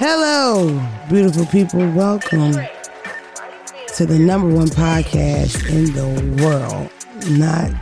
Hello, 0.00 0.80
beautiful 1.08 1.44
people. 1.46 1.80
Welcome 1.90 2.52
to 2.52 4.06
the 4.06 4.16
number 4.16 4.48
one 4.48 4.68
podcast 4.68 5.68
in 5.68 5.86
the 5.92 6.40
world. 6.40 6.88
Not 7.36 7.72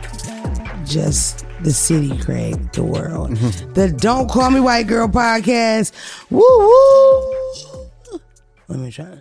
just 0.83 1.45
the 1.61 1.71
city, 1.71 2.17
Craig, 2.17 2.71
the 2.71 2.81
world. 2.81 3.29
Mm-hmm. 3.29 3.73
The 3.73 3.91
Don't 3.91 4.27
Call 4.31 4.49
Me 4.49 4.59
White 4.59 4.87
Girl 4.87 5.07
podcast. 5.07 5.91
Woo 6.31 6.41
woo. 6.41 8.19
Let 8.67 8.79
me 8.79 8.89
try. 8.89 9.19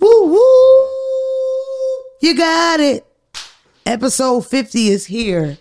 Woo 0.00 0.26
woo. 0.32 0.38
You 2.22 2.36
got 2.36 2.80
it. 2.80 3.06
Episode 3.86 4.44
50 4.44 4.88
is 4.88 5.06
here. 5.06 5.58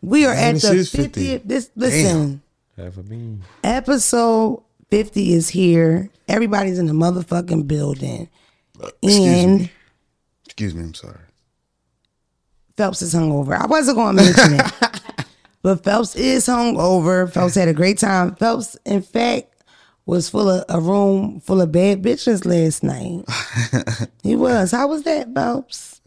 We 0.00 0.24
are 0.24 0.32
at 0.32 0.56
the 0.56 0.72
is 0.72 0.90
50. 0.90 1.36
This 1.44 1.70
listen. 1.76 2.40
Bean. 3.08 3.42
Episode 3.62 4.62
50 4.90 5.32
is 5.32 5.48
here. 5.48 6.10
Everybody's 6.28 6.78
in 6.78 6.86
the 6.86 6.92
motherfucking 6.92 7.66
building. 7.66 8.28
Excuse 9.02 9.26
and 9.26 9.60
me. 9.60 9.72
Excuse 10.44 10.74
me, 10.74 10.82
I'm 10.82 10.94
sorry. 10.94 11.20
Phelps 12.76 13.02
is 13.02 13.14
hungover. 13.14 13.58
I 13.58 13.66
wasn't 13.66 13.96
going 13.96 14.16
to 14.16 14.22
mention 14.22 14.54
it. 14.54 15.26
but 15.62 15.82
Phelps 15.82 16.14
is 16.14 16.46
hungover. 16.46 17.30
Phelps 17.32 17.54
had 17.54 17.68
a 17.68 17.74
great 17.74 17.98
time. 17.98 18.34
Phelps, 18.36 18.76
in 18.84 19.02
fact, 19.02 19.56
was 20.04 20.28
full 20.28 20.48
of 20.48 20.64
a 20.68 20.80
room 20.80 21.40
full 21.40 21.60
of 21.60 21.72
bad 21.72 22.02
bitches 22.02 22.44
last 22.44 22.82
night. 22.82 23.24
he 24.22 24.36
was. 24.36 24.70
How 24.70 24.88
was 24.88 25.02
that, 25.02 25.34
Phelps? 25.34 26.00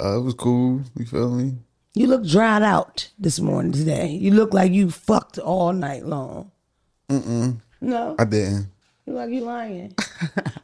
Uh, 0.00 0.18
it 0.18 0.22
was 0.22 0.34
cool. 0.34 0.82
You 0.96 1.04
feel 1.04 1.30
me? 1.30 1.56
You 1.94 2.06
look 2.06 2.24
dried 2.24 2.62
out 2.62 3.10
this 3.18 3.40
morning 3.40 3.72
today. 3.72 4.08
You 4.10 4.30
look 4.30 4.54
like 4.54 4.72
you 4.72 4.90
fucked 4.90 5.38
all 5.38 5.72
night 5.72 6.06
long. 6.06 6.52
Mm-mm. 7.08 7.60
No. 7.80 8.16
I 8.18 8.24
didn't. 8.24 8.66
You 9.06 9.14
like 9.14 9.30
you 9.30 9.40
lying. 9.40 9.94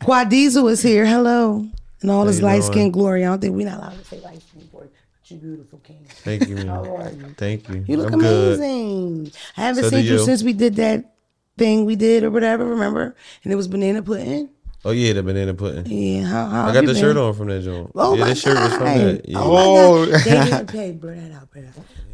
Quad 0.04 0.28
Diesel 0.28 0.68
is 0.68 0.82
here. 0.82 1.06
Hello. 1.06 1.66
And 2.02 2.10
all 2.10 2.24
this 2.24 2.38
you 2.38 2.44
light 2.44 2.60
doing? 2.60 2.72
skin 2.72 2.90
glory. 2.90 3.24
I 3.24 3.28
don't 3.28 3.40
think 3.40 3.56
we're 3.56 3.68
not 3.68 3.78
allowed 3.78 3.98
to 3.98 4.04
say 4.04 4.20
light 4.20 4.42
skin 4.42 4.68
glory. 4.70 4.88
But 5.22 5.30
you 5.30 5.38
beautiful 5.38 5.78
king. 5.80 6.06
Thank 6.08 6.48
you, 6.48 6.56
How 6.66 6.84
are 6.96 7.10
you? 7.10 7.34
Thank 7.36 7.68
you. 7.68 7.84
You 7.88 7.96
look 7.96 8.12
I'm 8.12 8.20
good. 8.20 8.58
amazing. 8.58 9.32
I 9.56 9.60
haven't 9.62 9.84
So 9.84 9.90
seen 9.90 10.04
you 10.04 10.12
you. 10.12 10.18
since 10.24 10.42
we 10.42 10.52
did 10.52 10.76
that 10.76 11.14
thing 11.56 11.84
we 11.86 11.96
did 11.96 12.22
or 12.22 12.30
whatever, 12.30 12.64
remember? 12.66 13.16
And 13.42 13.52
it 13.52 13.56
was 13.56 13.66
banana 13.66 14.02
pudding. 14.02 14.50
Oh 14.84 14.92
yeah, 14.92 15.14
the 15.14 15.22
banana 15.24 15.52
pudding. 15.54 15.86
Yeah, 15.86 16.26
how, 16.26 16.46
how 16.46 16.66
I 16.68 16.72
got 16.74 16.82
the 16.82 16.92
been? 16.92 16.96
shirt 17.02 17.16
on 17.16 17.34
from 17.34 17.48
that 17.48 17.62
joint. 17.64 17.90
Oh 17.96 18.14
yeah, 18.14 18.20
my 18.20 18.28
this 18.28 18.40
shirt 18.42 18.54
was 18.56 18.72
from 18.74 18.84
God. 18.84 18.98
that. 19.00 19.28
Yeah. 19.28 19.38
Oh, 19.40 19.56
Oh. 19.56 20.06
my 20.06 20.10
God. 20.12 20.20
They 20.20 20.30
didn't 20.50 20.66
pay. 20.70 20.92
Bro, 20.92 21.14
that 21.16 21.32
out, 21.32 21.50
bro. 21.50 21.62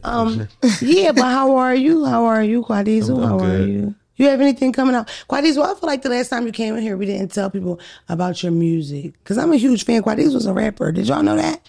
Um, 0.04 0.48
yeah, 0.80 1.12
but 1.12 1.24
how 1.24 1.56
are 1.56 1.74
you? 1.74 2.06
How 2.06 2.24
are 2.24 2.42
you, 2.42 2.62
Quadizo? 2.62 3.18
I'm- 3.20 3.24
I'm 3.24 3.32
are 3.34 3.58
good. 3.58 3.68
you? 3.68 3.94
You 4.22 4.28
have 4.28 4.40
anything 4.40 4.72
coming 4.72 4.94
out? 4.94 5.08
Quadizo, 5.28 5.64
I 5.64 5.74
feel 5.74 5.88
like 5.88 6.02
the 6.02 6.08
last 6.08 6.28
time 6.28 6.46
you 6.46 6.52
came 6.52 6.76
in 6.76 6.82
here, 6.82 6.96
we 6.96 7.06
didn't 7.06 7.32
tell 7.32 7.50
people 7.50 7.80
about 8.08 8.40
your 8.40 8.52
music. 8.52 9.14
Because 9.18 9.36
I'm 9.36 9.52
a 9.52 9.56
huge 9.56 9.84
fan. 9.84 10.00
Quadizo 10.00 10.34
was 10.34 10.46
a 10.46 10.52
rapper. 10.52 10.92
Did 10.92 11.08
y'all 11.08 11.24
know 11.24 11.34
that? 11.34 11.68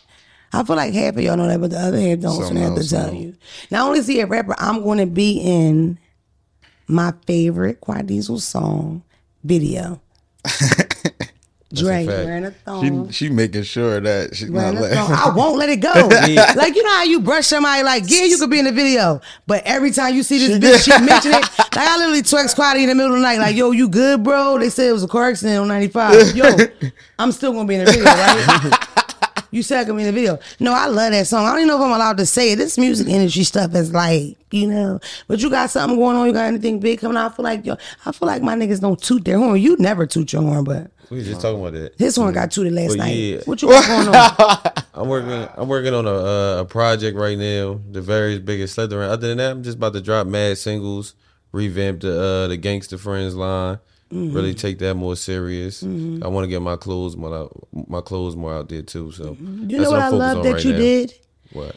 I 0.53 0.63
feel 0.63 0.75
like 0.75 0.93
half 0.93 1.15
of 1.15 1.23
y'all 1.23 1.35
know 1.35 1.47
that, 1.47 1.59
but 1.59 1.71
the 1.71 1.79
other 1.79 1.99
half 1.99 2.19
don't. 2.19 2.35
So 2.35 2.55
I 2.55 2.59
have 2.59 2.75
to 2.75 2.87
tell 2.87 3.11
you. 3.11 3.35
Not 3.71 3.87
only 3.87 3.97
is 3.97 4.07
he 4.07 4.19
a 4.19 4.27
rapper, 4.27 4.53
I'm 4.59 4.83
going 4.83 4.99
to 4.99 5.07
be 5.07 5.39
in 5.39 5.97
my 6.87 7.11
favorite 7.25 7.81
Quadizo 7.81 8.39
song 8.39 9.01
video. 9.43 9.99
Dre 11.73 12.05
fact. 12.05 12.25
wearing 12.25 12.45
a 12.45 12.51
thong. 12.51 13.09
She 13.09 13.25
she 13.27 13.29
making 13.33 13.63
sure 13.63 13.99
that 13.99 14.35
she's 14.35 14.49
Wearing 14.51 14.75
not 14.75 14.83
a 14.91 14.95
thong. 14.95 15.09
letting. 15.09 15.15
I 15.15 15.29
won't 15.35 15.57
let 15.57 15.69
it 15.69 15.77
go. 15.77 15.91
Like 16.55 16.75
you 16.75 16.83
know 16.83 16.89
how 16.91 17.03
you 17.03 17.19
brush 17.21 17.47
somebody 17.47 17.83
like, 17.83 18.03
yeah, 18.07 18.23
you 18.25 18.37
could 18.37 18.49
be 18.49 18.59
in 18.59 18.65
the 18.65 18.71
video, 18.71 19.21
but 19.47 19.63
every 19.65 19.91
time 19.91 20.13
you 20.15 20.23
see 20.23 20.37
this 20.45 20.59
bitch, 20.59 20.85
she 20.85 21.05
mention 21.05 21.33
it. 21.33 21.49
Like 21.75 21.87
I 21.89 21.97
literally 21.97 22.21
text 22.21 22.55
Quaddy 22.55 22.83
in 22.83 22.89
the 22.89 22.93
middle 22.95 23.13
of 23.13 23.17
the 23.17 23.23
night, 23.23 23.39
like, 23.39 23.55
yo, 23.55 23.71
you 23.71 23.89
good, 23.89 24.23
bro? 24.23 24.59
They 24.59 24.69
said 24.69 24.89
it 24.89 24.93
was 24.93 25.03
a 25.03 25.07
car 25.07 25.29
accident 25.29 25.57
on 25.59 25.67
95. 25.67 26.35
Yo, 26.35 26.45
I'm 27.17 27.31
still 27.31 27.51
gonna 27.51 27.67
be 27.67 27.73
in 27.75 27.85
the 27.85 27.91
video, 27.91 28.05
right? 28.05 28.87
You 29.49 29.61
said 29.63 29.81
I 29.81 29.85
could 29.85 29.95
be 29.95 30.01
in 30.03 30.07
the 30.07 30.13
video. 30.13 30.39
No, 30.59 30.71
I 30.73 30.85
love 30.87 31.11
that 31.11 31.25
song. 31.27 31.45
I 31.45 31.49
don't 31.49 31.59
even 31.59 31.67
know 31.69 31.75
if 31.77 31.81
I'm 31.81 31.91
allowed 31.91 32.17
to 32.17 32.25
say 32.25 32.51
it. 32.51 32.55
This 32.57 32.77
music 32.77 33.07
industry 33.07 33.43
stuff 33.43 33.73
is 33.75 33.91
like, 33.93 34.35
you 34.51 34.67
know, 34.67 34.99
but 35.27 35.39
you 35.41 35.49
got 35.49 35.69
something 35.69 35.97
going 35.97 36.15
on. 36.15 36.25
You 36.27 36.33
got 36.33 36.45
anything 36.45 36.79
big 36.79 36.99
coming 36.99 37.17
out? 37.17 37.31
I 37.31 37.35
feel 37.35 37.43
like 37.43 37.65
yo, 37.65 37.77
I 38.05 38.11
feel 38.11 38.27
like 38.27 38.41
my 38.43 38.55
niggas 38.55 38.79
don't 38.81 38.99
toot 39.01 39.25
their 39.25 39.37
horn. 39.39 39.59
You 39.59 39.75
never 39.77 40.05
toot 40.07 40.33
your 40.33 40.41
horn, 40.43 40.63
but 40.63 40.91
We 41.13 41.19
was 41.19 41.27
just 41.27 41.41
talking 41.41 41.59
about 41.59 41.73
that. 41.73 41.97
his 41.97 42.15
horn 42.15 42.33
got 42.33 42.51
tooted 42.51 42.73
last 42.73 42.95
night. 42.97 43.11
yeah. 43.11 43.41
What 43.45 43.61
you 43.61 43.69
got 43.69 43.87
going 43.87 44.15
on? 44.15 44.83
I'm 44.93 45.07
working. 45.09 45.49
I'm 45.55 45.67
working 45.67 45.93
on 45.93 46.05
a 46.05 46.11
uh, 46.13 46.61
a 46.61 46.65
project 46.65 47.17
right 47.17 47.37
now. 47.37 47.79
The 47.91 48.01
very 48.01 48.39
biggest 48.39 48.75
sled 48.75 48.91
around. 48.93 49.09
Other 49.11 49.27
than 49.29 49.37
that, 49.37 49.51
I'm 49.51 49.63
just 49.63 49.77
about 49.77 49.93
to 49.93 50.01
drop 50.01 50.27
mad 50.27 50.57
singles, 50.57 51.15
revamp 51.51 52.01
the 52.01 52.21
uh, 52.21 52.47
the 52.47 52.57
Gangster 52.57 52.97
Friends 52.97 53.35
line. 53.35 53.79
Mm-hmm. 54.11 54.35
Really 54.35 54.53
take 54.53 54.77
that 54.79 54.93
more 54.93 55.15
serious. 55.15 55.81
I 55.81 56.27
want 56.27 56.43
to 56.43 56.47
get 56.47 56.61
my 56.61 56.75
clothes 56.75 57.17
more 57.17 57.35
out, 57.35 57.67
my 57.87 58.01
clothes 58.01 58.35
more 58.35 58.53
out 58.53 58.69
there 58.69 58.83
too. 58.83 59.11
So 59.11 59.33
Mm-hmm. 59.33 59.69
You 59.71 59.79
know 59.79 59.89
what 59.91 59.99
I 60.01 60.09
love 60.09 60.43
that 60.43 60.63
you 60.63 60.73
did? 60.73 61.13
What? 61.51 61.75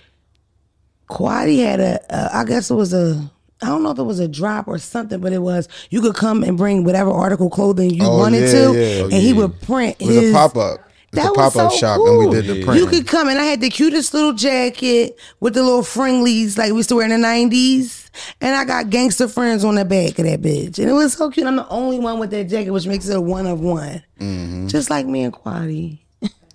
Quaddy 1.08 1.60
had 1.64 1.80
a, 1.80 2.00
a, 2.10 2.36
I 2.38 2.44
guess 2.44 2.70
it 2.70 2.74
was 2.74 2.92
a, 2.92 3.30
I 3.62 3.66
don't 3.66 3.82
know 3.82 3.90
if 3.90 3.98
it 3.98 4.02
was 4.02 4.18
a 4.20 4.28
drop 4.28 4.68
or 4.68 4.78
something, 4.78 5.18
but 5.20 5.32
it 5.32 5.38
was 5.40 5.68
you 5.90 6.00
could 6.02 6.14
come 6.14 6.42
and 6.42 6.56
bring 6.58 6.84
whatever 6.84 7.10
article 7.10 7.48
clothing 7.50 7.90
you 7.90 8.04
Oh, 8.04 8.18
wanted 8.18 8.42
yeah, 8.42 8.52
to, 8.52 8.58
yeah. 8.78 9.04
and 9.04 9.14
Oh, 9.14 9.18
he 9.20 9.32
would 9.32 9.60
print 9.62 9.96
It 10.00 10.06
was 10.06 10.16
his 10.16 10.30
a 10.30 10.34
pop 10.34 10.56
up. 10.56 10.80
That 11.12 11.34
was 11.34 11.54
so 11.54 11.70
shop, 11.70 11.96
cool. 11.96 12.20
and 12.20 12.28
we 12.30 12.34
did 12.42 12.46
the 12.46 12.62
print. 12.62 12.78
You 12.78 12.86
could 12.86 13.06
come 13.06 13.28
and 13.30 13.38
I 13.38 13.44
had 13.44 13.62
the 13.62 13.70
cutest 13.70 14.12
little 14.12 14.34
jacket 14.34 15.18
with 15.40 15.54
the 15.54 15.62
little 15.62 15.80
fringlies 15.82 16.58
like 16.58 16.72
we 16.72 16.76
used 16.78 16.90
to 16.90 16.96
wear 16.96 17.04
in 17.06 17.10
the 17.10 17.16
nineties. 17.18 18.10
And 18.42 18.54
I 18.54 18.64
got 18.64 18.90
gangster 18.90 19.28
friends 19.28 19.64
on 19.64 19.76
the 19.76 19.84
back 19.86 20.18
of 20.18 20.26
that 20.26 20.42
bitch. 20.42 20.78
And 20.78 20.90
it 20.90 20.92
was 20.92 21.14
so 21.14 21.30
cute. 21.30 21.46
I'm 21.46 21.56
the 21.56 21.68
only 21.68 21.98
one 21.98 22.18
with 22.18 22.30
that 22.32 22.44
jacket, 22.44 22.70
which 22.70 22.86
makes 22.86 23.08
it 23.08 23.16
a 23.16 23.20
one 23.20 23.46
of 23.46 23.60
one. 23.60 24.02
Mm-hmm. 24.20 24.66
Just 24.68 24.90
like 24.90 25.06
me 25.06 25.22
and 25.22 25.32
Quaddy. 25.32 26.00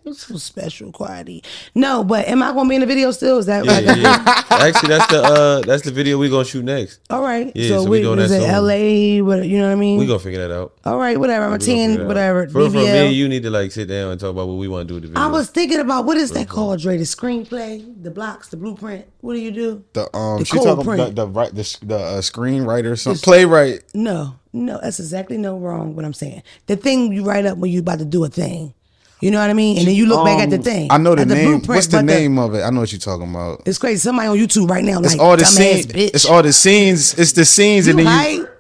It's 0.04 0.26
so 0.26 0.36
special, 0.38 0.92
Quaddy. 0.92 1.44
No, 1.76 2.04
but 2.04 2.28
am 2.28 2.42
I 2.42 2.52
gonna 2.54 2.68
be 2.68 2.76
in 2.76 2.82
the 2.82 2.88
video 2.88 3.12
still? 3.12 3.38
Is 3.38 3.46
that 3.46 3.64
Yeah, 3.66 3.72
like 3.72 3.86
yeah, 3.86 3.96
yeah. 3.96 4.44
Actually, 4.50 4.90
that's 4.90 5.12
the 5.12 5.22
uh, 5.22 5.62
that's 5.62 5.84
the 5.84 5.92
video 5.92 6.18
we 6.18 6.28
gonna 6.30 6.44
shoot 6.44 6.66
next. 6.66 7.00
all 7.10 7.22
right? 7.22 7.52
Yeah, 7.56 7.68
so, 7.70 7.84
so 7.84 7.90
we 7.90 8.00
we 8.00 8.02
doing 8.02 8.20
is 8.20 8.32
that 8.32 8.42
it. 8.42 8.60
LA? 8.62 9.24
What 9.24 9.48
you 9.48 9.60
know 9.60 9.66
what 9.68 9.74
I 9.74 9.76
mean? 9.76 10.00
We 10.00 10.08
gonna 10.08 10.20
figure 10.20 10.48
that 10.48 10.54
out. 10.54 10.74
all 10.86 10.98
right, 10.98 11.20
whatever. 11.20 11.46
I'm 11.46 11.52
a 11.54 11.58
We 11.58 11.60
gonna 11.60 11.66
figure 11.66 11.88
ten, 11.88 11.98
that 12.00 12.08
whatever. 12.08 12.48
For, 12.48 12.70
for 12.70 12.78
me, 12.78 13.12
you 13.12 13.28
need 13.30 13.44
to 13.44 13.52
like 13.52 13.72
sit 13.72 13.88
down 13.88 14.12
and 14.12 14.20
talk 14.20 14.32
about 14.32 14.48
what 14.48 14.58
we 14.58 14.68
want 14.68 14.88
to 14.88 14.88
do 14.88 14.94
with 14.96 15.04
the 15.04 15.10
video. 15.10 15.24
I 15.24 15.28
was 15.28 15.50
thinking 15.52 15.80
about 15.80 16.06
what 16.06 16.18
is 16.18 16.32
that 16.32 16.50
called, 16.50 16.82
Dre? 16.82 16.98
The 16.98 17.04
screenplay, 17.04 18.04
the 18.04 18.10
blocks, 18.12 18.50
the 18.50 18.58
blueprint. 18.58 19.06
What 19.22 19.34
do 19.36 19.40
you 19.40 19.52
do? 19.52 19.84
the 19.94 20.16
um, 20.16 20.40
The 20.40 20.46
she 20.46 20.58
cold 20.58 20.66
talking 20.80 20.94
about 20.94 21.16
the, 21.16 21.26
the 21.26 21.28
right 21.28 21.54
the 21.54 21.78
the 21.84 21.98
uh, 21.98 22.22
screenwriter, 22.22 22.98
some 22.98 23.16
playwright. 23.18 23.84
No, 23.94 24.36
no, 24.52 24.80
that's 24.82 25.00
exactly 25.00 25.38
no 25.38 25.58
wrong. 25.60 25.96
What 25.96 26.06
I'm 26.06 26.14
saying, 26.14 26.42
the 26.66 26.76
thing 26.76 27.14
you 27.14 27.24
write 27.24 27.46
up 27.46 27.58
when 27.60 27.72
you 27.72 27.82
about 27.82 28.00
to 28.00 28.06
do 28.06 28.24
a 28.24 28.30
thing, 28.30 28.74
you 29.22 29.32
know 29.32 29.40
what 29.40 29.50
I 29.50 29.54
mean, 29.54 29.78
and 29.78 29.88
then 29.88 29.96
you 29.96 30.06
look 30.08 30.26
back 30.26 30.40
at 30.40 30.50
the 30.50 30.58
Um, 30.58 30.64
thing. 30.64 30.88
I 30.92 30.98
know 30.98 31.16
the 31.16 31.22
at 31.22 31.28
name. 31.28 31.62
What's 31.62 31.88
the 31.88 31.98
but 31.98 32.06
name 32.06 32.38
of 32.40 32.54
it? 32.56 32.62
I 32.64 32.70
know 32.72 32.82
what 32.82 32.92
you're 32.92 33.00
talking 33.00 33.30
about. 33.30 33.62
It's 33.66 33.78
crazy. 33.78 34.00
Somebody 34.00 34.28
on 34.30 34.38
YouTube 34.38 34.70
right 34.70 34.84
now, 34.84 35.00
It's 35.00 35.14
like 35.14 35.22
all 35.22 35.38
the 35.38 35.46
scenes. 35.46 35.86
bitch. 35.88 36.12
It's 36.16 36.26
all 36.26 36.42
the 36.44 36.52
scenes. 36.54 37.14
It's 37.18 37.32
the 37.34 37.46
scenes, 37.46 37.86
you 37.88 37.92
and 37.92 38.00
then 38.00 38.06
you 38.36 38.42
right? 38.44 38.52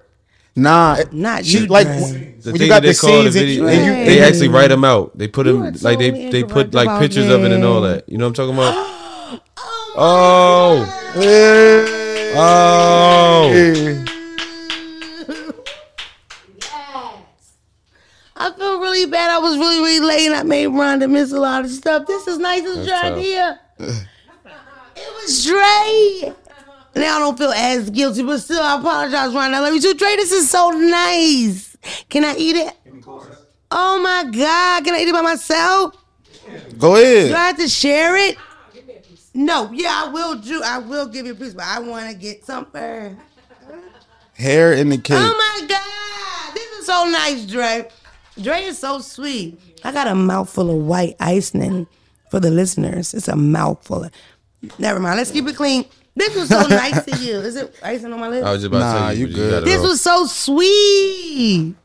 nah. 0.56 0.98
Not 1.12 1.46
she, 1.46 1.60
you, 1.60 1.66
like 1.68 1.88
Dre. 1.88 1.96
the 1.98 2.04
when 2.04 2.42
thing 2.42 2.62
you 2.62 2.68
got 2.68 2.84
they 2.84 2.92
the 2.94 2.98
call 3.00 3.24
the 3.24 3.30
video, 3.32 3.68
and 3.68 3.86
you, 3.86 3.92
Right. 3.92 4.06
they 4.06 4.22
actually 4.22 4.50
write 4.50 4.68
them 4.70 4.84
out. 4.86 5.18
They 5.18 5.28
put 5.28 5.46
them 5.48 5.62
are 5.64 5.72
like 5.82 5.98
they 6.00 6.12
totally 6.12 6.30
they 6.32 6.44
put 6.44 6.74
like 6.74 6.86
about 6.88 7.02
pictures 7.02 7.30
of 7.30 7.44
it 7.44 7.52
and 7.52 7.64
all 7.64 7.82
that. 7.82 8.06
that. 8.06 8.12
You 8.12 8.18
know 8.18 8.28
what 8.30 8.40
I'm 8.40 8.50
talking 8.50 8.56
about? 8.56 8.88
Oh, 9.94 10.86
Hey. 11.16 12.34
oh, 12.38 13.52
I 18.36 18.52
feel 18.54 18.80
really 18.80 19.06
bad. 19.06 19.30
I 19.30 19.40
was 19.40 19.58
really, 19.58 19.80
really 19.80 20.00
late 20.00 20.26
and 20.28 20.36
I 20.36 20.44
made 20.44 20.70
Rhonda 20.70 21.10
miss 21.10 21.32
a 21.32 21.40
lot 21.40 21.66
of 21.66 21.72
stuff. 21.72 22.08
This 22.08 22.28
is 22.28 22.38
nice 22.38 22.64
as 22.64 22.88
Dre 22.88 22.96
tough. 22.96 23.20
here. 23.20 23.60
it 23.80 25.24
was 25.24 25.46
Dre. 25.46 26.34
Now 26.96 27.18
I 27.18 27.20
don't 27.20 27.38
feel 27.38 27.52
as 27.52 27.90
guilty, 27.90 28.24
but 28.24 28.40
still, 28.40 28.62
I 28.62 28.80
apologize, 28.80 29.32
Rhonda. 29.32 29.54
I 29.56 29.60
love 29.60 29.74
you 29.74 29.82
too. 29.82 29.94
Dre, 29.94 30.16
this 30.16 30.32
is 30.32 30.50
so 30.50 30.70
nice. 30.72 31.78
Can 32.10 32.26
I 32.26 32.36
eat 32.36 32.56
it? 32.56 32.74
Oh 33.72 34.02
my 34.02 34.30
God. 34.32 34.84
Can 34.84 34.96
I 34.96 35.00
eat 35.00 35.08
it 35.08 35.14
by 35.14 35.22
myself? 35.22 35.96
Go 36.78 36.96
ahead. 36.96 37.28
Do 37.28 37.28
ahead. 37.28 37.32
I 37.34 37.48
have 37.48 37.58
to 37.58 37.68
share 37.68 38.18
it? 38.18 38.38
No, 39.34 39.72
yeah, 39.72 40.04
I 40.06 40.10
will 40.10 40.36
do. 40.36 40.62
I 40.64 40.78
will 40.80 41.08
give 41.08 41.26
you 41.26 41.32
a 41.32 41.36
piece, 41.36 41.54
but 41.54 41.66
I 41.66 41.80
want 41.80 42.10
to 42.10 42.16
get 42.16 42.46
something. 42.46 43.18
Hair 44.34 44.74
in 44.74 44.90
the 44.90 44.98
cake. 44.98 45.18
Oh 45.18 45.36
my 45.38 45.68
God. 45.68 46.54
This 46.54 46.80
is 46.80 46.86
so 46.86 47.06
nice, 47.06 47.46
Dre. 47.46 47.88
Dre 48.40 48.62
is 48.64 48.78
so 48.78 49.00
sweet. 49.00 49.60
I 49.84 49.92
got 49.92 50.08
a 50.08 50.16
mouthful 50.16 50.70
of 50.70 50.78
white 50.86 51.16
icing 51.20 51.88
for 52.30 52.40
the 52.40 52.52
listeners. 52.52 53.14
It's 53.14 53.28
a 53.28 53.36
mouthful 53.36 54.06
of. 54.06 54.12
Never 54.80 55.00
mind. 55.00 55.18
Let's 55.18 55.32
keep 55.32 55.48
it 55.48 55.56
clean. 55.56 55.86
This 56.16 56.36
was 56.36 56.50
so 56.50 56.62
nice 56.68 57.04
to 57.06 57.18
you. 57.18 57.36
Is 57.40 57.56
it 57.56 57.76
icing 57.84 58.12
on 58.14 58.20
my 58.20 58.30
lips? 58.30 58.46
I 58.46 58.52
was 58.52 58.62
just 58.62 58.68
about 58.68 58.80
Nah, 58.80 58.94
to 58.94 59.00
tell 59.00 59.14
you, 59.16 59.28
you 59.28 59.34
good. 59.34 59.52
got 59.52 59.64
This 59.66 59.82
was 59.82 60.02
so 60.02 60.26
sweet. 60.26 61.76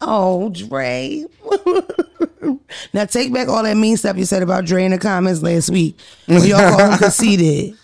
Oh, 0.00 0.50
Dre. 0.50 1.24
now 2.92 3.04
take 3.06 3.32
back 3.32 3.48
all 3.48 3.62
that 3.62 3.76
mean 3.76 3.96
stuff 3.96 4.16
you 4.18 4.24
said 4.24 4.42
about 4.42 4.64
Dre 4.66 4.84
in 4.84 4.90
the 4.92 4.98
comments 4.98 5.42
last 5.42 5.70
week 5.70 5.96
when 6.26 6.44
y'all 6.44 6.76
called 6.76 6.92
him 6.94 6.98
conceited. 6.98 7.76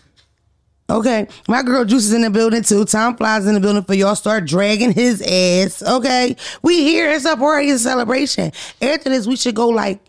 Okay, 0.90 1.28
my 1.48 1.62
girl 1.62 1.84
Juice 1.84 2.04
is 2.06 2.12
in 2.12 2.22
the 2.22 2.30
building 2.30 2.62
too. 2.62 2.84
Tom 2.84 3.16
Flies 3.16 3.46
in 3.46 3.54
the 3.54 3.60
building 3.60 3.84
for 3.84 3.94
y'all. 3.94 4.16
Start 4.16 4.44
dragging 4.46 4.92
his 4.92 5.22
ass. 5.22 5.82
Okay, 5.82 6.36
we 6.62 6.82
here. 6.82 7.08
It's 7.10 7.24
a 7.24 7.36
party. 7.36 7.68
It's 7.68 7.82
a 7.82 7.88
celebration. 7.88 8.50
After 8.82 9.08
this, 9.08 9.26
we 9.26 9.36
should 9.36 9.54
go 9.54 9.68
like 9.68 10.00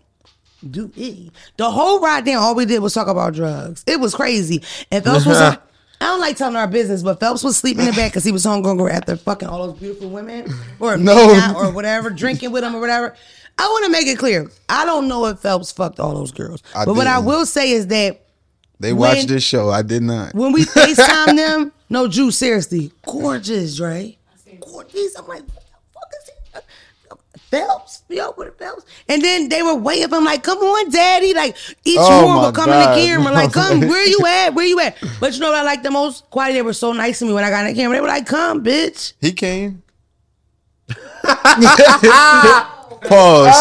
do 0.68 0.90
it. 0.96 1.30
The 1.56 1.70
whole 1.70 2.00
ride 2.00 2.24
down, 2.24 2.42
all 2.42 2.54
we 2.54 2.64
did 2.66 2.80
was 2.80 2.94
talk 2.94 3.06
about 3.06 3.34
drugs. 3.34 3.84
It 3.86 4.00
was 4.00 4.14
crazy. 4.14 4.62
And 4.90 5.04
Phelps 5.04 5.24
was. 5.26 5.38
I 6.00 6.06
don't 6.06 6.20
like 6.20 6.36
telling 6.36 6.56
our 6.56 6.66
business, 6.66 7.04
but 7.04 7.20
Phelps 7.20 7.44
was 7.44 7.56
sleeping 7.56 7.82
in 7.84 7.90
the 7.92 7.96
back 7.96 8.10
because 8.10 8.24
he 8.24 8.32
was 8.32 8.44
hungover 8.44 8.90
after 8.90 9.16
fucking 9.16 9.46
all 9.46 9.68
those 9.68 9.78
beautiful 9.78 10.10
women 10.10 10.52
or 10.80 10.96
No. 10.96 11.54
or 11.56 11.70
whatever, 11.70 12.10
drinking 12.10 12.50
with 12.50 12.62
them 12.62 12.74
or 12.74 12.80
whatever. 12.80 13.14
I 13.56 13.68
want 13.68 13.84
to 13.84 13.90
make 13.92 14.08
it 14.08 14.18
clear. 14.18 14.50
I 14.68 14.84
don't 14.84 15.06
know 15.06 15.26
if 15.26 15.38
Phelps 15.38 15.70
fucked 15.70 16.00
all 16.00 16.12
those 16.14 16.32
girls, 16.32 16.60
I 16.74 16.86
but 16.86 16.94
what 16.96 17.06
I 17.06 17.20
will 17.20 17.46
say 17.46 17.70
is 17.70 17.86
that 17.86 18.21
They 18.82 18.92
When- 18.92 19.16
watched 19.16 19.28
this 19.28 19.42
show. 19.44 19.70
I 19.70 19.82
did 19.82 20.02
not. 20.02 20.34
when 20.34 20.52
we 20.52 20.64
FaceTime 20.76 21.36
them, 21.36 21.72
no 21.88 22.08
Juice, 22.08 22.36
seriously, 22.36 22.92
gorgeous, 23.06 23.76
Dre. 23.76 24.18
Gorgeous. 24.60 25.14
I'm 25.16 25.26
like, 25.28 25.42
what 25.42 25.54
the 25.54 25.78
fuck 25.94 26.10
is 26.20 26.28
it? 26.56 26.64
Phelps, 27.50 28.02
yo, 28.08 28.32
with 28.36 28.58
Phelps. 28.58 28.84
And 29.08 29.22
then 29.22 29.48
they 29.48 29.62
were 29.62 29.74
waiting 29.74 30.12
I'm 30.12 30.24
like, 30.24 30.42
come 30.42 30.58
on, 30.58 30.90
daddy. 30.90 31.32
Like, 31.34 31.56
each 31.84 31.98
Oh, 32.00 32.26
one 32.26 32.42
would 32.44 32.54
come 32.54 32.66
God. 32.70 32.82
in 32.82 32.90
the 32.90 33.06
camera, 33.06 33.32
like, 33.32 33.52
come, 33.60 33.80
where 33.80 34.06
you 34.06 34.18
at? 34.26 34.54
Where 34.54 34.66
you 34.66 34.78
at? 34.80 34.96
But 35.20 35.34
you 35.34 35.40
know 35.40 35.50
what 35.50 35.58
I 35.58 35.62
like 35.62 35.82
the 35.82 35.90
most? 35.90 36.28
Quality, 36.30 36.54
they 36.54 36.62
were 36.62 36.72
so 36.72 36.92
nice 36.92 37.18
to 37.20 37.24
me 37.26 37.32
when 37.34 37.44
I 37.44 37.50
got 37.50 37.64
in 37.66 37.74
the 37.74 37.80
camera. 37.80 37.96
They 37.96 38.00
were 38.00 38.08
like, 38.08 38.26
come, 38.26 38.62
bitch. 38.64 39.12
He 39.20 39.32
came. 39.32 39.82
Pause. 43.02 43.56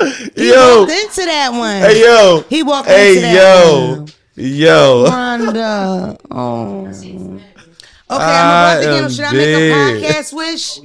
Yo, 0.00 0.80
Walked 0.80 0.92
into 0.92 1.24
that 1.24 1.50
one. 1.52 1.80
hey 1.82 2.00
yo, 2.02 2.44
He 2.48 2.62
walked 2.62 2.88
hey 2.88 3.10
into 3.10 3.20
that 3.22 3.34
yo, 3.66 3.96
one. 4.00 4.08
yo. 4.34 5.04
Rhonda. 5.08 6.18
Oh. 6.30 6.86
Okay, 8.16 8.22
I'm 8.22 8.74
about 8.74 8.80
to 8.80 8.86
get 8.86 9.04
him. 9.04 9.10
Should 9.10 9.24
I 9.24 9.32
make 9.32 9.48
a 9.48 9.72
podcast 9.72 10.32
wish? 10.34 10.80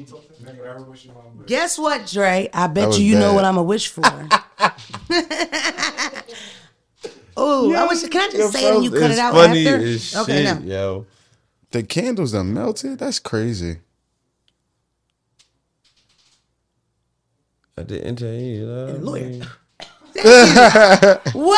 Guess 1.47 1.77
what, 1.79 2.05
Dre? 2.07 2.49
I 2.53 2.67
bet 2.67 2.97
you 2.97 3.05
you 3.05 3.19
know 3.19 3.33
what 3.33 3.43
I'm 3.43 3.57
a 3.57 3.63
wish 3.63 3.87
for. 3.87 4.03
oh, 7.35 7.73
I 7.73 7.87
wish. 7.87 8.07
Can 8.07 8.21
I 8.21 8.31
just 8.31 8.53
say 8.53 8.69
it 8.69 8.75
and 8.75 8.83
you 8.83 8.91
cut 8.91 9.11
it 9.11 9.17
out 9.19 9.35
after? 9.35 10.21
Okay, 10.21 10.43
no. 10.43 10.59
yo. 10.63 11.05
The 11.71 11.83
candles 11.83 12.33
are 12.33 12.43
melted. 12.43 12.99
That's 12.99 13.19
crazy. 13.19 13.77
I 17.79 17.83
didn't 17.83 18.17
tell 18.17 18.33
you. 18.33 18.65
love 18.65 19.01
lawyer. 19.03 19.39
Whoa! 21.33 21.55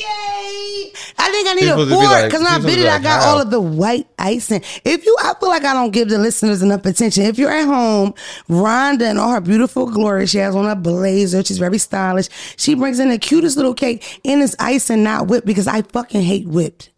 Yay! 0.00 0.92
I 1.18 1.30
think 1.30 1.48
I 1.48 1.52
need 1.54 1.60
People 1.60 1.82
a 1.82 1.86
fork 1.88 2.04
like- 2.06 2.24
because 2.24 2.40
when 2.42 2.46
I 2.52 2.56
people 2.56 2.70
to 2.70 2.76
bit 2.76 2.82
be 2.82 2.86
it, 2.86 2.90
I 2.90 2.98
got 2.98 3.22
how? 3.22 3.30
all 3.30 3.40
of 3.40 3.50
the 3.50 3.60
white 3.60 4.08
icing. 4.18 4.62
If 4.84 5.04
you, 5.04 5.16
I 5.22 5.34
feel 5.38 5.48
like 5.48 5.64
I 5.64 5.72
don't 5.74 5.90
give 5.92 6.08
the 6.08 6.18
listeners 6.18 6.62
enough 6.62 6.84
attention. 6.86 7.24
If 7.24 7.38
you're 7.38 7.50
at 7.52 7.66
home, 7.66 8.14
Rhonda 8.48 9.02
and 9.02 9.18
all 9.18 9.30
her 9.30 9.40
beautiful 9.40 9.86
glory, 9.90 10.26
she 10.26 10.38
has 10.38 10.56
on 10.56 10.66
a 10.66 10.74
blazer. 10.74 11.44
She's 11.44 11.58
very 11.58 11.78
stylish. 11.78 12.28
She 12.56 12.74
brings 12.74 12.98
in 12.98 13.10
the 13.10 13.18
cutest 13.18 13.56
little 13.56 13.74
cake 13.74 14.20
and 14.24 14.42
it's 14.42 14.56
icing, 14.58 15.04
not 15.04 15.28
whipped, 15.28 15.46
because 15.46 15.68
I 15.68 15.82
fucking 15.82 16.22
hate 16.22 16.48
whipped. 16.48 16.90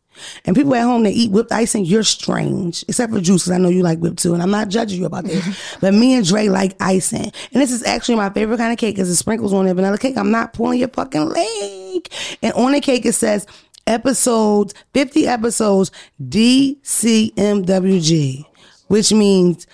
And 0.45 0.57
people 0.57 0.75
at 0.75 0.83
home 0.83 1.03
that 1.05 1.13
eat 1.13 1.31
whipped 1.31 1.53
icing, 1.53 1.85
you're 1.85 2.03
strange. 2.03 2.85
Except 2.89 3.13
for 3.13 3.21
Juice, 3.21 3.45
because 3.45 3.57
I 3.57 3.59
know 3.59 3.69
you 3.69 3.83
like 3.83 3.99
whipped 3.99 4.19
too, 4.19 4.35
and 4.35 4.43
I'm 4.43 4.51
not 4.51 4.69
judging 4.69 5.01
you 5.01 5.07
about 5.07 5.25
this. 5.25 5.77
but 5.81 5.95
me 5.95 6.15
and 6.15 6.27
Dre 6.27 6.49
like 6.49 6.77
icing. 6.81 7.33
And 7.53 7.63
this 7.63 7.71
is 7.71 7.85
actually 7.85 8.17
my 8.17 8.31
favorite 8.31 8.59
kind 8.59 8.73
of 8.73 8.79
cake 8.79 8.97
because 8.97 9.09
the 9.09 9.17
sprinkles 9.17 9.53
on 9.53 9.67
the 9.67 9.75
vanilla 9.75 9.99
cake. 9.99 10.17
I'm 10.17 10.31
not 10.31 10.53
pulling 10.53 10.79
your 10.79 10.89
fucking 10.89 11.29
leg. 11.29 12.09
And 12.43 12.53
on 12.55 12.73
the 12.73 12.81
cake 12.81 13.07
it 13.07 13.15
says 13.15 13.47
episodes, 13.87 14.75
50 14.95 15.27
episodes, 15.27 15.91
DCMWG, 16.23 16.85
which 18.89 19.13
means 19.13 19.67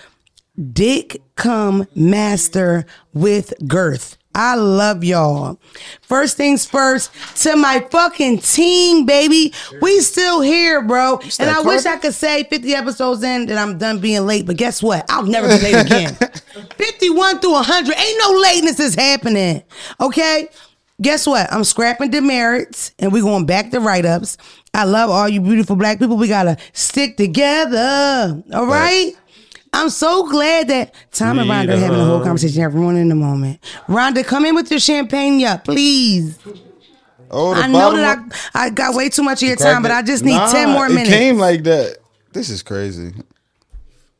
Dick 0.72 1.22
Come 1.36 1.86
Master 1.94 2.84
with 3.12 3.52
Girth. 3.66 4.16
I 4.38 4.54
love 4.54 5.02
y'all. 5.02 5.58
First 6.02 6.36
things 6.36 6.64
first, 6.64 7.10
to 7.42 7.56
my 7.56 7.80
fucking 7.90 8.38
team, 8.38 9.04
baby. 9.04 9.52
We 9.82 10.00
still 10.00 10.40
here, 10.40 10.80
bro. 10.80 11.18
And 11.40 11.50
I 11.50 11.60
wish 11.60 11.86
I 11.86 11.96
could 11.96 12.14
say 12.14 12.44
50 12.44 12.72
episodes 12.72 13.24
in 13.24 13.46
that 13.46 13.58
I'm 13.58 13.78
done 13.78 13.98
being 13.98 14.24
late, 14.26 14.46
but 14.46 14.56
guess 14.56 14.80
what? 14.80 15.04
I'll 15.10 15.26
never 15.26 15.48
be 15.48 15.60
late 15.60 15.74
again. 15.86 16.16
51 16.76 17.40
through 17.40 17.50
100. 17.52 17.96
Ain't 17.98 18.18
no 18.20 18.38
lateness 18.38 18.78
is 18.78 18.94
happening. 18.94 19.64
Okay? 20.00 20.48
Guess 21.02 21.26
what? 21.26 21.52
I'm 21.52 21.64
scrapping 21.64 22.10
demerits 22.10 22.92
and 23.00 23.12
we're 23.12 23.22
going 23.22 23.44
back 23.44 23.72
to 23.72 23.80
write 23.80 24.06
ups. 24.06 24.36
I 24.72 24.84
love 24.84 25.10
all 25.10 25.28
you 25.28 25.40
beautiful 25.40 25.74
black 25.74 25.98
people. 25.98 26.16
We 26.16 26.28
got 26.28 26.44
to 26.44 26.56
stick 26.74 27.16
together. 27.16 28.40
All 28.54 28.66
right? 28.66 29.17
I'm 29.72 29.90
so 29.90 30.28
glad 30.28 30.68
that 30.68 30.94
Tom 31.12 31.38
and 31.38 31.48
Rhonda 31.50 31.74
are 31.74 31.78
having 31.78 32.00
a 32.00 32.04
whole 32.04 32.22
conversation. 32.22 32.62
Everyone 32.62 32.96
in 32.96 33.08
the 33.08 33.14
moment. 33.14 33.60
Rhonda, 33.86 34.24
come 34.24 34.44
in 34.44 34.54
with 34.54 34.70
your 34.70 34.80
champagne 34.80 35.44
up, 35.44 35.64
please. 35.64 36.38
Oh, 37.30 37.54
the 37.54 37.60
I 37.62 37.66
know 37.66 37.94
that 37.94 38.18
I, 38.54 38.66
I 38.66 38.70
got 38.70 38.94
way 38.94 39.08
too 39.10 39.22
much 39.22 39.42
of 39.42 39.48
your 39.48 39.56
cracked 39.56 39.72
time, 39.74 39.82
but. 39.82 39.90
I 39.90 40.02
just 40.02 40.24
need 40.24 40.36
Nah, 40.36 40.50
10 40.50 40.70
more 40.70 40.88
minutes. 40.88 41.10
It 41.10 41.12
came 41.12 41.38
like 41.38 41.62
that. 41.64 41.98
This 42.32 42.48
is 42.48 42.62
crazy. 42.62 43.12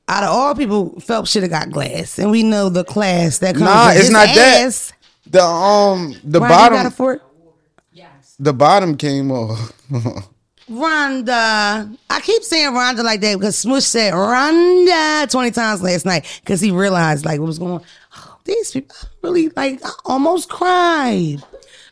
Out 0.09 0.25
of 0.25 0.31
all 0.31 0.55
people, 0.55 0.99
Phelps 1.01 1.31
should 1.31 1.43
have 1.43 1.51
got 1.51 1.71
glass. 1.71 2.19
And 2.19 2.31
we 2.31 2.43
know 2.43 2.69
the 2.69 2.85
class 2.85 3.39
that 3.39 3.55
comes 3.55 3.65
Nah, 3.65 3.87
with 3.89 3.97
it's 3.97 4.05
his 4.07 4.11
not 4.11 4.27
that. 4.27 4.67
ass. 4.67 4.93
The 5.27 5.43
um 5.43 6.15
the 6.25 6.41
Rhonda, 6.41 6.43
you 6.43 6.49
got 6.49 6.71
a 6.71 6.75
bottom 6.75 6.93
fork? 6.93 7.23
the 8.41 8.53
bottom 8.53 8.97
came 8.97 9.31
off. 9.33 9.73
Rhonda. 10.69 11.97
I 12.11 12.21
keep 12.21 12.43
saying 12.43 12.73
Rhonda 12.73 13.03
like 13.03 13.21
that 13.23 13.37
because 13.37 13.57
Smush 13.57 13.85
said 13.85 14.13
Rhonda 14.13 15.31
20 15.31 15.51
times 15.51 15.83
last 15.83 16.05
night 16.05 16.41
because 16.45 16.61
he 16.61 16.71
realized 16.71 17.25
like 17.25 17.41
what 17.41 17.47
was 17.47 17.59
going 17.59 17.73
on. 17.73 17.83
Oh, 18.17 18.39
these 18.45 18.71
people 18.71 18.95
I 19.03 19.07
really 19.23 19.49
like 19.51 19.85
I 19.85 19.91
almost 20.05 20.49
cried. 20.49 21.39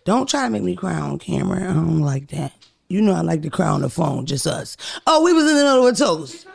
Don't 0.05 0.29
try 0.29 0.45
to 0.45 0.51
make 0.51 0.63
me 0.63 0.77
cry 0.77 0.95
on 0.95 1.19
camera. 1.19 1.61
I 1.63 1.75
don't 1.75 2.01
like 2.01 2.29
that. 2.29 2.53
You 2.89 3.01
know 3.01 3.13
I 3.13 3.23
like 3.23 3.43
to 3.43 3.51
cry 3.51 3.67
on 3.67 3.81
the 3.81 3.91
phone, 3.91 4.27
just 4.27 4.47
us. 4.47 4.77
Oh, 5.07 5.25
we 5.25 5.33
was 5.33 5.45
in 5.45 5.57
the 5.57 5.65
middle 5.65 5.87
of 5.87 5.95
a 5.95 5.97
toast. 5.97 6.47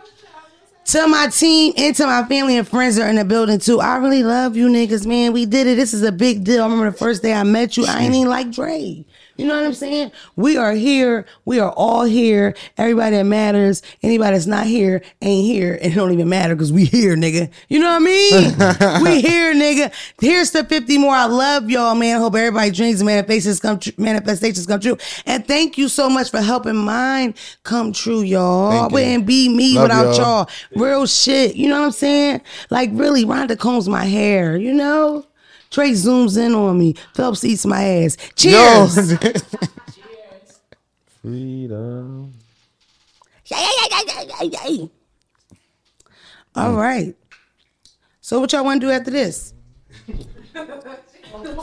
To 0.85 1.07
my 1.07 1.27
team 1.27 1.73
and 1.77 1.95
to 1.95 2.05
my 2.05 2.23
family 2.25 2.57
and 2.57 2.67
friends 2.67 2.95
that 2.95 3.05
are 3.05 3.09
in 3.09 3.15
the 3.15 3.25
building 3.25 3.59
too. 3.59 3.79
I 3.79 3.97
really 3.97 4.23
love 4.23 4.55
you 4.55 4.67
niggas, 4.67 5.05
man. 5.05 5.31
We 5.31 5.45
did 5.45 5.67
it. 5.67 5.75
This 5.75 5.93
is 5.93 6.03
a 6.03 6.11
big 6.11 6.43
deal. 6.43 6.61
I 6.61 6.65
remember 6.65 6.91
the 6.91 6.97
first 6.97 7.21
day 7.21 7.33
I 7.33 7.43
met 7.43 7.77
you, 7.77 7.85
I 7.85 8.01
ain't 8.01 8.15
even 8.15 8.29
like 8.29 8.51
Dre. 8.51 9.05
You 9.41 9.47
know 9.47 9.55
what 9.55 9.65
I'm 9.65 9.73
saying? 9.73 10.11
We 10.35 10.55
are 10.55 10.73
here. 10.73 11.25
We 11.45 11.59
are 11.59 11.71
all 11.71 12.03
here. 12.03 12.55
Everybody 12.77 13.15
that 13.15 13.23
matters. 13.23 13.81
Anybody 14.03 14.33
that's 14.33 14.45
not 14.45 14.67
here 14.67 15.01
ain't 15.19 15.47
here. 15.47 15.79
And 15.81 15.91
it 15.91 15.95
don't 15.95 16.11
even 16.11 16.29
matter 16.29 16.53
because 16.53 16.71
we 16.71 16.85
here, 16.85 17.15
nigga. 17.15 17.49
You 17.67 17.79
know 17.79 17.89
what 17.89 18.03
I 18.03 18.99
mean? 18.99 19.03
we 19.03 19.19
here, 19.19 19.55
nigga. 19.55 19.91
Here's 20.19 20.51
the 20.51 20.63
50 20.63 20.99
more. 20.99 21.15
I 21.15 21.25
love 21.25 21.71
y'all, 21.71 21.95
man. 21.95 22.17
I 22.17 22.19
hope 22.19 22.35
everybody 22.35 22.69
dreams 22.69 23.01
and 23.01 23.07
manifestations 23.07 23.59
come 23.59 23.79
true. 23.79 23.93
Manifestations 23.97 24.67
come 24.67 24.79
true. 24.79 24.97
And 25.25 25.47
thank 25.47 25.75
you 25.75 25.87
so 25.87 26.07
much 26.07 26.29
for 26.29 26.39
helping 26.39 26.75
mine 26.75 27.33
come 27.63 27.93
true, 27.93 28.21
y'all. 28.21 28.69
Thank 28.69 28.91
I 28.91 28.93
wouldn't 28.93 29.25
be 29.25 29.49
me 29.49 29.73
Love 29.73 29.85
without 29.85 30.17
y'all. 30.17 30.17
y'all. 30.17 30.49
Real 30.75 31.07
shit. 31.07 31.55
You 31.55 31.67
know 31.67 31.79
what 31.79 31.85
I'm 31.87 31.91
saying? 31.93 32.41
Like 32.69 32.91
really, 32.93 33.25
Rhonda 33.25 33.57
combs 33.57 33.89
my 33.89 34.05
hair, 34.05 34.55
you 34.55 34.71
know? 34.71 35.25
Trey 35.71 35.91
zooms 35.91 36.37
in 36.37 36.53
on 36.53 36.77
me. 36.77 36.95
Phelps 37.13 37.43
eats 37.45 37.65
my 37.65 37.81
ass. 37.81 38.17
Yo, 38.37 38.87
Cheers. 38.87 39.17
Freedom. 41.21 42.33
Yay, 43.45 43.57
yay, 43.57 43.87
yay, 43.91 44.03
yay, 44.07 44.25
yay, 44.41 44.79
yay. 44.79 44.89
All 46.55 46.73
right. 46.73 47.15
So 48.19 48.41
what 48.41 48.51
y'all 48.51 48.65
want 48.65 48.81
to 48.81 48.87
do 48.87 48.91
after 48.91 49.11
this? 49.11 49.53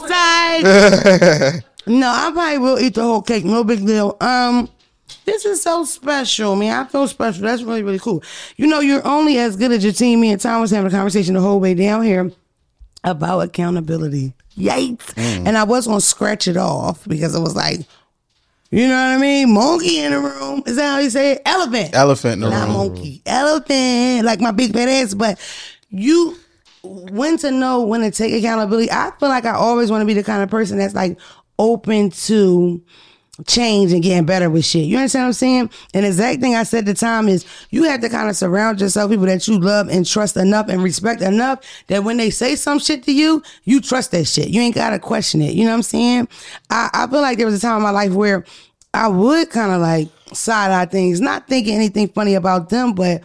Side. 0.08 0.62
no, 1.86 2.08
I 2.08 2.30
probably 2.32 2.58
will 2.58 2.78
eat 2.78 2.94
the 2.94 3.02
whole 3.02 3.20
cake. 3.20 3.44
No 3.44 3.62
big 3.62 3.84
deal. 3.86 4.16
Um, 4.22 4.70
this 5.26 5.44
is 5.44 5.60
so 5.60 5.84
special, 5.84 6.56
man. 6.56 6.72
I 6.72 6.88
feel 6.88 7.06
special. 7.08 7.42
That's 7.42 7.62
really, 7.62 7.82
really 7.82 7.98
cool. 7.98 8.22
You 8.56 8.66
know, 8.66 8.80
you're 8.80 9.06
only 9.06 9.36
as 9.38 9.56
good 9.56 9.72
as 9.72 9.84
your 9.84 9.92
team. 9.92 10.22
Me 10.22 10.30
and 10.30 10.40
Tom 10.40 10.62
was 10.62 10.70
having 10.70 10.90
a 10.90 10.94
conversation 10.94 11.34
the 11.34 11.42
whole 11.42 11.60
way 11.60 11.74
down 11.74 12.02
here 12.02 12.32
about 13.04 13.40
accountability. 13.40 14.34
Yikes. 14.56 15.14
Mm. 15.14 15.46
And 15.46 15.58
I 15.58 15.64
was 15.64 15.86
gonna 15.86 16.00
scratch 16.00 16.48
it 16.48 16.56
off 16.56 17.06
because 17.06 17.34
it 17.34 17.40
was 17.40 17.54
like, 17.54 17.80
you 18.70 18.86
know 18.86 18.94
what 18.94 19.16
I 19.16 19.18
mean? 19.18 19.54
Monkey 19.54 20.00
in 20.00 20.12
the 20.12 20.18
room. 20.18 20.62
Is 20.66 20.76
that 20.76 20.92
how 20.92 20.98
you 20.98 21.10
say 21.10 21.32
it? 21.32 21.42
Elephant. 21.46 21.94
elephant 21.94 22.34
in 22.34 22.40
the 22.40 22.50
Not 22.50 22.68
room. 22.68 22.76
monkey. 22.76 23.22
Elephant. 23.24 24.24
Like 24.24 24.40
my 24.40 24.50
big 24.50 24.72
fat 24.72 24.88
ass. 24.88 25.14
But 25.14 25.38
you 25.90 26.36
when 26.82 27.36
to 27.38 27.50
know 27.50 27.82
when 27.82 28.00
to 28.02 28.10
take 28.10 28.32
accountability. 28.34 28.90
I 28.90 29.12
feel 29.18 29.28
like 29.28 29.44
I 29.44 29.52
always 29.54 29.90
want 29.90 30.02
to 30.02 30.06
be 30.06 30.14
the 30.14 30.22
kind 30.22 30.42
of 30.42 30.50
person 30.50 30.78
that's 30.78 30.94
like 30.94 31.18
open 31.58 32.10
to 32.10 32.82
change 33.46 33.92
and 33.92 34.02
getting 34.02 34.26
better 34.26 34.50
with 34.50 34.64
shit. 34.64 34.84
You 34.84 34.96
understand 34.96 35.22
what 35.22 35.28
I'm 35.28 35.32
saying? 35.34 35.70
And 35.94 36.04
the 36.04 36.08
exact 36.08 36.40
thing 36.40 36.54
I 36.54 36.64
said 36.64 36.86
the 36.86 36.94
time 36.94 37.28
is 37.28 37.46
you 37.70 37.84
have 37.84 38.00
to 38.00 38.08
kind 38.08 38.28
of 38.28 38.36
surround 38.36 38.80
yourself 38.80 39.10
people 39.10 39.26
that 39.26 39.46
you 39.46 39.58
love 39.58 39.88
and 39.88 40.04
trust 40.04 40.36
enough 40.36 40.68
and 40.68 40.82
respect 40.82 41.22
enough 41.22 41.60
that 41.86 42.04
when 42.04 42.16
they 42.16 42.30
say 42.30 42.56
some 42.56 42.78
shit 42.78 43.04
to 43.04 43.12
you, 43.12 43.42
you 43.64 43.80
trust 43.80 44.10
that 44.10 44.26
shit. 44.26 44.48
You 44.48 44.60
ain't 44.60 44.74
gotta 44.74 44.98
question 44.98 45.40
it. 45.40 45.54
You 45.54 45.64
know 45.64 45.70
what 45.70 45.76
I'm 45.76 45.82
saying? 45.82 46.28
I, 46.70 46.90
I 46.92 47.06
feel 47.06 47.20
like 47.20 47.38
there 47.38 47.46
was 47.46 47.56
a 47.56 47.60
time 47.60 47.76
in 47.76 47.82
my 47.82 47.90
life 47.90 48.12
where 48.12 48.44
I 48.92 49.08
would 49.08 49.50
kind 49.50 49.72
of 49.72 49.80
like 49.80 50.08
side 50.32 50.72
eye 50.72 50.86
things, 50.86 51.20
not 51.20 51.46
thinking 51.46 51.74
anything 51.74 52.08
funny 52.08 52.34
about 52.34 52.70
them, 52.70 52.94
but 52.94 53.22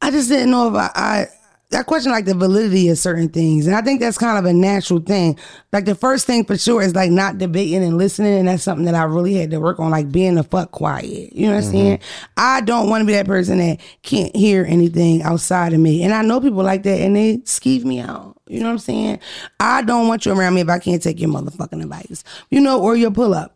I 0.00 0.10
just 0.10 0.28
didn't 0.28 0.50
know 0.50 0.68
if 0.68 0.74
I, 0.74 0.90
I 0.94 1.26
I 1.70 1.82
question 1.82 2.12
like 2.12 2.24
the 2.24 2.34
validity 2.34 2.88
of 2.88 2.96
certain 2.96 3.28
things, 3.28 3.66
and 3.66 3.76
I 3.76 3.82
think 3.82 4.00
that's 4.00 4.16
kind 4.16 4.38
of 4.38 4.46
a 4.46 4.54
natural 4.54 5.00
thing. 5.00 5.38
Like 5.70 5.84
the 5.84 5.94
first 5.94 6.26
thing 6.26 6.46
for 6.46 6.56
sure 6.56 6.80
is 6.80 6.94
like 6.94 7.10
not 7.10 7.36
debating 7.36 7.84
and 7.84 7.98
listening, 7.98 8.38
and 8.38 8.48
that's 8.48 8.62
something 8.62 8.86
that 8.86 8.94
I 8.94 9.02
really 9.02 9.34
had 9.34 9.50
to 9.50 9.60
work 9.60 9.78
on, 9.78 9.90
like 9.90 10.10
being 10.10 10.36
the 10.36 10.44
fuck 10.44 10.70
quiet. 10.70 11.34
You 11.34 11.46
know 11.46 11.56
what 11.56 11.58
I'm 11.58 11.62
mm-hmm. 11.64 11.72
saying? 11.72 12.00
I 12.38 12.62
don't 12.62 12.88
want 12.88 13.02
to 13.02 13.06
be 13.06 13.12
that 13.12 13.26
person 13.26 13.58
that 13.58 13.80
can't 14.02 14.34
hear 14.34 14.64
anything 14.66 15.22
outside 15.22 15.74
of 15.74 15.80
me, 15.80 16.02
and 16.02 16.14
I 16.14 16.22
know 16.22 16.40
people 16.40 16.62
like 16.62 16.84
that, 16.84 17.00
and 17.00 17.14
they 17.14 17.38
skeeve 17.38 17.84
me 17.84 18.00
out. 18.00 18.40
You 18.46 18.60
know 18.60 18.66
what 18.66 18.72
I'm 18.72 18.78
saying? 18.78 19.18
I 19.60 19.82
don't 19.82 20.08
want 20.08 20.24
you 20.24 20.32
around 20.32 20.54
me 20.54 20.62
if 20.62 20.70
I 20.70 20.78
can't 20.78 21.02
take 21.02 21.20
your 21.20 21.28
motherfucking 21.28 21.82
advice, 21.82 22.24
you 22.50 22.60
know, 22.60 22.80
or 22.80 22.96
your 22.96 23.10
pull 23.10 23.34
up. 23.34 23.54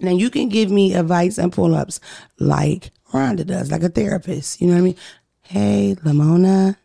Now 0.00 0.12
you 0.12 0.30
can 0.30 0.48
give 0.48 0.70
me 0.70 0.94
advice 0.94 1.38
and 1.38 1.52
pull 1.52 1.74
ups 1.74 1.98
like 2.38 2.92
Rhonda 3.12 3.44
does, 3.44 3.72
like 3.72 3.82
a 3.82 3.88
therapist. 3.88 4.60
You 4.60 4.68
know 4.68 4.74
what 4.74 4.78
I 4.78 4.82
mean? 4.82 4.96
Hey, 5.42 5.96
Lamona, 6.04 6.76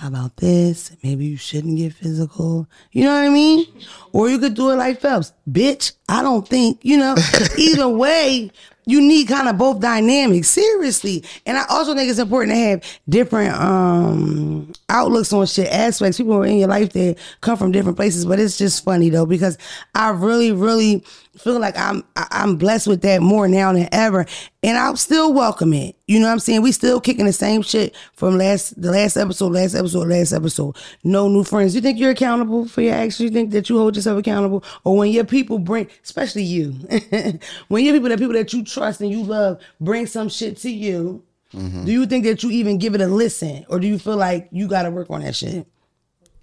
how 0.00 0.08
about 0.08 0.38
this? 0.38 0.92
Maybe 1.02 1.26
you 1.26 1.36
shouldn't 1.36 1.76
get 1.76 1.92
physical. 1.92 2.66
You 2.90 3.04
know 3.04 3.12
what 3.12 3.26
I 3.26 3.28
mean? 3.28 3.66
Or 4.12 4.30
you 4.30 4.38
could 4.38 4.54
do 4.54 4.70
it 4.70 4.76
like 4.76 4.98
Phelps. 4.98 5.34
Bitch, 5.46 5.92
I 6.08 6.22
don't 6.22 6.48
think, 6.48 6.78
you 6.82 6.96
know, 6.96 7.14
either 7.58 7.86
way, 7.86 8.50
you 8.86 9.02
need 9.02 9.28
kind 9.28 9.46
of 9.46 9.58
both 9.58 9.78
dynamics. 9.78 10.48
Seriously. 10.48 11.22
And 11.44 11.58
I 11.58 11.66
also 11.68 11.94
think 11.94 12.08
it's 12.08 12.18
important 12.18 12.52
to 12.56 12.60
have 12.60 13.00
different 13.10 13.54
um 13.56 14.72
outlooks 14.88 15.34
on 15.34 15.44
shit 15.44 15.70
aspects. 15.70 16.16
People 16.16 16.44
in 16.44 16.56
your 16.56 16.68
life 16.68 16.94
that 16.94 17.18
come 17.42 17.58
from 17.58 17.70
different 17.70 17.96
places. 17.98 18.24
But 18.24 18.40
it's 18.40 18.56
just 18.56 18.82
funny 18.82 19.10
though, 19.10 19.26
because 19.26 19.58
I 19.94 20.08
really, 20.12 20.50
really 20.50 21.04
feel 21.40 21.58
like 21.58 21.76
I'm 21.76 22.04
I'm 22.16 22.56
blessed 22.56 22.86
with 22.86 23.02
that 23.02 23.22
more 23.22 23.48
now 23.48 23.72
than 23.72 23.88
ever. 23.92 24.26
And 24.62 24.76
I'll 24.76 24.96
still 24.96 25.32
welcome 25.32 25.72
it. 25.72 25.96
You 26.06 26.20
know 26.20 26.26
what 26.26 26.32
I'm 26.32 26.38
saying? 26.38 26.62
We 26.62 26.72
still 26.72 27.00
kicking 27.00 27.26
the 27.26 27.32
same 27.32 27.62
shit 27.62 27.94
from 28.14 28.36
last 28.36 28.80
the 28.80 28.90
last 28.90 29.16
episode, 29.16 29.52
last 29.52 29.74
episode, 29.74 30.08
last 30.08 30.32
episode. 30.32 30.76
No 31.02 31.28
new 31.28 31.44
friends. 31.44 31.74
You 31.74 31.80
think 31.80 31.98
you're 31.98 32.10
accountable 32.10 32.68
for 32.68 32.82
your 32.82 32.94
actions? 32.94 33.20
You 33.20 33.30
think 33.30 33.50
that 33.52 33.68
you 33.68 33.78
hold 33.78 33.96
yourself 33.96 34.18
accountable? 34.18 34.62
Or 34.84 34.96
when 34.96 35.10
your 35.10 35.24
people 35.24 35.58
bring 35.58 35.88
especially 36.04 36.42
you, 36.42 36.72
when 37.68 37.84
your 37.84 37.94
people 37.94 38.08
the 38.08 38.18
people 38.18 38.34
that 38.34 38.52
you 38.52 38.64
trust 38.64 39.00
and 39.00 39.10
you 39.10 39.22
love 39.22 39.60
bring 39.80 40.06
some 40.06 40.28
shit 40.28 40.58
to 40.58 40.70
you, 40.70 41.22
mm-hmm. 41.54 41.84
do 41.84 41.92
you 41.92 42.06
think 42.06 42.24
that 42.24 42.42
you 42.42 42.50
even 42.50 42.78
give 42.78 42.94
it 42.94 43.00
a 43.00 43.06
listen? 43.06 43.64
Or 43.68 43.80
do 43.80 43.86
you 43.86 43.98
feel 43.98 44.16
like 44.16 44.48
you 44.52 44.68
gotta 44.68 44.90
work 44.90 45.10
on 45.10 45.22
that 45.22 45.34
shit? 45.34 45.66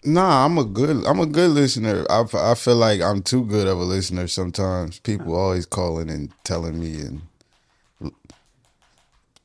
Nah, 0.08 0.46
I'm 0.46 0.58
a 0.58 0.64
good. 0.64 1.06
I'm 1.06 1.20
a 1.20 1.26
good 1.26 1.52
listener. 1.52 2.06
I 2.10 2.56
feel 2.56 2.76
like 2.78 3.02
I'm 3.02 3.22
too 3.22 3.44
good 3.44 3.68
of 3.68 3.78
a 3.78 3.84
listener. 3.84 4.28
Sometimes 4.28 5.00
people 5.00 5.36
always 5.36 5.66
calling 5.66 6.10
and 6.10 6.32
telling 6.46 6.80
me 6.80 7.02
and 7.02 7.22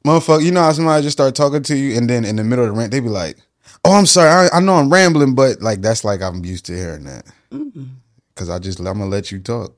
motherfucker. 0.07 0.45
You 0.45 0.53
know 0.53 0.63
how 0.63 0.73
somebody 0.73 1.03
just 1.03 1.17
start 1.17 1.35
talking 1.35 1.65
to 1.65 1.77
you 1.77 1.97
and 1.97 2.09
then 2.09 2.25
in 2.25 2.37
the 2.37 2.45
middle 2.45 2.65
of 2.65 2.73
the 2.73 2.79
rant 2.79 2.93
they 2.93 3.01
be 3.01 3.09
like, 3.09 3.39
"Oh, 3.85 3.95
I'm 3.97 4.07
sorry. 4.07 4.31
I, 4.53 4.59
I 4.59 4.61
know 4.61 4.75
I'm 4.75 4.89
rambling, 4.93 5.35
but 5.35 5.61
like 5.61 5.81
that's 5.81 6.05
like 6.05 6.23
I'm 6.23 6.45
used 6.45 6.67
to 6.67 6.75
hearing 6.77 7.05
that 7.05 7.27
mm-hmm. 7.51 7.85
because 8.33 8.49
I 8.49 8.61
just 8.61 8.79
I'm 8.79 8.85
gonna 8.85 9.07
let 9.07 9.33
you 9.33 9.41
talk." 9.41 9.77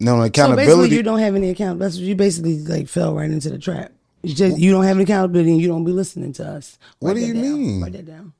No 0.00 0.16
So 0.16 0.22
accountability. 0.22 0.66
basically, 0.66 0.96
you 0.96 1.02
don't 1.04 1.20
have 1.20 1.36
any 1.36 1.50
account. 1.50 1.78
That's 1.78 1.96
you 1.96 2.16
basically 2.16 2.58
like 2.58 2.88
fell 2.88 3.14
right 3.14 3.30
into 3.30 3.50
the 3.50 3.58
trap. 3.58 3.92
You 4.24 4.34
just 4.34 4.58
you 4.58 4.72
don't 4.72 4.82
have 4.84 4.96
any 4.96 5.04
accountability, 5.04 5.52
and 5.52 5.60
you 5.60 5.68
don't 5.68 5.84
be 5.84 5.92
listening 5.92 6.32
to 6.34 6.44
us. 6.48 6.76
What 6.98 7.10
Write 7.10 7.20
do 7.20 7.26
you 7.26 7.34
down. 7.34 7.42
mean? 7.42 7.82
Write 7.82 7.92
that 7.92 8.06
down. 8.06 8.32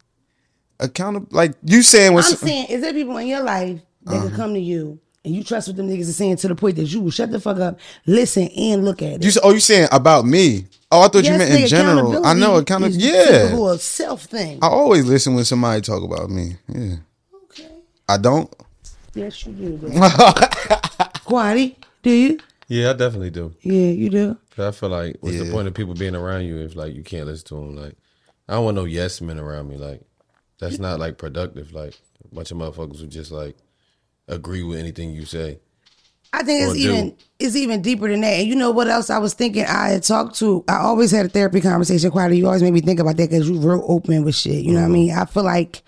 Accountable. 0.80 1.28
Like 1.30 1.52
you 1.64 1.82
saying 1.82 2.12
what 2.14 2.24
I'm 2.24 2.32
what? 2.32 2.38
saying, 2.40 2.66
is 2.68 2.80
there 2.82 2.92
people 2.92 3.16
in 3.18 3.26
your 3.26 3.42
life 3.42 3.80
that 4.04 4.14
Uh-huh. 4.14 4.28
can 4.28 4.36
come 4.36 4.54
to 4.54 4.60
you 4.60 4.98
and 5.24 5.34
you 5.34 5.42
trust 5.42 5.68
what 5.68 5.76
them 5.76 5.88
niggas 5.88 6.08
are 6.08 6.12
saying 6.12 6.36
to 6.36 6.48
the 6.48 6.54
point 6.54 6.76
that 6.76 6.84
you 6.84 7.00
will 7.00 7.10
shut 7.10 7.30
the 7.30 7.40
fuck 7.40 7.58
up, 7.58 7.78
listen, 8.06 8.48
and 8.48 8.84
look 8.84 9.00
at 9.02 9.12
it? 9.14 9.24
You 9.24 9.30
oh, 9.42 9.52
you 9.52 9.60
saying 9.60 9.88
about 9.92 10.24
me? 10.26 10.66
Oh, 10.92 11.02
I 11.02 11.08
thought 11.08 11.24
you 11.24 11.30
meant 11.36 11.52
in 11.52 11.66
general. 11.66 12.24
I 12.24 12.34
know 12.34 12.56
accountability 12.56 13.06
accountability. 13.08 13.08
is 13.08 13.30
Yeah, 13.30 13.42
typical 13.44 13.70
of 13.70 13.80
self 13.80 14.22
thing. 14.24 14.58
I 14.62 14.68
always 14.68 15.04
listen 15.06 15.34
when 15.34 15.44
somebody 15.44 15.80
talk 15.80 16.02
about 16.04 16.30
me. 16.30 16.56
Yeah, 16.68 16.96
Okay. 17.50 17.68
I 18.08 18.16
don't. 18.18 18.52
Yes, 19.14 19.46
you 19.46 19.52
do. 19.52 19.76
though. 19.78 19.88
Quaddy, 21.26 21.76
do 22.02 22.10
you? 22.10 22.38
Yeah, 22.68 22.90
I 22.90 22.92
definitely 22.94 23.30
do. 23.30 23.54
Yeah, 23.62 23.90
you 23.90 24.10
do. 24.10 24.36
I 24.58 24.70
feel 24.70 24.88
like 24.88 25.16
what's 25.20 25.38
the 25.38 25.50
point 25.50 25.68
of 25.68 25.74
people 25.74 25.94
being 25.94 26.14
around 26.14 26.44
you 26.44 26.58
if 26.58 26.76
like 26.76 26.94
you 26.94 27.02
can't 27.02 27.26
listen 27.26 27.46
to 27.48 27.54
them? 27.54 27.76
Like, 27.76 27.96
I 28.48 28.54
don't 28.54 28.64
want 28.64 28.76
no 28.76 28.84
yes 28.84 29.20
men 29.20 29.38
around 29.38 29.68
me. 29.68 29.76
Like, 29.76 30.02
that's 30.58 30.78
not 30.78 30.98
like 31.00 31.18
productive. 31.18 31.72
Like, 31.72 31.94
a 32.30 32.34
bunch 32.34 32.50
of 32.50 32.58
motherfuckers 32.58 33.00
who 33.00 33.06
just 33.06 33.30
like 33.30 33.56
agree 34.28 34.62
with 34.62 34.78
anything 34.78 35.12
you 35.12 35.24
say. 35.24 35.58
I 36.32 36.42
think 36.42 36.62
it's 36.62 36.72
do. 36.72 36.78
even 36.78 37.16
it's 37.38 37.54
even 37.54 37.80
deeper 37.80 38.08
than 38.08 38.22
that. 38.22 38.40
And 38.40 38.48
you 38.48 38.56
know 38.56 38.72
what 38.72 38.88
else 38.88 39.08
I 39.08 39.18
was 39.18 39.34
thinking? 39.34 39.64
I 39.66 39.90
had 39.90 40.02
talked 40.02 40.36
to. 40.36 40.64
I 40.66 40.78
always 40.78 41.12
had 41.12 41.26
a 41.26 41.28
therapy 41.28 41.60
conversation. 41.60 42.10
Quite. 42.10 42.32
You 42.32 42.46
always 42.46 42.62
made 42.62 42.72
me 42.72 42.80
think 42.80 42.98
about 42.98 43.16
that 43.18 43.30
because 43.30 43.48
you 43.48 43.58
real 43.58 43.84
open 43.86 44.24
with 44.24 44.34
shit. 44.34 44.64
You 44.64 44.72
know 44.72 44.80
what 44.80 44.86
I 44.86 44.86
mm-hmm. 44.86 44.94
mean? 44.94 45.12
I 45.12 45.26
feel 45.26 45.44
like 45.44 45.82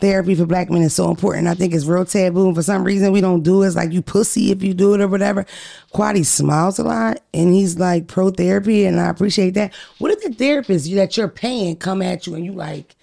therapy 0.00 0.34
for 0.34 0.44
black 0.44 0.70
men 0.70 0.82
is 0.82 0.94
so 0.94 1.08
important. 1.08 1.46
I 1.46 1.54
think 1.54 1.72
it's 1.72 1.86
real 1.86 2.04
taboo. 2.04 2.48
And 2.48 2.56
for 2.56 2.62
some 2.62 2.82
reason, 2.82 3.12
we 3.12 3.20
don't 3.20 3.42
do 3.42 3.62
it. 3.62 3.68
It's 3.68 3.76
like 3.76 3.92
you 3.92 4.02
pussy 4.02 4.50
if 4.50 4.62
you 4.62 4.74
do 4.74 4.94
it 4.94 5.00
or 5.00 5.08
whatever. 5.08 5.46
Quaddy 5.94 6.26
smiles 6.26 6.80
a 6.80 6.84
lot 6.84 7.22
and 7.32 7.54
he's 7.54 7.78
like 7.78 8.08
pro 8.08 8.30
therapy, 8.30 8.86
and 8.86 9.00
I 9.00 9.08
appreciate 9.08 9.54
that. 9.54 9.72
What 9.98 10.10
if 10.10 10.22
the 10.22 10.34
therapist 10.34 10.92
that 10.94 11.16
you're 11.16 11.28
paying 11.28 11.76
come 11.76 12.02
at 12.02 12.26
you 12.26 12.34
and 12.34 12.44
you 12.44 12.52
like, 12.52 12.95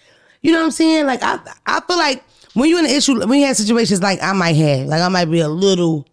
you 0.43 0.51
know 0.51 0.59
what 0.59 0.65
I'm 0.65 0.71
saying? 0.71 1.07
Like 1.07 1.23
I, 1.23 1.39
I 1.65 1.79
feel 1.81 1.97
like 1.97 2.23
when 2.53 2.69
you're 2.69 2.79
in 2.79 2.85
an 2.85 2.91
issue, 2.91 3.25
when 3.25 3.39
you 3.39 3.47
have 3.47 3.57
situations 3.57 4.03
like 4.03 4.21
I 4.21 4.33
might 4.33 4.55
have, 4.55 4.87
like 4.87 5.01
I 5.01 5.07
might 5.07 5.25
be 5.25 5.39
a 5.39 5.49
little 5.49 6.05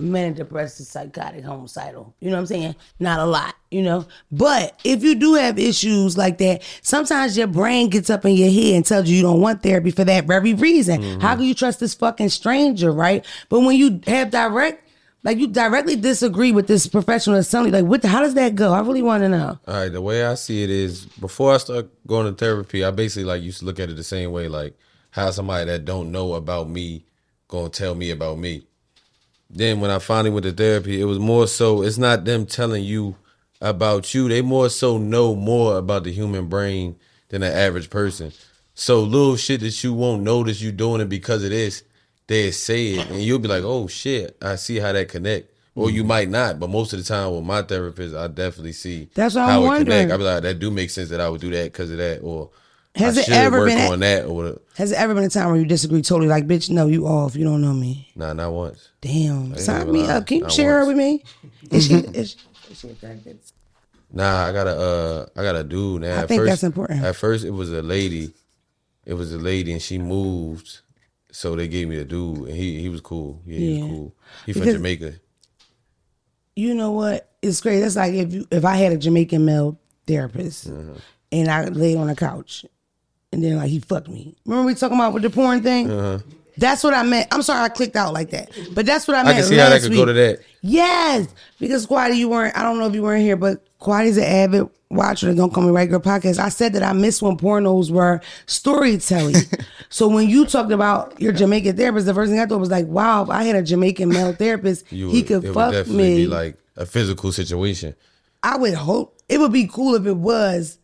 manic 0.00 0.36
depressive, 0.36 0.86
psychotic, 0.86 1.44
homicidal. 1.44 2.14
You 2.20 2.30
know 2.30 2.36
what 2.36 2.40
I'm 2.40 2.46
saying? 2.46 2.76
Not 2.98 3.20
a 3.20 3.24
lot, 3.24 3.54
you 3.70 3.82
know? 3.82 4.06
But 4.32 4.78
if 4.84 5.02
you 5.02 5.14
do 5.14 5.34
have 5.34 5.58
issues 5.58 6.16
like 6.16 6.38
that, 6.38 6.62
sometimes 6.82 7.36
your 7.36 7.46
brain 7.46 7.90
gets 7.90 8.10
up 8.10 8.24
in 8.24 8.32
your 8.32 8.50
head 8.50 8.74
and 8.74 8.84
tells 8.84 9.08
you 9.08 9.16
you 9.16 9.22
don't 9.22 9.40
want 9.40 9.62
therapy 9.62 9.90
for 9.90 10.04
that 10.04 10.24
very 10.26 10.54
reason. 10.54 11.02
How 11.02 11.08
mm-hmm. 11.08 11.38
can 11.38 11.40
you 11.42 11.54
trust 11.54 11.80
this 11.80 11.94
fucking 11.94 12.30
stranger, 12.30 12.90
right? 12.90 13.24
But 13.48 13.60
when 13.60 13.76
you 13.76 14.00
have 14.06 14.30
direct, 14.30 14.86
like 15.22 15.38
you 15.38 15.46
directly 15.46 15.96
disagree 15.96 16.52
with 16.52 16.66
this 16.66 16.86
professional 16.86 17.42
you, 17.42 17.70
like, 17.70 17.84
what 17.84 18.04
how 18.04 18.20
does 18.20 18.34
that 18.34 18.54
go? 18.54 18.72
I 18.72 18.80
really 18.80 19.02
want 19.02 19.22
to 19.22 19.28
know. 19.28 19.58
All 19.66 19.74
right, 19.74 19.92
the 19.92 20.00
way 20.00 20.24
I 20.24 20.34
see 20.34 20.62
it 20.62 20.70
is 20.70 21.06
before 21.06 21.54
I 21.54 21.58
start 21.58 21.88
going 22.06 22.26
to 22.26 22.32
therapy, 22.32 22.84
I 22.84 22.90
basically 22.90 23.24
like 23.24 23.42
used 23.42 23.60
to 23.60 23.64
look 23.64 23.80
at 23.80 23.90
it 23.90 23.96
the 23.96 24.04
same 24.04 24.32
way, 24.32 24.48
like 24.48 24.76
how 25.10 25.30
somebody 25.30 25.66
that 25.66 25.84
don't 25.84 26.12
know 26.12 26.34
about 26.34 26.68
me 26.68 27.04
gonna 27.50 27.68
tell 27.68 27.94
me 27.94 28.10
about 28.10 28.38
me. 28.38 28.64
Then 29.50 29.80
when 29.80 29.90
I 29.90 29.98
finally 29.98 30.30
went 30.30 30.44
to 30.44 30.52
therapy, 30.52 31.00
it 31.00 31.04
was 31.04 31.18
more 31.18 31.46
so 31.48 31.82
it's 31.82 31.98
not 31.98 32.24
them 32.24 32.46
telling 32.46 32.84
you 32.84 33.16
about 33.60 34.14
you. 34.14 34.28
They 34.28 34.40
more 34.40 34.70
so 34.70 34.96
know 34.96 35.34
more 35.34 35.76
about 35.76 36.04
the 36.04 36.12
human 36.12 36.46
brain 36.46 36.96
than 37.28 37.40
the 37.40 37.52
average 37.52 37.90
person. 37.90 38.32
So 38.74 39.02
little 39.02 39.36
shit 39.36 39.60
that 39.60 39.82
you 39.82 39.92
won't 39.92 40.22
notice 40.22 40.60
you 40.60 40.70
doing 40.70 41.00
it 41.00 41.08
because 41.08 41.42
of 41.42 41.50
this, 41.50 41.82
they 42.30 42.50
say 42.52 42.92
it 42.94 43.10
and 43.10 43.20
you'll 43.20 43.40
be 43.40 43.48
like, 43.48 43.64
oh 43.64 43.88
shit, 43.88 44.36
I 44.40 44.54
see 44.56 44.76
how 44.78 44.92
that 44.92 45.08
connect. 45.08 45.50
Or 45.74 45.86
Mm-hmm. 45.86 45.96
you 45.96 46.04
might 46.04 46.28
not, 46.28 46.58
but 46.60 46.68
most 46.70 46.92
of 46.92 46.98
the 46.98 47.04
time 47.04 47.32
with 47.34 47.44
my 47.44 47.62
therapist, 47.62 48.14
I 48.14 48.26
definitely 48.28 48.72
see 48.72 49.08
That's 49.14 49.34
what 49.34 49.42
I'm 49.42 49.48
how 49.50 49.62
it 49.62 49.66
wondering. 49.66 49.86
connect. 50.08 50.12
I 50.12 50.16
be 50.16 50.22
like, 50.24 50.42
that 50.42 50.58
do 50.58 50.70
make 50.70 50.90
sense 50.90 51.10
that 51.10 51.20
I 51.20 51.28
would 51.28 51.40
do 51.40 51.50
that 51.50 51.64
because 51.72 51.90
of 51.90 51.96
that, 51.98 52.20
or 52.22 52.50
Has 52.96 53.16
I 53.16 53.20
it 53.20 53.24
should 53.24 53.34
ever 53.34 53.58
work 53.60 53.68
been 53.68 53.78
a- 53.78 53.90
on 53.90 54.00
that, 54.00 54.26
or 54.26 54.58
Has 54.76 54.90
it 54.92 54.98
ever 54.98 55.14
been 55.14 55.24
a 55.24 55.28
time 55.28 55.48
where 55.50 55.56
you 55.60 55.64
disagree 55.66 56.02
totally? 56.02 56.28
Like, 56.28 56.46
bitch, 56.46 56.70
no, 56.70 56.86
you 56.88 57.06
off. 57.06 57.36
You 57.36 57.44
don't 57.44 57.62
know 57.62 57.72
me. 57.72 58.10
nah, 58.16 58.32
not 58.32 58.52
once. 58.52 58.88
Damn. 59.00 59.56
Sign 59.58 59.90
me 59.92 60.06
up. 60.08 60.26
Can 60.26 60.38
you 60.38 60.42
Not 60.42 60.52
share 60.52 60.72
her 60.80 60.84
once. 60.84 60.88
with 60.88 60.96
me? 60.96 61.24
Is 61.70 61.86
she, 61.86 61.94
is 61.94 62.30
she, 62.32 62.72
is 62.72 62.78
she 62.80 62.88
attractive? 62.88 63.38
Nah, 64.12 64.46
I 64.48 64.52
got 64.52 64.66
a 64.66 64.76
uh, 64.76 65.26
I 65.36 65.42
got 65.44 65.54
a 65.56 65.62
dude 65.64 66.02
now. 66.02 66.16
I 66.18 66.22
At 66.22 66.28
think 66.28 66.40
first, 66.40 66.50
that's 66.50 66.64
important. 66.64 67.04
At 67.04 67.14
first, 67.16 67.44
it 67.44 67.50
was 67.52 67.72
a 67.72 67.80
lady. 67.82 68.32
It 69.06 69.14
was 69.14 69.32
a 69.32 69.38
lady, 69.38 69.70
and 69.72 69.80
she 69.80 69.98
moved, 69.98 70.80
so 71.32 71.54
they 71.56 71.68
gave 71.68 71.88
me 71.88 71.96
a 71.98 72.04
dude, 72.04 72.48
and 72.48 72.56
he 72.56 72.80
he 72.80 72.88
was 72.88 73.00
cool. 73.00 73.40
Yeah, 73.46 73.58
he 73.58 73.82
was 73.82 73.90
cool. 73.90 74.14
He 74.46 74.52
from 74.52 74.60
Because- 74.62 74.74
Jamaica. 74.74 75.14
you 76.56 76.74
know 76.74 76.92
what? 76.92 77.28
It's 77.42 77.60
great. 77.60 77.80
That's 77.80 77.96
like 77.96 78.14
if 78.14 78.32
you 78.32 78.46
if 78.50 78.64
I 78.64 78.76
had 78.76 78.92
a 78.92 78.96
Jamaican 78.98 79.44
male 79.44 79.78
therapist 80.06 80.66
Uh-huh. 80.68 80.98
and 81.32 81.48
I 81.48 81.64
laid 81.66 81.96
on 81.96 82.10
a 82.10 82.14
couch 82.16 82.66
and 83.32 83.42
then 83.42 83.56
like 83.56 83.70
he 83.70 83.78
fucked 83.80 84.08
me. 84.08 84.36
Remember 84.44 84.66
we 84.66 84.74
talking 84.74 84.96
about 84.98 85.14
with 85.14 85.22
the 85.22 85.30
porn 85.30 85.62
thing? 85.62 85.90
Uh-huh. 85.90 86.18
That's 86.58 86.84
what 86.84 86.92
I 86.92 87.02
meant. 87.04 87.28
I'm 87.32 87.42
sorry 87.42 87.62
I 87.64 87.68
clicked 87.70 87.96
out 87.96 88.12
like 88.12 88.30
that. 88.30 88.50
But 88.74 88.84
that's 88.84 89.08
what 89.08 89.16
I 89.16 89.22
meant. 89.22 89.36
I 89.36 89.40
can 89.40 89.48
see 89.48 89.56
how 89.56 89.70
that 89.70 89.80
could 89.80 89.90
week. 89.92 90.00
go 90.00 90.04
to 90.04 90.12
that. 90.12 90.40
Yes. 90.60 91.28
Because 91.58 91.86
Quaddy, 91.86 92.16
you 92.16 92.28
weren't 92.28 92.56
I 92.58 92.62
don't 92.62 92.78
know 92.78 92.86
if 92.86 92.94
you 92.94 93.02
weren't 93.02 93.22
here, 93.22 93.36
but 93.36 93.64
Quaddy's 93.78 94.18
an 94.18 94.24
avid 94.24 94.68
watcher 94.90 95.30
of 95.30 95.36
Don't 95.36 95.52
Call 95.54 95.64
Me 95.64 95.70
White 95.70 95.88
Girl 95.88 96.00
podcast. 96.00 96.38
I 96.38 96.48
said 96.48 96.72
that 96.74 96.82
I 96.82 96.92
miss 96.92 97.22
when 97.22 97.36
pornos 97.36 97.90
were 97.90 98.20
storytelling. 98.46 99.36
so 99.88 100.08
when 100.08 100.28
you 100.28 100.44
talked 100.46 100.72
about 100.72 101.18
your 101.20 101.32
Jamaican 101.32 101.76
therapist, 101.76 102.06
the 102.06 102.14
first 102.14 102.30
thing 102.30 102.40
I 102.40 102.46
thought 102.46 102.60
was 102.60 102.70
like, 102.70 102.86
wow, 102.86 103.22
if 103.22 103.30
I 103.30 103.44
had 103.44 103.56
a 103.56 103.62
Jamaican 103.62 104.08
male 104.08 104.32
therapist, 104.32 104.90
You 104.92 105.10
he 105.10 105.18
would, 105.18 105.26
could 105.28 105.44
it 105.44 105.52
fuck 105.54 105.70
would 105.70 105.76
definitely 105.78 106.02
me. 106.10 106.16
be 106.16 106.26
like 106.26 106.56
a 106.76 106.84
physical 106.86 107.32
situation. 107.32 107.94
I 108.42 108.56
would 108.56 108.74
hope 108.74 109.16
it 109.28 109.38
would 109.38 109.52
be 109.52 109.66
cool 109.66 109.94
if 109.94 110.06
it 110.06 110.16
was 110.16 110.78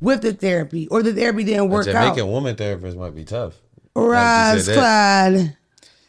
with 0.00 0.22
the 0.22 0.32
therapy 0.32 0.88
or 0.88 1.02
the 1.02 1.12
therapy 1.12 1.44
didn't 1.44 1.60
A 1.60 1.64
work 1.66 1.84
Jamaican 1.84 2.02
out. 2.02 2.14
Jamaican 2.14 2.32
woman 2.32 2.56
therapist 2.56 2.96
might 2.96 3.14
be 3.14 3.24
tough. 3.24 3.54
Rise. 3.94 4.68
Clyde. 4.68 5.56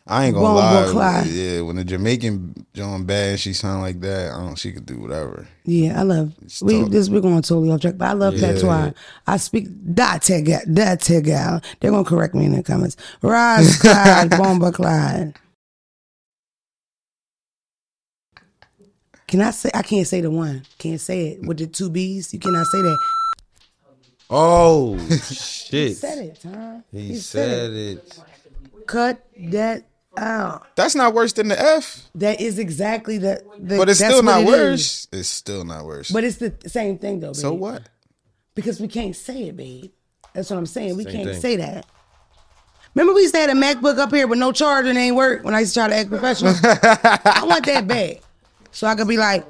I 0.05 0.25
ain't 0.25 0.35
gonna 0.35 0.45
Bongo 0.47 0.99
lie. 0.99 1.23
Yeah, 1.23 1.61
when 1.61 1.77
the 1.77 1.85
Jamaican 1.85 2.65
John 2.73 3.05
bad, 3.05 3.39
she 3.39 3.53
sound 3.53 3.81
like 3.81 4.01
that. 4.01 4.33
I 4.33 4.37
don't. 4.37 4.57
She 4.57 4.73
could 4.73 4.85
do 4.85 4.99
whatever. 4.99 5.47
Yeah, 5.63 5.97
I 5.97 6.03
love. 6.03 6.33
We 6.61 6.81
talk- 6.81 6.89
this 6.91 7.07
we're 7.07 7.21
going 7.21 7.41
totally 7.41 7.71
off 7.71 7.79
track, 7.79 7.97
but 7.97 8.09
I 8.09 8.13
love 8.13 8.35
Yeah. 8.35 8.51
patois. 8.51 8.91
I 9.25 9.37
speak 9.37 9.67
that 9.95 10.21
Tegal. 10.21 10.61
That 10.67 10.99
Tegal. 10.99 11.63
They're 11.79 11.91
gonna 11.91 12.03
correct 12.03 12.35
me 12.35 12.43
in 12.45 12.51
the 12.53 12.63
comments. 12.63 12.97
Rise 13.21 13.77
Clyde, 13.81 14.29
Bomba 14.31 14.73
Clyde. 14.73 15.35
Can 19.27 19.39
I 19.41 19.51
say? 19.51 19.69
I 19.73 19.83
can't 19.83 20.05
say 20.05 20.19
the 20.19 20.29
one. 20.29 20.63
Can't 20.77 20.99
say 20.99 21.27
it 21.29 21.45
with 21.47 21.57
the 21.59 21.67
two 21.67 21.89
B's. 21.89 22.33
You 22.33 22.39
cannot 22.39 22.67
say 22.67 22.81
that. 22.81 22.97
Oh 24.29 24.97
shit! 25.09 25.89
He 25.89 25.93
said 25.93 26.17
it, 26.19 26.39
Tom. 26.41 26.83
He 26.91 27.15
said 27.15 27.71
it. 27.71 28.19
Cut 28.85 29.25
that 29.49 29.85
out. 30.17 30.67
That's 30.75 30.95
not 30.95 31.13
worse 31.13 31.33
than 31.33 31.47
the 31.47 31.59
F, 31.59 32.09
That 32.15 32.39
is 32.41 32.59
exactly 32.59 33.17
the. 33.17 33.43
the 33.59 33.77
but 33.77 33.89
it's 33.89 33.99
still 33.99 34.23
not 34.23 34.41
it 34.41 34.47
worse. 34.47 35.07
It's 35.11 35.27
still 35.29 35.63
not 35.65 35.85
worse. 35.85 36.11
But 36.11 36.23
it's 36.23 36.37
the 36.37 36.53
same 36.67 36.97
thing 36.97 37.19
though. 37.19 37.27
Babe. 37.29 37.35
so 37.35 37.53
what? 37.53 37.89
Because 38.55 38.79
we 38.79 38.87
can't 38.87 39.15
say 39.15 39.43
it, 39.49 39.57
babe. 39.57 39.91
That's 40.33 40.49
what 40.49 40.57
I'm 40.57 40.65
saying. 40.65 40.97
We 40.97 41.03
Same 41.03 41.13
can't 41.13 41.29
thing. 41.29 41.41
say 41.41 41.55
that. 41.57 41.85
Remember 42.95 43.13
we 43.13 43.21
used 43.21 43.33
to 43.33 43.39
have 43.39 43.49
a 43.49 43.53
MacBook 43.53 43.97
up 43.97 44.11
here 44.13 44.27
with 44.27 44.37
no 44.39 44.51
charger 44.51 44.89
and 44.89 44.97
it 44.97 45.01
ain't 45.01 45.15
work 45.15 45.43
when 45.43 45.55
I 45.55 45.61
used 45.61 45.73
to 45.73 45.79
try 45.79 45.87
to 45.89 45.95
act 45.95 46.09
professional? 46.09 46.53
I 46.63 47.43
want 47.45 47.65
that 47.65 47.87
back. 47.87 48.17
So 48.71 48.85
I 48.87 48.95
could 48.95 49.07
be 49.07 49.17
like, 49.17 49.45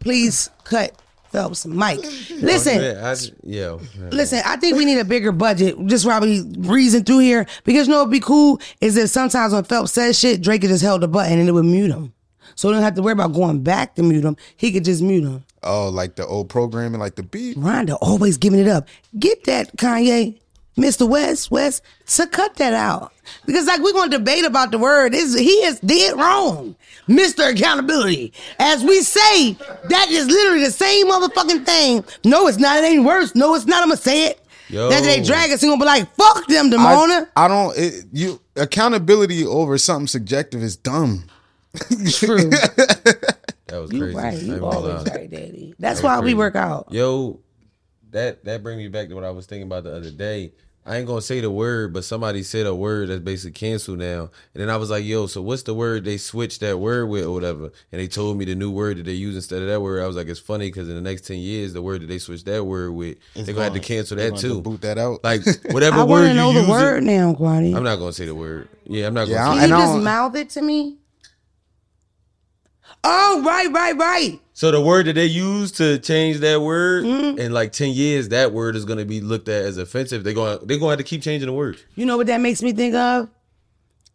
please 0.00 0.50
cut 0.64 1.00
Phelps 1.34 1.66
mic. 1.66 1.98
Listen, 2.40 2.80
Yeah, 2.80 3.12
I, 3.12 3.16
yeah. 3.42 3.76
listen, 4.12 4.40
I 4.44 4.56
think 4.56 4.76
we 4.76 4.84
need 4.84 5.00
a 5.00 5.04
bigger 5.04 5.32
budget. 5.32 5.74
Just 5.86 6.06
probably 6.06 6.42
reason 6.58 7.02
through 7.02 7.18
here. 7.18 7.44
Because 7.64 7.88
you 7.88 7.92
know 7.92 7.98
what'd 7.98 8.12
be 8.12 8.20
cool 8.20 8.60
is 8.80 8.94
that 8.94 9.08
sometimes 9.08 9.52
when 9.52 9.64
Phelps 9.64 9.90
says 9.92 10.16
shit, 10.16 10.40
Drake 10.42 10.60
could 10.60 10.70
just 10.70 10.84
held 10.84 11.00
the 11.00 11.08
button 11.08 11.40
and 11.40 11.48
it 11.48 11.52
would 11.52 11.64
mute 11.64 11.90
him. 11.90 12.12
So 12.54 12.68
we 12.68 12.74
don't 12.74 12.84
have 12.84 12.94
to 12.94 13.02
worry 13.02 13.14
about 13.14 13.32
going 13.32 13.64
back 13.64 13.96
to 13.96 14.04
mute 14.04 14.24
him. 14.24 14.36
He 14.56 14.70
could 14.70 14.84
just 14.84 15.02
mute 15.02 15.24
him. 15.24 15.42
Oh, 15.64 15.88
like 15.88 16.14
the 16.14 16.24
old 16.24 16.48
programming, 16.50 17.00
like 17.00 17.16
the 17.16 17.24
beat. 17.24 17.56
Rhonda 17.56 17.98
always 18.00 18.38
giving 18.38 18.60
it 18.60 18.68
up. 18.68 18.86
Get 19.18 19.42
that, 19.44 19.76
Kanye, 19.76 20.38
Mr. 20.76 21.08
West, 21.08 21.50
West, 21.50 21.82
to 22.06 22.26
cut 22.26 22.56
that 22.56 22.74
out. 22.74 23.12
Because 23.46 23.66
like 23.66 23.80
we're 23.80 23.92
gonna 23.92 24.10
debate 24.10 24.44
about 24.44 24.70
the 24.70 24.78
word. 24.78 25.14
Is 25.14 25.38
he 25.38 25.50
is 25.64 25.78
dead 25.80 26.16
wrong. 26.18 26.74
Mr. 27.08 27.52
Accountability. 27.52 28.32
As 28.58 28.82
we 28.82 29.00
say, 29.02 29.52
that 29.88 30.06
is 30.10 30.26
literally 30.26 30.64
the 30.64 30.70
same 30.70 31.06
motherfucking 31.06 31.64
thing. 31.64 32.04
No, 32.24 32.46
it's 32.48 32.58
not. 32.58 32.78
It 32.78 32.84
ain't 32.86 33.04
worse. 33.04 33.34
No, 33.34 33.54
it's 33.54 33.66
not. 33.66 33.82
I'm 33.82 33.88
gonna 33.88 33.96
say 34.00 34.26
it. 34.26 34.40
Yo. 34.68 34.88
That 34.88 35.02
they 35.02 35.22
drag 35.22 35.50
us, 35.52 35.60
he 35.60 35.68
gonna 35.68 35.78
be 35.78 35.84
like, 35.84 36.12
fuck 36.16 36.46
them, 36.48 36.66
I, 36.66 36.68
Demona. 36.70 37.28
I 37.36 37.48
don't. 37.48 37.76
It, 37.76 38.06
you 38.12 38.40
accountability 38.56 39.44
over 39.44 39.76
something 39.78 40.06
subjective 40.06 40.62
is 40.62 40.76
dumb. 40.76 41.24
True. 42.10 42.50
That 43.68 43.80
was 43.80 43.92
You 43.92 44.00
crazy. 44.00 44.14
right. 44.16 44.38
You 44.42 44.64
always 44.66 45.06
right, 45.10 45.28
Daddy. 45.30 45.74
That's 45.78 46.00
That 46.00 46.06
why 46.06 46.16
was 46.18 46.24
we 46.26 46.34
work 46.34 46.54
out. 46.54 46.88
Yo, 46.90 47.40
that 48.14 48.44
that 48.46 48.62
brings 48.62 48.78
me 48.78 48.88
back 48.88 49.08
to 49.10 49.14
what 49.14 49.24
I 49.24 49.30
was 49.30 49.46
thinking 49.46 49.66
about 49.66 49.84
the 49.84 49.94
other 49.94 50.10
day. 50.10 50.52
I 50.86 50.98
ain't 50.98 51.06
gonna 51.06 51.22
say 51.22 51.40
the 51.40 51.50
word, 51.50 51.94
but 51.94 52.04
somebody 52.04 52.42
said 52.42 52.66
a 52.66 52.74
word 52.74 53.08
that's 53.08 53.22
basically 53.22 53.52
canceled 53.52 54.00
now. 54.00 54.28
And 54.52 54.60
then 54.62 54.68
I 54.68 54.76
was 54.76 54.90
like, 54.90 55.02
yo, 55.02 55.26
so 55.26 55.40
what's 55.40 55.62
the 55.62 55.72
word 55.72 56.04
they 56.04 56.18
switched 56.18 56.60
that 56.60 56.78
word 56.78 57.06
with 57.06 57.24
or 57.24 57.30
whatever? 57.32 57.72
And 57.90 57.98
they 58.02 58.06
told 58.06 58.36
me 58.36 58.44
the 58.44 58.54
new 58.54 58.70
word 58.70 58.98
that 58.98 59.04
they 59.04 59.12
use 59.14 59.34
instead 59.34 59.62
of 59.62 59.68
that 59.68 59.80
word. 59.80 60.02
I 60.02 60.06
was 60.06 60.14
like, 60.14 60.26
it's 60.26 60.38
funny 60.40 60.66
because 60.68 60.90
in 60.90 60.94
the 60.94 61.00
next 61.00 61.22
10 61.26 61.38
years, 61.38 61.72
the 61.72 61.80
word 61.80 62.02
that 62.02 62.08
they 62.08 62.18
switched 62.18 62.44
that 62.44 62.64
word 62.64 62.92
with, 62.92 63.16
they're 63.34 63.46
gonna 63.54 63.64
have 63.64 63.72
to 63.72 63.80
cancel 63.80 64.18
that 64.18 64.28
gonna 64.32 64.42
too. 64.42 64.60
Boot 64.60 64.82
that 64.82 64.98
out. 64.98 65.24
Like 65.24 65.40
whatever 65.70 65.96
I 66.00 66.04
word 66.04 66.08
wanna 66.10 66.28
you 66.28 66.34
know 66.34 66.50
use 66.50 66.66
the 66.66 66.68
it- 66.68 66.70
word 66.76 67.02
now, 67.04 67.32
Quadi. 67.32 67.74
I'm 67.74 67.82
not 67.82 67.96
gonna 67.96 68.12
say 68.12 68.26
the 68.26 68.34
word. 68.34 68.68
Yeah, 68.84 69.06
I'm 69.06 69.14
not 69.14 69.26
Yeah, 69.26 69.36
gonna 69.36 69.50
I- 69.50 69.54
say 69.54 69.68
Can 69.70 69.78
you 69.78 69.84
just 69.94 70.04
mouth 70.04 70.36
it 70.36 70.50
to 70.50 70.60
me? 70.60 70.98
Oh, 73.06 73.42
right, 73.44 73.70
right, 73.72 73.96
right. 73.96 74.40
So 74.54 74.70
the 74.70 74.80
word 74.80 75.06
that 75.06 75.14
they 75.14 75.26
use 75.26 75.72
to 75.72 75.98
change 75.98 76.38
that 76.38 76.60
word 76.62 77.04
Mm-hmm. 77.04 77.38
in 77.38 77.52
like 77.52 77.72
ten 77.72 77.90
years, 77.90 78.28
that 78.30 78.52
word 78.52 78.76
is 78.76 78.84
gonna 78.84 79.04
be 79.04 79.20
looked 79.20 79.48
at 79.48 79.64
as 79.64 79.76
offensive. 79.78 80.24
They're 80.24 80.32
going 80.34 80.58
they're 80.66 80.78
gonna 80.78 80.90
have 80.90 80.98
to 80.98 81.04
keep 81.04 81.22
changing 81.22 81.46
the 81.48 81.52
words. 81.52 81.84
You 81.96 82.06
know 82.06 82.16
what 82.16 82.26
that 82.28 82.40
makes 82.40 82.62
me 82.62 82.72
think 82.72 82.94
of? 82.94 83.28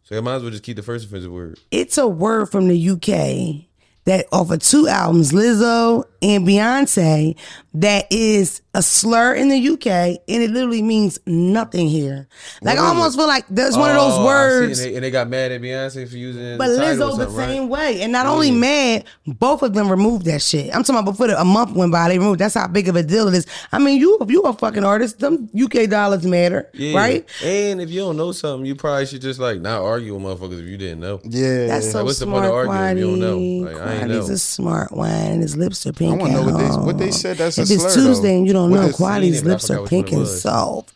So 0.04 0.14
they 0.16 0.20
might 0.20 0.36
as 0.36 0.42
well 0.42 0.50
just 0.50 0.64
keep 0.64 0.76
the 0.76 0.82
first 0.82 1.06
offensive 1.06 1.30
word. 1.30 1.58
It's 1.70 1.96
a 1.98 2.08
word 2.08 2.46
from 2.46 2.66
the 2.68 2.90
UK 2.90 3.66
that 4.06 4.26
off 4.32 4.50
of 4.50 4.58
two 4.60 4.88
albums, 4.88 5.30
Lizzo 5.30 6.04
and 6.22 6.46
Beyonce, 6.46 7.36
that 7.74 8.06
is 8.10 8.62
a 8.72 8.82
slur 8.82 9.34
in 9.34 9.48
the 9.48 9.68
UK 9.70 9.86
and 9.86 10.20
it 10.28 10.50
literally 10.50 10.80
means 10.82 11.18
nothing 11.26 11.88
here. 11.88 12.28
Like 12.62 12.78
I 12.78 12.86
almost 12.86 13.16
feel 13.16 13.26
like 13.26 13.44
there's 13.50 13.76
one 13.76 13.90
of 13.90 13.96
those 13.96 14.12
Oh, 14.12 14.18
I 14.18 14.20
see. 14.20 14.24
words. 14.26 14.78
And 14.80 14.90
they, 14.90 14.94
and 14.96 15.04
they 15.04 15.10
got 15.10 15.28
mad 15.28 15.50
at 15.50 15.60
Beyonce 15.60 16.08
for 16.08 16.16
using 16.16 16.42
it. 16.42 16.58
But 16.58 16.68
the 16.68 16.74
Lizzo 16.74 16.98
the 16.98 17.16
something, 17.24 17.36
right? 17.36 17.48
same 17.48 17.68
way. 17.68 18.02
And 18.02 18.12
not 18.12 18.26
only 18.26 18.52
mad, 18.52 19.06
both 19.26 19.62
of 19.64 19.74
them 19.74 19.90
removed 19.90 20.24
that 20.26 20.40
shit. 20.40 20.66
I'm 20.74 20.84
talking 20.84 21.00
about 21.00 21.10
before 21.10 21.26
the, 21.26 21.40
a 21.40 21.44
month 21.44 21.72
went 21.74 21.90
by, 21.90 22.08
they 22.08 22.18
removed 22.18 22.38
that's 22.38 22.54
how 22.54 22.68
big 22.68 22.88
of 22.88 22.94
a 22.94 23.02
deal 23.02 23.26
it 23.26 23.34
is. 23.34 23.44
I 23.72 23.78
mean, 23.80 23.98
you 24.00 24.18
if 24.20 24.30
you 24.30 24.42
a 24.42 24.52
fucking 24.52 24.84
artist, 24.84 25.18
them 25.18 25.50
UK 25.60 25.88
dollars 25.90 26.24
matter. 26.24 26.70
Yeah. 26.72 26.96
Right? 26.96 27.28
And 27.42 27.80
if 27.80 27.90
you 27.90 28.00
don't 28.00 28.16
know 28.16 28.30
something, 28.30 28.66
you 28.66 28.76
probably 28.76 29.06
should 29.06 29.20
just 29.22 29.40
like 29.40 29.60
not 29.60 29.82
argue 29.82 30.14
with 30.14 30.22
motherfuckers 30.22 30.60
if 30.62 30.66
you 30.68 30.76
didn't 30.76 31.00
know. 31.00 31.20
yeah, 31.24 31.66
That's 31.66 31.90
so 31.90 32.04
what's 32.04 32.20
the 32.20 32.26
point 32.26 32.44
smart, 32.44 32.68
of 32.68 32.72
arguing 32.72 32.90
if 32.92 32.98
you 32.98 33.04
don't 33.10 33.20
know? 33.20 33.36
Quaddy. 33.36 33.64
Like, 33.64 33.82
I 33.82 33.92
ain't 33.94 34.00
Quaddy's 34.10 34.28
know. 34.28 34.34
a 34.34 34.38
smart 34.38 34.92
one. 34.92 35.40
His 35.40 35.56
lips 35.56 35.86
are 35.88 35.92
pink. 35.92 36.12
I 36.14 36.16
wanna 36.22 36.32
know 36.34 36.42
what 36.44 36.58
they- 36.58 36.70
what 36.90 36.98
they 36.98 37.10
said 37.10 37.36
that's 37.38 37.58
a 37.58 37.66
slur. 37.66 37.74
If 37.76 37.84
it's 37.84 37.94
Tuesday 37.94 38.28
though. 38.28 38.38
and 38.38 38.46
you 38.46 38.52
don't 38.52 38.59
What 38.68 38.80
know, 38.80 38.86
is- 38.88 38.96
Quaddy's 38.96 39.40
seen 39.40 39.50
it, 39.50 39.50
but 39.50 39.50
I 39.50 39.52
lips 39.52 39.70
are 39.70 39.86
pink 39.86 40.12
and 40.12 40.26
soft. 40.26 40.94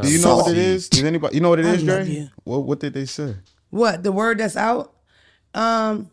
Do 0.00 0.08
you 0.10 0.22
know 0.22 0.36
what 0.36 0.50
it 0.52 0.58
is? 0.58 0.88
Does 0.88 1.04
anybody? 1.04 1.34
You 1.34 1.42
know 1.42 1.50
what 1.50 1.58
it 1.60 1.66
I 1.66 1.74
is, 1.74 1.82
Dre? 1.82 2.04
you. 2.06 2.28
What 2.44 2.60
What 2.64 2.80
did 2.80 2.94
they 2.94 3.04
say? 3.04 3.34
What 3.70 4.02
the 4.02 4.12
word 4.12 4.38
that's 4.38 4.56
out? 4.56 4.92
Um, 5.54 6.10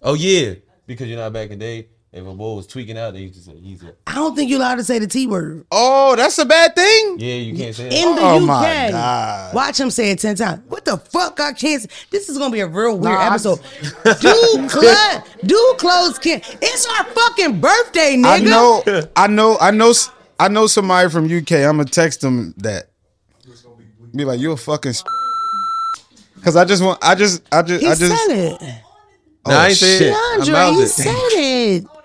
Oh 0.00 0.14
yeah, 0.14 0.54
because 0.86 1.08
you're 1.08 1.18
not 1.18 1.32
back 1.32 1.50
in 1.50 1.58
the 1.58 1.64
day. 1.64 1.88
If 2.10 2.26
a 2.26 2.32
boy 2.34 2.54
was 2.54 2.66
tweaking 2.66 2.96
out, 2.96 3.12
they 3.12 3.20
used 3.20 3.34
to 3.34 3.40
say 3.40 3.54
he's 3.60 3.82
a 3.82 3.92
I 4.06 4.14
don't 4.14 4.34
think 4.34 4.48
you're 4.48 4.58
allowed 4.58 4.76
to 4.76 4.84
say 4.84 4.98
the 4.98 5.06
T 5.06 5.26
word 5.26 5.66
Oh, 5.70 6.16
that's 6.16 6.38
a 6.38 6.46
bad 6.46 6.74
thing. 6.74 7.16
yeah. 7.20 7.34
You 7.34 7.54
can't 7.54 7.74
say 7.76 7.84
that. 7.90 7.92
in 7.92 8.14
that. 8.16 8.20
the 8.20 8.22
Oh, 8.26 8.36
UK. 8.38 8.42
my 8.44 8.88
God. 8.90 9.54
Watch 9.54 9.78
him 9.78 9.90
say 9.90 10.10
it 10.10 10.18
ten 10.18 10.34
times. 10.34 10.62
What 10.68 10.86
the 10.86 10.96
fuck? 10.96 11.38
I 11.38 11.52
can't. 11.52 11.82
s- 11.82 12.06
This 12.10 12.30
is 12.30 12.38
gonna 12.38 12.50
be 12.52 12.60
a 12.60 12.66
real 12.66 12.92
weird 12.98 13.12
Nah, 13.14 13.20
I- 13.20 13.26
episode. 13.26 13.60
do 14.20 14.68
cl- 14.70 15.24
do 15.44 15.74
clothes 15.78 16.18
can. 16.18 16.40
It's 16.62 16.86
our 16.86 17.04
fucking 17.04 17.60
birthday, 17.60 18.16
nigga. 18.16 18.26
I 18.26 18.38
know, 18.40 18.82
I 19.14 19.26
know, 19.26 19.58
I 19.60 19.70
know, 19.70 19.90
s- 19.90 20.10
I 20.40 20.48
know 20.48 20.66
somebody 20.66 21.10
from 21.10 21.26
UK. 21.26 21.52
I'm 21.52 21.76
gonna 21.76 21.84
text 21.84 22.22
them 22.22 22.54
that. 22.58 22.88
Be 24.14 24.24
like, 24.24 24.40
you 24.40 24.52
a 24.52 24.56
fucking. 24.56 24.94
Because 26.36 26.56
I 26.56 26.64
just 26.64 26.82
want, 26.82 26.98
I 27.02 27.14
just, 27.14 27.42
I 27.52 27.60
just, 27.62 27.82
He 27.82 27.86
I 27.88 27.94
just. 27.94 28.26
said 28.26 28.34
it. 28.34 28.58
Oh, 29.44 29.50
Nah, 29.50 29.60
I 29.60 29.68
ain't 29.68 29.76
say 29.76 29.94
it. 29.94 29.98
shit. 29.98 30.12
I 30.14 30.36
Andre, 30.38 30.52
mouthed 30.52 30.76
he 30.76 30.82
it. 30.82 30.88
said 30.88 31.14
it. 31.14 31.84
Oh, 31.88 31.97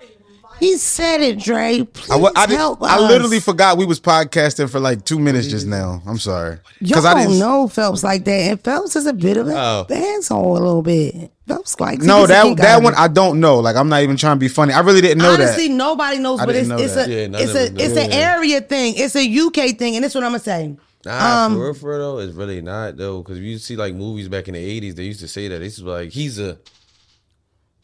He 0.64 0.78
said 0.78 1.20
it, 1.20 1.38
Dre. 1.38 1.82
Please 1.82 2.10
I, 2.10 2.16
wa- 2.16 2.32
I, 2.34 2.46
did, 2.46 2.56
help 2.56 2.82
I 2.82 2.96
us. 2.96 3.02
literally 3.10 3.38
forgot 3.38 3.76
we 3.76 3.84
was 3.84 4.00
podcasting 4.00 4.70
for 4.70 4.80
like 4.80 5.04
two 5.04 5.18
minutes 5.18 5.46
just 5.46 5.66
now. 5.66 6.00
I'm 6.06 6.16
sorry. 6.18 6.58
Y'all 6.80 7.06
I 7.06 7.24
don't 7.24 7.38
know 7.38 7.68
Phelps 7.68 8.02
like 8.02 8.24
that, 8.24 8.30
and 8.50 8.58
Phelps 8.64 8.96
is 8.96 9.04
a 9.06 9.12
bit 9.12 9.36
of 9.36 9.46
a 9.48 9.52
Oh. 9.54 9.86
asshole 9.90 10.52
a 10.52 10.60
little 10.60 10.80
bit. 10.82 11.30
Phelps 11.46 11.78
like 11.80 11.98
No, 12.00 12.26
that 12.26 12.56
that 12.56 12.82
one. 12.82 12.94
I 12.96 13.08
don't 13.08 13.40
know. 13.40 13.58
Like 13.58 13.76
I'm 13.76 13.90
not 13.90 14.02
even 14.02 14.16
trying 14.16 14.36
to 14.36 14.40
be 14.40 14.48
funny. 14.48 14.72
I 14.72 14.80
really 14.80 15.02
didn't 15.02 15.18
know 15.18 15.34
Honestly, 15.34 15.68
that. 15.68 15.74
nobody 15.74 16.18
knows, 16.18 16.40
I 16.40 16.46
but 16.46 16.54
it's 16.56 16.66
know 16.68 16.78
it's 16.78 16.94
that. 16.94 17.08
a 17.08 17.12
Yeah, 17.12 17.26
none 17.26 17.42
it's 17.42 17.54
a 17.54 17.64
us 17.64 17.70
it's 17.76 17.96
an 17.98 18.10
area 18.12 18.62
thing. 18.62 18.94
It's 18.96 19.14
a 19.16 19.22
UK 19.38 19.76
thing, 19.78 19.96
and 19.96 20.04
that's 20.04 20.14
what 20.14 20.24
I'm 20.24 20.30
gonna 20.30 20.38
say. 20.42 20.74
Nah, 21.04 21.44
Um, 21.44 21.54
for 21.56 21.64
real, 21.64 21.74
for 21.74 21.90
real 21.90 21.98
though, 21.98 22.18
it's 22.20 22.32
really 22.32 22.62
not 22.62 22.96
though. 22.96 23.18
Because 23.22 23.36
if 23.36 23.44
you 23.44 23.58
see 23.58 23.76
like 23.76 23.92
movies 23.94 24.28
back 24.28 24.48
in 24.48 24.54
the 24.54 24.80
'80s, 24.80 24.94
they 24.94 25.02
used 25.04 25.20
to 25.20 25.28
say 25.28 25.46
that. 25.48 25.58
They 25.58 25.64
used 25.66 25.76
to 25.80 25.84
be 25.84 25.90
like, 25.90 26.10
he's 26.10 26.38
a 26.38 26.56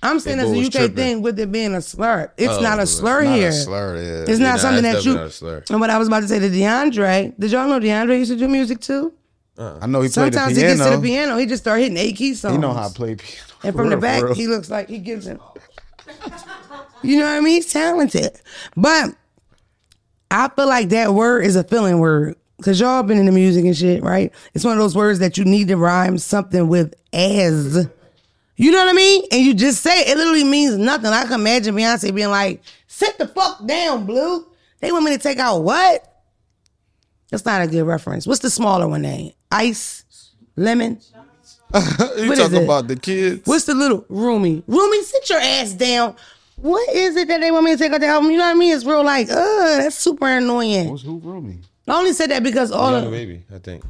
I'm 0.03 0.19
saying 0.19 0.39
That 0.39 0.47
it's 0.49 0.57
a 0.57 0.67
UK 0.67 0.73
tripping. 0.73 0.97
thing 0.97 1.23
with 1.23 1.39
it 1.39 1.53
being 1.53 1.75
a 1.75 1.83
slur. 1.83 2.33
It's 2.39 2.53
Oh, 2.55 2.61
not 2.61 2.79
a 2.79 2.87
slur 2.87 3.23
Not 3.23 3.33
a 3.33 3.37
here. 3.37 3.53
slur, 3.53 3.97
yeah. 3.97 4.31
It's 4.33 4.39
not 4.41 4.53
nah, 4.53 4.57
something 4.57 4.83
that 4.85 5.05
you. 5.05 5.13
definitely 5.13 5.15
not 5.15 5.27
a 5.27 5.31
slur. 5.31 5.65
And 5.71 5.81
what 5.81 5.91
I 5.91 5.99
was 5.99 6.09
about 6.09 6.21
to 6.21 6.29
say 6.29 6.39
to 6.39 6.49
DeAndre, 6.49 7.35
did 7.39 7.51
y'all 7.53 7.69
know 7.69 7.79
DeAndre 7.79 8.19
used 8.19 8.31
to 8.31 8.37
do 8.39 8.49
music 8.49 8.81
too? 8.81 9.13
Uh, 9.59 9.79
I 9.83 9.87
know 9.87 10.01
he 10.01 10.09
played 10.09 10.33
the 10.33 10.39
Sometimes 10.39 10.57
he 10.57 10.63
gets 10.63 10.83
to 10.83 10.97
the 10.97 11.03
piano, 11.03 11.37
he 11.37 11.45
just 11.45 11.63
start 11.63 11.81
hitting 11.81 11.99
eight 11.99 12.17
key 12.17 12.33
songs. 12.33 12.55
He 12.55 12.59
know 12.59 12.73
how 12.73 12.89
to 12.89 12.95
play 12.95 13.15
piano. 13.17 13.45
And 13.63 13.77
from 13.77 13.91
the 13.91 13.99
real, 13.99 14.21
for 14.21 14.29
back, 14.29 14.37
he 14.37 14.47
looks 14.47 14.71
like 14.71 14.89
he 14.89 14.99
gives 14.99 15.27
him. 15.27 15.39
You 17.03 17.19
know 17.19 17.25
what 17.27 17.33
I 17.37 17.41
mean? 17.41 17.55
He's 17.57 17.71
talented. 17.73 18.41
But 18.77 19.15
I 20.31 20.49
feel 20.49 20.67
like 20.67 20.89
that 20.91 21.13
word 21.15 21.45
is 21.45 21.57
a 21.57 21.65
feeling 21.65 21.99
word. 21.99 22.37
Cause 22.63 22.79
y'all 22.79 23.03
been 23.03 23.17
in 23.17 23.25
the 23.25 23.33
music 23.33 23.65
and 23.65 23.75
shit, 23.77 24.03
right? 24.03 24.33
It's 24.53 24.65
one 24.67 24.75
of 24.75 24.79
those 24.79 24.95
words 24.95 25.19
that 25.21 25.39
you 25.39 25.47
need 25.47 25.69
to 25.69 25.77
rhyme 25.79 26.19
something 26.19 26.69
with 26.69 26.95
as. 27.13 27.89
You 28.61 28.71
know 28.73 28.85
what 28.85 28.91
I 28.91 28.93
mean? 28.93 29.25
And 29.33 29.41
you 29.41 29.55
just 29.55 29.83
say 29.83 30.01
it, 30.03 30.09
it 30.09 30.17
literally 30.19 30.45
means 30.45 30.77
nothing. 30.77 31.07
I 31.07 31.23
can 31.23 31.41
imagine 31.41 31.75
Beyonce 31.75 32.15
being 32.15 32.29
like, 32.29 32.61
sit 32.87 33.17
the 33.17 33.27
fuck 33.27 33.65
down, 33.65 34.05
Blue. 34.05 34.47
They 34.81 34.93
want 34.93 35.07
me 35.07 35.13
to 35.13 35.19
take 35.19 35.39
out 35.39 35.61
what? 35.61 36.23
That's 37.31 37.47
not 37.47 37.63
a 37.63 37.67
good 37.67 37.85
reference. 37.85 38.27
What's 38.27 38.41
the 38.41 38.51
smaller 38.51 38.87
one 38.87 39.01
name? 39.01 39.33
Ice? 39.51 40.05
Lemon? 40.57 41.01
you 41.75 41.81
what 41.81 42.19
is 42.19 42.39
talking 42.39 42.65
about 42.65 42.87
the 42.87 42.97
kids? 42.97 43.47
What's 43.47 43.65
the 43.65 43.73
little 43.73 44.05
Rumi? 44.11 44.63
Rumi, 44.67 45.03
sit 45.05 45.31
your 45.31 45.41
ass 45.41 45.73
down. 45.73 46.15
What 46.57 46.87
is 46.91 47.17
it 47.17 47.29
that 47.29 47.41
they 47.41 47.51
want 47.51 47.65
me 47.65 47.73
to 47.73 47.79
take 47.79 47.93
out 47.93 48.03
the 48.03 48.09
album? 48.09 48.31
You 48.31 48.37
know 48.37 48.45
what 48.45 48.57
I 48.57 48.59
mean? 48.59 48.75
It's 48.75 48.85
real 48.85 49.03
like, 49.03 49.31
uh, 49.31 49.79
that's 49.79 49.97
super 49.97 50.29
annoying. 50.29 50.91
What's 50.91 51.03
who 51.03 51.19
Rumi? 51.19 51.61
I 51.89 51.97
only 51.97 52.13
said 52.13 52.31
that 52.31 52.43
because 52.43 52.73
all 52.73 52.93
Young 52.93 53.07
of 53.07 53.11
baby. 53.11 53.43
I 53.55 53.59
think 53.59 53.85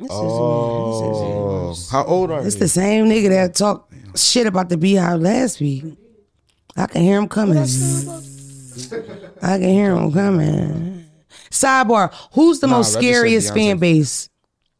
Oh, 0.00 1.74
how 1.90 2.04
old 2.04 2.30
are 2.30 2.44
It's 2.44 2.56
you? 2.56 2.60
the 2.60 2.68
same 2.68 3.06
nigga 3.06 3.28
that 3.30 3.54
talked 3.54 3.92
shit 4.18 4.46
about 4.46 4.68
the 4.68 4.76
Beehive 4.76 5.20
last 5.20 5.60
week. 5.60 5.84
I 6.76 6.86
can 6.86 7.02
hear 7.02 7.18
him 7.18 7.28
coming. 7.28 7.58
I 7.58 9.58
can 9.58 9.62
hear 9.68 9.94
him 9.94 10.12
coming. 10.12 11.04
Sidebar: 11.50 12.12
Who's 12.32 12.58
the 12.60 12.66
Nah, 12.66 12.78
most 12.78 12.88
I 12.88 12.88
just 12.88 12.94
said 12.94 13.00
scariest 13.14 13.50
Beyonce. 13.50 13.54
fan 13.54 13.78
base? 13.78 14.28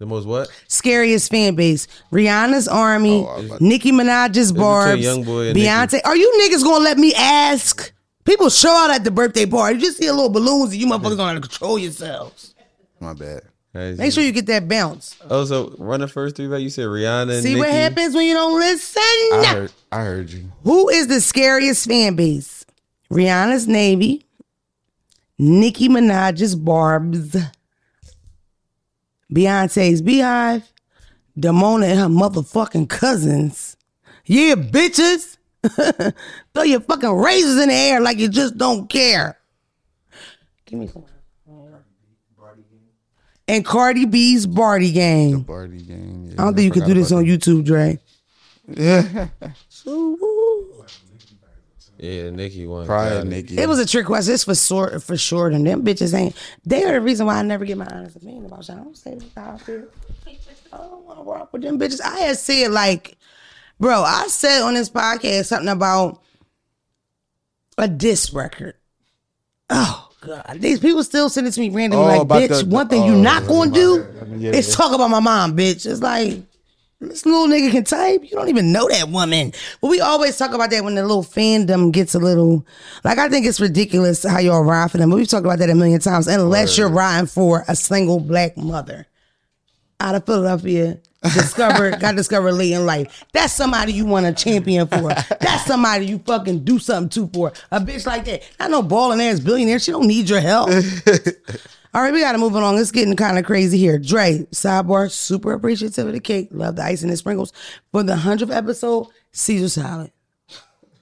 The 0.00 0.06
most 0.06 0.26
what? 0.26 0.48
Scariest 0.66 1.30
fan 1.30 1.54
base: 1.54 1.86
Rihanna's 2.10 2.66
Army, 2.66 3.24
Oh, 3.28 3.58
Nicki 3.60 3.92
Minaj's 3.92 4.50
Barb's, 4.50 5.04
Beyonce. 5.06 6.00
Are 6.04 6.16
you 6.16 6.32
niggas 6.42 6.64
gonna 6.64 6.82
let 6.82 6.98
me 6.98 7.14
ask? 7.14 7.92
People 8.24 8.50
show 8.50 8.70
out 8.70 8.90
at 8.90 9.04
the 9.04 9.12
birthday 9.12 9.46
party. 9.46 9.76
You 9.76 9.82
just 9.82 9.98
see 9.98 10.06
a 10.08 10.12
little 10.12 10.30
balloons, 10.30 10.72
and 10.72 10.80
you 10.80 10.86
motherfuckers 10.88 11.16
gonna 11.16 11.40
control 11.40 11.78
yourselves. 11.78 12.54
My 12.98 13.12
bad. 13.12 13.42
Make 13.74 14.12
sure 14.12 14.22
you 14.22 14.30
get 14.30 14.46
that 14.46 14.68
bounce. 14.68 15.16
Oh, 15.28 15.44
so 15.44 15.74
run 15.78 16.00
the 16.00 16.06
first 16.06 16.36
three 16.36 16.46
back. 16.46 16.60
You 16.60 16.70
said 16.70 16.86
Rihanna. 16.86 17.42
See 17.42 17.56
what 17.56 17.68
happens 17.68 18.14
when 18.14 18.26
you 18.26 18.34
don't 18.34 18.58
listen. 18.58 19.02
I 19.02 19.44
heard. 19.52 19.72
I 19.90 20.04
heard 20.04 20.30
you. 20.30 20.44
Who 20.62 20.88
is 20.88 21.08
the 21.08 21.20
scariest 21.20 21.88
fan 21.88 22.14
base? 22.14 22.64
Rihanna's 23.10 23.66
Navy, 23.66 24.26
Nicki 25.38 25.88
Minaj's 25.88 26.54
Barb's, 26.54 27.36
Beyonce's 29.32 30.02
Beehive, 30.02 30.72
Damona 31.38 31.86
and 31.90 31.98
her 31.98 32.06
motherfucking 32.06 32.88
cousins. 32.88 33.76
Yeah, 34.24 34.54
bitches. 34.54 35.36
Throw 36.54 36.62
your 36.62 36.80
fucking 36.80 37.10
razors 37.10 37.60
in 37.60 37.68
the 37.68 37.74
air 37.74 38.00
like 38.00 38.18
you 38.18 38.28
just 38.28 38.56
don't 38.56 38.88
care. 38.88 39.38
Give 40.66 40.78
me 40.78 40.86
some. 40.86 41.04
And 43.46 43.64
Cardi 43.64 44.06
B's 44.06 44.46
Bardi 44.46 44.92
Gang. 44.92 45.44
Party 45.44 45.82
game. 45.82 46.28
Yeah, 46.28 46.32
I 46.32 46.44
don't 46.44 46.54
think 46.54 46.64
you 46.64 46.70
could 46.80 46.86
do 46.88 46.94
this 46.94 47.12
on 47.12 47.24
YouTube, 47.24 47.64
Dre. 47.64 47.98
Yeah. 48.66 49.28
Yeah, 51.98 52.30
Nicki 52.30 52.66
won. 52.66 52.86
Pride, 52.86 53.08
Got 53.10 53.16
it. 53.18 53.24
Nikki. 53.26 53.58
It 53.58 53.68
was 53.68 53.78
a 53.78 53.86
trick 53.86 54.06
question. 54.06 54.34
It's 54.34 54.44
for 54.44 54.54
short, 54.54 55.02
for 55.02 55.16
short, 55.16 55.54
and 55.54 55.66
them 55.66 55.84
bitches 55.84 56.12
ain't. 56.12 56.36
They 56.66 56.84
are 56.84 56.92
the 56.92 57.00
reason 57.00 57.26
why 57.26 57.36
I 57.36 57.42
never 57.42 57.64
get 57.64 57.78
my 57.78 57.86
honest 57.86 58.16
opinion 58.16 58.46
about 58.46 58.64
shit. 58.64 58.76
I 58.76 58.78
don't 58.78 58.96
say 58.96 59.18
how 59.36 59.52
I 59.52 59.58
feel. 59.58 59.84
I 60.72 60.76
don't 60.76 61.04
want 61.04 61.18
to 61.20 61.24
rock 61.24 61.52
with 61.52 61.62
them 61.62 61.78
bitches. 61.78 62.00
I 62.02 62.18
had 62.18 62.36
said 62.36 62.72
like, 62.72 63.16
bro, 63.78 64.02
I 64.02 64.26
said 64.26 64.62
on 64.62 64.74
this 64.74 64.90
podcast 64.90 65.46
something 65.46 65.68
about 65.68 66.20
a 67.78 67.88
diss 67.88 68.32
record. 68.32 68.74
Oh 69.70 70.10
God, 70.20 70.56
these 70.58 70.80
people 70.80 71.02
still 71.04 71.28
send 71.28 71.46
it 71.46 71.52
to 71.52 71.60
me 71.60 71.70
randomly. 71.70 72.04
Oh, 72.04 72.22
like, 72.22 72.50
bitch, 72.50 72.62
the- 72.62 72.68
one 72.68 72.88
thing 72.88 73.02
oh, 73.02 73.06
you 73.06 73.16
not 73.16 73.46
gonna 73.46 73.70
do 73.70 74.06
yeah, 74.36 74.52
is 74.52 74.68
yeah. 74.68 74.74
talk 74.74 74.94
about 74.94 75.10
my 75.10 75.20
mom, 75.20 75.56
bitch. 75.56 75.86
It's 75.90 76.00
like. 76.00 76.42
This 77.00 77.26
little 77.26 77.46
nigga 77.48 77.70
can 77.70 77.84
type. 77.84 78.22
You 78.22 78.30
don't 78.30 78.48
even 78.48 78.72
know 78.72 78.88
that 78.88 79.10
woman. 79.10 79.52
But 79.82 79.88
we 79.88 80.00
always 80.00 80.38
talk 80.38 80.54
about 80.54 80.70
that 80.70 80.84
when 80.84 80.94
the 80.94 81.02
little 81.02 81.24
fandom 81.24 81.92
gets 81.92 82.14
a 82.14 82.18
little 82.18 82.66
like 83.02 83.18
I 83.18 83.28
think 83.28 83.44
it's 83.44 83.60
ridiculous 83.60 84.22
how 84.22 84.38
y'all 84.38 84.62
ride 84.64 84.90
for 84.90 84.96
them. 84.96 85.10
But 85.10 85.16
we've 85.16 85.28
talked 85.28 85.44
about 85.44 85.58
that 85.58 85.68
a 85.68 85.74
million 85.74 86.00
times. 86.00 86.28
Unless 86.28 86.78
you're 86.78 86.88
riding 86.88 87.26
for 87.26 87.64
a 87.68 87.76
single 87.76 88.20
black 88.20 88.56
mother 88.56 89.06
out 90.00 90.14
of 90.14 90.24
Philadelphia, 90.24 90.98
discovered 91.32 92.00
got 92.00 92.16
discovered 92.16 92.52
late 92.52 92.72
in 92.72 92.86
life. 92.86 93.24
That's 93.32 93.52
somebody 93.52 93.92
you 93.92 94.06
want 94.06 94.26
to 94.26 94.32
champion 94.32 94.86
for. 94.86 95.08
That's 95.40 95.64
somebody 95.66 96.06
you 96.06 96.18
fucking 96.18 96.64
do 96.64 96.78
something 96.78 97.08
to 97.10 97.30
for. 97.32 97.52
A 97.70 97.80
bitch 97.80 98.06
like 98.06 98.24
that. 98.26 98.42
Not 98.60 98.70
no 98.70 98.82
balling 98.82 99.20
ass 99.20 99.40
billionaire. 99.40 99.78
She 99.78 99.90
don't 99.90 100.06
need 100.06 100.28
your 100.28 100.40
help. 100.40 100.70
All 101.94 102.02
right, 102.02 102.12
we 102.12 102.20
gotta 102.20 102.38
move 102.38 102.54
along. 102.54 102.78
It's 102.78 102.90
getting 102.90 103.14
kind 103.14 103.38
of 103.38 103.44
crazy 103.44 103.78
here. 103.78 104.00
Dre, 104.00 104.46
sidebar, 104.50 105.08
super 105.10 105.52
appreciative 105.52 106.08
of 106.08 106.12
the 106.12 106.18
cake. 106.18 106.48
Love 106.50 106.74
the 106.74 106.82
icing 106.82 107.08
and 107.08 107.16
sprinkles. 107.16 107.52
For 107.92 108.02
the 108.02 108.16
hundredth 108.16 108.50
episode, 108.50 109.06
Caesar 109.30 109.68
salad. 109.68 110.10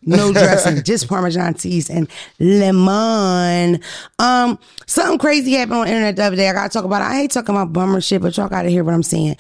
No 0.03 0.33
dressing, 0.35 0.83
just 0.83 1.09
Parmesan 1.09 1.55
cheese 1.55 1.89
and 1.89 2.09
lemon. 2.39 3.81
Um, 4.19 4.59
something 4.87 5.19
crazy 5.19 5.53
happened 5.53 5.79
on 5.79 5.87
the 5.87 5.93
internet 5.93 6.17
the 6.17 6.25
other 6.25 6.37
day. 6.37 6.51
I 6.51 6.53
gotta 6.53 6.69
talk 6.69 6.85
about 6.85 7.01
it. 7.01 7.07
I 7.07 7.15
hate 7.17 7.31
talking 7.31 7.55
about 7.55 7.73
bummer 7.73 8.03
shit, 8.03 8.21
but 8.21 8.37
y'all 8.37 8.49
gotta 8.49 8.69
hear 8.69 8.85
what 8.85 8.95
I'm 8.95 9.03
saying. 9.03 9.37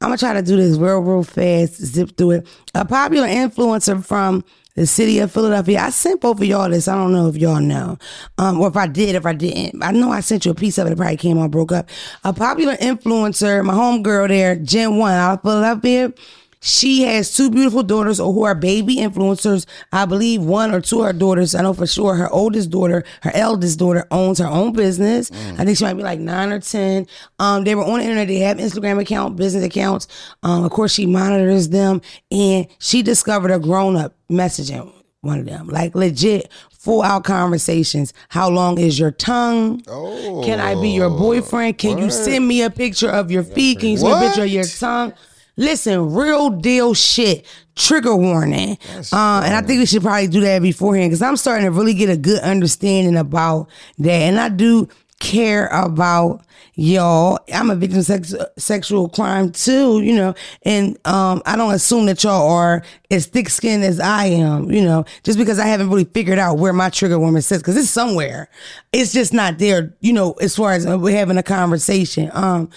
I'm 0.00 0.08
gonna 0.08 0.16
try 0.16 0.32
to 0.32 0.42
do 0.42 0.56
this 0.56 0.78
real, 0.78 1.00
real 1.00 1.22
fast, 1.22 1.74
zip 1.74 2.16
through 2.16 2.30
it. 2.30 2.46
A 2.74 2.86
popular 2.86 3.28
influencer 3.28 4.02
from 4.02 4.42
the 4.74 4.86
city 4.86 5.18
of 5.18 5.30
Philadelphia. 5.30 5.80
I 5.80 5.90
sent 5.90 6.22
both 6.22 6.40
of 6.40 6.46
y'all 6.46 6.70
this. 6.70 6.88
I 6.88 6.94
don't 6.94 7.12
know 7.12 7.28
if 7.28 7.36
y'all 7.36 7.60
know. 7.60 7.98
Um, 8.38 8.60
or 8.60 8.68
if 8.68 8.76
I 8.78 8.86
did, 8.86 9.14
if 9.14 9.26
I 9.26 9.34
didn't. 9.34 9.82
I 9.82 9.90
know 9.90 10.10
I 10.10 10.20
sent 10.20 10.46
you 10.46 10.52
a 10.52 10.54
piece 10.54 10.78
of 10.78 10.86
it. 10.86 10.92
It 10.92 10.96
probably 10.96 11.18
came 11.18 11.36
on 11.36 11.50
broke 11.50 11.70
up. 11.70 11.90
A 12.24 12.32
popular 12.32 12.76
influencer, 12.76 13.62
my 13.62 13.74
homegirl 13.74 14.28
there, 14.28 14.56
Gen 14.56 14.96
1 14.96 15.12
out 15.12 15.34
of 15.34 15.42
Philadelphia. 15.42 16.14
She 16.62 17.02
has 17.04 17.34
two 17.34 17.50
beautiful 17.50 17.82
daughters 17.82 18.18
who 18.18 18.44
are 18.44 18.54
baby 18.54 18.96
influencers. 18.96 19.64
I 19.92 20.04
believe 20.04 20.42
one 20.42 20.74
or 20.74 20.82
two 20.82 21.00
of 21.00 21.06
her 21.06 21.12
daughters. 21.14 21.54
I 21.54 21.62
know 21.62 21.72
for 21.72 21.86
sure 21.86 22.14
her 22.14 22.28
oldest 22.30 22.70
daughter, 22.70 23.02
her 23.22 23.30
eldest 23.34 23.78
daughter 23.78 24.06
owns 24.10 24.38
her 24.40 24.46
own 24.46 24.72
business. 24.74 25.30
I 25.58 25.64
think 25.64 25.78
she 25.78 25.84
might 25.84 25.94
be 25.94 26.02
like 26.02 26.20
nine 26.20 26.52
or 26.52 26.60
10. 26.60 27.06
Um, 27.38 27.64
they 27.64 27.74
were 27.74 27.84
on 27.84 27.98
the 28.00 28.04
internet. 28.04 28.28
They 28.28 28.40
have 28.40 28.58
Instagram 28.58 29.00
account, 29.00 29.36
business 29.36 29.64
accounts. 29.64 30.06
Um, 30.42 30.64
of 30.64 30.70
course, 30.70 30.92
she 30.92 31.06
monitors 31.06 31.70
them 31.70 32.02
and 32.30 32.66
she 32.78 33.02
discovered 33.02 33.50
a 33.50 33.58
grown 33.58 33.96
up 33.96 34.14
messaging 34.30 34.92
one 35.22 35.38
of 35.38 35.46
them, 35.46 35.68
like 35.68 35.94
legit 35.94 36.50
full 36.70 37.02
out 37.02 37.24
conversations. 37.24 38.12
How 38.28 38.48
long 38.50 38.78
is 38.78 38.98
your 38.98 39.10
tongue? 39.10 39.82
Oh, 39.86 40.42
Can 40.44 40.60
I 40.60 40.74
be 40.74 40.90
your 40.90 41.10
boyfriend? 41.10 41.78
Can 41.78 41.98
you 41.98 42.10
send 42.10 42.46
me 42.46 42.62
a 42.62 42.70
picture 42.70 43.08
of 43.10 43.30
your 43.30 43.44
feet? 43.44 43.80
Can 43.80 43.90
you 43.90 43.96
send 43.98 44.10
me 44.20 44.26
a 44.26 44.28
picture 44.28 44.44
of 44.44 44.48
your 44.50 44.64
tongue? 44.64 45.12
Listen, 45.56 46.12
real 46.14 46.50
deal 46.50 46.94
shit. 46.94 47.46
Trigger 47.76 48.16
warning. 48.16 48.78
Uh, 49.12 49.42
and 49.44 49.54
I 49.54 49.62
think 49.62 49.80
we 49.80 49.86
should 49.86 50.02
probably 50.02 50.28
do 50.28 50.40
that 50.40 50.60
beforehand 50.60 51.10
because 51.10 51.22
I'm 51.22 51.36
starting 51.36 51.64
to 51.64 51.70
really 51.70 51.94
get 51.94 52.10
a 52.10 52.16
good 52.16 52.40
understanding 52.40 53.16
about 53.16 53.68
that. 53.98 54.10
And 54.10 54.38
I 54.38 54.48
do 54.48 54.88
care 55.20 55.66
about 55.68 56.42
y'all. 56.74 57.38
I'm 57.52 57.70
a 57.70 57.76
victim 57.76 58.00
of 58.00 58.06
sex, 58.06 58.34
sexual 58.56 59.08
crime 59.08 59.52
too, 59.52 60.00
you 60.00 60.14
know, 60.14 60.34
and 60.62 60.96
um, 61.06 61.42
I 61.46 61.56
don't 61.56 61.74
assume 61.74 62.06
that 62.06 62.24
y'all 62.24 62.50
are 62.50 62.82
as 63.10 63.26
thick 63.26 63.50
skinned 63.50 63.84
as 63.84 64.00
I 64.00 64.26
am, 64.26 64.70
you 64.70 64.82
know, 64.82 65.04
just 65.22 65.38
because 65.38 65.58
I 65.58 65.66
haven't 65.66 65.90
really 65.90 66.04
figured 66.04 66.38
out 66.38 66.58
where 66.58 66.72
my 66.72 66.88
trigger 66.88 67.18
warning 67.18 67.42
sits 67.42 67.62
because 67.62 67.76
it's 67.76 67.90
somewhere. 67.90 68.48
It's 68.92 69.12
just 69.12 69.32
not 69.32 69.58
there, 69.58 69.94
you 70.00 70.12
know, 70.12 70.32
as 70.32 70.56
far 70.56 70.72
as 70.72 70.86
we're 70.86 71.16
having 71.16 71.36
a 71.36 71.42
conversation. 71.42 72.30
Um, 72.32 72.70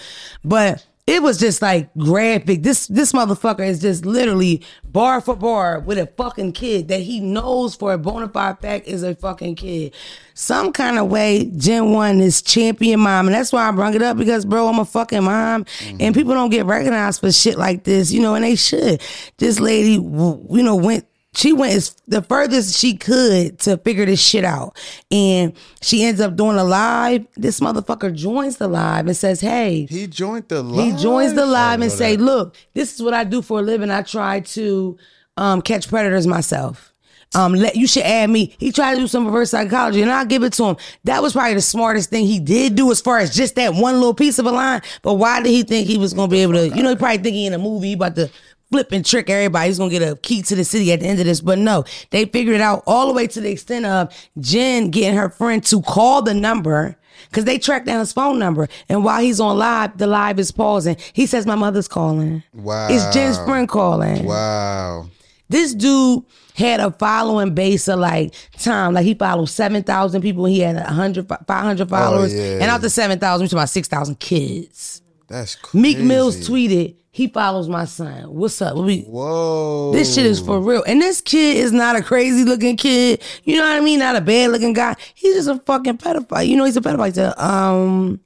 but 0.44 0.84
it 1.06 1.22
was 1.22 1.38
just 1.38 1.60
like 1.60 1.92
graphic. 1.96 2.62
This 2.62 2.86
this 2.86 3.12
motherfucker 3.12 3.66
is 3.66 3.78
just 3.78 4.06
literally 4.06 4.62
bar 4.84 5.20
for 5.20 5.36
bar 5.36 5.80
with 5.80 5.98
a 5.98 6.06
fucking 6.06 6.52
kid 6.52 6.88
that 6.88 7.00
he 7.00 7.20
knows 7.20 7.74
for 7.74 7.92
a 7.92 7.98
bona 7.98 8.28
fide 8.28 8.58
fact 8.60 8.86
is 8.86 9.02
a 9.02 9.14
fucking 9.14 9.56
kid. 9.56 9.94
Some 10.32 10.72
kind 10.72 10.98
of 10.98 11.10
way, 11.10 11.50
Gen 11.56 11.92
One 11.92 12.20
is 12.20 12.40
champion 12.40 13.00
mom, 13.00 13.26
and 13.26 13.34
that's 13.34 13.52
why 13.52 13.68
I 13.68 13.70
brought 13.72 13.94
it 13.94 14.02
up 14.02 14.16
because, 14.16 14.46
bro, 14.46 14.66
I'm 14.66 14.78
a 14.78 14.84
fucking 14.86 15.24
mom, 15.24 15.64
mm-hmm. 15.64 15.98
and 16.00 16.14
people 16.14 16.32
don't 16.32 16.50
get 16.50 16.64
recognized 16.64 17.20
for 17.20 17.30
shit 17.30 17.58
like 17.58 17.84
this, 17.84 18.10
you 18.10 18.22
know, 18.22 18.34
and 18.34 18.44
they 18.44 18.56
should. 18.56 19.02
This 19.36 19.60
lady, 19.60 19.92
you 19.92 20.62
know, 20.62 20.76
went 20.76 21.06
she 21.36 21.52
went 21.52 21.74
as 21.74 21.96
the 22.06 22.22
furthest 22.22 22.78
she 22.78 22.96
could 22.96 23.58
to 23.60 23.76
figure 23.78 24.06
this 24.06 24.20
shit 24.20 24.44
out. 24.44 24.76
And 25.10 25.52
she 25.82 26.04
ends 26.04 26.20
up 26.20 26.36
doing 26.36 26.56
a 26.56 26.64
live. 26.64 27.26
This 27.36 27.60
motherfucker 27.60 28.14
joins 28.14 28.56
the 28.56 28.68
live 28.68 29.06
and 29.06 29.16
says, 29.16 29.40
Hey, 29.40 29.86
He 29.90 30.06
joined 30.06 30.48
the 30.48 30.62
he 30.64 30.92
joins 30.92 31.34
the 31.34 31.46
live 31.46 31.80
and 31.80 31.90
say, 31.90 32.16
"Look, 32.16 32.56
this 32.74 32.94
is 32.94 33.02
what 33.02 33.14
I 33.14 33.24
do 33.24 33.42
for 33.42 33.58
a 33.60 33.62
living. 33.62 33.90
I 33.90 34.02
try 34.02 34.40
to 34.40 34.96
um, 35.36 35.62
catch 35.62 35.88
predators 35.88 36.26
myself. 36.26 36.92
Um, 37.36 37.54
let 37.54 37.74
you 37.74 37.86
should 37.88 38.04
add 38.04 38.30
me." 38.30 38.54
He 38.58 38.70
tried 38.70 38.94
to 38.94 39.00
do 39.00 39.08
some 39.08 39.26
reverse 39.26 39.50
psychology, 39.50 40.02
and 40.02 40.10
I'll 40.10 40.24
give 40.24 40.44
it 40.44 40.52
to 40.54 40.64
him. 40.64 40.76
That 41.04 41.20
was 41.22 41.32
probably 41.32 41.54
the 41.54 41.62
smartest 41.62 42.10
thing 42.10 42.26
he 42.26 42.38
did 42.38 42.76
do, 42.76 42.90
as 42.92 43.00
far 43.00 43.18
as 43.18 43.34
just 43.34 43.56
that 43.56 43.74
one 43.74 43.94
little 43.94 44.14
piece 44.14 44.38
of 44.38 44.46
a 44.46 44.52
line. 44.52 44.82
But 45.02 45.14
why 45.14 45.42
did 45.42 45.50
he 45.50 45.64
think 45.64 45.88
he 45.88 45.98
was 45.98 46.14
gonna 46.14 46.28
be 46.28 46.40
able 46.42 46.52
to? 46.54 46.68
You 46.68 46.82
know, 46.82 46.90
he 46.90 46.96
probably 46.96 47.18
thinking 47.18 47.46
in 47.46 47.54
a 47.54 47.58
movie 47.58 47.88
he 47.88 47.92
about 47.94 48.14
to 48.16 48.30
flip 48.74 48.90
and 48.90 49.06
trick 49.06 49.30
everybody. 49.30 49.68
He's 49.68 49.78
gonna 49.78 49.88
get 49.90 50.02
a 50.02 50.16
key 50.16 50.42
to 50.42 50.56
the 50.56 50.64
city 50.64 50.92
at 50.92 50.98
the 50.98 51.06
end 51.06 51.20
of 51.20 51.26
this. 51.26 51.40
But 51.40 51.58
no, 51.60 51.84
they 52.10 52.24
figured 52.24 52.56
it 52.56 52.60
out 52.60 52.82
all 52.88 53.06
the 53.06 53.12
way 53.12 53.28
to 53.28 53.40
the 53.40 53.50
extent 53.52 53.86
of 53.86 54.12
Jen 54.40 54.90
getting 54.90 55.16
her 55.16 55.30
friend 55.30 55.64
to 55.66 55.80
call 55.82 56.22
the 56.22 56.34
number. 56.34 56.96
Cause 57.30 57.44
they 57.44 57.58
tracked 57.58 57.86
down 57.86 58.00
his 58.00 58.12
phone 58.12 58.38
number, 58.40 58.68
and 58.88 59.04
while 59.04 59.20
he's 59.22 59.38
on 59.38 59.56
live, 59.56 59.96
the 59.98 60.06
live 60.08 60.38
is 60.40 60.50
pausing. 60.50 60.96
He 61.12 61.26
says, 61.26 61.46
"My 61.46 61.54
mother's 61.54 61.86
calling. 61.86 62.42
Wow. 62.52 62.88
It's 62.90 63.06
Jen's 63.14 63.38
friend 63.38 63.68
calling." 63.68 64.24
Wow. 64.24 65.06
This 65.48 65.74
dude 65.74 66.24
had 66.56 66.80
a 66.80 66.90
following 66.90 67.54
base 67.54 67.86
of 67.88 68.00
like 68.00 68.34
time, 68.58 68.94
like 68.94 69.04
he 69.04 69.14
followed 69.14 69.46
seven 69.46 69.84
thousand 69.84 70.22
people. 70.22 70.44
He 70.46 70.58
had 70.60 70.74
100, 70.76 71.28
500 71.28 71.88
followers, 71.88 72.32
Oh, 72.34 72.36
yeah. 72.36 72.52
and 72.54 72.64
out 72.64 72.80
the 72.80 72.90
seven 72.90 73.18
thousand, 73.20 73.44
we 73.44 73.48
talking 73.48 73.58
about 73.58 73.68
six 73.70 73.86
thousand 73.88 74.18
kids. 74.18 75.00
That's 75.28 75.54
crazy. 75.54 75.82
Meek 75.82 75.98
Mills 75.98 76.48
tweeted, 76.48 76.96
"He 77.14 77.28
follows 77.28 77.68
my 77.68 77.84
son. 77.84 78.24
What's 78.34 78.60
up? 78.60 78.74
What 78.74 78.86
we, 78.86 79.02
Whoa. 79.02 79.92
this 79.92 80.16
shit 80.16 80.26
is 80.26 80.40
for 80.40 80.60
real. 80.60 80.82
And 80.82 81.00
this 81.00 81.20
kid 81.20 81.58
is 81.58 81.70
not 81.70 81.94
a 81.94 82.02
crazy 82.02 82.42
looking 82.42 82.76
kid. 82.76 83.22
You 83.44 83.56
know 83.56 83.62
what 83.62 83.76
I 83.76 83.80
mean? 83.80 84.00
Not 84.00 84.16
a 84.16 84.20
bad 84.20 84.50
looking 84.50 84.72
guy. 84.72 84.96
He's 85.14 85.36
just 85.36 85.48
a 85.48 85.60
fucking 85.60 85.98
pedophile. 85.98 86.44
You 86.44 86.56
know, 86.56 86.64
he's 86.64 86.76
a 86.76 86.80
pedophile. 86.80 87.06
He's 87.06 87.18
a, 87.18 87.44
um, 87.46 88.18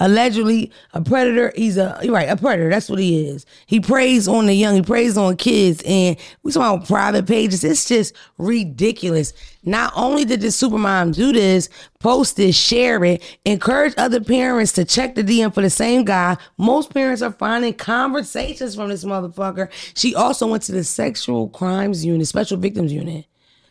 allegedly 0.00 0.72
a 0.92 1.00
predator. 1.00 1.52
He's 1.56 1.76
a 1.76 1.98
you're 2.02 2.14
right, 2.14 2.28
a 2.28 2.36
predator. 2.36 2.70
That's 2.70 2.88
what 2.88 2.98
he 2.98 3.26
is. 3.26 3.46
He 3.66 3.80
preys 3.80 4.28
on 4.28 4.46
the 4.46 4.54
young. 4.54 4.74
He 4.76 4.82
preys 4.82 5.16
on 5.16 5.36
kids, 5.36 5.82
and 5.86 6.16
we 6.42 6.52
talking 6.52 6.76
about 6.76 6.88
private 6.88 7.26
pages. 7.26 7.64
It's 7.64 7.86
just 7.86 8.14
ridiculous. 8.38 9.32
Not 9.64 9.92
only 9.94 10.24
did 10.24 10.40
the 10.40 10.48
supermom 10.48 11.14
do 11.14 11.32
this, 11.32 11.68
post 12.00 12.36
this, 12.36 12.56
share 12.56 13.04
it, 13.04 13.22
encourage 13.44 13.94
other 13.96 14.20
parents 14.20 14.72
to 14.72 14.84
check 14.84 15.14
the 15.14 15.22
DM 15.22 15.54
for 15.54 15.62
the 15.62 15.70
same 15.70 16.04
guy. 16.04 16.36
Most 16.58 16.92
parents 16.92 17.22
are 17.22 17.32
finding 17.32 17.74
conversations 17.74 18.74
from 18.74 18.88
this 18.88 19.04
motherfucker. 19.04 19.68
She 19.94 20.14
also 20.14 20.48
went 20.48 20.64
to 20.64 20.72
the 20.72 20.84
sexual 20.84 21.48
crimes 21.48 22.04
unit, 22.04 22.26
special 22.26 22.56
victims 22.56 22.92
unit. 22.92 23.26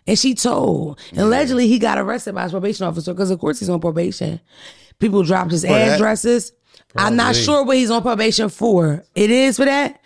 And 0.08 0.18
she 0.18 0.34
told. 0.34 1.00
And 1.12 1.20
allegedly, 1.20 1.68
he 1.68 1.78
got 1.78 1.98
arrested 1.98 2.34
by 2.34 2.44
his 2.44 2.52
probation 2.52 2.88
officer 2.88 3.14
because, 3.14 3.30
of 3.30 3.40
course, 3.40 3.60
he's 3.60 3.70
on 3.70 3.80
probation. 3.80 4.40
People 5.02 5.24
dropped 5.24 5.52
his 5.52 5.64
that? 5.64 5.96
addresses. 5.96 6.54
I'm 6.96 7.16
not 7.16 7.36
sure 7.36 7.64
what 7.64 7.78
he's 7.78 7.92
on 7.92 8.02
probation 8.02 8.50
for. 8.50 9.04
It 9.16 9.32
is 9.32 9.58
for 9.58 9.66
that? 9.66 10.00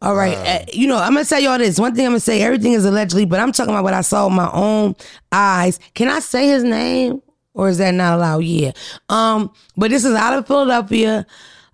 All 0.00 0.14
right. 0.14 0.36
Uh, 0.36 0.64
you 0.72 0.86
know, 0.86 0.96
I'm 0.96 1.12
going 1.12 1.24
to 1.24 1.28
tell 1.28 1.40
y'all 1.40 1.58
this. 1.58 1.78
One 1.78 1.94
thing 1.94 2.06
I'm 2.06 2.12
going 2.12 2.18
to 2.20 2.24
say 2.24 2.40
everything 2.40 2.72
is 2.72 2.84
allegedly, 2.84 3.24
but 3.24 3.40
I'm 3.40 3.50
talking 3.50 3.74
about 3.74 3.84
what 3.84 3.94
I 3.94 4.02
saw 4.02 4.26
with 4.26 4.36
my 4.36 4.50
own 4.52 4.94
eyes. 5.32 5.80
Can 5.94 6.08
I 6.08 6.20
say 6.20 6.48
his 6.48 6.62
name? 6.62 7.20
Or 7.54 7.68
is 7.68 7.78
that 7.78 7.92
not 7.92 8.16
allowed? 8.16 8.44
Yeah. 8.44 8.70
Um, 9.08 9.52
but 9.76 9.90
this 9.90 10.04
is 10.04 10.14
out 10.14 10.38
of 10.38 10.46
Philadelphia. 10.46 11.26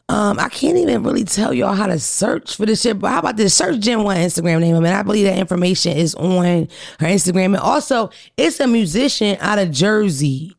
Um, 0.09 0.38
I 0.38 0.48
can't 0.48 0.79
even 0.79 1.03
really 1.03 1.24
tell 1.24 1.53
y'all 1.53 1.74
how 1.74 1.87
to 1.87 1.98
search 1.98 2.57
for 2.57 2.64
this 2.64 2.83
shit, 2.83 2.98
but 2.98 3.11
how 3.11 3.18
about 3.18 3.37
this? 3.37 3.55
Search 3.55 3.81
Gen 3.81 4.03
1 4.03 4.16
Instagram 4.16 4.61
name. 4.61 4.77
I 4.77 4.81
mean, 4.81 4.92
I 4.92 5.03
believe 5.03 5.27
that 5.27 5.38
information 5.38 5.96
is 5.96 6.14
on 6.14 6.44
her 6.44 7.07
Instagram. 7.07 7.46
And 7.46 7.57
also, 7.57 8.11
it's 8.37 8.61
a 8.61 8.66
musician 8.66 9.37
out 9.40 9.59
of 9.59 9.70
Jersey. 9.70 10.55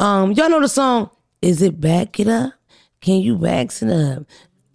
Um, 0.00 0.32
y'all 0.32 0.48
know 0.48 0.60
the 0.60 0.68
song, 0.68 1.10
Is 1.44 1.60
It 1.60 1.78
Back 1.78 2.18
It 2.18 2.26
Up? 2.26 2.54
Can 3.02 3.20
you 3.20 3.36
back 3.36 3.70
it 3.82 3.90
up? 3.90 4.24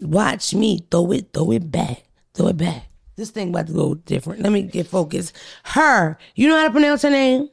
Watch 0.02 0.54
me 0.54 0.86
throw 0.92 1.12
it, 1.14 1.34
throw 1.34 1.52
it 1.52 1.72
back, 1.72 2.04
throw 2.36 2.50
it 2.50 2.58
back. 2.58 2.86
This 3.16 3.32
thing 3.32 3.50
about 3.50 3.66
to 3.68 3.74
go 3.74 3.96
different. 3.96 4.44
Let 4.44 4.52
me 4.52 4.62
get 4.62 4.86
focused. 4.86 5.36
Her, 5.64 6.20
you 6.36 6.48
know 6.48 6.56
how 6.56 6.66
to 6.66 6.72
pronounce 6.72 7.02
her 7.02 7.10
name? 7.10 7.50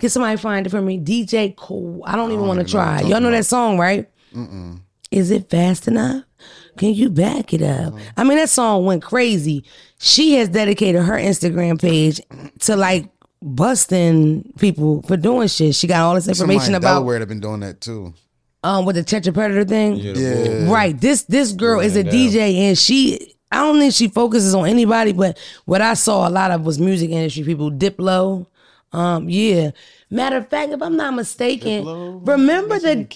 Can 0.00 0.08
somebody 0.08 0.36
find 0.36 0.66
it 0.66 0.70
for 0.70 0.82
me? 0.82 0.98
DJ 0.98 1.54
Cole. 1.54 2.02
I 2.04 2.16
don't 2.16 2.32
even 2.32 2.48
want 2.48 2.58
to 2.58 2.66
try. 2.66 3.02
Y'all 3.02 3.20
know 3.20 3.30
that 3.30 3.46
song, 3.46 3.78
right? 3.78 4.10
Is 5.12 5.30
it 5.30 5.48
fast 5.48 5.86
enough? 5.86 6.24
Can 6.76 6.92
you 6.92 7.08
back 7.08 7.54
it 7.54 7.62
up? 7.62 7.94
I 8.16 8.24
mean, 8.24 8.38
that 8.38 8.48
song 8.50 8.84
went 8.84 9.04
crazy. 9.04 9.64
She 10.00 10.34
has 10.34 10.48
dedicated 10.48 11.02
her 11.02 11.16
Instagram 11.16 11.80
page 11.80 12.20
to 12.60 12.74
like 12.74 13.11
busting 13.42 14.52
people 14.58 15.02
for 15.02 15.16
doing 15.16 15.48
shit. 15.48 15.74
She 15.74 15.86
got 15.86 16.00
all 16.02 16.14
this 16.14 16.24
Somebody 16.24 16.42
information 16.54 16.74
in 16.74 16.76
about 16.76 16.94
Delaware 16.94 17.18
have 17.18 17.28
been 17.28 17.40
doing 17.40 17.60
that 17.60 17.80
too. 17.80 18.14
um 18.64 18.84
with 18.84 18.96
the 18.96 19.02
Tetra 19.04 19.34
Predator 19.34 19.64
thing. 19.64 19.96
Yeah, 19.96 20.12
the 20.12 20.20
Yeah. 20.20 20.64
bull. 20.64 20.72
Right. 20.74 20.98
This 21.00 21.22
this 21.24 21.52
girl 21.52 21.80
is 21.80 21.96
a 21.96 22.04
down. 22.04 22.12
DJ 22.14 22.54
and 22.68 22.78
she 22.78 23.34
I 23.50 23.56
don't 23.56 23.78
think 23.78 23.92
she 23.92 24.08
focuses 24.08 24.54
on 24.54 24.66
anybody, 24.66 25.12
but 25.12 25.38
what 25.66 25.82
I 25.82 25.94
saw 25.94 26.26
a 26.26 26.30
lot 26.30 26.50
of 26.52 26.64
was 26.64 26.78
music 26.78 27.10
industry 27.10 27.44
people. 27.44 27.70
Diplo. 27.70 28.46
Um, 28.92 29.28
yeah. 29.28 29.70
Matter 30.10 30.36
of 30.36 30.48
fact, 30.48 30.72
if 30.72 30.82
I'm 30.82 30.96
not 30.96 31.14
mistaken, 31.14 31.84
remember 32.24 32.78
the 32.78 33.06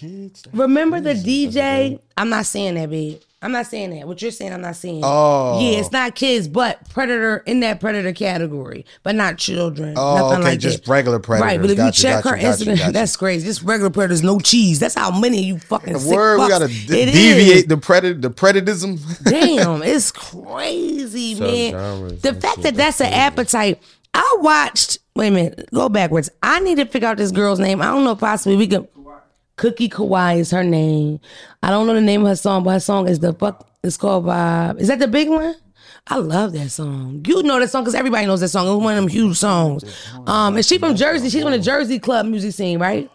remember 0.53 1.01
the 1.01 1.15
DJ. 1.15 2.01
I'm 2.17 2.31
not 2.31 2.47
saying 2.47 2.75
that, 2.75 2.91
babe. 2.91 3.21
I'm 3.43 3.53
not 3.53 3.67
saying 3.67 3.91
that. 3.91 4.09
What 4.09 4.23
you're 4.23 4.31
saying, 4.31 4.55
I'm 4.55 4.63
not 4.63 4.77
saying. 4.77 5.03
Oh. 5.05 5.61
yeah, 5.61 5.79
it's 5.79 5.93
not 5.93 6.15
kids, 6.15 6.49
but 6.49 6.89
predator 6.89 7.37
in 7.47 7.61
that 7.61 7.81
predator 7.81 8.13
category, 8.15 8.87
but 9.03 9.15
not 9.15 9.37
children. 9.37 9.93
Oh, 9.97 10.17
nothing 10.17 10.39
okay, 10.41 10.51
like 10.53 10.59
just 10.59 10.85
that. 10.85 10.91
regular 10.91 11.19
predators. 11.19 11.47
Right, 11.53 11.61
but 11.61 11.71
if 11.71 11.77
Got 11.77 11.83
you 11.83 11.87
you, 11.89 11.93
check 12.15 12.25
got 12.25 12.31
her 12.31 12.37
you, 12.37 12.43
got 12.43 12.61
you, 12.61 12.67
Instagram, 12.67 12.79
got 12.79 12.93
that's 12.95 13.17
crazy. 13.17 13.47
Just 13.47 13.63
regular 13.63 13.91
predators, 13.91 14.23
no 14.23 14.41
cheese. 14.41 14.81
That's 14.81 14.95
how 14.95 15.11
many 15.17 15.39
of 15.41 15.45
you 15.45 15.59
fucking 15.59 15.99
sick 15.99 16.17
Word, 16.17 16.39
we 16.39 16.45
fucks. 16.45 16.49
gotta 16.49 16.65
It 16.65 16.87
de- 16.89 17.03
is. 17.03 17.13
deviate 17.13 17.69
the 17.69 17.77
predator, 17.77 18.19
the 18.19 18.31
predatism. 18.31 19.23
Damn, 19.25 19.83
it's 19.85 20.11
crazy, 20.13 21.35
man. 21.39 21.73
Subgenres 21.75 22.21
The 22.23 22.35
fact 22.35 22.63
that 22.63 22.75
that's 22.75 23.01
an 23.01 23.13
appetite. 23.13 23.83
I 24.15 24.37
watched. 24.41 24.99
Wait 25.15 25.29
a 25.29 25.31
minute. 25.31 25.69
Go 25.75 25.89
backwards. 25.91 26.31
I 26.43 26.61
need 26.61 26.77
to 26.77 26.87
figure 26.87 27.09
out 27.09 27.19
this 27.19 27.33
girl's 27.33 27.61
name. 27.61 27.83
I 27.83 27.87
don't 27.87 28.05
know. 28.05 28.13
if 28.13 28.19
Possibly 28.19 28.57
we 28.57 28.67
could. 28.67 28.89
Cookie 29.57 29.89
Kawaii 29.89 30.39
is 30.41 30.51
her 30.51 30.63
name. 30.65 31.21
I 31.63 31.71
don't 31.71 31.87
know 31.87 31.95
the 31.95 32.01
name 32.01 32.23
of 32.23 32.29
her 32.29 32.37
song, 32.37 32.63
but 32.65 32.71
her 32.73 32.81
song 32.81 33.09
is 33.09 33.19
the 33.21 33.33
fuck. 33.33 33.67
It's 33.83 33.97
called 33.97 34.25
Vibe. 34.27 34.81
Is 34.81 34.89
that 34.89 34.99
the 34.99 35.09
big 35.09 35.29
one? 35.29 35.55
I 36.09 36.17
love 36.19 36.53
that 36.53 36.69
song. 36.71 37.25
You 37.27 37.43
know 37.43 37.59
that 37.59 37.71
song 37.71 37.83
because 37.83 37.95
everybody 37.95 38.27
knows 38.27 38.41
that 38.41 38.49
song. 38.49 38.67
It 38.67 38.71
was 38.75 38.85
one 38.85 38.97
of 38.97 39.03
them 39.03 39.09
huge 39.09 39.37
songs. 39.37 39.83
Um, 40.27 40.57
and 40.57 40.65
she 40.65 40.79
from 40.79 40.95
Jersey. 40.95 41.31
She's 41.31 41.43
from 41.43 41.53
the 41.53 41.59
Jersey 41.59 41.99
club 41.99 42.27
music 42.27 42.53
scene, 42.55 42.79
right? 42.79 43.11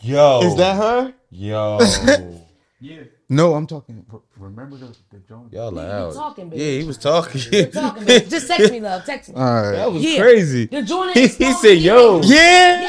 Yo. 0.00 0.40
Is 0.42 0.54
that 0.56 0.76
her? 0.76 1.14
Yo. 1.30 1.78
yeah. 2.80 3.02
No, 3.28 3.54
I'm 3.54 3.66
talking. 3.66 4.04
Remember 4.36 4.76
the, 4.76 4.94
the 5.10 5.18
Jones? 5.28 5.52
Y'all 5.52 5.72
loud. 5.72 6.14
talking, 6.14 6.48
baby. 6.50 6.62
yeah, 6.62 6.78
he 6.80 6.84
was 6.86 6.98
talking. 6.98 7.40
Talking 7.72 8.02
about 8.04 8.08
it. 8.08 8.28
Just 8.28 8.46
text 8.46 8.70
me, 8.70 8.80
love. 8.80 9.04
Text 9.04 9.30
me. 9.30 9.34
All 9.34 9.42
right. 9.44 9.72
that 9.72 9.90
was 9.92 10.02
Yeah. 10.04 10.20
crazy. 10.20 10.66
The 10.66 10.82
joint 10.82 11.12
He, 11.16 11.22
he 11.26 11.52
said, 11.54 11.78
"Yo, 11.78 12.20
Yeah, 12.22 12.82
Yo. 12.82 12.86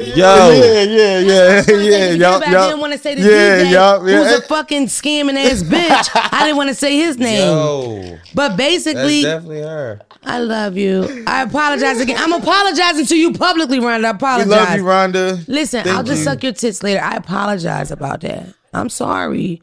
Yo." 0.00 0.50
yeah, 0.50 0.82
yeah, 0.82 1.18
yeah, 1.20 1.62
yeah. 1.70 2.10
Y'all, 2.12 2.42
I 2.42 2.50
didn't 2.68 2.80
want 2.80 2.92
to 2.92 2.98
say 2.98 3.14
the 3.14 3.22
yeah, 3.22 3.64
DJ 3.64 3.72
y'all, 3.72 4.08
yeah. 4.08 4.24
who's 4.24 4.38
a 4.38 4.42
fucking 4.42 4.86
scamming 4.86 5.36
ass 5.36 5.62
bitch. 5.64 6.10
I 6.32 6.44
didn't 6.44 6.56
want 6.56 6.68
to 6.70 6.74
say 6.74 6.96
his 6.96 7.18
name. 7.18 7.48
Yo, 7.48 8.18
But 8.34 8.48
that's 8.50 8.56
basically, 8.56 9.22
definitely 9.22 9.62
her. 9.62 10.00
I 10.24 10.38
love 10.38 10.76
you. 10.76 11.24
I 11.26 11.42
apologize 11.42 12.00
again. 12.00 12.16
I'm 12.18 12.32
apologizing 12.32 13.06
to 13.06 13.16
you 13.16 13.32
publicly, 13.32 13.78
Rhonda. 13.78 14.04
I 14.04 14.10
we 14.12 14.16
apologize. 14.16 14.48
love 14.48 14.76
you, 14.76 14.84
Rhonda. 14.84 15.48
Listen, 15.48 15.84
Thank 15.84 15.96
I'll 15.96 16.02
just 16.02 16.20
you. 16.20 16.24
suck 16.24 16.42
your 16.42 16.52
tits 16.52 16.82
later. 16.82 17.00
I 17.00 17.16
apologize 17.16 17.90
about 17.90 18.22
that. 18.22 18.46
I'm 18.72 18.88
sorry. 18.88 19.60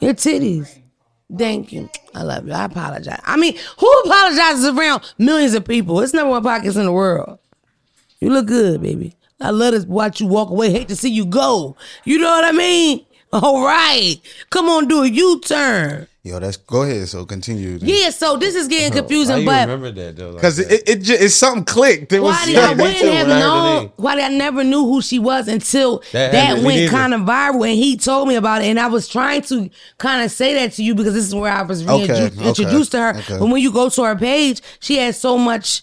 Your 0.00 0.14
titties. 0.14 0.78
Thank 1.36 1.72
you. 1.72 1.88
I 2.14 2.22
love 2.22 2.46
you. 2.46 2.52
I 2.52 2.64
apologize. 2.64 3.20
I 3.24 3.36
mean, 3.36 3.56
who 3.78 3.92
apologizes 4.04 4.66
around 4.66 5.12
millions 5.18 5.54
of 5.54 5.64
people? 5.64 6.00
It's 6.00 6.12
number 6.12 6.30
one 6.30 6.42
podcast 6.44 6.76
in 6.76 6.84
the 6.84 6.92
world. 6.92 7.38
You 8.20 8.30
look 8.30 8.46
good, 8.46 8.80
baby. 8.82 9.15
I 9.40 9.50
love 9.50 9.74
to 9.74 9.86
watch 9.88 10.20
you 10.20 10.26
walk 10.26 10.50
away. 10.50 10.70
Hate 10.70 10.88
to 10.88 10.96
see 10.96 11.10
you 11.10 11.26
go. 11.26 11.76
You 12.04 12.18
know 12.18 12.28
what 12.30 12.44
I 12.44 12.52
mean? 12.52 13.04
All 13.32 13.64
right. 13.66 14.16
Come 14.50 14.68
on, 14.68 14.88
do 14.88 15.02
a 15.02 15.06
U-turn. 15.08 16.06
Yo, 16.22 16.40
that's 16.40 16.56
go 16.56 16.82
ahead. 16.82 17.06
So 17.06 17.24
continue. 17.24 17.78
Yeah, 17.82 18.10
so 18.10 18.36
this 18.36 18.54
is 18.56 18.66
getting 18.66 18.92
Why 18.92 18.98
confusing, 19.00 19.38
you 19.40 19.46
but 19.46 19.68
remember 19.68 19.92
that 19.92 20.16
though? 20.16 20.32
Because 20.34 20.56
that? 20.56 20.72
it, 20.72 20.88
it, 20.88 21.02
ju- 21.02 21.16
it's 21.18 21.34
something 21.34 21.64
clicked. 21.64 22.12
It 22.12 22.20
was 22.20 22.34
why 22.34 22.46
did 22.46 22.56
I 22.56 22.74
me 22.74 22.82
wouldn't 22.82 22.98
have 23.04 23.26
when 23.28 23.36
I 23.36 23.40
heard 23.40 23.46
the 23.50 23.80
known? 23.80 23.92
Why 23.96 24.14
did 24.16 24.24
I 24.24 24.28
never 24.30 24.64
knew 24.64 24.84
who 24.84 25.02
she 25.02 25.18
was 25.20 25.46
until 25.46 25.98
That 26.12 26.32
that, 26.32 26.62
went 26.64 26.90
kind 26.90 27.14
of 27.14 27.20
viral 27.20 27.68
and 27.68 27.76
he 27.76 27.96
told 27.96 28.26
me 28.26 28.34
about 28.34 28.62
it 28.62 28.66
and 28.66 28.80
I 28.80 28.88
was 28.88 29.06
trying 29.06 29.42
to 29.42 29.70
kind 29.98 30.24
of 30.24 30.32
say 30.32 30.54
that 30.54 30.72
to 30.74 30.82
you 30.82 30.96
because 30.96 31.14
this 31.14 31.26
is 31.26 31.34
where 31.34 31.52
I 31.52 31.62
was 31.62 31.82
Okay, 31.86 31.94
reintroduced 31.96 32.38
okay, 32.40 32.48
introduced 32.48 32.90
to 32.92 32.98
her. 32.98 33.10
okay. 33.18 33.38
But 33.38 33.46
when 33.46 33.62
you 33.62 33.70
go 33.72 33.88
to 33.88 34.02
her 34.02 34.16
page, 34.16 34.62
she 34.80 34.96
has 34.98 35.20
so 35.20 35.38
much 35.38 35.82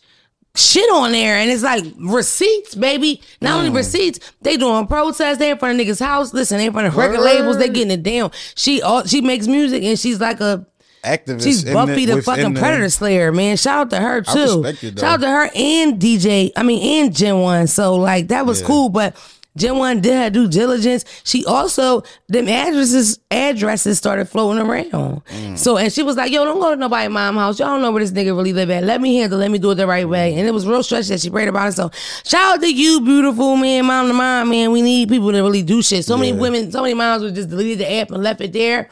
shit 0.56 0.88
on 0.92 1.12
there 1.12 1.36
and 1.38 1.50
it's 1.50 1.64
like 1.64 1.84
receipts, 1.98 2.76
baby. 2.76 3.22
Not 3.42 3.54
Mm. 3.56 3.58
only 3.60 3.70
receipts, 3.72 4.20
they 4.42 4.56
doing 4.58 4.86
protests. 4.88 5.38
They 5.40 5.50
in 5.50 5.58
front 5.58 5.80
of 5.80 5.86
niggas' 5.88 6.00
house. 6.00 6.34
Listen, 6.34 6.58
they 6.60 6.68
in 6.68 6.74
front 6.74 6.88
of 6.88 6.96
record 6.96 7.20
labels. 7.22 7.58
They 7.58 7.70
getting 7.70 7.92
it 7.92 8.04
down. 8.04 8.32
She 8.56 8.82
all 8.82 9.04
she 9.06 9.22
makes 9.22 9.48
music 9.48 9.84
and 9.84 9.98
she's 10.00 10.20
like 10.20 10.40
a 10.42 10.66
activist. 11.04 11.44
She's 11.44 11.64
Buffy 11.64 12.06
the 12.06 12.16
within 12.16 12.22
fucking 12.24 12.56
Predator 12.56 12.90
Slayer, 12.90 13.32
man. 13.32 13.58
Shout 13.58 13.80
out 13.80 13.90
to 13.90 14.00
her 14.00 14.22
too. 14.22 14.64
Shout 14.98 15.04
out 15.04 15.22
to 15.22 15.28
her 15.30 15.50
and 15.56 16.00
DJ. 16.00 16.52
I 16.56 16.62
mean, 16.64 17.04
and 17.04 17.16
Gen 17.16 17.40
One. 17.40 17.66
So 17.68 17.96
like 17.96 18.28
that 18.28 18.46
was 18.46 18.62
Yeah. 18.62 18.68
cool, 18.68 18.90
but. 18.90 19.16
One 19.56 20.02
did 20.02 20.16
her 20.16 20.30
due 20.32 20.48
diligence. 20.48 21.06
She 21.24 21.46
also 21.46 22.04
them 22.28 22.48
addresses 22.48 23.20
addresses 23.30 24.00
started 24.00 24.28
floating 24.28 24.62
around. 24.62 25.24
Mm. 25.26 25.58
So 25.58 25.78
and 25.78 25.94
she 25.94 26.02
was 26.02 26.18
like, 26.18 26.32
"Yo, 26.32 26.44
don't 26.44 26.60
go 26.60 26.72
to 26.72 26.76
nobody 26.76 27.08
mom 27.08 27.36
house. 27.36 27.60
Y'all 27.60 27.70
don't 27.70 27.84
know 27.84 27.92
where 27.92 28.04
this 28.04 28.12
nigga 28.12 28.36
really 28.36 28.54
live 28.54 28.72
at. 28.72 28.84
Let 28.84 29.00
me 29.00 29.18
handle. 29.18 29.38
Let 29.38 29.52
me 29.52 29.60
do 29.60 29.72
it 29.72 29.76
the 29.76 29.86
right 29.86 30.10
way." 30.10 30.34
And 30.34 30.48
it 30.48 30.52
was 30.52 30.66
real 30.66 30.82
stretch 30.82 31.08
that 31.10 31.22
she 31.22 31.30
prayed 31.30 31.50
about 31.50 31.70
it. 31.70 31.74
So 31.74 31.92
shout 32.26 32.56
out 32.56 32.62
to 32.62 32.74
you, 32.74 33.02
beautiful 33.02 33.56
man, 33.56 33.86
mom 33.86 34.08
to 34.08 34.14
mom, 34.14 34.50
man. 34.50 34.72
We 34.72 34.82
need 34.82 35.10
people 35.10 35.32
to 35.32 35.42
really 35.42 35.62
do 35.62 35.84
shit. 35.84 36.04
So 36.04 36.18
many 36.18 36.34
women, 36.34 36.72
so 36.72 36.82
many 36.82 36.96
moms 36.96 37.22
would 37.22 37.36
just 37.36 37.50
deleted 37.50 37.78
the 37.78 37.94
app 37.94 38.10
and 38.10 38.24
left 38.24 38.42
it 38.42 38.54
there. 38.54 38.90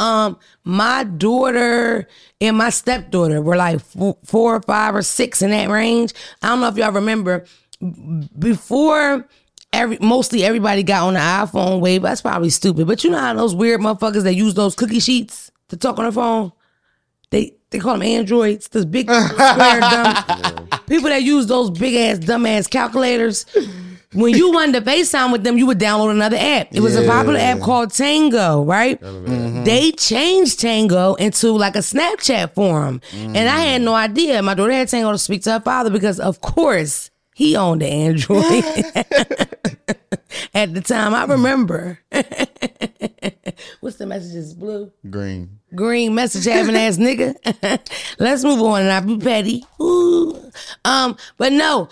Um, 0.00 0.38
my 0.64 1.04
daughter 1.04 2.08
and 2.40 2.56
my 2.56 2.70
stepdaughter 2.70 3.42
were 3.42 3.56
like 3.56 3.80
four, 3.80 4.16
four 4.24 4.56
or 4.56 4.62
five 4.62 4.94
or 4.94 5.02
six 5.02 5.42
in 5.42 5.50
that 5.50 5.68
range. 5.68 6.14
I 6.42 6.48
don't 6.48 6.60
know 6.62 6.68
if 6.68 6.76
y'all 6.76 6.90
remember 6.90 7.44
before. 8.38 9.28
Every 9.72 9.98
mostly 10.00 10.44
everybody 10.44 10.82
got 10.82 11.06
on 11.06 11.14
the 11.14 11.20
iPhone 11.20 11.80
wave. 11.80 12.02
That's 12.02 12.22
probably 12.22 12.50
stupid, 12.50 12.86
but 12.86 13.04
you 13.04 13.10
know 13.10 13.18
how 13.18 13.34
those 13.34 13.54
weird 13.54 13.80
motherfuckers 13.80 14.24
that 14.24 14.34
use 14.34 14.54
those 14.54 14.74
cookie 14.74 15.00
sheets 15.00 15.50
to 15.68 15.76
talk 15.76 15.98
on 15.98 16.04
their 16.04 16.12
phone. 16.12 16.52
They 17.30 17.54
they 17.70 17.78
call 17.78 17.94
them 17.94 18.02
androids. 18.02 18.68
Those 18.68 18.84
big 18.84 19.08
square 19.10 19.80
dumb 19.80 20.68
people 20.88 21.08
that 21.08 21.22
use 21.22 21.46
those 21.46 21.70
big 21.70 21.94
ass 21.94 22.18
dumb 22.18 22.46
ass 22.46 22.66
calculators. 22.66 23.46
When 24.12 24.34
you 24.34 24.50
wanted 24.50 24.84
to 24.84 24.90
FaceTime 24.90 25.30
with 25.30 25.44
them, 25.44 25.56
you 25.56 25.66
would 25.66 25.78
download 25.78 26.10
another 26.10 26.36
app. 26.36 26.68
It 26.72 26.80
was 26.80 26.96
a 26.96 27.06
popular 27.06 27.38
app 27.38 27.60
called 27.60 27.92
Tango, 27.94 28.64
right? 28.64 29.00
They 29.00 29.92
changed 29.92 30.58
Tango 30.58 31.14
into 31.14 31.52
like 31.52 31.76
a 31.76 31.78
Snapchat 31.78 32.54
forum. 32.54 33.00
And 33.12 33.36
I 33.48 33.60
had 33.60 33.82
no 33.82 33.94
idea. 33.94 34.42
My 34.42 34.54
daughter 34.54 34.72
had 34.72 34.88
Tango 34.88 35.12
to 35.12 35.18
speak 35.18 35.44
to 35.44 35.52
her 35.52 35.60
father 35.60 35.90
because, 35.90 36.18
of 36.18 36.40
course, 36.40 37.09
he 37.40 37.56
owned 37.56 37.80
the 37.80 37.86
Android. 37.86 38.44
at 40.54 40.74
the 40.74 40.82
time. 40.82 41.14
I 41.14 41.24
remember. 41.24 41.98
What's 43.80 43.96
the 43.96 44.04
message? 44.04 44.34
Is 44.34 44.52
Blue, 44.52 44.92
Green. 45.08 45.58
green, 45.74 46.14
message 46.14 46.44
having 46.44 46.76
ass 46.76 46.96
nigga. 46.98 47.34
Let's 48.18 48.44
move 48.44 48.60
on 48.60 48.82
and 48.82 48.90
I 48.90 49.00
be 49.00 49.16
petty. 49.16 49.64
Ooh. 49.80 50.50
Um, 50.84 51.16
but 51.38 51.54
no. 51.54 51.88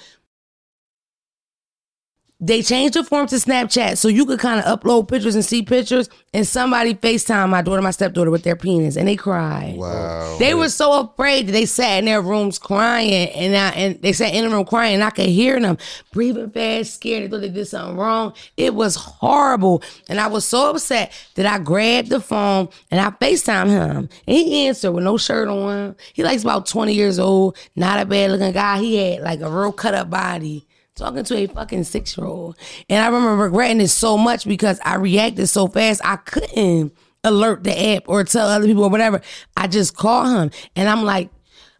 They 2.40 2.62
changed 2.62 2.94
the 2.94 3.02
form 3.02 3.26
to 3.28 3.34
Snapchat 3.34 3.98
so 3.98 4.06
you 4.06 4.24
could 4.24 4.38
kind 4.38 4.64
of 4.64 4.80
upload 4.80 5.08
pictures 5.08 5.34
and 5.34 5.44
see 5.44 5.62
pictures. 5.62 6.08
And 6.32 6.46
somebody 6.46 6.94
FaceTime 6.94 7.48
my 7.48 7.62
daughter, 7.62 7.82
my 7.82 7.90
stepdaughter 7.90 8.30
with 8.30 8.44
their 8.44 8.54
penis, 8.54 8.96
and 8.96 9.08
they 9.08 9.16
cried. 9.16 9.76
Wow. 9.76 10.36
They 10.38 10.54
were 10.54 10.68
so 10.68 11.00
afraid 11.00 11.48
that 11.48 11.52
they 11.52 11.66
sat 11.66 11.98
in 11.98 12.04
their 12.04 12.22
rooms 12.22 12.58
crying, 12.58 13.30
and 13.30 13.56
I, 13.56 13.70
and 13.70 14.02
they 14.02 14.12
sat 14.12 14.34
in 14.34 14.44
the 14.44 14.54
room 14.54 14.66
crying, 14.66 14.94
and 14.94 15.02
I 15.02 15.10
could 15.10 15.26
hear 15.26 15.58
them 15.58 15.78
breathing 16.12 16.50
fast, 16.50 16.94
scared. 16.94 17.24
They 17.24 17.28
thought 17.28 17.40
they 17.40 17.48
did 17.48 17.66
something 17.66 17.96
wrong. 17.96 18.34
It 18.56 18.74
was 18.74 18.94
horrible, 18.94 19.82
and 20.08 20.20
I 20.20 20.28
was 20.28 20.44
so 20.44 20.70
upset 20.70 21.12
that 21.34 21.46
I 21.46 21.58
grabbed 21.58 22.10
the 22.10 22.20
phone 22.20 22.68
and 22.90 23.00
I 23.00 23.10
Facetime 23.10 23.68
him, 23.68 24.08
and 24.28 24.36
he 24.36 24.66
answered 24.66 24.92
with 24.92 25.02
no 25.02 25.16
shirt 25.16 25.48
on. 25.48 25.96
He 26.12 26.22
likes 26.22 26.42
about 26.42 26.66
twenty 26.66 26.92
years 26.92 27.18
old, 27.18 27.56
not 27.74 28.00
a 28.00 28.04
bad 28.04 28.30
looking 28.30 28.52
guy. 28.52 28.78
He 28.78 28.96
had 28.96 29.22
like 29.22 29.40
a 29.40 29.50
real 29.50 29.72
cut 29.72 29.94
up 29.94 30.10
body 30.10 30.67
talking 30.98 31.24
to 31.24 31.36
a 31.36 31.46
fucking 31.46 31.84
six 31.84 32.16
year 32.16 32.26
old. 32.26 32.56
And 32.88 33.02
I 33.02 33.06
remember 33.06 33.44
regretting 33.44 33.80
it 33.80 33.88
so 33.88 34.18
much 34.18 34.46
because 34.46 34.80
I 34.84 34.96
reacted 34.96 35.48
so 35.48 35.66
fast, 35.66 36.00
I 36.04 36.16
couldn't 36.16 36.92
alert 37.24 37.64
the 37.64 37.96
app 37.96 38.04
or 38.06 38.24
tell 38.24 38.48
other 38.48 38.66
people 38.66 38.84
or 38.84 38.90
whatever. 38.90 39.20
I 39.56 39.66
just 39.66 39.96
call 39.96 40.26
him 40.28 40.50
and 40.76 40.88
I'm 40.88 41.04
like, 41.04 41.30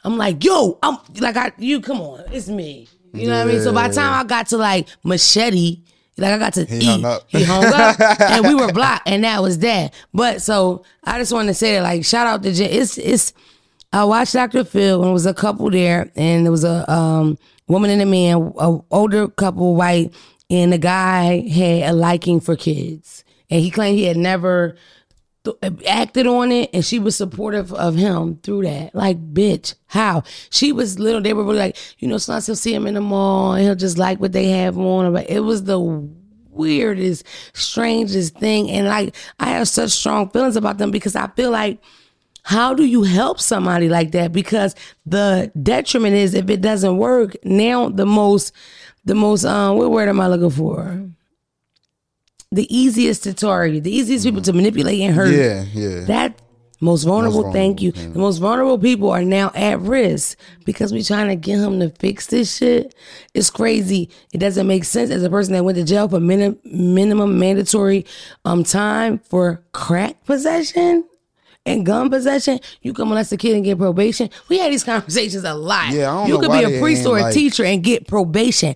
I'm 0.04 0.16
like, 0.16 0.42
yo, 0.44 0.78
I'm 0.82 0.98
like, 1.20 1.36
I, 1.36 1.52
you 1.58 1.80
come 1.80 2.00
on, 2.00 2.24
it's 2.32 2.48
me. 2.48 2.88
You 3.12 3.26
know 3.26 3.38
what 3.38 3.48
I 3.48 3.52
mean? 3.52 3.62
So 3.62 3.72
by 3.72 3.88
the 3.88 3.94
time 3.94 4.12
I 4.12 4.24
got 4.24 4.48
to 4.48 4.56
like 4.56 4.88
machete, 5.02 5.82
like 6.18 6.32
I 6.32 6.38
got 6.38 6.54
to 6.54 6.66
eat, 6.74 6.84
hung 6.84 7.04
up. 7.04 7.22
he 7.28 7.44
hung 7.44 7.64
up, 7.64 8.00
and 8.20 8.46
we 8.46 8.54
were 8.54 8.72
blocked, 8.72 9.08
and 9.08 9.24
that 9.24 9.40
was 9.40 9.58
that. 9.60 9.94
But 10.12 10.42
so 10.42 10.84
I 11.04 11.18
just 11.18 11.32
want 11.32 11.48
to 11.48 11.54
say 11.54 11.74
that, 11.74 11.82
like, 11.82 12.04
shout 12.04 12.26
out 12.26 12.42
to 12.42 12.52
Jen. 12.52 12.70
It's 12.70 12.98
it's. 12.98 13.32
I 13.90 14.04
watched 14.04 14.34
Dr. 14.34 14.64
Phil 14.64 15.00
and 15.00 15.10
it 15.10 15.12
was 15.12 15.24
a 15.24 15.32
couple 15.32 15.70
there, 15.70 16.10
and 16.14 16.44
there 16.44 16.50
was 16.50 16.64
a 16.64 16.90
um, 16.92 17.38
woman 17.68 17.90
and 17.90 18.02
a 18.02 18.06
man, 18.06 18.52
a 18.58 18.78
older 18.90 19.28
couple, 19.28 19.76
white, 19.76 20.12
and 20.50 20.72
the 20.72 20.78
guy 20.78 21.46
had 21.48 21.90
a 21.90 21.92
liking 21.92 22.40
for 22.40 22.56
kids, 22.56 23.24
and 23.50 23.60
he 23.60 23.70
claimed 23.70 23.98
he 23.98 24.04
had 24.04 24.16
never 24.16 24.76
acted 25.86 26.26
on 26.26 26.52
it, 26.52 26.70
and 26.72 26.84
she 26.84 26.98
was 26.98 27.16
supportive 27.16 27.72
of 27.72 27.94
him 27.94 28.38
through 28.42 28.62
that. 28.62 28.94
Like, 28.94 29.32
bitch, 29.32 29.74
how? 29.86 30.22
She 30.50 30.72
was 30.72 30.98
little. 30.98 31.20
They 31.20 31.32
were 31.32 31.44
really 31.44 31.58
like, 31.58 31.76
you 31.98 32.08
know, 32.08 32.18
sometimes 32.18 32.46
he'll 32.46 32.56
see 32.56 32.74
him 32.74 32.86
in 32.86 32.94
the 32.94 33.00
mall, 33.00 33.52
and 33.52 33.62
he'll 33.62 33.74
just 33.74 33.98
like 33.98 34.20
what 34.20 34.32
they 34.32 34.48
have 34.50 34.78
on. 34.78 35.12
But 35.12 35.30
it 35.30 35.40
was 35.40 35.64
the 35.64 35.78
weirdest, 36.50 37.24
strangest 37.54 38.36
thing, 38.38 38.70
and 38.70 38.88
like 38.88 39.14
I 39.38 39.50
have 39.50 39.68
such 39.68 39.90
strong 39.90 40.30
feelings 40.30 40.56
about 40.56 40.78
them 40.78 40.90
because 40.90 41.16
I 41.16 41.28
feel 41.28 41.50
like 41.50 41.80
how 42.48 42.72
do 42.72 42.82
you 42.82 43.02
help 43.02 43.38
somebody 43.38 43.90
like 43.90 44.12
that? 44.12 44.32
Because 44.32 44.74
the 45.04 45.52
detriment 45.62 46.14
is 46.14 46.32
if 46.32 46.48
it 46.48 46.62
doesn't 46.62 46.96
work, 46.96 47.36
now 47.44 47.90
the 47.90 48.06
most, 48.06 48.54
the 49.04 49.14
most, 49.14 49.44
um, 49.44 49.76
what 49.76 49.90
word 49.90 50.08
am 50.08 50.18
I 50.18 50.28
looking 50.28 50.48
for? 50.48 51.10
The 52.50 52.74
easiest 52.74 53.24
to 53.24 53.34
target, 53.34 53.84
the 53.84 53.94
easiest 53.94 54.24
people 54.24 54.40
to 54.40 54.54
manipulate 54.54 54.98
and 55.02 55.14
hurt. 55.14 55.34
Yeah, 55.34 55.66
yeah. 55.74 56.04
That 56.06 56.40
most 56.80 57.02
vulnerable, 57.04 57.42
vulnerable, 57.42 57.52
thank 57.52 57.82
you. 57.82 57.92
The 57.92 58.18
most 58.18 58.38
vulnerable 58.38 58.78
people 58.78 59.10
are 59.10 59.22
now 59.24 59.52
at 59.54 59.78
risk 59.80 60.38
because 60.64 60.90
we're 60.90 61.02
trying 61.02 61.28
to 61.28 61.36
get 61.36 61.58
him 61.58 61.80
to 61.80 61.90
fix 61.90 62.28
this 62.28 62.56
shit. 62.56 62.94
It's 63.34 63.50
crazy. 63.50 64.08
It 64.32 64.38
doesn't 64.38 64.66
make 64.66 64.84
sense 64.84 65.10
as 65.10 65.22
a 65.22 65.28
person 65.28 65.52
that 65.52 65.64
went 65.64 65.76
to 65.76 65.84
jail 65.84 66.08
for 66.08 66.18
minim- 66.18 66.58
minimum 66.64 67.38
mandatory 67.38 68.06
um 68.46 68.64
time 68.64 69.18
for 69.18 69.62
crack 69.72 70.24
possession 70.24 71.04
and 71.68 71.84
gun 71.86 72.10
possession. 72.10 72.58
You 72.82 72.92
can 72.92 73.08
molest 73.08 73.32
a 73.32 73.36
kid 73.36 73.54
and 73.54 73.64
get 73.64 73.78
probation. 73.78 74.30
We 74.48 74.58
had 74.58 74.72
these 74.72 74.84
conversations 74.84 75.44
a 75.44 75.54
lot. 75.54 75.92
Yeah, 75.92 76.10
I 76.12 76.14
don't 76.18 76.28
you 76.28 76.34
know 76.34 76.40
could 76.48 76.66
be 76.66 76.76
a 76.76 76.80
priest 76.80 77.00
ain't, 77.02 77.08
or 77.10 77.18
a 77.18 77.22
like- 77.22 77.34
teacher 77.34 77.64
and 77.64 77.82
get 77.82 78.06
probation. 78.08 78.74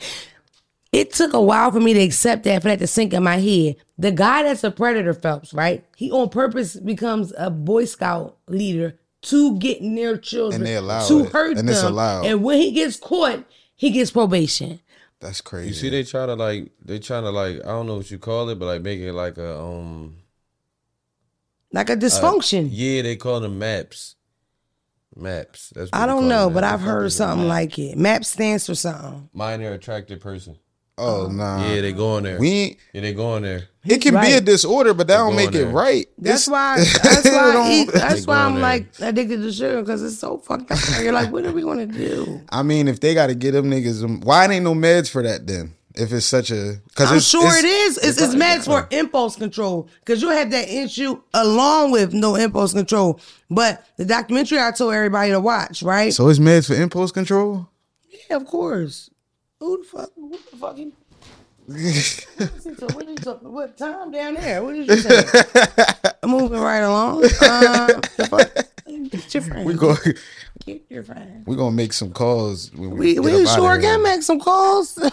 It 0.93 1.13
took 1.13 1.33
a 1.33 1.41
while 1.41 1.71
for 1.71 1.81
me 1.81 1.95
to 1.95 2.01
accept 2.01 2.45
that, 2.45 2.61
for 2.61 2.69
that 2.69 2.79
to 2.81 2.87
sink 2.87 3.15
in 3.15 3.23
my 3.23 3.39
head. 3.39 3.77
The 3.97 4.13
guy 4.13 4.43
that's 4.43 4.63
a 4.63 4.71
predator, 4.71 5.15
Phelps, 5.15 5.55
right? 5.55 5.85
He 5.97 6.11
on 6.11 6.29
purpose 6.29 6.77
becomes 6.77 7.33
a 7.39 7.49
Boy 7.51 7.87
Scout 7.87 8.37
leader 8.47 8.99
to 9.23 9.57
get 9.59 9.81
near 9.81 10.19
children, 10.19 10.61
And 10.61 10.67
they 10.67 10.75
allow 10.77 11.07
to 11.09 11.21
it. 11.25 11.33
hurt 11.33 11.57
And 11.57 11.61
them. 11.67 11.71
it's 11.71 11.83
allowed. 11.83 12.27
And 12.27 12.45
when 12.45 12.59
he 12.61 12.73
gets 12.73 12.99
caught, 12.99 13.43
he 13.75 13.89
gets 13.91 14.11
probation. 14.11 14.81
That's 15.19 15.41
crazy. 15.41 15.69
You 15.69 15.75
see, 15.75 15.89
they 15.89 16.03
try 16.03 16.27
to 16.27 16.35
like 16.35 16.73
they 16.85 16.99
trying 16.99 17.23
to 17.23 17.31
like 17.31 17.61
I 17.65 17.69
don't 17.69 17.87
know 17.87 17.97
what 17.99 18.11
you 18.11 18.19
call 18.19 18.49
it, 18.51 18.59
but 18.59 18.67
like 18.67 18.83
make 18.83 18.99
it 19.01 19.13
like 19.15 19.39
a 19.39 19.59
um 19.61 20.17
Like 21.73 21.91
a 21.91 21.95
uh, 21.95 21.97
dysfunction. 21.97 22.69
yeah 22.71 23.03
they 23.03 23.17
call 23.17 23.41
them 23.41 23.59
maps. 23.59 24.17
Maps. 25.15 25.73
That's 25.75 25.91
I 25.93 26.07
don't 26.07 26.27
know, 26.29 26.45
them. 26.47 26.55
but 26.55 26.61
The 26.63 26.69
I've 26.69 26.81
heard 26.81 27.13
something 27.13 27.47
like 27.47 27.79
it. 27.79 27.99
MAP 27.99 28.25
stands 28.25 28.67
for 28.67 28.75
something. 28.75 29.29
minor 29.35 29.73
attracted 29.73 30.21
person. 30.21 30.57
Oh, 30.99 31.25
oh 31.25 31.29
nah. 31.29 31.67
yeah, 31.67 31.81
they 31.81 31.93
go 31.93 32.19
in 32.19 32.25
there. 32.25 32.39
we 32.39 32.51
ain't, 32.51 32.77
yeah, 32.93 33.01
they 33.01 33.15
go 33.15 33.37
in 33.37 33.43
there. 33.43 33.63
it 33.85 34.03
can 34.03 34.15
be 34.21 34.33
a 34.33 34.41
disorder, 34.43 34.93
but 34.93 35.07
that 35.09 35.17
don't 35.17 35.33
going 35.35 35.47
make 35.47 35.55
it 35.55 35.65
there. 35.65 35.69
right. 35.69 36.07
That's 36.19 36.47
It's- 36.47 36.49
why. 36.49 36.77
That's 37.03 37.25
why. 37.25 37.57
I 37.57 37.71
eat, 37.73 37.91
that's 37.93 38.27
why 38.27 38.37
I'm 38.41 38.55
there. 38.55 38.63
like 38.63 38.87
addicted 39.01 39.39
to 39.39 39.53
sugar 39.53 39.81
because 39.81 40.03
it's 40.03 40.19
so 40.19 40.37
fucked 40.39 40.71
up. 40.71 40.79
You're 41.01 41.13
like, 41.13 41.33
what 41.33 41.45
are 41.47 41.53
we 41.53 41.63
gonna 41.63 41.87
do? 41.87 42.43
I 42.51 42.63
mean, 42.63 42.89
if 42.89 43.01
they 43.01 43.15
got 43.15 43.29
to 43.29 43.35
get 43.35 43.53
them 43.53 43.71
niggas, 43.71 44.05
um, 44.05 44.21
why 44.21 44.47
ain't 44.47 44.65
no 44.65 44.75
meds 44.75 45.11
for 45.11 45.23
that 45.23 45.47
then? 45.47 45.75
If 45.95 46.13
it's 46.13 46.25
such 46.27 46.51
a, 46.51 46.81
because 46.89 47.11
I'm 47.11 47.19
it's, 47.19 47.27
sure 47.27 47.47
it's, 47.47 47.59
it 47.59 47.65
is. 47.67 47.99
It's, 47.99 48.21
it's 48.23 48.35
meds 48.35 48.65
for 48.65 48.89
impulse 48.91 49.37
control 49.37 49.89
because 50.01 50.23
you 50.23 50.31
have 50.31 50.51
that 50.51 50.69
issue 50.69 51.21
along 51.35 51.91
with 51.91 52.15
no 52.15 52.35
impulse 52.37 52.73
control. 52.73 53.21
But 53.51 53.85
the 53.99 54.05
documentary 54.07 54.59
I 54.59 54.71
told 54.71 54.95
everybody 54.95 55.33
to 55.33 55.41
watch, 55.41 55.83
right? 55.83 56.13
So 56.13 56.29
it's 56.29 56.39
meds 56.39 56.67
for 56.69 56.75
impulse 56.81 57.13
control. 57.13 57.69
yeah, 58.31 58.37
of 58.37 58.47
course. 58.47 59.11
Who 59.61 59.79
the 59.79 59.85
fuck? 59.85 60.11
What 60.15 60.41
the 60.51 60.57
fuck? 60.57 60.79
You, 60.79 60.93
what, 61.67 63.09
you 63.09 63.15
talking, 63.17 63.53
what 63.53 63.77
time 63.77 64.11
down 64.11 64.35
there? 64.35 64.63
What 64.65 64.75
did 64.75 64.89
you 64.89 64.97
say? 64.97 65.25
I'm 66.23 66.31
moving 66.31 66.59
right 66.59 66.81
along. 66.81 67.25
Uh, 67.41 68.01
get 69.11 69.35
your 69.35 69.43
friend. 69.43 69.67
we 69.67 69.75
go, 69.75 69.95
Get 70.67 70.83
your 70.89 71.05
friend. 71.05 71.45
we 71.47 71.55
gonna 71.57 71.71
make 71.75 71.93
some 71.93 72.13
calls. 72.13 72.73
When 72.73 72.91
We, 72.97 73.15
get 73.15 73.23
we 73.23 73.47
sure 73.47 73.81
can 73.81 74.03
make 74.03 74.23
some 74.23 74.41
calls. 74.41 74.99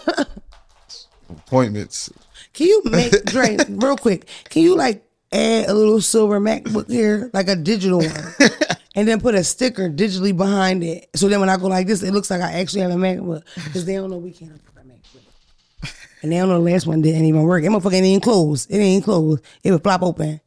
appointments. 1.30 2.12
Can 2.54 2.68
you 2.68 2.82
make 2.86 3.12
Dre 3.26 3.58
real 3.70 3.98
quick? 3.98 4.28
Can 4.50 4.64
you 4.64 4.76
like 4.76 5.04
add 5.32 5.70
a 5.70 5.74
little 5.74 6.02
silver 6.02 6.40
MacBook 6.40 6.90
here, 6.90 7.30
like 7.34 7.48
a 7.48 7.56
digital 7.56 8.00
one, 8.00 8.34
and 8.96 9.08
then 9.08 9.22
put 9.22 9.36
a 9.36 9.44
sticker 9.44 9.90
digitally 9.90 10.36
behind 10.36 10.84
it? 10.84 11.10
So 11.16 11.28
then 11.28 11.40
when 11.40 11.50
I 11.50 11.58
go 11.58 11.68
like 11.68 11.88
this, 11.88 12.04
it 12.04 12.12
looks 12.12 12.30
like 12.30 12.42
I 12.42 12.54
actually 12.54 12.82
have 12.82 12.92
a 12.92 12.96
MacBook 12.96 13.44
because 13.56 13.86
they 13.86 13.96
don't 13.96 14.10
know 14.10 14.18
we 14.18 14.32
can't 14.32 14.52
afford 14.52 14.86
a 14.86 14.90
MacBook, 14.90 15.96
and 16.22 16.32
they 16.32 16.38
don't 16.38 16.50
know 16.50 16.64
the 16.64 16.72
last 16.72 16.88
one 16.88 17.02
didn't 17.02 17.26
even 17.26 17.44
work. 17.44 17.64
That 17.64 17.70
motherfucker 17.70 17.94
ain't 17.94 18.06
even 18.06 18.22
closed. 18.22 18.70
It 18.72 18.78
ain't 18.78 19.04
closed. 19.04 19.44
It 19.64 19.72
would 19.72 19.84
flop 19.84 20.04
open. 20.04 20.42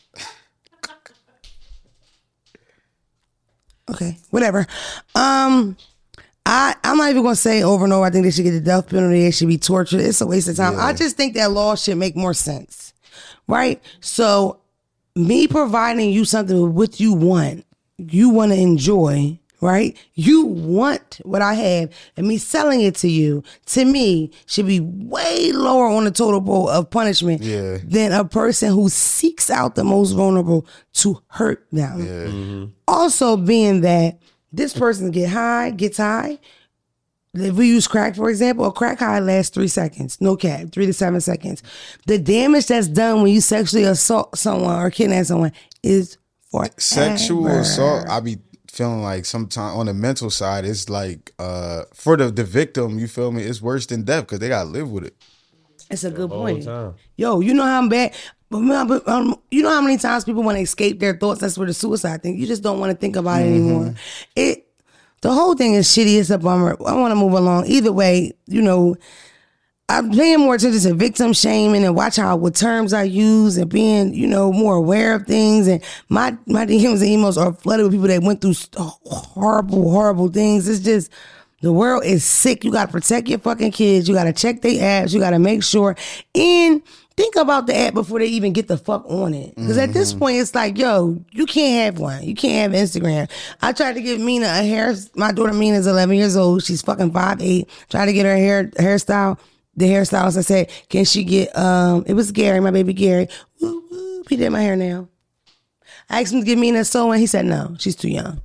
Okay, 3.91 4.17
whatever. 4.31 4.67
Um. 5.15 5.77
I, 6.45 6.75
I'm 6.83 6.97
not 6.97 7.11
even 7.11 7.23
gonna 7.23 7.37
say 7.37 7.63
over 7.63 7.85
and 7.85 7.93
over. 7.93 8.05
I 8.05 8.11
think 8.11 8.25
they 8.25 8.31
should 8.31 8.45
get 8.45 8.51
the 8.53 8.61
death 8.61 8.89
penalty. 8.89 9.23
They 9.23 9.31
should 9.31 9.49
be 9.49 9.59
tortured. 9.59 10.01
It's 10.01 10.21
a 10.21 10.27
waste 10.27 10.49
of 10.49 10.57
time. 10.57 10.79
I 10.79 10.93
just 10.93 11.17
think 11.17 11.35
that 11.35 11.51
law 11.53 11.75
should 11.77 11.97
make 11.99 12.17
more 12.17 12.35
sense, 12.35 12.93
right? 13.47 13.81
So, 14.01 14.59
me 15.15 15.47
providing 15.47 16.11
you 16.11 16.25
something 16.25 16.61
with 16.61 16.73
what 16.73 17.01
you 17.01 17.13
want, 17.13 17.65
you 17.97 18.29
want 18.31 18.51
to 18.53 18.59
enjoy, 18.59 19.39
right? 19.61 19.97
You 20.15 20.47
want 20.47 21.21
what 21.23 21.43
I 21.43 21.55
have, 21.55 21.91
and 22.17 22.27
me 22.27 22.39
selling 22.39 22.81
it 22.81 22.97
to 22.97 23.09
you, 23.09 23.45
to 23.67 23.85
me, 23.85 24.33
should 24.47 24.67
be 24.67 24.81
way 24.81 25.53
lower 25.53 25.87
on 25.87 26.05
the 26.05 26.11
total 26.11 26.43
pole 26.43 26.69
of 26.69 26.91
punishment 26.91 27.43
Yeah. 27.43 27.79
than 27.85 28.11
a 28.11 28.25
person 28.25 28.73
who 28.73 28.89
seeks 28.89 29.49
out 29.49 29.77
the 29.77 29.85
most 29.85 30.13
vulnerable 30.13 30.67
to 30.95 31.23
hurt 31.29 31.65
them. 31.71 32.01
Mm-hmm. 32.01 32.65
Also, 32.89 33.37
being 33.37 33.83
that 33.83 34.19
this 34.53 34.73
person 34.75 35.11
get 35.11 35.31
high, 35.31 35.71
gets 35.71 35.97
high. 35.97 36.39
If 37.35 37.55
we 37.55 37.69
use 37.69 37.89
crack, 37.89 38.15
for 38.15 38.29
example, 38.29 38.67
a 38.67 38.73
crack 38.73 38.99
high 38.99 39.19
lasts 39.21 39.55
three 39.55 39.69
seconds, 39.69 40.21
no 40.21 40.37
cap, 40.37 40.71
three 40.71 40.85
to 40.85 40.93
seven 40.93 41.21
seconds. 41.21 41.63
The 42.07 42.19
damage 42.19 42.67
that's 42.67 42.89
done 42.89 43.23
when 43.23 43.33
you 43.33 43.41
sexually 43.41 43.85
assault 43.85 44.37
someone 44.37 44.79
or 44.79 44.91
kidnap 44.91 45.25
someone 45.25 45.53
is 45.83 46.19
for 46.51 46.67
Sexual 46.77 47.47
assault. 47.47 48.07
I 48.09 48.21
be 48.21 48.39
feeling 48.71 49.03
like 49.03 49.25
sometimes 49.25 49.79
on 49.79 49.87
the 49.87 49.95
mental 49.95 50.29
side, 50.29 50.67
it's 50.67 50.91
like 50.91 51.33
uh 51.39 51.85
for 51.95 52.19
the 52.19 52.31
the 52.31 52.45
victim. 52.45 52.99
You 52.99 53.09
feel 53.09 53.33
me? 53.33 53.43
It's 53.43 53.63
worse 53.63 53.87
than 53.87 54.03
death 54.03 54.25
because 54.25 54.39
they 54.41 54.49
gotta 54.49 54.69
live 54.69 54.91
with 54.93 55.05
it. 55.05 55.17
It's 55.91 56.05
a 56.05 56.11
good 56.11 56.31
point. 56.31 56.67
Yo, 57.17 57.41
you 57.41 57.55
know 57.55 57.65
how 57.65 57.79
I'm 57.79 57.89
bad. 57.89 58.15
But 58.61 59.09
um, 59.09 59.37
you 59.51 59.63
know 59.63 59.71
how 59.71 59.81
many 59.81 59.97
times 59.99 60.25
people 60.25 60.43
want 60.43 60.57
to 60.57 60.63
escape 60.63 61.01
their 61.01 61.17
thoughts. 61.17 61.41
That's 61.41 61.57
where 61.57 61.67
the 61.67 61.75
suicide 61.75 62.23
thing. 62.23 62.39
You 62.39 62.47
just 62.47 62.63
don't 62.63 62.79
want 62.81 62.93
to 62.93 62.97
think 62.97 63.17
about 63.17 63.43
it 63.43 63.47
anymore. 63.47 63.95
It, 64.37 64.67
the 65.23 65.33
whole 65.33 65.55
thing 65.55 65.75
is 65.75 65.89
shitty. 65.89 66.19
It's 66.19 66.31
a 66.31 66.39
bummer. 66.39 66.77
I 66.85 66.95
want 66.95 67.13
to 67.13 67.17
move 67.17 67.33
along. 67.33 67.67
Either 67.67 67.93
way, 67.93 68.33
you 68.47 68.61
know, 68.61 68.97
I'm 69.89 70.11
paying 70.11 70.41
more 70.41 70.55
attention 70.55 70.81
to 70.83 70.95
victim 70.95 71.33
shaming 71.33 71.85
and 71.85 71.95
watch 71.95 72.17
how 72.17 72.37
what 72.37 72.55
terms 72.55 72.93
I 72.93 73.03
use 73.03 73.57
and 73.57 73.71
being, 73.71 74.15
you 74.15 74.27
know, 74.27 74.53
more 74.53 74.77
aware 74.77 75.15
of 75.15 75.27
things. 75.27 75.69
And 75.69 75.83
my 76.09 76.37
my 76.47 76.65
DMs 76.65 77.03
and 77.03 77.11
emails 77.11 77.37
are 77.37 77.53
flooded 77.53 77.85
with 77.85 77.93
people 77.93 78.09
that 78.09 78.23
went 78.23 78.41
through 78.41 78.55
horrible, 78.77 79.91
horrible 79.91 80.29
things. 80.29 80.69
It's 80.69 80.81
just 80.81 81.11
the 81.63 81.73
world 81.73 82.05
is 82.05 82.25
sick. 82.25 82.65
You 82.65 82.73
got 82.73 82.87
to 82.87 82.93
protect 82.93 83.29
your 83.29 83.39
fucking 83.39 83.71
kids. 83.71 84.09
You 84.09 84.15
got 84.15 84.25
to 84.25 84.33
check 84.33 84.61
their 84.61 84.73
apps. 85.05 85.15
You 85.15 85.21
got 85.21 85.31
to 85.31 85.39
make 85.39 85.63
sure 85.63 85.97
and 86.35 86.83
think 87.17 87.37
about 87.37 87.67
the 87.67 87.77
app 87.77 87.95
before 87.95 88.19
they 88.19 88.27
even 88.27 88.53
get 88.53 88.69
the 88.69 88.77
fuck 88.77 89.05
on 89.07 89.33
it. 89.33 89.55
Because 89.55 89.79
at 89.79 89.93
this 89.93 90.13
point, 90.13 90.39
it's 90.39 90.55
like, 90.55 90.77
yo, 90.77 91.23
you 91.31 91.47
can't 91.47 91.95
have 91.95 92.01
one. 92.01 92.23
You 92.25 92.35
can't 92.35 92.73
have 92.73 92.83
Instagram. 92.83 93.31
I 93.61 93.73
tried 93.73 93.95
to 93.95 94.03
give 94.03 94.21
Mina 94.21 94.47
a 94.47 94.65
hair. 94.65 94.95
My 95.15 95.31
daughter 95.31 95.53
Mina 95.53 95.77
is 95.77 95.87
11 95.87 96.17
years 96.17 96.37
old. 96.37 96.65
She's 96.65 96.83
fucking 96.83 97.13
5'8. 97.13 97.69
Tried 97.89 98.07
to 98.07 98.13
get 98.13 98.27
her 98.27 98.37
hair 98.37 98.65
hairstyle. 98.65 99.39
The 99.75 99.87
hairstylist, 99.87 100.37
I 100.37 100.43
said, 100.43 100.71
can 100.91 101.07
she 101.07 101.25
get, 101.25 101.57
um, 101.57 102.05
it 102.07 102.13
was 102.13 102.31
Gary, 102.31 102.61
my 102.61 102.71
baby 102.71 102.93
Gary. 102.93 103.29
Woo, 103.59 103.83
woo, 103.91 104.23
he 104.29 104.37
did 104.37 104.51
my 104.51 104.61
hair 104.61 104.77
now. 104.77 105.09
I 106.11 106.21
asked 106.21 106.35
him 106.35 106.41
to 106.41 106.47
give 106.47 106.59
Mina 106.59 106.81
a 106.81 106.85
sew 106.85 107.11
and 107.11 107.21
he 107.21 107.27
said 107.27 107.47
no, 107.47 107.75
she's 107.79 107.97
too 107.97 108.11
young. 108.11 108.43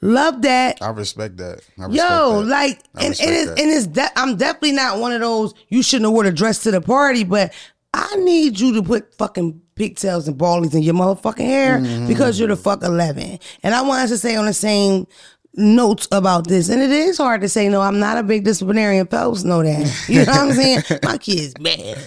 Love 0.00 0.42
that. 0.42 0.80
I 0.80 0.90
respect 0.90 1.36
that. 1.38 1.60
I 1.78 1.86
respect 1.86 1.92
Yo, 1.94 2.40
that. 2.42 2.46
like, 2.48 2.82
I 2.94 3.04
and, 3.06 3.20
and 3.20 3.30
it's, 3.30 3.50
and 3.50 3.70
it's 3.70 3.86
de- 3.88 4.18
I'm 4.18 4.36
definitely 4.36 4.72
not 4.72 4.98
one 5.00 5.12
of 5.12 5.20
those 5.20 5.54
you 5.68 5.82
shouldn't 5.82 6.06
have 6.06 6.12
wore 6.12 6.24
a 6.24 6.32
dress 6.32 6.62
to 6.64 6.70
the 6.70 6.80
party, 6.80 7.24
but 7.24 7.52
I 7.94 8.14
need 8.16 8.60
you 8.60 8.74
to 8.74 8.82
put 8.82 9.12
fucking 9.16 9.60
pigtails 9.74 10.28
and 10.28 10.38
ballies 10.38 10.74
in 10.74 10.82
your 10.82 10.94
motherfucking 10.94 11.38
hair 11.44 11.78
Mm-hmm. 11.78 12.06
because 12.06 12.38
you're 12.38 12.48
the 12.48 12.56
fuck 12.56 12.82
11. 12.82 13.38
And 13.62 13.74
I 13.74 13.82
wanted 13.82 14.08
to 14.08 14.18
say 14.18 14.36
on 14.36 14.46
the 14.46 14.52
same 14.52 15.06
notes 15.54 16.06
about 16.12 16.46
this, 16.46 16.68
and 16.68 16.80
it 16.80 16.90
is 16.90 17.18
hard 17.18 17.40
to 17.40 17.48
say 17.48 17.68
no. 17.68 17.80
I'm 17.80 17.98
not 17.98 18.18
a 18.18 18.22
big 18.22 18.44
disciplinarian. 18.44 19.06
Phelps 19.08 19.42
know 19.42 19.62
that. 19.64 20.04
You 20.08 20.24
know 20.26 20.32
what 20.32 20.40
I'm 20.40 20.52
saying? 20.52 20.82
My 21.02 21.18
kids 21.18 21.54
bad. 21.54 21.98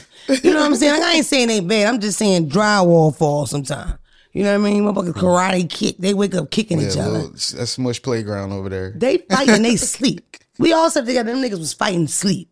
You 0.44 0.54
know 0.54 0.60
what 0.62 0.68
I'm 0.68 0.76
saying? 0.76 0.94
Like, 0.94 1.02
I 1.10 1.14
ain't 1.16 1.26
saying 1.26 1.48
they 1.50 1.60
bad. 1.60 1.88
I'm 1.88 2.00
just 2.00 2.18
saying 2.20 2.50
drywall 2.50 3.14
fall 3.14 3.46
sometimes. 3.48 3.96
You 4.34 4.44
know 4.44 4.58
what 4.58 4.68
I 4.68 4.72
mean? 4.72 4.84
Motherfuckers 4.84 5.14
karate 5.14 5.70
kick. 5.70 5.98
They 5.98 6.14
wake 6.14 6.36
up 6.36 6.52
kicking 6.52 6.80
yeah, 6.80 6.88
each 6.90 6.98
other. 6.98 7.12
little, 7.12 7.30
that's 7.32 7.72
smush 7.72 8.02
playground 8.02 8.54
over 8.54 8.70
there. 8.70 8.92
They 8.92 9.18
fight 9.18 9.50
and 9.50 9.66
they 9.66 9.76
sleep. 9.78 10.38
We 10.58 10.72
all 10.74 10.90
slept 10.90 11.08
together. 11.08 11.34
Them 11.34 11.42
niggas 11.42 11.60
was 11.60 11.74
fighting 11.74 12.08
sleep. 12.08 12.50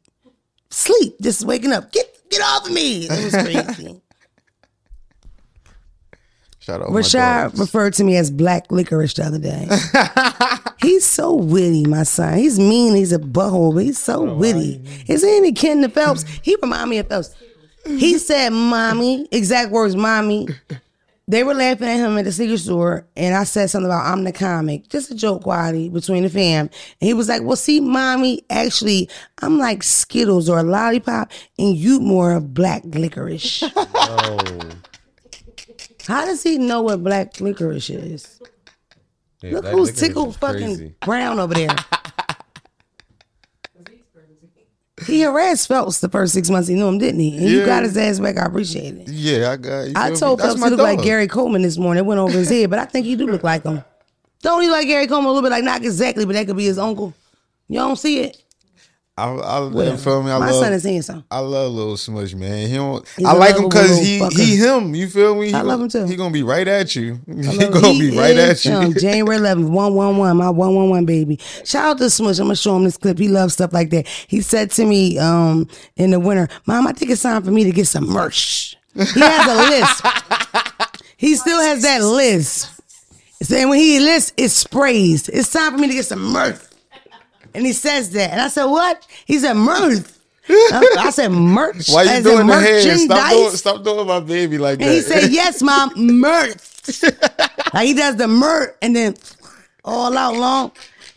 Sleep. 0.72 1.16
Just 1.22 1.46
waking 1.46 1.72
up. 1.72 1.92
Get 1.92 2.30
get 2.30 2.42
off 2.42 2.66
of 2.66 2.74
me. 2.74 3.08
It 3.10 3.24
was 3.24 3.34
crazy. 3.34 4.02
Shout 6.60 6.82
out 6.82 6.92
my 6.92 7.00
Rashad 7.00 7.58
referred 7.58 7.94
to 7.94 8.04
me 8.04 8.18
as 8.18 8.30
black 8.30 8.70
licorice 8.72 9.14
the 9.14 9.24
other 9.24 9.40
day. 9.40 9.68
he's 10.82 11.06
so 11.06 11.34
witty, 11.34 11.86
my 11.86 12.04
son. 12.04 12.38
He's 12.38 12.60
mean. 12.60 12.96
He's 12.96 13.14
a 13.14 13.20
butthole, 13.20 13.74
but 13.74 13.86
he's 13.86 13.98
so 13.98 14.34
witty. 14.34 14.82
Is 15.08 15.24
he 15.24 15.38
any 15.38 15.54
kin 15.54 15.82
to 15.82 15.90
Phelps? 15.90 16.24
He 16.44 16.58
remind 16.62 16.90
me 16.90 16.98
of 16.98 17.08
Phelps. 17.08 17.34
He 17.86 18.18
said, 18.18 18.50
"Mommy," 18.50 19.28
exact 19.32 19.72
words, 19.72 19.96
"Mommy." 19.96 20.48
They 21.30 21.44
were 21.44 21.54
laughing 21.54 21.88
at 21.88 21.98
him 21.98 22.18
at 22.18 22.26
the 22.26 22.32
sneaker 22.32 22.58
store, 22.58 23.06
and 23.16 23.36
I 23.36 23.44
said 23.44 23.70
something 23.70 23.86
about 23.86 24.04
I'm 24.06 24.24
the 24.24 24.32
comic, 24.32 24.90
just 24.90 25.12
a 25.12 25.16
joke, 25.16 25.46
Waddy, 25.46 25.88
between 25.88 26.24
the 26.24 26.30
fam. 26.30 26.72
And 27.00 27.08
he 27.08 27.14
was 27.14 27.30
like, 27.30 27.44
"Well, 27.44 27.56
see, 27.56 27.80
mommy, 27.80 28.42
actually, 28.50 29.08
I'm 29.44 29.60
like 29.60 29.84
Skittles 29.84 30.50
or 30.50 30.58
a 30.58 30.64
lollipop, 30.64 31.32
and 31.60 31.76
you 31.78 32.00
more 32.00 32.34
of 32.34 32.54
black 32.56 32.82
licorice." 32.84 33.64
Oh, 34.12 34.60
How 36.08 36.26
does 36.26 36.42
he 36.42 36.58
know 36.58 36.82
what 36.82 37.04
black 37.04 37.40
licorice 37.40 37.92
is? 37.92 38.42
yeah, 39.44 39.52
Look 39.52 39.66
that 39.66 39.72
who's 39.74 39.90
licorice 39.90 40.00
tickled 40.00 40.30
is 40.30 40.38
fucking 40.38 40.76
crazy. 40.78 40.96
brown 41.02 41.40
over 41.40 41.54
there. 41.54 41.76
He 45.06 45.22
harassed 45.22 45.68
Phelps 45.68 46.00
the 46.00 46.10
first 46.10 46.34
six 46.34 46.50
months 46.50 46.68
he 46.68 46.76
knew 46.76 46.88
him, 46.88 46.97
didn't 46.97 47.20
he? 47.20 47.38
And 47.38 47.47
you 47.47 47.66
got 47.66 47.84
his 47.84 47.95
ass 47.97 48.20
back. 48.20 48.38
I 48.38 48.45
appreciate 48.45 48.95
it. 48.95 49.10
Yeah, 49.10 49.52
I 49.52 49.58
got. 49.58 49.82
You 49.84 49.93
I 49.95 50.10
me? 50.12 50.16
told 50.18 50.39
That's 50.39 50.54
Phelps 50.56 50.64
he 50.64 50.70
looked 50.70 50.84
like. 50.84 51.02
Gary 51.04 51.28
Coleman 51.28 51.62
this 51.62 51.78
morning. 51.78 52.04
It 52.04 52.08
went 52.08 52.20
over 52.20 52.32
his 52.38 52.50
head, 52.50 52.70
but 52.70 52.80
I 52.80 52.86
think 52.86 53.06
he 53.06 53.16
do 53.16 53.28
look 53.28 53.43
like 53.43 53.64
him. 53.64 53.84
Don't 54.41 54.62
he 54.62 54.70
like 54.70 54.88
Gary 54.88 55.08
Coleman 55.08 55.26
a 55.26 55.34
little 55.34 55.41
bit? 55.50 55.52
Like 55.52 55.64
not 55.64 55.82
exactly, 55.84 56.26
but 56.26 56.34
that 56.34 56.47
could 56.47 56.58
be 56.58 56.66
his 56.66 56.78
uncle. 56.80 57.14
You 57.68 57.80
don't 57.80 57.97
see 57.97 58.20
it? 58.22 58.41
I, 59.20 59.36
I, 59.36 59.67
you 59.91 59.97
feel 59.97 60.24
me? 60.24 60.32
I 60.32 60.39
My 60.39 60.51
love, 60.51 60.63
son 60.63 60.74
is 60.74 61.05
something. 61.05 61.26
I 61.30 61.39
love 61.39 61.72
little 61.74 61.97
Smush, 61.97 62.34
man. 62.34 62.67
He 62.67 62.76
don't. 62.76 63.05
He's 63.17 63.26
I 63.26 63.34
like 63.34 63.55
him 63.57 63.63
because 63.70 63.97
he 63.99 64.20
fucker. 64.20 64.39
he 64.39 64.55
him. 64.55 64.95
You 64.95 65.07
feel 65.09 65.36
me? 65.36 65.47
He 65.47 65.53
I 65.53 65.61
love 65.61 65.82
him 65.82 65.89
too. 65.89 66.05
He 66.05 66.15
gonna 66.15 66.32
be 66.32 66.43
right 66.43 66.67
at 66.67 66.95
you. 66.95 67.20
He 67.28 67.57
gonna 67.57 67.89
he 67.89 68.11
be 68.11 68.17
right 68.17 68.38
at 68.38 68.63
you. 68.63 68.80
him. 68.80 68.93
January 68.93 69.38
11th, 69.38 69.70
111, 69.70 70.38
my 70.38 70.49
111 70.49 71.05
baby. 71.05 71.39
Shout 71.65 71.86
out 71.86 71.97
to 71.99 72.09
Smush. 72.09 72.39
I'm 72.39 72.49
to 72.49 72.55
show 72.55 72.76
him 72.76 72.84
this 72.84 72.97
clip. 72.97 73.17
He 73.17 73.28
loves 73.28 73.53
stuff 73.53 73.74
like 73.74 73.89
that. 73.89 74.07
He 74.28 74.41
said 74.41 74.72
to 74.72 74.86
me 74.86 75.17
um, 75.20 75.67
in 75.97 76.11
the 76.11 76.20
winter, 76.20 76.47
Mom, 76.65 76.88
I 76.88 76.93
think 76.93 77.11
it's 77.11 77.22
time 77.22 77.43
for 77.43 77.51
me 77.51 77.63
to 77.65 77.72
get 77.72 77.88
some 77.88 78.07
merch. 78.07 78.78
He 78.93 79.20
has 79.20 79.47
a 79.47 79.70
list. 79.70 81.01
he 81.17 81.36
still 81.36 81.59
has 81.59 81.82
that 81.84 82.01
list. 82.01 82.72
Saying 83.41 83.70
when 83.70 83.80
he 83.80 83.99
lists, 83.99 84.34
it 84.36 84.49
sprays. 84.49 85.30
It's 85.30 85.51
time 85.51 85.74
for 85.74 85.78
me 85.78 85.88
to 85.88 85.93
get 85.93 86.05
some 86.05 86.22
mirth. 86.22 86.68
And 87.60 87.68
he 87.68 87.74
says 87.74 88.12
that. 88.12 88.32
And 88.32 88.39
I 88.39 88.47
said, 88.47 88.66
What? 88.66 89.05
He 89.26 89.38
said, 89.38 89.53
Mirth. 89.53 90.18
I 90.49 91.10
said, 91.12 91.28
Merch. 91.30 91.89
Why 91.89 92.03
you 92.03 92.24
doing 92.24 92.47
the 92.47 92.53
hand? 92.53 92.99
Stop 93.01 93.32
doing, 93.32 93.51
stop 93.51 93.84
doing 93.84 94.07
my 94.07 94.22
baby 94.22 94.57
like 94.57 94.80
that. 94.80 94.86
And 94.86 94.93
he 94.93 95.01
said, 95.01 95.30
Yes, 95.30 95.62
mom, 95.62 95.91
mirth. 95.95 97.03
like 97.74 97.86
he 97.86 97.93
does 97.93 98.16
the 98.16 98.28
mirth 98.30 98.76
and 98.82 98.95
then 98.95 99.16
all 99.84 100.18
out 100.18 100.36
long. 100.36 100.72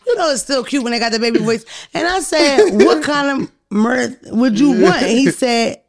You 0.05 0.15
know, 0.17 0.31
it's 0.31 0.43
still 0.43 0.65
cute 0.65 0.83
when 0.83 0.91
they 0.91 0.99
got 0.99 1.13
the 1.13 1.19
baby 1.19 1.39
voice. 1.39 1.65
And 1.93 2.05
I 2.05 2.19
said, 2.19 2.71
What 2.71 3.03
kind 3.03 3.41
of 3.43 3.51
mirth 3.69 4.17
would 4.25 4.59
you 4.59 4.81
want? 4.81 5.01
And 5.01 5.11
he 5.11 5.31
said, 5.31 5.82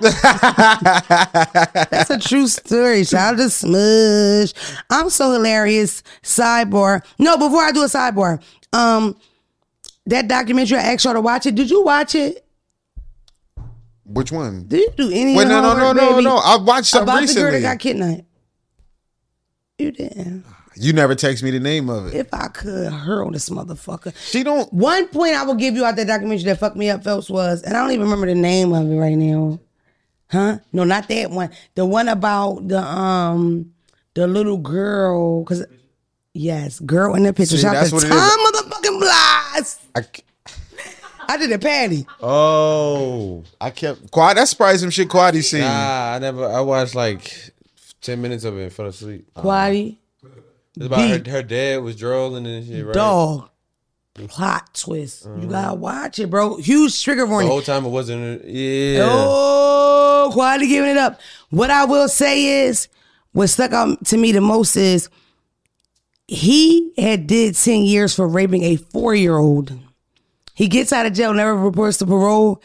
That's 0.00 1.30
a 2.10 2.18
true 2.18 2.48
story. 2.48 3.04
Shout 3.04 3.34
out 3.34 3.38
to 3.38 3.48
Smush. 3.50 4.52
I'm 4.90 5.10
so 5.10 5.32
hilarious. 5.32 6.02
Sidebar. 6.22 7.04
No, 7.18 7.36
before 7.36 7.62
I 7.62 7.72
do 7.72 7.82
a 7.82 7.86
sidebar, 7.86 8.42
um, 8.72 9.16
that 10.06 10.28
documentary 10.28 10.78
I 10.78 10.92
asked 10.92 11.04
y'all 11.04 11.14
to 11.14 11.20
watch 11.20 11.46
it. 11.46 11.54
Did 11.54 11.70
you 11.70 11.82
watch 11.84 12.14
it? 12.14 12.44
Which 14.04 14.30
one? 14.32 14.66
Did 14.68 14.80
you 14.80 14.90
do 14.96 15.10
any? 15.12 15.36
Wait, 15.36 15.48
no, 15.48 15.62
no, 15.62 15.74
no, 15.74 15.92
no, 15.92 16.20
no. 16.20 16.36
I 16.36 16.56
watched 16.56 16.88
something 16.88 17.08
about 17.08 17.26
the 17.26 17.34
girl 17.34 17.44
recently. 17.44 17.60
that 17.60 17.72
got 17.74 17.78
kidnapped. 17.78 18.24
You 19.78 19.92
didn't. 19.92 20.44
You 20.76 20.92
never 20.92 21.14
text 21.14 21.42
me 21.42 21.50
the 21.52 21.60
name 21.60 21.88
of 21.88 22.08
it. 22.08 22.14
If 22.14 22.34
I 22.34 22.48
could 22.48 22.92
hurl 22.92 23.30
this 23.30 23.48
motherfucker. 23.48 24.14
She 24.16 24.42
don't. 24.42 24.70
One 24.72 25.06
point 25.08 25.34
I 25.34 25.44
will 25.44 25.54
give 25.54 25.74
you 25.74 25.84
out 25.84 25.96
that 25.96 26.06
documentary 26.06 26.44
that 26.44 26.58
fucked 26.58 26.76
me 26.76 26.90
up, 26.90 27.04
Phelps, 27.04 27.30
was, 27.30 27.62
and 27.62 27.76
I 27.76 27.80
don't 27.80 27.92
even 27.92 28.02
remember 28.02 28.26
the 28.26 28.34
name 28.34 28.72
of 28.72 28.90
it 28.90 28.96
right 28.96 29.16
now. 29.16 29.60
Huh? 30.30 30.58
No, 30.72 30.84
not 30.84 31.08
that 31.08 31.30
one. 31.30 31.50
The 31.74 31.84
one 31.86 32.08
about 32.08 32.66
the 32.68 32.80
um 32.80 33.72
the 34.14 34.26
little 34.26 34.56
girl, 34.58 35.44
cause 35.44 35.64
yes, 36.32 36.80
girl 36.80 37.14
in 37.14 37.22
the 37.24 37.32
picture. 37.32 37.56
See, 37.56 37.62
Shout 37.62 37.76
out 37.76 37.80
that's 37.80 37.90
to 37.90 37.94
what 37.96 38.04
it 38.04 38.08
Tom 38.08 38.40
is. 38.40 38.62
motherfucking 38.62 39.00
Blast. 39.00 39.80
I, 39.94 40.02
c- 40.02 40.22
I 41.28 41.36
did 41.36 41.52
a 41.52 41.58
patty. 41.58 42.06
Oh, 42.22 43.44
I 43.60 43.70
kept 43.70 44.10
quiet. 44.10 44.34
That's 44.36 44.54
probably 44.54 44.78
some 44.78 44.90
shit 44.90 45.08
Quaddy 45.08 45.42
seen. 45.42 45.60
nah, 45.60 46.14
I 46.14 46.18
never. 46.18 46.46
I 46.46 46.60
watched 46.60 46.94
like 46.94 47.52
ten 48.00 48.20
minutes 48.22 48.44
of 48.44 48.56
it 48.58 48.62
and 48.64 48.72
fell 48.72 48.86
asleep. 48.86 49.26
Quaddy, 49.36 49.98
It's 50.76 50.86
about 50.86 51.26
her, 51.26 51.30
her 51.30 51.42
dad 51.42 51.82
was 51.82 51.96
drooling 51.96 52.46
and 52.46 52.66
shit, 52.66 52.84
right? 52.84 52.94
dog. 52.94 53.48
Plot 54.14 54.74
twist. 54.74 55.24
You 55.24 55.30
mm. 55.30 55.50
gotta 55.50 55.74
watch 55.74 56.20
it, 56.20 56.30
bro. 56.30 56.56
Huge 56.58 57.02
trigger 57.02 57.26
warning. 57.26 57.48
The 57.48 57.52
whole 57.52 57.62
time 57.62 57.84
it 57.84 57.88
wasn't. 57.88 58.44
Yeah. 58.44 59.06
Oh, 59.08 60.30
quietly 60.32 60.68
giving 60.68 60.90
it 60.90 60.96
up. 60.96 61.20
What 61.50 61.70
I 61.70 61.84
will 61.84 62.08
say 62.08 62.64
is, 62.64 62.88
what 63.32 63.48
stuck 63.48 63.72
out 63.72 64.04
to 64.06 64.16
me 64.16 64.30
the 64.30 64.40
most 64.40 64.76
is 64.76 65.08
he 66.28 66.92
had 66.96 67.26
did 67.26 67.56
10 67.56 67.82
years 67.82 68.14
for 68.14 68.28
raping 68.28 68.62
a 68.62 68.76
four-year-old. 68.76 69.76
He 70.54 70.68
gets 70.68 70.92
out 70.92 71.06
of 71.06 71.12
jail, 71.12 71.34
never 71.34 71.56
reports 71.56 71.98
to 71.98 72.06
parole 72.06 72.62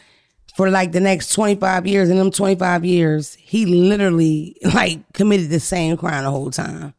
for 0.54 0.70
like 0.70 0.92
the 0.92 1.00
next 1.00 1.32
25 1.32 1.84
years. 1.84 2.10
In 2.10 2.16
them 2.16 2.30
25 2.30 2.84
years, 2.84 3.34
he 3.34 3.66
literally 3.66 4.56
like 4.74 5.00
committed 5.14 5.50
the 5.50 5.58
same 5.58 5.96
crime 5.96 6.22
the 6.22 6.30
whole 6.30 6.52
time. 6.52 6.94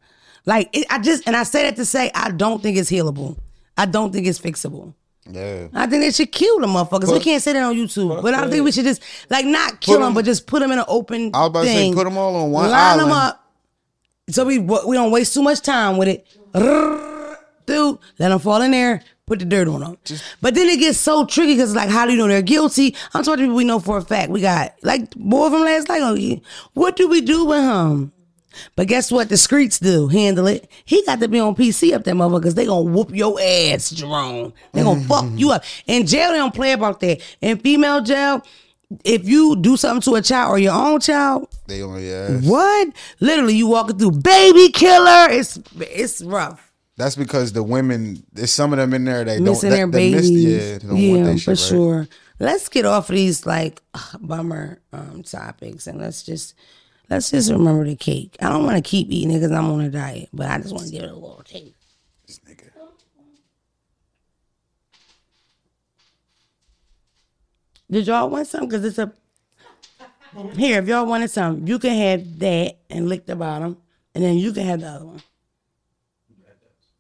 Like 0.45 0.75
it, 0.75 0.85
I 0.89 0.99
just, 0.99 1.25
and 1.25 1.37
I 1.37 1.43
say 1.43 1.63
that 1.63 1.77
to 1.77 1.85
say, 1.85 2.11
I 2.13 2.31
don't 2.31 2.61
think 2.61 2.77
it's 2.77 2.91
healable. 2.91 3.37
I 3.78 3.86
don't 3.86 4.11
think 4.11 4.28
it's 4.28 4.39
fixable. 4.39 4.93
Yeah. 5.30 5.67
I 5.74 5.86
think 5.88 6.03
they 6.03 6.11
should 6.11 6.32
kill 6.32 6.59
the 6.59 6.67
motherfuckers. 6.67 7.11
we 7.11 7.19
can't 7.19 7.41
say 7.41 7.53
that 7.53 7.63
on 7.63 7.76
YouTube, 7.76 8.22
but 8.22 8.34
I 8.34 8.49
think 8.49 8.65
we 8.65 8.72
should 8.72 8.86
just 8.86 9.01
like 9.30 9.45
not 9.45 9.80
kill 9.80 9.95
them, 9.95 10.03
them- 10.03 10.13
but 10.15 10.26
just 10.26 10.47
put 10.47 10.59
them 10.61 10.72
in 10.72 10.80
an 10.80 10.86
open. 10.88 11.32
I 11.34 11.39
was 11.41 11.47
about 11.49 11.61
to 11.61 11.67
say, 11.67 11.76
thing. 11.76 11.93
put 11.93 12.07
'em 12.07 12.17
all 12.17 12.36
on 12.36 12.51
one 12.51 12.69
line 12.69 12.97
them 12.97 13.07
island. 13.11 13.28
up, 13.30 13.51
so 14.32 14.45
we 14.45 14.57
we 14.59 14.95
don't 14.95 15.11
waste 15.11 15.34
too 15.34 15.43
much 15.43 15.61
time 15.61 15.97
with 15.97 16.07
it. 16.07 16.26
Dude, 17.67 17.99
let 18.19 18.30
them 18.30 18.39
fall 18.39 18.61
in 18.61 18.72
there. 18.72 19.03
Put 19.28 19.39
the 19.39 19.45
dirt 19.45 19.67
on 19.67 19.80
them. 19.82 19.97
but 20.41 20.55
then 20.55 20.67
it 20.67 20.78
gets 20.80 20.97
so 20.97 21.26
tricky 21.26 21.53
because 21.53 21.74
like, 21.76 21.89
how 21.89 22.05
do 22.05 22.11
you 22.11 22.17
know 22.17 22.28
they're 22.28 22.41
guilty? 22.41 22.95
I'm 23.13 23.24
talking 23.24 23.38
to 23.38 23.43
people 23.43 23.55
we 23.55 23.63
know 23.63 23.80
for 23.80 23.97
a 23.97 24.01
fact. 24.01 24.30
We 24.32 24.41
got 24.41 24.74
like 24.84 25.11
boy 25.15 25.49
from 25.49 25.61
last 25.61 25.88
night. 25.88 26.41
What 26.74 26.95
do 26.97 27.07
we 27.07 27.22
do 27.22 27.45
with 27.45 27.61
him? 27.61 28.11
But 28.75 28.87
guess 28.87 29.11
what? 29.11 29.29
The 29.29 29.37
streets 29.37 29.79
do 29.79 30.07
handle 30.07 30.47
it. 30.47 30.69
He 30.85 31.03
got 31.05 31.19
to 31.19 31.27
be 31.27 31.39
on 31.39 31.55
PC 31.55 31.93
up 31.93 32.03
that 32.03 32.15
motherfucker 32.15 32.39
because 32.41 32.55
they 32.55 32.65
gonna 32.65 32.89
whoop 32.89 33.09
your 33.15 33.39
ass, 33.41 33.89
Jerome. 33.91 34.53
They 34.73 34.83
gonna 34.83 35.01
fuck 35.01 35.25
you 35.35 35.51
up. 35.51 35.63
In 35.87 36.05
jail, 36.05 36.31
they 36.31 36.37
don't 36.37 36.53
play 36.53 36.71
about 36.73 36.99
that. 37.01 37.21
In 37.41 37.57
female 37.59 38.01
jail, 38.01 38.43
if 39.05 39.27
you 39.27 39.55
do 39.55 39.77
something 39.77 40.01
to 40.11 40.17
a 40.17 40.21
child 40.21 40.51
or 40.53 40.59
your 40.59 40.73
own 40.73 40.99
child, 40.99 41.47
They 41.67 41.81
on 41.81 42.01
your 42.03 42.25
ass. 42.37 42.43
what? 42.45 42.89
Literally, 43.19 43.55
you 43.55 43.67
walking 43.67 43.97
through 43.97 44.11
baby 44.11 44.69
killer. 44.69 45.27
It's 45.29 45.59
it's 45.79 46.21
rough. 46.21 46.67
That's 46.97 47.15
because 47.15 47.53
the 47.53 47.63
women, 47.63 48.23
there's 48.33 48.51
some 48.51 48.73
of 48.73 48.77
them 48.77 48.93
in 48.93 49.05
there. 49.05 49.23
They 49.23 49.39
Missing 49.39 49.69
don't. 49.71 49.77
their 49.77 49.85
that- 49.87 49.91
they 49.97 50.11
miss- 50.11 50.29
babies. 50.29 50.83
yeah, 50.83 50.87
want 50.89 50.99
yeah, 51.01 51.23
that 51.23 51.33
for 51.35 51.39
shit, 51.39 51.47
right? 51.47 51.57
sure. 51.57 52.07
Let's 52.39 52.69
get 52.69 52.85
off 52.85 53.09
of 53.09 53.15
these 53.15 53.45
like 53.45 53.81
bummer 54.19 54.81
um, 54.91 55.23
topics 55.23 55.87
and 55.87 55.99
let's 55.99 56.21
just 56.23 56.53
let's 57.12 57.30
just 57.30 57.51
remember 57.51 57.84
the 57.84 57.95
cake. 57.95 58.38
I 58.41 58.47
don't 58.47 58.64
want 58.64 58.78
to 58.78 58.89
keep 58.89 59.12
eating 59.12 59.32
it 59.32 59.39
because 59.39 59.51
I'm 59.51 59.70
on 59.70 59.82
a 59.82 59.89
diet, 59.89 60.30
but 60.32 60.49
I 60.49 60.57
just 60.59 60.74
want 60.74 60.86
to 60.86 60.91
give 60.91 61.03
it 61.03 61.12
a 61.12 61.14
little 61.14 61.43
taste. 61.45 61.76
This 62.26 62.39
nigga. 62.39 62.70
Did 67.89 68.07
y'all 68.07 68.30
want 68.30 68.47
some? 68.47 68.66
Because 68.66 68.86
it's 68.86 68.97
a 68.97 69.12
here. 70.55 70.80
If 70.80 70.88
y'all 70.88 71.05
wanted 71.05 71.30
some, 71.30 71.68
you 71.68 71.78
can 71.78 71.91
have 71.91 72.39
that 72.39 72.78
and 72.89 73.09
lick 73.09 73.26
the 73.26 73.36
bottom, 73.36 73.78
and 74.16 74.24
then 74.24 74.38
you 74.38 74.53
can 74.53 74.66
have 74.66 74.80
the 74.80 74.88
other 74.88 75.05
one. 75.05 75.22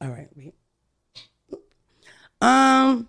All 0.01 0.09
right. 0.09 0.27
wait. 0.35 0.53
Um, 2.41 3.07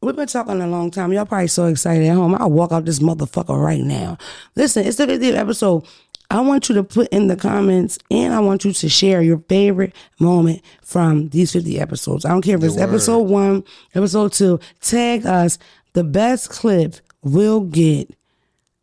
we've 0.00 0.16
been 0.16 0.26
talking 0.26 0.60
a 0.60 0.66
long 0.66 0.90
time. 0.90 1.12
Y'all 1.12 1.26
probably 1.26 1.46
so 1.46 1.66
excited 1.66 2.08
at 2.08 2.16
home. 2.16 2.34
I'll 2.34 2.50
walk 2.50 2.72
out 2.72 2.86
this 2.86 2.98
motherfucker 2.98 3.62
right 3.62 3.82
now. 3.82 4.18
Listen, 4.56 4.86
it's 4.86 4.96
the 4.96 5.06
50th 5.06 5.36
episode. 5.36 5.84
I 6.30 6.40
want 6.40 6.68
you 6.68 6.74
to 6.76 6.84
put 6.84 7.08
in 7.08 7.26
the 7.28 7.36
comments 7.36 7.98
and 8.10 8.32
I 8.34 8.40
want 8.40 8.64
you 8.64 8.72
to 8.72 8.88
share 8.88 9.20
your 9.22 9.38
favorite 9.48 9.94
moment 10.18 10.62
from 10.82 11.28
these 11.28 11.52
50 11.52 11.78
episodes. 11.78 12.24
I 12.24 12.30
don't 12.30 12.42
care 12.42 12.56
if 12.56 12.64
it's 12.64 12.76
episode 12.78 13.28
one, 13.28 13.62
episode 13.94 14.32
two. 14.32 14.58
Tag 14.80 15.26
us. 15.26 15.58
The 15.92 16.02
best 16.02 16.50
clip 16.50 16.96
will 17.22 17.60
get 17.60 18.10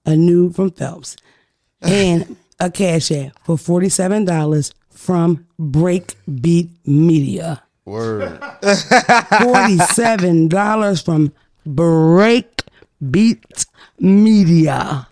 a 0.06 0.16
nude 0.16 0.56
from 0.56 0.72
Phelps 0.72 1.18
and 1.82 2.38
a 2.60 2.70
cash 2.72 3.12
app 3.12 3.38
for 3.44 3.58
$47 3.58 4.74
from 4.90 5.46
Breakbeat 5.60 6.70
Media. 6.86 7.62
Word. 7.86 8.40
$47 8.62 11.04
from 11.04 11.34
Breakbeat 11.68 13.66
Media. 14.00 15.08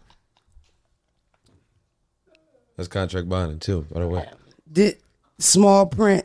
That's 2.79 2.87
contract 2.87 3.27
binding 3.27 3.59
too, 3.59 3.85
by 3.91 3.99
the 3.99 4.07
way. 4.07 4.25
Did 4.71 5.01
small 5.37 5.85
print. 5.85 6.23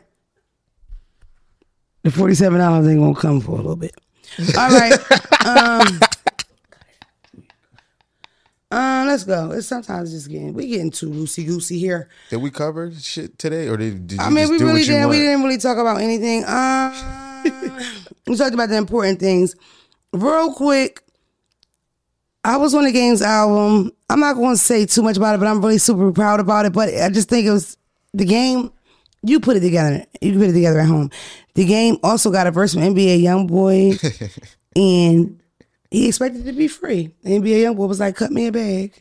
The 2.03 2.11
$47 2.11 2.89
ain't 2.89 2.97
gonna 3.01 3.13
come 3.13 3.41
for 3.41 3.51
a 3.51 3.55
little 3.55 3.75
bit. 3.75 3.93
All 4.57 4.69
right. 4.69 4.93
um, 5.45 5.99
uh, 8.71 9.03
let's 9.05 9.25
go. 9.25 9.51
It's 9.51 9.67
sometimes 9.67 10.11
just 10.11 10.29
getting 10.29 10.53
we 10.53 10.67
getting 10.67 10.91
too 10.91 11.09
loosey 11.09 11.45
goosey 11.45 11.77
here. 11.77 12.07
Did 12.29 12.37
we 12.37 12.51
cover 12.51 12.89
shit 12.93 13.37
today, 13.37 13.67
or 13.67 13.75
did, 13.75 14.07
did 14.07 14.19
you 14.19 14.23
I 14.23 14.29
mean, 14.29 14.43
just 14.43 14.51
we 14.53 14.57
do 14.59 14.67
really 14.67 14.85
didn't. 14.85 15.09
We 15.09 15.17
didn't 15.17 15.43
really 15.43 15.57
talk 15.57 15.77
about 15.77 15.99
anything. 15.99 16.45
Uh, 16.45 17.43
we 18.27 18.37
talked 18.37 18.53
about 18.53 18.69
the 18.69 18.77
important 18.77 19.19
things. 19.19 19.57
Real 20.13 20.53
quick, 20.53 21.01
I 22.45 22.57
was 22.57 22.75
on 22.75 22.83
the 22.83 22.91
Games 22.91 23.23
album. 23.23 23.91
I'm 24.07 24.19
not 24.19 24.35
going 24.35 24.53
to 24.53 24.57
say 24.57 24.85
too 24.85 25.01
much 25.01 25.17
about 25.17 25.33
it, 25.33 25.39
but 25.39 25.47
I'm 25.47 25.59
really 25.61 25.79
super 25.79 26.11
proud 26.11 26.39
about 26.39 26.67
it. 26.67 26.73
But 26.73 26.89
I 26.93 27.09
just 27.09 27.27
think 27.27 27.47
it 27.47 27.51
was 27.51 27.75
the 28.13 28.23
game. 28.23 28.71
You 29.23 29.39
put 29.39 29.57
it 29.57 29.61
together. 29.61 30.05
You 30.21 30.33
put 30.33 30.49
it 30.49 30.53
together 30.53 30.79
at 30.79 30.87
home. 30.87 31.09
The 31.55 31.65
game 31.65 31.97
also 32.03 32.31
got 32.31 32.45
a 32.45 32.51
verse 32.51 32.73
from 32.75 32.83
NBA 32.83 33.21
YoungBoy, 33.21 34.39
and 34.75 35.41
he 35.89 36.07
expected 36.07 36.41
it 36.41 36.51
to 36.51 36.55
be 36.55 36.67
free. 36.67 37.15
NBA 37.25 37.63
YoungBoy 37.63 37.87
was 37.87 37.99
like, 37.99 38.15
"Cut 38.15 38.31
me 38.31 38.45
a 38.45 38.51
bag." 38.51 38.93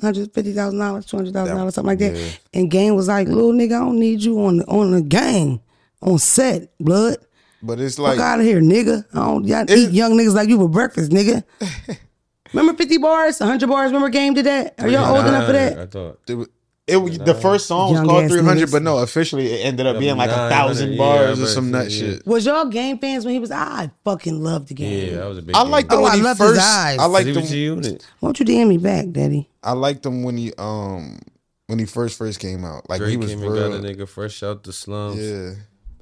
Hundred 0.00 0.34
fifty 0.34 0.52
thousand 0.52 0.80
dollars, 0.80 1.06
two 1.06 1.16
hundred 1.16 1.32
thousand 1.34 1.56
dollars, 1.56 1.74
something 1.76 1.86
like 1.90 1.98
that. 2.00 2.16
yeah. 2.16 2.30
And 2.54 2.70
Game 2.72 2.96
was 2.96 3.06
like, 3.06 3.28
"Little 3.28 3.52
nigga, 3.52 3.76
I 3.76 3.84
don't 3.84 4.00
need 4.00 4.24
you 4.24 4.44
on 4.44 4.56
the, 4.56 4.66
on 4.66 4.90
the 4.90 5.02
game, 5.02 5.60
on 6.02 6.18
set, 6.18 6.76
blood. 6.80 7.18
But 7.62 7.78
it's 7.78 8.00
like, 8.00 8.16
Fuck 8.16 8.24
out 8.24 8.40
of 8.40 8.46
here, 8.46 8.60
nigga. 8.60 9.04
I 9.12 9.16
don't 9.18 9.44
y'all 9.46 9.70
eat 9.70 9.92
young 9.92 10.12
niggas 10.18 10.34
like 10.34 10.48
you 10.48 10.58
for 10.58 10.68
breakfast, 10.68 11.12
nigga." 11.12 11.44
remember 12.52 12.74
fifty 12.76 12.98
bars, 12.98 13.38
hundred 13.38 13.68
bars? 13.68 13.86
Remember 13.92 14.08
Game 14.08 14.34
did 14.34 14.46
that? 14.46 14.74
Are 14.78 14.88
y'all 14.88 15.16
old 15.16 15.26
enough 15.26 15.46
for 15.46 15.52
that? 15.52 15.78
I 15.78 15.86
thought. 15.86 16.18
it, 16.28 16.48
it 16.86 16.96
was- 16.96 17.18
the 17.18 17.34
first 17.34 17.66
song 17.66 17.90
was 17.90 17.98
Young 18.00 18.06
called 18.08 18.24
ass 18.24 18.30
300, 18.32 18.68
niggas. 18.68 18.72
but 18.72 18.82
no, 18.82 18.98
officially 18.98 19.46
it 19.52 19.64
ended 19.64 19.86
up 19.86 19.98
being 20.00 20.16
like 20.16 20.30
a 20.30 20.32
900, 20.32 20.48
thousand 20.50 20.92
yeah, 20.92 20.98
bars 20.98 21.40
I 21.40 21.44
or 21.44 21.46
some 21.46 21.70
nut 21.70 21.88
yeah. 21.90 21.98
shit. 22.14 22.26
Was 22.26 22.46
y'all 22.46 22.64
Game 22.66 22.98
fans 22.98 23.24
when 23.24 23.32
he 23.34 23.38
was? 23.40 23.50
I 23.52 23.90
fucking 24.04 24.42
loved 24.42 24.68
the 24.68 24.74
game. 24.74 25.14
Yeah, 25.14 25.20
I 25.22 25.26
was 25.26 25.38
a 25.38 25.42
big. 25.42 25.54
I 25.54 25.62
game. 25.62 25.70
like 25.70 25.88
them 25.88 25.98
Oh, 26.00 26.02
when 26.02 26.12
I 26.12 26.16
he 26.16 26.22
love 26.22 26.38
his 26.38 26.48
first. 26.48 26.60
eyes. 26.60 26.98
I 26.98 27.04
like 27.06 27.26
He 27.26 27.32
was 27.32 27.52
a 27.52 27.56
unit. 27.56 28.06
Won't 28.20 28.40
you 28.40 28.46
DM 28.46 28.66
me 28.68 28.78
back, 28.78 29.10
Daddy? 29.10 29.48
I 29.62 29.72
liked 29.72 30.02
them 30.02 30.22
when 30.24 30.36
he 30.36 30.52
um 30.58 31.20
when 31.68 31.78
he 31.78 31.84
first 31.84 32.18
first 32.18 32.40
came 32.40 32.64
out. 32.64 32.90
Like 32.90 32.98
Drake 32.98 33.10
he 33.12 33.16
was 33.16 33.30
came 33.30 33.42
and 33.44 33.54
got 33.54 33.66
a 33.66 33.78
nigga 33.78 34.08
fresh 34.08 34.42
out 34.42 34.64
the 34.64 34.72
slums. 34.72 35.20
Yeah. 35.20 35.52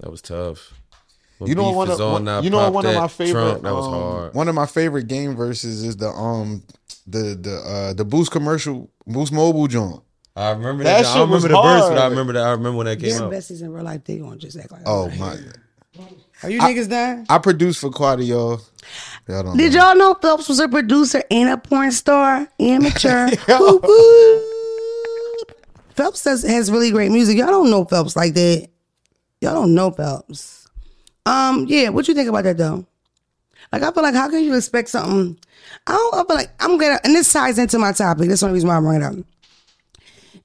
That 0.01 0.11
was 0.11 0.23
tough. 0.23 0.73
When 1.39 1.49
You 1.49 1.55
know 1.55 1.71
one 1.71 1.91
of 1.91 2.01
on, 2.01 2.25
one, 2.25 2.45
you 2.45 2.51
know 2.51 2.71
one 2.71 2.85
of 2.85 2.95
my 2.95 3.09
favorite 3.09 3.33
Trump, 3.43 3.63
that 3.63 3.73
was 3.75 3.87
um, 3.87 3.93
hard. 3.93 4.35
One 4.35 4.49
of 4.49 4.55
my 4.55 4.67
favorite 4.67 5.07
game 5.07 5.37
verses 5.37 5.85
is 5.85 5.97
the 5.97 6.09
um 6.09 6.63
the 7.07 7.37
the 7.41 7.57
uh 7.65 7.93
the 7.95 8.05
Boost 8.05 8.31
commercial 8.33 8.91
Boost 9.07 9.33
Mobile 9.33 9.69
joint. 9.69 10.03
I 10.35 10.51
remember 10.51 10.85
That 10.85 11.03
that. 11.03 11.07
I 11.11 11.19
don't 11.19 11.31
was 11.31 11.45
remember 11.45 11.63
the 11.63 11.75
verse, 11.81 11.89
but 11.91 11.99
I 11.99 12.07
remember 12.09 12.33
that. 12.35 12.45
I 12.45 12.51
remember 12.51 12.77
when 12.79 12.87
that 12.87 13.01
came 13.01 13.11
Their 13.11 13.23
out. 13.25 13.33
besties 13.33 13.63
in 13.63 13.73
real 13.73 13.85
life, 13.85 14.05
they 14.05 14.19
gonna 14.19 14.37
just 14.37 14.57
act 14.59 14.71
like. 14.73 14.83
Oh 14.87 15.09
my! 15.11 15.37
Are 16.45 16.51
you 16.51 16.61
niggas 16.61 16.89
done? 16.89 17.27
I 17.29 17.39
produced 17.39 17.81
for 17.81 17.91
Quaddy, 17.91 18.29
y'all. 18.29 18.61
Y'all 19.29 19.43
don't 19.43 19.57
Did 19.57 19.73
know. 19.75 19.87
y'all 19.87 19.97
know 19.97 20.15
Phelps 20.15 20.49
was 20.49 20.61
a 20.61 20.69
producer 20.69 21.23
and 21.31 21.49
a 21.51 21.57
porn 21.57 21.91
star? 21.91 22.49
Amateur. 22.61 23.29
Woo, 23.49 23.81
woo. 23.83 24.45
Phelps 25.97 26.23
does, 26.23 26.43
has 26.45 26.71
really 26.71 26.93
great 26.93 27.11
music. 27.11 27.37
Y'all 27.39 27.49
don't 27.49 27.71
know 27.71 27.85
Phelps 27.85 28.15
like 28.15 28.35
that. 28.35 28.69
Y'all 29.41 29.55
don't 29.55 29.75
know 29.75 29.91
Phelps. 29.91 30.58
Um, 31.29 31.67
yeah, 31.69 31.91
what 31.91 32.09
you 32.09 32.15
think 32.15 32.29
about 32.29 32.45
that 32.45 32.57
though? 32.57 32.87
Like 33.71 33.83
I 33.83 33.91
feel 33.93 34.03
like 34.03 34.15
how 34.15 34.31
can 34.31 34.43
you 34.43 34.57
expect 34.57 34.89
something? 34.89 35.37
I 35.87 35.93
don't 35.93 36.15
I 36.15 36.25
feel 36.25 36.37
like 36.37 36.51
I'm 36.59 36.79
gonna 36.79 36.99
and 37.05 37.15
this 37.15 37.31
ties 37.31 37.59
into 37.59 37.79
my 37.79 37.93
topic. 37.93 38.29
That's 38.29 38.41
the 38.41 38.47
only 38.47 38.55
reason 38.55 38.69
why 38.69 38.77
I'm 38.77 38.85
bringing 38.85 39.03
it 39.03 39.19
up. 39.19 39.25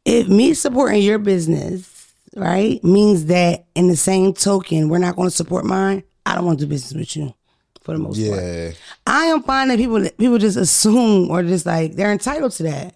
If 0.03 0.27
me 0.27 0.53
supporting 0.53 1.01
your 1.01 1.19
business, 1.19 2.13
right, 2.35 2.83
means 2.83 3.27
that 3.27 3.63
in 3.75 3.87
the 3.87 3.95
same 3.95 4.33
token, 4.33 4.89
we're 4.89 4.97
not 4.97 5.15
gonna 5.15 5.31
support 5.31 5.63
mine, 5.63 6.03
I 6.25 6.35
don't 6.35 6.45
want 6.45 6.59
to 6.59 6.65
do 6.65 6.69
business 6.69 6.93
with 6.93 7.15
you 7.15 7.33
for 7.81 7.93
the 7.93 7.99
most 7.99 8.17
part. 8.17 8.43
Yeah, 8.43 8.71
I 9.07 9.25
am 9.27 9.43
finding 9.43 9.77
people 9.77 10.01
people 10.17 10.37
just 10.37 10.57
assume 10.57 11.31
or 11.31 11.43
just 11.43 11.65
like 11.65 11.93
they're 11.93 12.11
entitled 12.11 12.51
to 12.53 12.63
that. 12.63 12.95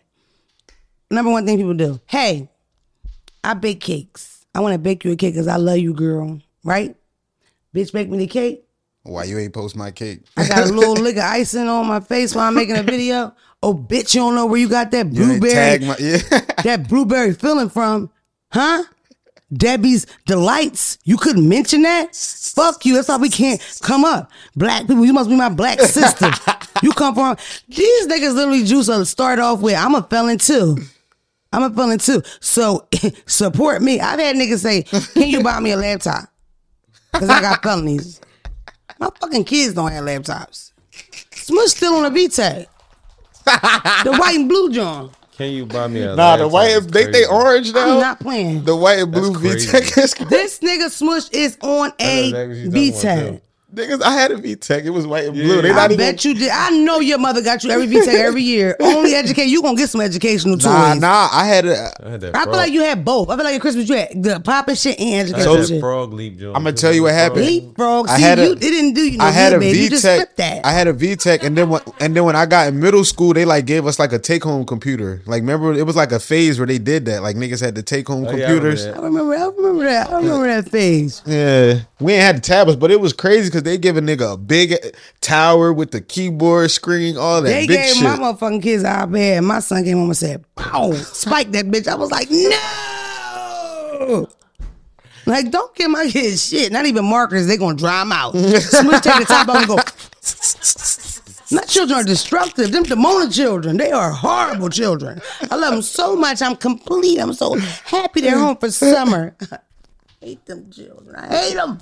Number 1.09 1.31
one 1.31 1.45
thing 1.45 1.57
people 1.57 1.73
do. 1.73 2.01
Hey, 2.05 2.49
I 3.45 3.53
bake 3.53 3.79
cakes. 3.79 4.45
I 4.53 4.59
want 4.59 4.73
to 4.73 4.79
bake 4.79 5.05
you 5.05 5.13
a 5.13 5.15
cake 5.15 5.35
because 5.35 5.47
I 5.47 5.55
love 5.55 5.77
you, 5.77 5.93
girl. 5.93 6.41
Right? 6.65 6.97
Bitch, 7.77 7.93
bake 7.93 8.09
me 8.09 8.17
the 8.17 8.25
cake. 8.25 8.65
why 9.03 9.25
you 9.25 9.37
ain't 9.37 9.53
post 9.53 9.75
my 9.75 9.91
cake? 9.91 10.21
I 10.35 10.47
got 10.47 10.67
a 10.67 10.73
little 10.73 10.95
lick 10.95 11.15
of 11.15 11.23
icing 11.23 11.67
on 11.67 11.85
my 11.85 11.99
face 11.99 12.33
while 12.33 12.47
I'm 12.47 12.55
making 12.55 12.75
a 12.75 12.81
video. 12.81 13.35
Oh, 13.61 13.75
bitch, 13.75 14.15
you 14.15 14.21
don't 14.21 14.33
know 14.33 14.47
where 14.47 14.59
you 14.59 14.67
got 14.67 14.89
that 14.89 15.11
blueberry, 15.11 15.51
tag 15.51 15.83
my 15.83 15.95
yeah. 15.99 16.17
that 16.63 16.89
blueberry 16.89 17.35
feeling 17.35 17.69
from, 17.69 18.09
huh? 18.51 18.83
Debbie's 19.53 20.07
delights. 20.25 20.97
You 21.03 21.17
couldn't 21.17 21.47
mention 21.47 21.83
that. 21.83 22.15
Fuck 22.15 22.83
you. 22.83 22.95
That's 22.95 23.09
why 23.09 23.17
we 23.17 23.29
can't 23.29 23.61
come 23.83 24.03
up. 24.03 24.31
Black 24.55 24.87
people, 24.87 25.05
you 25.05 25.13
must 25.13 25.29
be 25.29 25.35
my 25.35 25.49
black 25.49 25.79
sister. 25.79 26.31
you 26.81 26.91
come 26.93 27.13
from 27.13 27.37
these 27.67 28.07
niggas. 28.07 28.33
Literally, 28.33 28.63
juice 28.63 28.87
to 28.87 29.05
start 29.05 29.37
off 29.37 29.61
with. 29.61 29.75
I'm 29.75 29.93
a 29.93 30.01
felon 30.01 30.39
too. 30.39 30.79
I'm 31.53 31.61
a 31.61 31.69
felon 31.69 31.99
too. 31.99 32.23
So 32.39 32.87
support 33.27 33.83
me. 33.83 33.99
I've 33.99 34.19
had 34.19 34.35
niggas 34.35 34.63
say, 34.63 34.81
"Can 35.13 35.29
you 35.29 35.43
buy 35.43 35.59
me 35.59 35.71
a 35.71 35.77
laptop?" 35.77 36.27
Because 37.19 37.29
I 37.29 37.41
got 37.41 37.63
felonies. 37.63 38.21
My 38.99 39.09
fucking 39.19 39.43
kids 39.45 39.73
don't 39.73 39.91
have 39.91 40.03
laptops. 40.05 40.71
Smush 41.33 41.69
still 41.69 41.95
on 41.95 42.05
a 42.05 42.11
VTech. 42.11 42.65
the 43.45 44.17
white 44.19 44.35
and 44.35 44.49
blue 44.49 44.71
John. 44.71 45.11
Can 45.37 45.51
you 45.51 45.65
buy 45.65 45.87
me 45.87 46.01
a 46.01 46.15
Nah, 46.15 46.37
the 46.37 46.47
laptop? 46.47 46.51
white 46.51 46.71
It's 46.71 46.85
they 46.87 47.05
they 47.05 47.11
crazy. 47.11 47.25
orange 47.27 47.67
I'm 47.69 47.73
now. 47.73 47.99
not 47.99 48.19
playing. 48.19 48.63
The 48.65 48.75
white 48.75 48.99
and 48.99 49.11
blue 49.11 49.33
That's 49.33 49.69
crazy. 49.69 49.93
VTech 49.93 49.97
is 50.03 50.13
This 50.29 50.59
nigga 50.59 50.89
Smush 50.89 51.29
is 51.31 51.57
on 51.61 51.91
I 51.99 52.05
know 52.05 52.05
a 52.09 52.27
exactly 52.29 52.47
what 52.47 52.57
you 52.57 52.91
talking 52.91 53.19
about, 53.19 53.33
VTech. 53.33 53.41
Too. 53.75 53.81
Niggas, 53.81 54.01
I 54.01 54.11
had 54.13 54.31
a 54.31 54.35
VTech. 54.37 54.85
It 54.85 54.89
was 54.91 55.05
white 55.05 55.25
and 55.25 55.33
blue. 55.33 55.61
They 55.61 55.71
I 55.71 55.85
even. 55.85 55.97
bet 55.97 56.23
you 56.23 56.33
did. 56.33 56.49
I 56.49 56.69
know 56.69 56.99
your 57.01 57.17
mother 57.17 57.41
got 57.43 57.63
you 57.65 57.71
every 57.71 57.85
VTech 57.87 58.07
every 58.07 58.41
year. 58.41 58.77
Only 58.81 59.13
educate. 59.13 59.45
You 59.47 59.61
gonna 59.61 59.75
get 59.77 59.89
some 59.89 59.99
educational 59.99 60.55
toys. 60.55 60.65
Nah, 60.65 60.93
nah. 60.93 61.27
I 61.31 61.45
had 61.45 61.65
a. 61.65 61.91
I 62.05 62.09
had. 62.11 62.23
I 62.33 62.43
feel 62.45 62.53
like 62.53 62.71
you 62.71 62.81
had 62.81 63.03
both. 63.03 63.29
I 63.29 63.35
feel 63.35 63.43
like 63.43 63.55
at 63.55 63.61
Christmas 63.61 63.89
you 63.89 63.95
had 63.97 64.23
the 64.23 64.39
popping 64.39 64.75
shit 64.75 64.97
and 64.99 65.09
I 65.13 65.17
had 65.17 65.25
educational 65.27 65.55
that 65.57 65.67
shit. 65.67 65.79
frog 65.81 66.13
leap 66.13 66.37
joint. 66.39 66.55
I'ma 66.55 66.71
tell 66.71 66.93
you 66.93 67.03
what 67.03 67.13
happened. 67.13 67.41
Leapfrog. 67.45 68.07
See, 68.07 68.13
I 68.13 68.19
had 68.19 68.39
a- 68.39 68.45
you 68.45 68.51
it 68.53 68.59
didn't 68.59 68.93
do 68.93 69.01
you 69.11 69.17
no 69.17 69.25
I 69.25 69.31
had 69.31 69.49
good, 69.49 69.57
a 69.57 69.59
baby. 69.59 69.77
You 69.79 69.83
V 69.85 69.89
just 69.89 70.03
Tech. 70.03 70.35
that. 70.37 70.65
I 70.65 70.71
had 70.71 70.87
a 70.87 70.93
V 70.93 71.15
Tech, 71.17 71.43
and 71.43 71.57
then 71.57 71.67
when, 71.69 71.81
and 71.99 72.15
then 72.15 72.23
when 72.23 72.37
I 72.37 72.45
got 72.45 72.69
in 72.69 72.79
middle 72.79 73.03
school, 73.03 73.33
they 73.33 73.43
like 73.43 73.65
gave 73.65 73.85
us 73.85 73.99
like 73.99 74.13
a 74.13 74.19
take 74.19 74.43
home 74.45 74.65
computer. 74.65 75.21
Like 75.25 75.41
remember, 75.41 75.73
it 75.73 75.85
was 75.85 75.97
like 75.97 76.13
a 76.13 76.19
phase 76.21 76.57
where 76.57 76.67
they 76.67 76.77
did 76.79 77.03
that. 77.07 77.21
Like 77.21 77.35
niggas 77.35 77.59
had 77.59 77.75
the 77.75 77.83
take 77.83 78.07
home 78.07 78.25
Oh, 78.25 78.31
yeah, 78.31 78.47
I 78.47 78.51
remember 78.51 78.69
computers. 78.69 78.85
I 78.85 79.01
remember. 79.01 79.35
I 79.35 79.45
remember 79.47 79.83
that. 79.83 80.09
I 80.09 80.17
remember 80.17 80.47
that 80.47 80.69
phase. 80.71 81.21
Yeah, 81.25 81.79
we 81.99 82.13
ain't 82.13 82.21
had 82.23 82.37
the 82.37 82.41
tablets, 82.41 82.79
but 82.79 82.91
it 82.91 83.01
was 83.01 83.11
crazy 83.11 83.49
because 83.57 83.63
they 83.71 83.77
give 83.77 83.97
a 83.97 84.01
nigga 84.01 84.33
a 84.33 84.37
big 84.37 84.75
tower 85.21 85.73
with 85.73 85.91
the 85.91 86.01
keyboard 86.01 86.69
screen, 86.71 87.17
all 87.17 87.41
that 87.41 87.49
They 87.49 87.65
gave 87.67 87.95
shit. 87.95 88.03
my 88.03 88.15
motherfucking 88.17 88.61
kids 88.61 88.83
iPad. 88.83 89.43
My 89.43 89.59
son 89.59 89.83
came 89.83 89.97
home 89.97 90.09
and 90.09 90.17
said, 90.17 90.43
"Pow!" 90.55 90.91
Spike 90.93 91.51
that 91.53 91.65
bitch. 91.67 91.87
I 91.87 91.95
was 91.95 92.11
like, 92.11 92.29
"No." 92.29 94.27
Like, 95.25 95.51
don't 95.51 95.75
give 95.75 95.89
my 95.91 96.07
kids 96.07 96.47
shit. 96.47 96.71
Not 96.71 96.85
even 96.85 97.03
markers. 97.03 97.47
They 97.47 97.57
gonna 97.57 97.75
dry 97.75 97.99
them 97.99 98.11
out. 98.11 98.31
Switch 98.33 99.01
take 99.01 99.19
the 99.19 99.25
top 99.27 99.49
off 99.49 99.57
and 99.57 99.67
go. 99.67 99.77
My 101.49 101.63
children 101.63 101.99
are 101.99 102.03
destructive. 102.03 102.71
Them 102.71 102.83
Demona 102.83 103.33
children, 103.33 103.77
they 103.77 103.91
are 103.91 104.11
horrible 104.11 104.69
children. 104.69 105.21
I 105.49 105.55
love 105.55 105.73
them 105.73 105.81
so 105.81 106.15
much. 106.15 106.41
I'm 106.41 106.55
complete. 106.57 107.19
I'm 107.19 107.33
so 107.33 107.55
happy 107.85 108.21
they're 108.21 108.37
home 108.37 108.57
for 108.57 108.69
summer. 108.69 109.35
I 109.51 109.59
hate 110.21 110.45
them 110.45 110.69
children. 110.71 111.15
I 111.15 111.27
hate 111.35 111.55
them. 111.55 111.79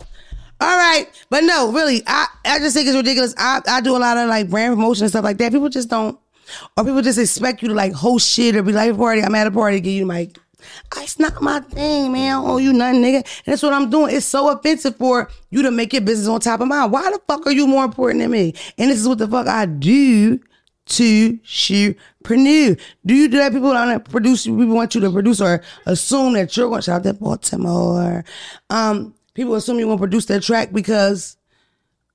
All 0.62 0.78
right, 0.78 1.06
but 1.30 1.43
no, 1.43 1.72
really, 1.72 2.01
I, 2.08 2.28
I 2.45 2.60
just 2.60 2.76
think 2.76 2.88
it's 2.88 2.95
ridiculous. 2.95 3.36
I, 3.38 3.62
I 3.68 3.82
do 3.82 3.95
a 3.95 3.99
lot 3.99 4.18
of 4.18 4.30
like 4.30 4.49
brand 4.49 4.76
promotion 4.76 5.03
and 5.03 5.12
stuff 5.12 5.24
like 5.24 5.38
that. 5.38 5.51
People 5.51 5.70
just 5.70 5.89
don't, 5.89 6.18
or 6.78 6.86
people 6.86 7.01
just 7.01 7.20
expect 7.20 7.62
you 7.62 7.68
to 7.68 7.74
like 7.74 7.91
host 7.93 8.28
shit 8.32 8.56
or 8.56 8.64
be 8.64 8.72
like, 8.72 8.93
a 8.93 8.95
party. 8.95 9.22
I'm 9.22 9.36
at 9.36 9.47
a 9.47 9.51
party, 9.51 9.82
give 9.82 9.93
you 9.93 10.06
like, 10.06 10.39
it's 10.97 11.20
not 11.20 11.41
my 11.41 11.60
thing, 11.60 12.14
man. 12.14 12.36
I 12.36 12.39
owe 12.39 12.58
you 12.58 12.72
nothing, 12.74 13.01
nigga. 13.01 13.18
And 13.18 13.26
that's 13.45 13.64
what 13.64 13.74
I'm 13.74 13.89
doing. 13.89 14.16
It's 14.16 14.26
so 14.26 14.49
offensive 14.49 14.95
for 14.95 15.30
you 15.49 15.62
to 15.62 15.72
make 15.72 15.93
your 15.93 16.01
business 16.01 16.28
on 16.28 16.39
top 16.39 16.62
of 16.62 16.68
mine. 16.68 16.89
Why 16.89 17.12
the 17.12 17.20
fuck 17.28 17.45
are 17.45 17.51
you 17.51 17.68
more 17.68 17.84
important 17.84 18.22
than 18.22 18.32
me? 18.32 18.53
And 18.78 18.89
this 18.89 18.99
is 18.99 19.08
what 19.08 19.18
the 19.18 19.28
fuck 19.28 19.47
I 19.47 19.66
do 19.66 20.39
to 20.88 21.39
shoot 21.43 21.97
Purdue. 22.24 22.76
Do 23.06 23.14
you 23.14 23.28
do 23.28 23.38
that? 23.38 23.51
People 23.51 23.74
don't 23.74 24.10
produce. 24.10 24.45
People 24.45 24.68
want 24.68 24.95
you 24.95 25.01
to 25.01 25.12
produce 25.12 25.41
or 25.41 25.64
assume 25.86 26.34
that 26.34 26.56
you're 26.56 26.70
going 26.70 26.82
to 26.82 26.86
shout 26.86 26.97
out 26.97 27.03
that 27.03 27.20
Baltimore. 27.20 28.24
Um, 28.70 29.14
people 29.36 29.54
assume 29.54 29.78
you're 29.78 29.88
going 29.88 30.00
to 30.00 30.02
produce 30.02 30.26
that 30.26 30.42
track 30.42 30.74
because 30.74 31.38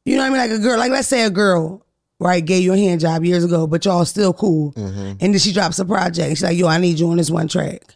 you 0.05 0.16
know 0.16 0.23
what 0.23 0.41
I 0.41 0.47
mean. 0.47 0.51
Like 0.51 0.59
a 0.59 0.62
girl, 0.62 0.79
like 0.79 0.91
let's 0.91 1.09
say 1.09 1.23
a 1.23 1.31
girl. 1.31 1.87
Right, 2.23 2.45
gave 2.45 2.62
you 2.62 2.75
a 2.75 2.77
hand 2.77 3.01
job 3.01 3.25
years 3.25 3.45
ago, 3.45 3.66
but 3.66 3.83
y'all 3.87 4.05
still 4.05 4.35
cool. 4.35 4.75
And 4.77 5.18
then 5.18 5.39
she 5.39 5.55
drops 5.55 5.79
a 5.79 5.87
project. 5.87 6.29
And 6.29 6.37
she's 6.37 6.43
like, 6.43 6.59
"Yo, 6.59 6.66
I 6.66 6.77
need 6.77 6.99
you 6.99 7.09
on 7.09 7.16
this 7.16 7.31
one 7.31 7.49
track." 7.49 7.95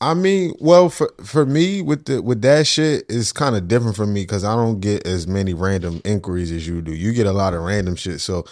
I 0.00 0.14
mean, 0.14 0.54
well, 0.60 0.88
for 0.88 1.12
for 1.24 1.44
me 1.44 1.82
with 1.82 2.06
the 2.06 2.22
with 2.22 2.40
that 2.42 2.66
shit, 2.66 3.04
it's 3.08 3.32
kind 3.32 3.54
of 3.54 3.68
different 3.68 3.96
for 3.96 4.06
me 4.06 4.22
because 4.22 4.44
I 4.44 4.54
don't 4.54 4.80
get 4.80 5.06
as 5.06 5.26
many 5.26 5.52
random 5.52 6.00
inquiries 6.06 6.52
as 6.52 6.66
you 6.66 6.80
do. 6.80 6.94
You 6.94 7.12
get 7.12 7.26
a 7.26 7.32
lot 7.32 7.52
of 7.52 7.62
random 7.62 7.96
shit, 7.96 8.20
so 8.20 8.46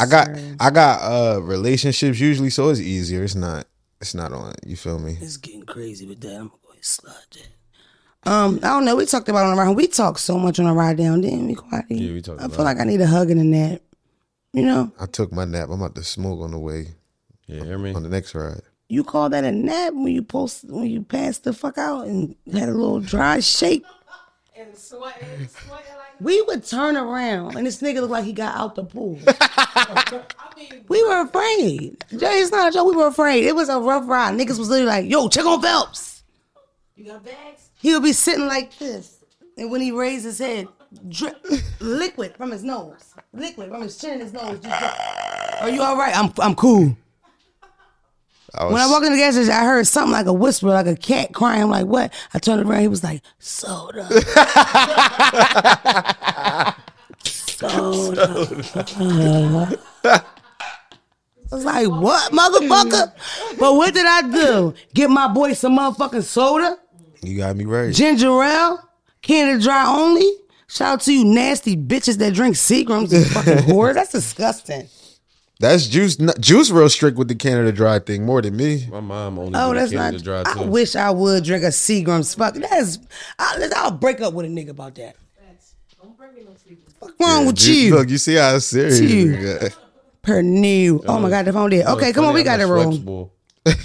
I 0.00 0.06
got 0.06 0.30
I 0.60 0.70
got 0.70 1.02
uh 1.02 1.42
relationships 1.42 2.18
usually, 2.18 2.50
so 2.50 2.70
it's 2.70 2.80
easier. 2.80 3.24
It's 3.24 3.34
not 3.34 3.66
it's 4.00 4.14
not 4.14 4.32
on. 4.32 4.54
You 4.64 4.76
feel 4.76 4.98
me? 4.98 5.18
It's 5.20 5.36
getting 5.36 5.64
crazy 5.64 6.06
with 6.06 6.20
that. 6.20 6.36
I'm 6.36 6.52
going 6.64 6.78
to 6.78 6.84
slide 6.84 7.14
that. 7.32 7.48
Um, 8.24 8.56
I 8.62 8.68
don't 8.68 8.84
know. 8.84 8.94
We 8.96 9.04
talked 9.06 9.28
about 9.28 9.46
it 9.46 9.50
on 9.50 9.56
the 9.56 9.62
ride. 9.62 9.76
We 9.76 9.86
talked 9.88 10.20
so 10.20 10.38
much 10.38 10.58
on 10.60 10.66
the 10.66 10.72
ride 10.72 10.96
down, 10.96 11.22
didn't 11.22 11.46
we, 11.48 11.54
Quaddy? 11.56 11.84
Yeah, 11.90 12.12
we 12.12 12.22
talked 12.22 12.40
I 12.40 12.44
about 12.44 12.56
feel 12.56 12.64
like 12.64 12.78
I 12.78 12.84
need 12.84 13.00
a 13.00 13.06
hug 13.06 13.30
and 13.30 13.40
a 13.40 13.44
nap. 13.44 13.80
You 14.52 14.62
know, 14.64 14.92
I 15.00 15.06
took 15.06 15.32
my 15.32 15.44
nap. 15.44 15.68
I'm 15.70 15.80
about 15.80 15.94
to 15.96 16.04
smoke 16.04 16.40
on 16.40 16.50
the 16.52 16.58
way 16.58 16.88
Yeah, 17.46 17.64
hear 17.64 17.78
me? 17.78 17.94
on 17.94 18.02
the 18.02 18.08
next 18.08 18.34
ride. 18.34 18.60
you 18.88 19.02
call 19.02 19.30
that 19.30 19.44
a 19.44 19.50
nap 19.50 19.94
when 19.94 20.08
you 20.08 20.22
post 20.22 20.64
when 20.68 20.86
you 20.86 21.02
passed 21.02 21.44
the 21.44 21.52
fuck 21.54 21.78
out 21.78 22.06
and 22.06 22.36
had 22.52 22.68
a 22.68 22.72
little 22.72 23.00
dry 23.00 23.40
shake. 23.40 23.82
And 24.54 24.76
sweating, 24.76 25.48
sweating 25.48 25.96
like 25.96 26.20
We 26.20 26.42
would 26.42 26.64
turn 26.66 26.96
around 26.98 27.56
and 27.56 27.66
this 27.66 27.80
nigga 27.82 27.96
looked 28.02 28.12
like 28.12 28.24
he 28.24 28.34
got 28.34 28.54
out 28.54 28.74
the 28.76 28.84
pool. 28.84 29.18
I 29.26 30.22
mean, 30.56 30.84
We 30.86 31.02
were 31.02 31.22
afraid. 31.22 32.04
Jay, 32.10 32.40
it's 32.40 32.52
not 32.52 32.68
a 32.68 32.72
joke. 32.72 32.86
We 32.88 32.96
were 32.96 33.06
afraid. 33.08 33.44
It 33.44 33.56
was 33.56 33.68
a 33.70 33.80
rough 33.80 34.06
ride. 34.06 34.34
Niggas 34.34 34.58
was 34.58 34.68
literally 34.68 34.86
like, 34.92 35.10
"Yo, 35.10 35.28
check 35.28 35.46
on 35.46 35.60
Phelps." 35.62 36.22
you 36.94 37.06
got 37.06 37.24
bags? 37.24 37.70
He 37.82 37.92
would 37.92 38.04
be 38.04 38.12
sitting 38.12 38.46
like 38.46 38.78
this, 38.78 39.24
and 39.58 39.68
when 39.68 39.80
he 39.80 39.90
raised 39.90 40.24
his 40.24 40.38
head, 40.38 40.68
drip 41.08 41.44
liquid 41.80 42.36
from 42.36 42.52
his 42.52 42.62
nose, 42.62 43.12
liquid 43.32 43.70
from 43.70 43.82
his 43.82 43.98
chin 43.98 44.12
and 44.12 44.22
his 44.22 44.32
nose. 44.32 44.60
Just. 44.60 44.98
Are 45.60 45.68
you 45.68 45.82
all 45.82 45.96
right? 45.96 46.16
I'm 46.16 46.32
I'm 46.38 46.54
cool. 46.54 46.96
I 48.54 48.64
was, 48.64 48.72
When 48.72 48.82
I 48.82 48.86
walked 48.88 49.06
in 49.06 49.12
the 49.12 49.18
gas 49.18 49.34
station, 49.34 49.50
I 49.50 49.64
heard 49.64 49.84
something 49.88 50.12
like 50.12 50.26
a 50.26 50.32
whisper, 50.32 50.68
like 50.68 50.86
a 50.86 50.94
cat 50.94 51.32
crying. 51.32 51.64
I'm 51.64 51.70
like, 51.70 51.86
what? 51.86 52.12
I 52.32 52.38
turned 52.38 52.62
around. 52.62 52.82
He 52.82 52.88
was 52.88 53.02
like, 53.02 53.22
soda. 53.40 54.04
soda. 57.24 58.58
I 60.04 60.22
was 61.50 61.64
like, 61.64 61.88
what, 61.88 62.30
motherfucker? 62.32 63.12
But 63.58 63.74
what 63.74 63.92
did 63.92 64.06
I 64.06 64.22
do? 64.30 64.74
Get 64.94 65.10
my 65.10 65.26
boy 65.28 65.54
some 65.54 65.76
motherfucking 65.78 66.22
soda? 66.22 66.78
You 67.22 67.36
got 67.36 67.56
me 67.56 67.64
right. 67.64 67.94
Ginger 67.94 68.42
ale? 68.42 68.78
Canada 69.22 69.62
Dry 69.62 69.86
only? 69.86 70.30
Shout 70.68 70.88
out 70.94 71.00
to 71.02 71.12
you 71.12 71.24
nasty 71.24 71.76
bitches 71.76 72.18
that 72.18 72.34
drink 72.34 72.56
Seagrams, 72.56 73.12
you 73.12 73.24
fucking 73.24 73.52
whore. 73.72 73.94
That's 73.94 74.10
disgusting. 74.12 74.88
That's 75.60 75.86
juice. 75.86 76.16
Juice 76.40 76.70
real 76.70 76.88
strict 76.88 77.16
with 77.16 77.28
the 77.28 77.34
Canada 77.36 77.70
Dry 77.70 78.00
thing 78.00 78.26
more 78.26 78.42
than 78.42 78.56
me. 78.56 78.86
My 78.90 78.98
mom 79.00 79.38
only 79.38 79.52
Oh, 79.54 79.70
oh, 79.70 79.74
that's 79.74 79.92
Canada 79.92 80.16
not. 80.16 80.44
Dry 80.44 80.52
I 80.62 80.64
wish 80.64 80.96
I 80.96 81.10
would 81.10 81.44
drink 81.44 81.62
a 81.62 81.68
Seagram's. 81.68 82.34
Fuck, 82.34 82.54
that's. 82.54 82.98
I, 83.38 83.68
I'll 83.76 83.92
break 83.92 84.20
up 84.20 84.34
with 84.34 84.46
a 84.46 84.48
nigga 84.48 84.70
about 84.70 84.96
that. 84.96 85.14
Don't 86.02 86.18
bring 86.18 86.34
me 86.34 86.42
no 86.44 86.54
sleep. 86.56 86.84
What's 86.98 87.14
wrong 87.20 87.46
with 87.46 87.56
Ju- 87.56 87.72
you? 87.74 87.94
Look, 87.94 88.08
you 88.10 88.18
see 88.18 88.34
how 88.34 88.58
serious. 88.58 88.98
You. 88.98 89.30
we 89.32 89.36
got. 89.36 89.78
Pernille. 90.24 91.04
Oh 91.06 91.20
my 91.20 91.30
god, 91.30 91.44
the 91.44 91.52
phone 91.52 91.70
did. 91.70 91.84
No, 91.84 91.94
Okay, 91.96 92.12
come 92.12 92.24
on, 92.24 92.34
we 92.34 92.42
got 92.42 92.60
I'm 92.60 92.68
the 92.68 93.28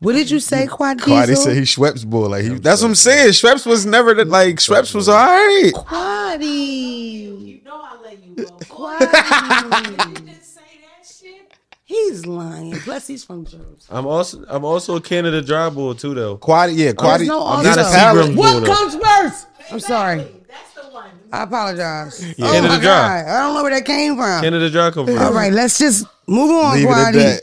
a 0.00 0.04
Schweppes 0.04 0.06
room. 0.06 0.06
bull. 0.06 0.06
What 0.08 0.12
did 0.14 0.30
you 0.30 0.40
say, 0.40 0.66
Quad 0.66 0.98
Quaddy 0.98 1.26
Diesel? 1.26 1.44
said 1.44 1.56
he 1.56 1.62
Schweppes 1.62 2.06
boy. 2.06 2.26
Like 2.28 2.42
he, 2.44 2.48
that's 2.50 2.82
what 2.82 2.88
I'm 2.88 2.94
saying. 2.94 3.28
Schweppes 3.32 3.66
was 3.66 3.84
never 3.86 4.14
the, 4.14 4.24
like 4.24 4.56
Schweppes 4.56 4.94
was 4.94 5.08
all 5.08 5.16
right. 5.16 5.72
Quaddy. 5.74 7.46
You 7.46 7.60
know 7.64 7.80
I 7.82 8.00
let 8.02 8.24
you 8.24 8.34
go. 8.34 8.44
Quaddy. 8.44 10.08
you 10.08 10.26
just 10.34 10.54
say 10.54 10.60
that 10.82 11.06
shit. 11.06 11.52
He's 11.84 12.24
lying. 12.26 12.72
Plus, 12.80 13.06
he's 13.06 13.24
from 13.24 13.44
Jersey. 13.44 13.64
I'm 13.90 14.06
also 14.06 14.44
I'm 14.48 14.64
also 14.64 14.96
a 14.96 15.00
Canada 15.00 15.42
Dry 15.42 15.68
bull 15.70 15.94
too 15.94 16.14
though. 16.14 16.38
Quaddy, 16.38 16.76
yeah, 16.76 16.92
Quaddy. 16.92 17.26
No 17.26 17.44
I'm 17.46 17.64
not 17.64 17.78
a 17.78 17.82
also. 17.84 17.96
Seagram 17.98 18.36
What 18.36 18.60
though. 18.60 18.74
comes 18.74 18.94
first? 18.96 19.46
I'm 19.72 19.80
sorry. 19.80 20.18
That's 20.48 20.74
the 20.74 20.82
one. 20.92 21.10
I 21.32 21.42
apologize. 21.44 22.24
Yeah. 22.38 22.46
Oh 22.46 22.52
Canada 22.52 22.68
my 22.74 22.80
Dry. 22.80 22.84
god, 22.84 23.26
I 23.28 23.42
don't 23.42 23.54
know 23.54 23.62
where 23.62 23.72
that 23.74 23.84
came 23.84 24.16
from. 24.16 24.42
Canada 24.42 24.70
Dry 24.70 24.90
come 24.90 25.06
from. 25.06 25.18
All 25.18 25.32
right, 25.32 25.52
let's 25.52 25.78
just 25.78 26.06
move 26.26 26.50
on, 26.50 26.74
Leave 26.76 26.86
it 26.88 26.90
at 26.90 27.14
Quaddy. 27.14 27.40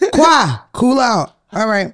that. 0.00 0.10
Qua, 0.14 0.58
cool 0.72 0.98
out. 1.00 1.34
All 1.52 1.68
right. 1.68 1.92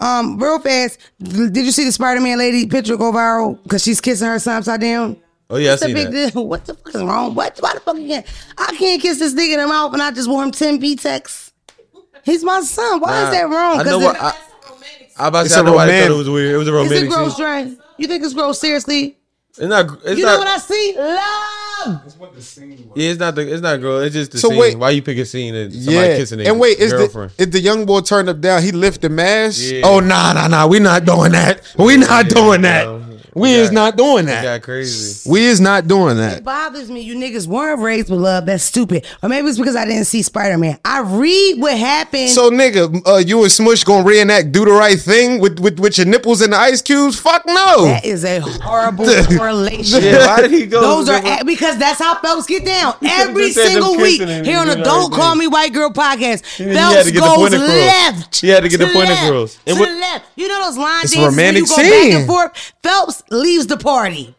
Um, 0.00 0.38
real 0.42 0.58
fast. 0.58 0.98
Did 1.22 1.56
you 1.56 1.70
see 1.70 1.84
the 1.84 1.92
Spider 1.92 2.20
Man 2.20 2.38
lady 2.38 2.66
picture 2.66 2.96
go 2.96 3.12
viral 3.12 3.62
because 3.62 3.82
she's 3.82 4.00
kissing 4.00 4.28
her 4.28 4.38
son 4.38 4.58
upside 4.58 4.80
down? 4.80 5.16
Oh 5.50 5.56
yeah, 5.56 5.70
I 5.70 5.72
What's 5.72 5.82
the 5.82 5.88
see 5.88 5.94
big 5.94 6.10
that. 6.12 6.32
deal? 6.34 6.46
What 6.48 6.64
the 6.64 6.74
fuck 6.74 6.94
is 6.94 7.02
wrong? 7.02 7.34
What? 7.34 7.56
Why 7.60 7.74
the 7.74 7.80
fuck 7.80 7.96
you 7.96 8.08
can't? 8.08 8.26
I 8.58 8.74
can't 8.76 9.00
kiss 9.00 9.18
this 9.18 9.34
nigga 9.34 9.54
in 9.54 9.60
the 9.60 9.66
mouth 9.68 9.92
and 9.92 10.02
I 10.02 10.10
just 10.10 10.28
wore 10.28 10.42
him 10.42 10.50
10 10.50 10.78
B-Tex. 10.78 11.52
He's 12.24 12.42
my 12.42 12.60
son. 12.62 13.00
Why 13.00 13.24
is 13.24 13.30
that 13.30 13.42
wrong? 13.48 13.80
I 13.80 13.82
'Cause 13.84 13.86
know 13.92 14.00
it- 14.00 14.04
what 14.04 14.16
I, 14.16 14.22
That's 14.22 14.38
a 14.38 14.72
romantic. 14.72 15.12
I 15.18 15.28
about 15.28 15.38
to 15.40 15.44
It's 15.46 15.54
say. 15.54 15.60
I 15.60 15.62
a 15.62 15.66
know 15.66 15.72
why 15.74 15.86
they 15.86 16.00
thought 16.02 16.10
it 16.10 16.16
was 16.16 16.30
weird. 16.30 16.54
It 16.54 16.58
was 16.58 16.68
a 16.68 16.70
is 16.70 16.74
it 16.74 16.84
romantic 16.84 17.10
gross, 17.10 17.36
scene. 17.36 17.44
Dre? 17.46 17.76
You 17.98 18.06
think 18.08 18.24
it's 18.24 18.34
gross? 18.34 18.58
Seriously? 18.60 19.18
It's 19.50 19.58
not. 19.60 19.86
It's 20.04 20.18
You 20.18 20.24
not. 20.24 20.32
know 20.32 20.38
what 20.38 20.48
I 20.48 20.58
see? 20.58 20.94
Love. 20.96 21.20
Yeah, 21.86 23.10
it's 23.10 23.18
not. 23.20 23.34
The, 23.34 23.52
it's 23.52 23.62
not 23.62 23.80
girl. 23.80 23.98
It's 24.00 24.14
just 24.14 24.32
the 24.32 24.38
So 24.38 24.48
scene. 24.48 24.58
wait- 24.58 24.78
why 24.78 24.90
you 24.90 25.02
pick 25.02 25.18
a 25.18 25.24
scene 25.24 25.54
and 25.54 25.72
somebody 25.72 25.96
Yeah, 26.08 26.16
kissing 26.16 26.40
a 26.40 26.44
and 26.44 26.58
wait, 26.60 26.78
is 26.78 26.90
the 26.92 26.98
girlfriend? 26.98 27.32
is 27.38 27.50
the 27.50 27.60
young 27.60 27.86
boy 27.86 28.00
turned 28.00 28.28
up 28.28 28.40
down? 28.40 28.62
He 28.62 28.72
lift 28.72 29.02
the 29.02 29.08
mask. 29.08 29.60
Yeah. 29.62 29.82
Oh 29.84 30.00
nah 30.00 30.32
nah 30.32 30.48
nah, 30.48 30.66
we 30.66 30.78
not 30.78 31.04
doing 31.04 31.32
that. 31.32 31.60
We 31.78 31.96
not 31.96 32.28
doing 32.28 32.62
that. 32.62 32.84
bro. 32.84 33.00
We 33.36 33.50
It 33.52 33.58
is 33.62 33.70
got- 33.70 33.74
not 33.74 33.96
doing 33.96 34.26
that. 34.26 34.44
got 34.44 34.62
crazy. 34.62 35.28
We 35.28 35.44
is 35.46 35.60
not 35.60 35.88
doing 35.88 36.18
that. 36.18 36.38
It 36.38 36.44
bothers 36.44 36.88
me. 36.88 37.00
You 37.00 37.16
niggas 37.16 37.48
weren't 37.48 37.80
raised 37.80 38.08
with 38.08 38.20
love. 38.20 38.46
That's 38.46 38.62
stupid. 38.62 39.04
Or 39.24 39.28
maybe 39.28 39.48
it's 39.48 39.58
because 39.58 39.74
I 39.74 39.84
didn't 39.86 40.04
see 40.04 40.22
Spider 40.22 40.56
Man. 40.56 40.78
I 40.84 41.00
read 41.00 41.60
what 41.60 41.76
happened. 41.76 42.30
So 42.30 42.48
nigga, 42.52 43.02
uh, 43.04 43.16
you 43.16 43.42
and 43.42 43.50
Smush 43.50 43.82
gonna 43.82 44.04
reenact 44.04 44.52
do 44.52 44.64
the 44.64 44.70
right 44.70 44.96
thing 45.00 45.40
with 45.40 45.58
with, 45.58 45.80
with 45.80 45.98
your 45.98 46.06
nipples 46.06 46.42
in 46.42 46.50
the 46.50 46.56
ice 46.56 46.80
cubes? 46.80 47.18
Fuck 47.18 47.44
no. 47.44 47.86
that 47.86 48.04
is 48.04 48.24
a 48.24 48.38
horrible 48.38 49.04
correlation. 49.36 50.04
Yeah, 50.04 50.28
why 50.28 50.42
did 50.42 50.52
he 50.52 50.66
go? 50.66 50.80
Those 50.80 51.08
are 51.08 51.20
different- 51.20 51.40
a- 51.42 51.44
because 51.74 51.78
that's 51.78 52.00
how 52.00 52.20
Phelps 52.20 52.46
get 52.46 52.64
down 52.64 52.94
every 53.04 53.44
just 53.44 53.56
said 53.56 53.64
them 53.66 53.82
single 53.82 53.96
week 53.96 54.20
here 54.20 54.58
on 54.58 54.66
he 54.66 54.70
the 54.70 54.76
did 54.76 54.84
Don't. 54.84 55.12
Call 55.12 55.34
Me 55.34 55.46
White 55.46 55.72
Girl 55.72 55.90
podcast. 55.90 56.44
Phelps 56.56 57.06
to 57.06 57.12
get 57.12 57.20
the 57.20 57.20
goes 57.20 57.52
left. 57.52 58.40
He 58.40 58.48
had 58.48 58.62
to 58.62 58.68
get 58.68 58.78
the 58.78 58.86
point 58.86 59.10
across. 59.10 59.54
To 59.56 59.64
the 59.66 59.74
what- 59.80 59.90
left. 59.90 60.26
You 60.36 60.48
know 60.48 60.64
those 60.64 60.76
line 60.78 61.00
dances 61.02 61.16
where 61.16 61.24
you 61.24 61.30
romantic 61.30 61.68
go 61.68 61.76
back 61.76 61.84
scene. 61.86 62.16
and 62.16 62.26
forth. 62.26 62.72
Phelps 62.82 63.22
leaves 63.30 63.66
the 63.66 63.76
party. 63.76 64.34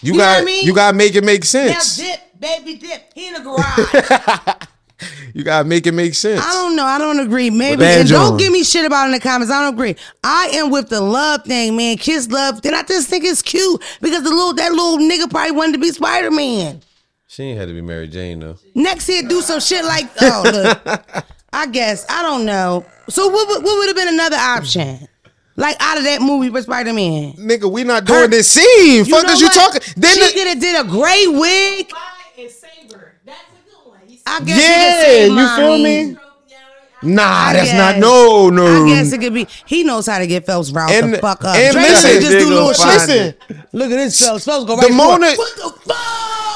You, 0.00 0.12
know 0.12 0.18
got 0.18 0.36
what 0.36 0.42
I 0.42 0.44
mean? 0.44 0.66
you 0.66 0.74
got 0.74 0.90
to 0.92 0.96
make 0.96 1.14
it 1.16 1.24
make 1.24 1.42
now 1.42 1.46
sense. 1.46 1.96
dip, 1.96 2.20
baby, 2.38 2.76
dip. 2.76 3.12
He 3.14 3.28
in 3.28 3.34
the 3.34 3.40
garage. 4.60 4.66
You 5.34 5.44
got 5.44 5.62
to 5.62 5.68
make 5.68 5.86
it 5.86 5.92
make 5.92 6.14
sense. 6.14 6.40
I 6.44 6.52
don't 6.52 6.74
know. 6.74 6.84
I 6.84 6.98
don't 6.98 7.20
agree. 7.20 7.50
Maybe 7.50 7.84
and 7.84 8.08
don't 8.08 8.36
give 8.38 8.50
me 8.52 8.64
shit 8.64 8.84
about 8.84 9.04
it 9.04 9.06
in 9.06 9.12
the 9.12 9.20
comments. 9.20 9.52
I 9.52 9.62
don't 9.62 9.74
agree. 9.74 9.94
I 10.24 10.48
am 10.54 10.70
with 10.70 10.88
the 10.88 11.00
love 11.00 11.44
thing, 11.44 11.76
man. 11.76 11.96
Kiss 11.98 12.28
love. 12.28 12.62
Then 12.62 12.74
I 12.74 12.82
just 12.82 13.08
think 13.08 13.24
it's 13.24 13.42
cute 13.42 13.80
because 14.00 14.24
the 14.24 14.30
little 14.30 14.54
that 14.54 14.72
little 14.72 14.98
nigga 14.98 15.30
probably 15.30 15.52
wanted 15.52 15.72
to 15.74 15.78
be 15.78 15.90
Spider 15.90 16.30
Man. 16.32 16.80
She 17.28 17.42
ain't 17.44 17.58
had 17.58 17.68
to 17.68 17.74
be 17.74 17.82
Mary 17.82 18.08
Jane 18.08 18.40
though. 18.40 18.56
Next 18.74 19.06
he'd 19.06 19.28
do 19.28 19.40
some 19.42 19.60
shit 19.60 19.84
like 19.84 20.06
oh 20.22 20.42
look. 20.86 21.24
I 21.52 21.66
guess 21.66 22.04
I 22.08 22.22
don't 22.22 22.44
know. 22.44 22.84
So 23.08 23.28
what 23.28 23.46
would- 23.48 23.64
what 23.64 23.78
would 23.78 23.86
have 23.88 23.96
been 23.96 24.08
another 24.14 24.36
option? 24.36 25.06
Like 25.56 25.76
out 25.80 25.98
of 25.98 26.04
that 26.04 26.22
movie 26.22 26.50
with 26.50 26.64
Spider 26.64 26.92
Man. 26.92 27.34
Nigga, 27.34 27.70
we 27.70 27.84
not 27.84 28.04
doing 28.04 28.30
this 28.30 28.50
scene. 28.50 29.04
Fuck 29.04 29.26
know 29.26 29.32
is 29.32 29.40
you 29.40 29.48
talking? 29.50 29.82
Then 29.96 30.14
she 30.16 30.26
the- 30.26 30.32
could 30.32 30.48
have 30.48 30.60
did 30.60 30.84
a 30.84 30.88
great 30.88 31.28
wig. 31.28 31.88
Buy 31.90 31.98
and 32.38 32.50
saber. 32.50 33.12
That's 33.24 33.38
a 33.50 33.70
good 33.70 33.90
one. 33.92 34.00
He's 34.06 34.17
I 34.30 34.40
guess 34.44 34.58
Yeah, 34.60 34.74
he 34.74 34.88
could 34.90 35.04
say 35.04 35.28
you 35.28 35.56
feel 35.56 35.78
me? 35.78 36.16
Nah, 37.00 37.22
I 37.22 37.52
that's 37.52 37.72
not 37.74 37.98
no 37.98 38.50
no. 38.50 38.84
I 38.84 38.88
guess 38.88 39.12
it 39.12 39.18
could 39.20 39.32
be. 39.32 39.46
He 39.66 39.84
knows 39.84 40.06
how 40.06 40.18
to 40.18 40.26
get 40.26 40.44
Phelps 40.44 40.72
riled 40.72 40.90
And- 40.90 41.14
the 41.14 41.18
fuck 41.18 41.44
up. 41.44 41.54
and 41.56 41.72
Drake 41.72 41.88
listen, 41.90 42.10
just 42.20 42.30
do 42.32 42.38
gonna 42.40 42.54
little 42.56 42.72
shit. 42.72 42.84
Listen, 42.86 43.34
Look 43.72 43.90
at 43.92 43.96
this 43.96 44.18
Phelps. 44.18 44.44
Phelps 44.44 44.64
go 44.66 44.76
right 44.76 44.86
for 44.86 44.90
it. 44.92 44.94
moment- 44.96 45.38
What 45.38 45.56
the 45.56 45.70
fuck? 45.86 46.47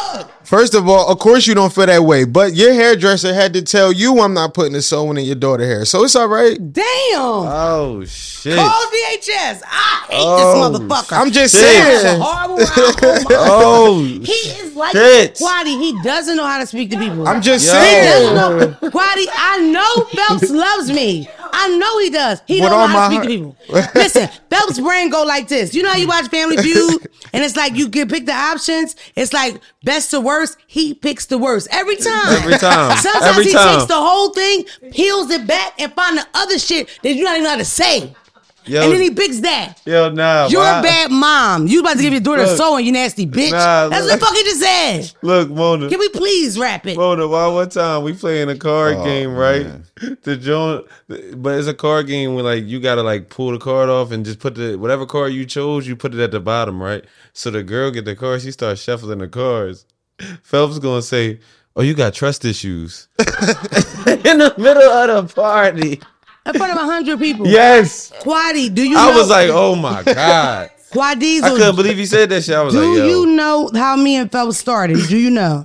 First 0.45 0.75
of 0.75 0.89
all, 0.89 1.11
of 1.11 1.19
course 1.19 1.47
you 1.47 1.55
don't 1.55 1.73
feel 1.73 1.87
that 1.87 2.03
way, 2.03 2.25
but 2.25 2.55
your 2.55 2.73
hairdresser 2.73 3.33
had 3.35 3.53
to 3.55 3.63
tell 3.63 3.93
you 3.93 4.21
I'm 4.21 4.35
not 4.35 4.55
putting 4.55 4.75
a 4.75 4.83
sewing 4.83 5.19
in 5.19 5.25
your 5.25 5.35
daughter 5.37 5.65
hair, 5.65 5.85
so 5.85 6.05
it's 6.05 6.15
all 6.17 6.29
right. 6.29 6.57
Damn. 6.73 6.85
Oh 7.17 8.05
shit. 8.07 8.57
Call 8.57 8.69
DHS. 8.69 9.63
I 9.65 10.07
hate 10.09 10.19
Oh, 10.25 10.73
this 10.73 10.81
motherfucker. 10.81 11.19
I'm 11.21 11.31
just 11.31 11.55
Shit. 11.55 11.63
That's 11.63 12.05
a 12.05 12.09
saying. 12.09 12.21
horrible, 12.21 12.67
horrible 12.67 13.27
Oh 13.31 13.99
He 14.03 14.33
is 14.33 14.75
like 14.77 14.93
Shit. 14.93 15.35
Quaddy. 15.37 15.79
He 15.79 16.01
doesn't 16.03 16.37
know 16.37 16.47
how 16.47 16.59
to 16.59 16.67
speak 16.67 16.91
to 16.91 16.99
people. 16.99 17.27
I'm 17.29 17.41
just 17.43 17.67
Yo. 17.67 17.73
He 17.73 17.79
saying. 17.79 18.35
doesn't 18.35 18.83
know. 18.83 18.91
Quaddy, 18.91 19.27
I 19.35 19.59
know 19.61 20.05
Phelps 20.07 20.51
loves 20.51 20.91
me. 20.93 21.29
I 21.55 21.69
know 21.77 21.99
he 21.99 22.11
does. 22.11 22.41
He 22.47 22.61
With 22.61 22.71
don't 22.71 22.91
know 22.91 22.99
how 22.99 23.09
to 23.09 23.15
speak 23.15 23.23
to 23.23 23.29
people. 23.29 23.57
Listen, 23.95 24.29
Phelps' 24.49 24.81
brain 24.81 25.11
go 25.11 25.23
like 25.23 25.49
this. 25.49 25.75
You 25.75 25.83
know 25.83 25.91
how 25.91 25.97
you 25.99 26.09
watch 26.09 26.29
Family 26.29 26.57
Feud, 26.63 27.07
and 27.33 27.45
it's 27.45 27.57
like 27.57 27.77
you 27.77 27.89
can 27.91 28.09
pick 28.09 28.25
the 28.27 28.33
options. 28.35 28.97
It's 29.15 29.33
like 29.33 29.61
best 29.85 30.11
to 30.13 30.21
worst. 30.21 30.57
He 30.67 30.95
picks 30.95 31.27
the 31.27 31.37
worst 31.39 31.69
every 31.71 31.97
time. 31.97 32.29
Every 32.33 32.57
time. 32.59 32.97
Sometimes 32.97 33.25
Every 33.27 33.45
he 33.45 33.53
time. 33.53 33.75
takes 33.77 33.87
the 33.87 33.95
whole 33.97 34.31
thing, 34.31 34.65
peels 34.93 35.31
it 35.31 35.47
back, 35.47 35.79
and 35.81 35.93
find 35.93 36.17
the 36.17 36.27
other 36.35 36.59
shit 36.59 36.89
that 37.03 37.13
you 37.13 37.25
don't 37.25 37.35
even 37.35 37.45
know 37.45 37.51
how 37.51 37.57
to 37.57 37.65
say. 37.65 38.15
Yo, 38.65 38.83
and 38.83 38.93
then 38.93 39.01
he 39.01 39.11
picks 39.11 39.41
that. 39.41 39.81
yo, 39.85 40.11
nah. 40.11 40.47
You're 40.49 40.61
why- 40.61 40.79
a 40.81 40.83
bad 40.83 41.11
mom. 41.11 41.67
You 41.67 41.81
about 41.81 41.97
to 41.97 42.03
give 42.03 42.13
your 42.13 42.21
daughter 42.21 42.47
Look. 42.47 42.57
sewing, 42.57 42.87
you 42.87 42.93
nasty 42.93 43.27
bitch. 43.27 43.51
Nah, 43.51 43.89
That's 43.89 44.03
look. 44.07 44.13
what 44.13 44.21
the 44.21 44.27
fuck 44.27 44.37
he 44.37 44.43
just 44.45 44.61
said. 44.61 45.13
Look, 45.23 45.51
Mona. 45.51 45.89
Can 45.89 45.99
we 45.99 46.09
please 46.11 46.59
wrap 46.59 46.87
it? 46.87 46.97
Mona, 46.97 47.27
why 47.27 47.47
one 47.49 47.69
time 47.69 48.05
we 48.05 48.13
playing 48.13 48.49
a 48.51 48.57
card 48.57 48.97
Oh, 48.99 49.05
game, 49.05 49.35
right? 49.35 49.67
man. 49.67 49.85
The 50.23 50.37
joint, 50.37 50.87
but 51.43 51.59
it's 51.59 51.69
a 51.69 51.75
card 51.75 52.07
game 52.09 52.35
where 52.35 52.43
like 52.45 52.65
you 52.67 52.81
gotta 52.81 53.03
like 53.03 53.29
pull 53.31 53.53
the 53.53 53.59
card 53.59 53.89
off 53.89 54.11
and 54.11 54.25
just 54.25 54.39
put 54.41 54.55
the 54.57 54.77
whatever 54.77 55.07
card 55.07 55.33
you 55.33 55.45
chose, 55.47 55.87
you 55.87 55.95
put 55.95 56.13
it 56.15 56.21
at 56.21 56.31
the 56.33 56.41
bottom, 56.41 56.83
right? 56.83 57.05
So 57.35 57.51
the 57.51 57.63
girl 57.63 57.91
get 57.93 58.05
the 58.05 58.17
card, 58.17 58.43
she 58.43 58.51
starts 58.51 58.81
shuffling 58.83 59.19
the 59.19 59.29
cards. 59.29 59.87
Phelps 60.43 60.79
gonna 60.81 61.03
say, 61.03 61.39
"Oh, 61.77 61.83
you 61.83 61.95
got 61.95 62.15
trust 62.15 62.45
issues." 62.45 63.09
In 63.19 64.39
the 64.39 64.55
middle 64.59 64.83
of 64.83 65.29
the 65.29 65.35
party. 65.35 66.01
In 66.45 66.55
front 66.55 66.73
of 66.73 66.79
a 66.79 66.85
hundred 66.85 67.19
people. 67.21 67.47
Yes, 67.47 68.11
Quaddy, 68.21 68.73
do 68.75 68.83
you 68.83 68.95
know? 68.95 69.01
I 69.01 69.11
know? 69.13 69.19
was 69.19 69.31
like, 69.31 69.51
"Oh 69.51 69.75
my 69.77 70.03
god." 70.03 70.71
Quad 70.91 71.17
I 71.17 71.21
Diesel, 71.21 71.57
couldn't 71.57 71.77
believe 71.77 71.97
he 71.97 72.05
said 72.05 72.29
that 72.31 72.43
shit. 72.45 72.55
I 72.55 72.63
was 72.63 72.75
do 72.75 72.81
like, 72.81 72.99
"Yo." 72.99 73.07
you 73.07 73.27
know 73.35 73.71
how 73.73 73.97
me 73.97 74.17
and 74.17 74.31
Phelps 74.31 74.59
started? 74.59 74.99
Do 75.09 75.17
you 75.17 75.31
know? 75.31 75.63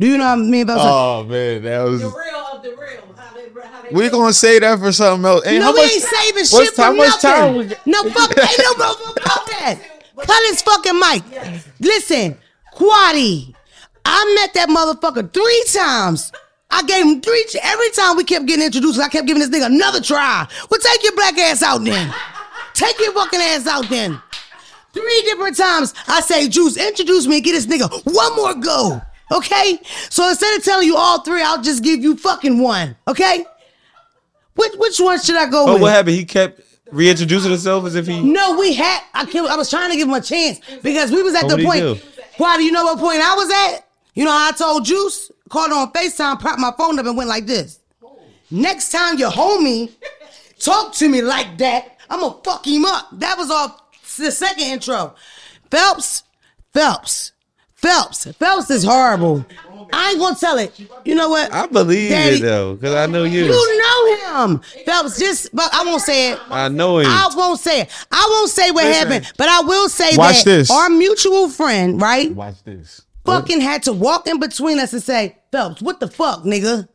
Do 0.00 0.06
you 0.08 0.18
know 0.18 0.24
how 0.24 0.36
me 0.36 0.60
and 0.62 0.68
Phelps 0.70 0.82
started? 0.82 1.28
Oh 1.28 1.30
man, 1.30 1.62
that 1.62 1.82
was. 1.84 2.00
The 2.00 2.08
real 2.08 2.36
of 2.52 2.62
the 2.62 2.70
real. 2.70 3.14
How 3.16 3.34
they, 3.34 3.68
how 3.68 3.82
they 3.82 3.88
We 3.90 4.08
gonna 4.08 4.32
say 4.32 4.58
that 4.58 4.78
for 4.80 4.90
something 4.92 5.24
else. 5.26 5.44
And 5.46 5.58
no, 5.60 5.66
how 5.66 5.72
we 5.74 5.82
much- 5.82 5.92
ain't 5.92 6.02
saving 6.02 6.44
shit 6.46 6.70
for 6.70 6.76
time- 6.82 6.96
nothing. 6.96 7.20
time 7.20 7.54
we 7.56 7.64
got- 7.66 7.86
no, 7.86 8.02
fuck, 8.10 8.30
ain't 8.38 8.58
no 8.58 8.72
no, 8.72 8.88
no, 8.88 9.12
fuck 9.22 9.46
that. 9.50 9.78
Cut 10.16 10.42
his 10.50 10.62
fucking 10.62 10.98
mic. 10.98 11.22
Listen, 11.80 12.36
Quaddy, 12.74 13.54
I 14.04 14.34
met 14.34 14.54
that 14.54 14.68
motherfucker 14.68 15.32
three 15.32 15.64
times. 15.72 16.32
I 16.74 16.82
gave 16.82 17.06
him 17.06 17.20
three. 17.20 17.46
Every 17.62 17.90
time 17.90 18.16
we 18.16 18.24
kept 18.24 18.46
getting 18.46 18.64
introduced, 18.66 18.98
I 18.98 19.08
kept 19.08 19.28
giving 19.28 19.40
this 19.40 19.48
nigga 19.48 19.66
another 19.66 20.00
try. 20.00 20.44
Well, 20.68 20.80
take 20.80 21.04
your 21.04 21.14
black 21.14 21.38
ass 21.38 21.62
out 21.62 21.84
then. 21.84 22.12
Take 22.72 22.98
your 22.98 23.12
fucking 23.12 23.40
ass 23.40 23.68
out 23.68 23.88
then. 23.88 24.20
Three 24.92 25.22
different 25.22 25.56
times 25.56 25.94
I 26.08 26.20
say, 26.20 26.48
Juice, 26.48 26.76
introduce 26.76 27.28
me 27.28 27.36
and 27.36 27.44
get 27.44 27.52
this 27.52 27.66
nigga 27.66 27.88
one 28.12 28.34
more 28.34 28.54
go. 28.54 29.00
Okay? 29.30 29.78
So 30.10 30.28
instead 30.28 30.56
of 30.56 30.64
telling 30.64 30.88
you 30.88 30.96
all 30.96 31.22
three, 31.22 31.42
I'll 31.42 31.62
just 31.62 31.84
give 31.84 32.00
you 32.00 32.16
fucking 32.16 32.58
one. 32.58 32.96
Okay? 33.06 33.44
Which 34.56 34.72
which 34.74 34.98
one 34.98 35.20
should 35.20 35.36
I 35.36 35.46
go 35.48 35.66
But 35.66 35.74
with? 35.74 35.82
what 35.82 35.92
happened? 35.92 36.16
He 36.16 36.24
kept 36.24 36.60
reintroducing 36.90 37.52
himself 37.52 37.84
as 37.86 37.94
if 37.94 38.08
he. 38.08 38.20
No, 38.20 38.58
we 38.58 38.74
had. 38.74 39.00
I, 39.14 39.26
kept, 39.26 39.48
I 39.48 39.54
was 39.56 39.70
trying 39.70 39.92
to 39.92 39.96
give 39.96 40.08
him 40.08 40.14
a 40.14 40.20
chance 40.20 40.60
because 40.82 41.12
we 41.12 41.22
was 41.22 41.34
at 41.36 41.44
oh, 41.44 41.46
What 41.46 41.56
the 41.56 41.64
point. 41.64 42.04
Why 42.38 42.56
do 42.56 42.64
you 42.64 42.72
know 42.72 42.84
what 42.84 42.98
point 42.98 43.20
I 43.20 43.34
was 43.36 43.50
at? 43.50 43.86
You 44.14 44.24
know 44.24 44.32
how 44.32 44.48
I 44.48 44.52
told 44.52 44.84
Juice, 44.84 45.30
called 45.54 45.72
on 45.72 45.92
FaceTime, 45.92 46.40
propped 46.40 46.58
my 46.58 46.72
phone 46.76 46.98
up, 46.98 47.06
and 47.06 47.16
went 47.16 47.28
like 47.30 47.46
this. 47.46 47.78
Next 48.50 48.90
time 48.90 49.18
your 49.18 49.30
homie 49.30 49.92
talk 50.58 50.92
to 50.94 51.08
me 51.08 51.22
like 51.22 51.56
that, 51.58 51.96
I'm 52.10 52.20
gonna 52.20 52.36
fuck 52.44 52.66
him 52.66 52.84
up. 52.84 53.08
That 53.12 53.38
was 53.38 53.50
off 53.50 53.80
the 54.18 54.30
second 54.30 54.64
intro. 54.64 55.14
Phelps, 55.70 56.24
Phelps, 56.72 57.32
Phelps, 57.74 58.26
Phelps 58.32 58.70
is 58.70 58.84
horrible. 58.84 59.46
I 59.92 60.10
ain't 60.10 60.18
gonna 60.18 60.34
tell 60.36 60.58
it. 60.58 60.78
You 61.04 61.14
know 61.14 61.28
what? 61.28 61.52
I 61.52 61.66
believe 61.66 62.10
Daddy- 62.10 62.36
it 62.36 62.42
though, 62.42 62.74
because 62.74 62.94
I 62.94 63.06
know 63.06 63.24
you. 63.24 63.44
You 63.44 63.78
know 63.78 64.44
him, 64.46 64.60
Phelps. 64.84 65.18
Just, 65.18 65.54
but 65.54 65.72
I 65.72 65.84
won't 65.84 66.02
say 66.02 66.32
it. 66.32 66.38
I 66.50 66.68
know 66.68 66.98
him. 66.98 67.06
I 67.08 67.30
won't 67.36 67.60
say 67.60 67.82
it. 67.82 67.90
I 68.10 68.26
won't 68.30 68.50
say 68.50 68.70
what 68.72 68.84
Listen. 68.84 69.08
happened, 69.10 69.32
but 69.36 69.48
I 69.48 69.60
will 69.60 69.88
say 69.88 70.16
Watch 70.16 70.44
that 70.44 70.50
this. 70.50 70.70
our 70.70 70.90
mutual 70.90 71.48
friend, 71.48 72.00
right, 72.00 72.32
Watch 72.32 72.62
this. 72.64 73.02
Fucking 73.24 73.60
had 73.60 73.82
to 73.84 73.92
walk 73.92 74.26
in 74.26 74.40
between 74.40 74.78
us 74.78 74.92
and 74.92 75.02
say, 75.02 75.36
Phelps, 75.52 75.82
what 75.82 76.00
the 76.00 76.08
fuck, 76.08 76.44
nigga? 76.44 76.88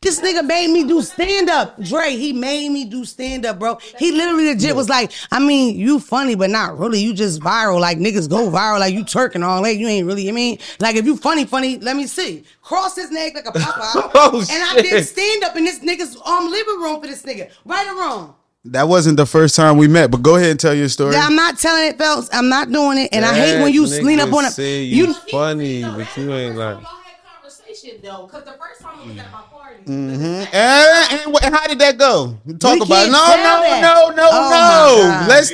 This 0.00 0.20
nigga 0.20 0.46
made 0.46 0.70
me 0.70 0.84
do 0.84 1.02
stand 1.02 1.50
up. 1.50 1.78
Dre, 1.80 2.10
he 2.10 2.32
made 2.32 2.70
me 2.70 2.84
do 2.84 3.04
stand 3.04 3.44
up, 3.44 3.58
bro. 3.58 3.78
He 3.98 4.12
literally 4.12 4.46
legit 4.46 4.74
was 4.74 4.88
like, 4.88 5.12
I 5.30 5.38
mean, 5.38 5.78
you 5.78 6.00
funny, 6.00 6.34
but 6.34 6.50
not 6.50 6.78
really. 6.78 7.00
You 7.00 7.12
just 7.12 7.40
viral. 7.40 7.80
Like 7.80 7.98
niggas 7.98 8.28
go 8.28 8.50
viral, 8.50 8.80
like 8.80 8.94
you 8.94 9.04
Turk 9.04 9.34
and 9.34 9.44
all 9.44 9.62
that. 9.62 9.76
You 9.76 9.86
ain't 9.86 10.06
really, 10.06 10.28
I 10.28 10.32
mean, 10.32 10.58
like 10.80 10.96
if 10.96 11.04
you 11.04 11.16
funny, 11.16 11.44
funny, 11.44 11.78
let 11.78 11.96
me 11.96 12.06
see. 12.06 12.44
Cross 12.62 12.96
his 12.96 13.10
neck 13.10 13.34
like 13.34 13.46
a 13.46 13.52
Popeye. 13.58 14.10
Oh, 14.14 14.38
and 14.50 14.78
I 14.78 14.80
did 14.80 15.04
stand 15.04 15.44
up 15.44 15.56
in 15.56 15.64
this 15.64 15.80
nigga's 15.80 16.16
um 16.24 16.50
living 16.50 16.80
room 16.80 17.00
for 17.00 17.06
this 17.06 17.22
nigga. 17.22 17.50
Right 17.64 17.86
or 17.86 17.96
wrong? 17.96 18.34
That 18.66 18.88
wasn't 18.88 19.18
the 19.18 19.26
first 19.26 19.54
time 19.56 19.76
we 19.76 19.88
met, 19.88 20.10
but 20.10 20.22
go 20.22 20.36
ahead 20.36 20.50
and 20.50 20.58
tell 20.60 20.72
your 20.74 20.88
story. 20.88 21.12
Yeah, 21.12 21.26
I'm 21.26 21.36
not 21.36 21.58
telling 21.58 21.84
it, 21.86 21.98
Phelps. 21.98 22.30
I'm 22.32 22.48
not 22.48 22.70
doing 22.72 22.96
it. 22.98 23.10
And 23.12 23.22
I 23.24 23.34
hate 23.34 23.62
when 23.62 23.72
you 23.74 23.86
That 23.86 24.02
lean 24.02 24.20
up 24.20 24.32
on 24.32 24.46
it. 24.46 24.52
say 24.52 24.82
you, 24.84 25.06
You, 25.08 25.14
funny, 25.14 25.82
but 25.82 26.16
you 26.16 26.32
ain't 26.32 26.56
like. 26.56 26.76
Y'all 26.76 26.84
had 26.84 27.16
conversation 27.36 27.98
though, 28.02 28.26
because 28.26 28.44
the 28.44 28.52
first 28.52 28.80
time 28.80 28.98
it 29.00 29.08
was 29.08 29.18
at 29.18 29.30
my 29.30 29.42
party. 29.42 29.82
Mm-hmm. 29.84 30.54
And, 30.54 31.20
and, 31.26 31.44
and 31.44 31.54
how 31.54 31.66
did 31.66 31.78
that 31.80 31.98
go? 31.98 32.38
Talk 32.58 32.74
We 32.80 32.86
about 32.86 33.06
it. 33.06 33.10
can't 33.10 33.12
No, 33.12 34.10
no, 34.10 34.14
no, 34.14 34.16
no, 34.16 34.28
Oh, 34.32 35.20
no. 35.20 35.26
Let's. 35.28 35.52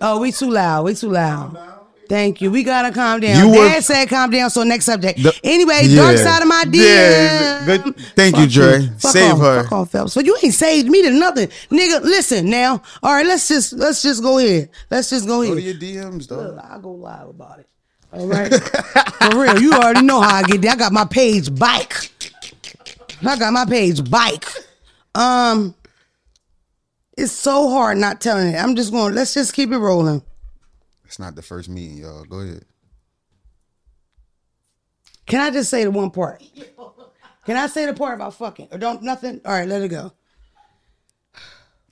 oh, 0.00 0.20
we 0.20 0.32
too 0.32 0.50
loud. 0.50 0.84
We 0.84 0.94
too 0.94 1.10
loud. 1.10 1.58
Thank 2.08 2.40
you. 2.42 2.50
We 2.50 2.62
gotta 2.64 2.92
calm 2.92 3.20
down. 3.20 3.38
You 3.38 3.48
were- 3.58 3.66
Dad 3.68 3.82
said 3.82 4.08
calm 4.08 4.30
down. 4.30 4.50
So 4.50 4.62
next 4.62 4.84
subject. 4.84 5.22
The- 5.22 5.34
anyway, 5.42 5.80
Yeah. 5.84 6.02
dark 6.02 6.18
side 6.18 6.42
of 6.42 6.48
my 6.48 6.64
DM. 6.64 6.82
Yeah, 6.84 7.64
good. 7.64 7.96
Thank 8.14 8.36
you, 8.36 8.46
Dre. 8.46 8.88
Fuck 8.98 9.12
Save 9.12 9.32
off, 9.32 9.38
her. 9.40 9.62
Fuck 9.62 9.72
off, 9.72 9.90
Phelps. 9.90 10.12
So 10.12 10.20
you 10.20 10.36
ain't 10.42 10.52
saved 10.54 10.88
me 10.88 11.02
to 11.02 11.10
nothing, 11.10 11.48
nigga. 11.70 12.02
Listen 12.02 12.50
now. 12.50 12.82
All 13.02 13.12
right, 13.14 13.24
let's 13.26 13.48
just 13.48 13.72
let's 13.72 14.02
just 14.02 14.22
go 14.22 14.38
ahead. 14.38 14.68
Let's 14.90 15.08
just 15.10 15.26
go 15.26 15.42
Go 15.42 15.54
to 15.54 15.58
ahead. 15.60 15.80
your 15.82 16.04
DMs, 16.04 16.26
though. 16.28 16.60
I'll 16.70 16.80
go 16.80 16.90
live 16.92 17.28
about 17.28 17.60
it. 17.60 17.68
All 18.12 18.26
right. 18.26 18.52
For 18.54 19.38
real, 19.40 19.60
you 19.60 19.72
already 19.72 20.02
know 20.02 20.20
how 20.20 20.36
I 20.36 20.42
get 20.42 20.60
there. 20.62 20.72
I 20.72 20.76
got 20.76 20.92
my 20.92 21.04
page 21.06 21.52
bike. 21.54 22.10
I 23.26 23.36
got 23.38 23.52
my 23.52 23.64
page 23.64 24.08
bike. 24.10 24.44
Um, 25.14 25.74
it's 27.16 27.32
so 27.32 27.70
hard 27.70 27.96
not 27.98 28.20
telling 28.20 28.48
it. 28.48 28.56
I'm 28.56 28.76
just 28.76 28.92
going. 28.92 29.14
Let's 29.14 29.32
just 29.34 29.54
keep 29.54 29.72
it 29.72 29.78
rolling. 29.78 30.22
It's 31.14 31.20
not 31.20 31.36
the 31.36 31.42
first 31.42 31.68
meeting, 31.68 31.98
y'all. 31.98 32.24
Go 32.24 32.40
ahead. 32.40 32.64
Can 35.26 35.40
I 35.40 35.52
just 35.52 35.70
say 35.70 35.84
the 35.84 35.92
one 35.92 36.10
part? 36.10 36.42
Can 37.46 37.56
I 37.56 37.68
say 37.68 37.86
the 37.86 37.94
part 37.94 38.16
about 38.16 38.34
fucking 38.34 38.66
or 38.72 38.78
don't 38.78 39.00
nothing? 39.00 39.40
All 39.44 39.52
right, 39.52 39.68
let 39.68 39.82
it 39.82 39.90
go. 39.90 40.10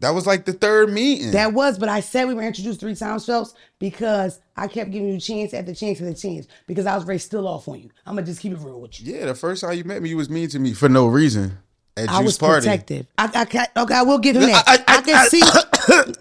That 0.01 0.11
was 0.11 0.27
like 0.27 0.45
the 0.45 0.53
third 0.53 0.91
meeting. 0.91 1.31
That 1.31 1.53
was, 1.53 1.79
but 1.79 1.89
I 1.89 2.01
said 2.01 2.27
we 2.27 2.35
were 2.35 2.43
introduced 2.43 2.81
three 2.81 2.97
times, 2.97 3.25
Phelps, 3.25 3.55
because 3.79 4.41
I 4.57 4.67
kept 4.67 4.91
giving 4.91 5.13
you 5.13 5.21
chance 5.21 5.55
after 5.55 5.73
chance 5.73 6.01
after 6.01 6.15
chance 6.15 6.49
because 6.67 6.87
I 6.87 6.97
was 6.97 7.05
very 7.05 7.21
still 7.21 7.47
off 7.47 7.69
on 7.69 7.79
you. 7.79 7.91
I'm 8.05 8.17
gonna 8.17 8.27
just 8.27 8.41
keep 8.41 8.51
it 8.51 8.59
real 8.59 8.81
with 8.81 9.01
you. 9.01 9.15
yeah, 9.15 9.27
the 9.27 9.37
first 9.37 9.61
time 9.61 9.79
you 9.79 9.85
met 9.85 10.03
me, 10.03 10.09
you 10.09 10.17
was 10.17 10.29
mean 10.31 10.49
to 10.49 10.59
me 10.59 10.73
for 10.73 10.89
no 10.89 11.07
reason. 11.07 11.59
At 11.97 12.09
I 12.09 12.19
Juice 12.19 12.25
was 12.25 12.39
Party. 12.39 12.61
protective. 12.67 13.07
I, 13.19 13.31
I, 13.35 13.45
ca- 13.45 13.67
okay, 13.77 13.95
I 13.95 14.03
will 14.03 14.19
give 14.19 14.37
him 14.37 14.43
that. 14.43 14.65
I- 14.67 14.85
I, 14.89 14.99
I- 14.99 15.03
can 15.03 15.29
see. 15.29 15.43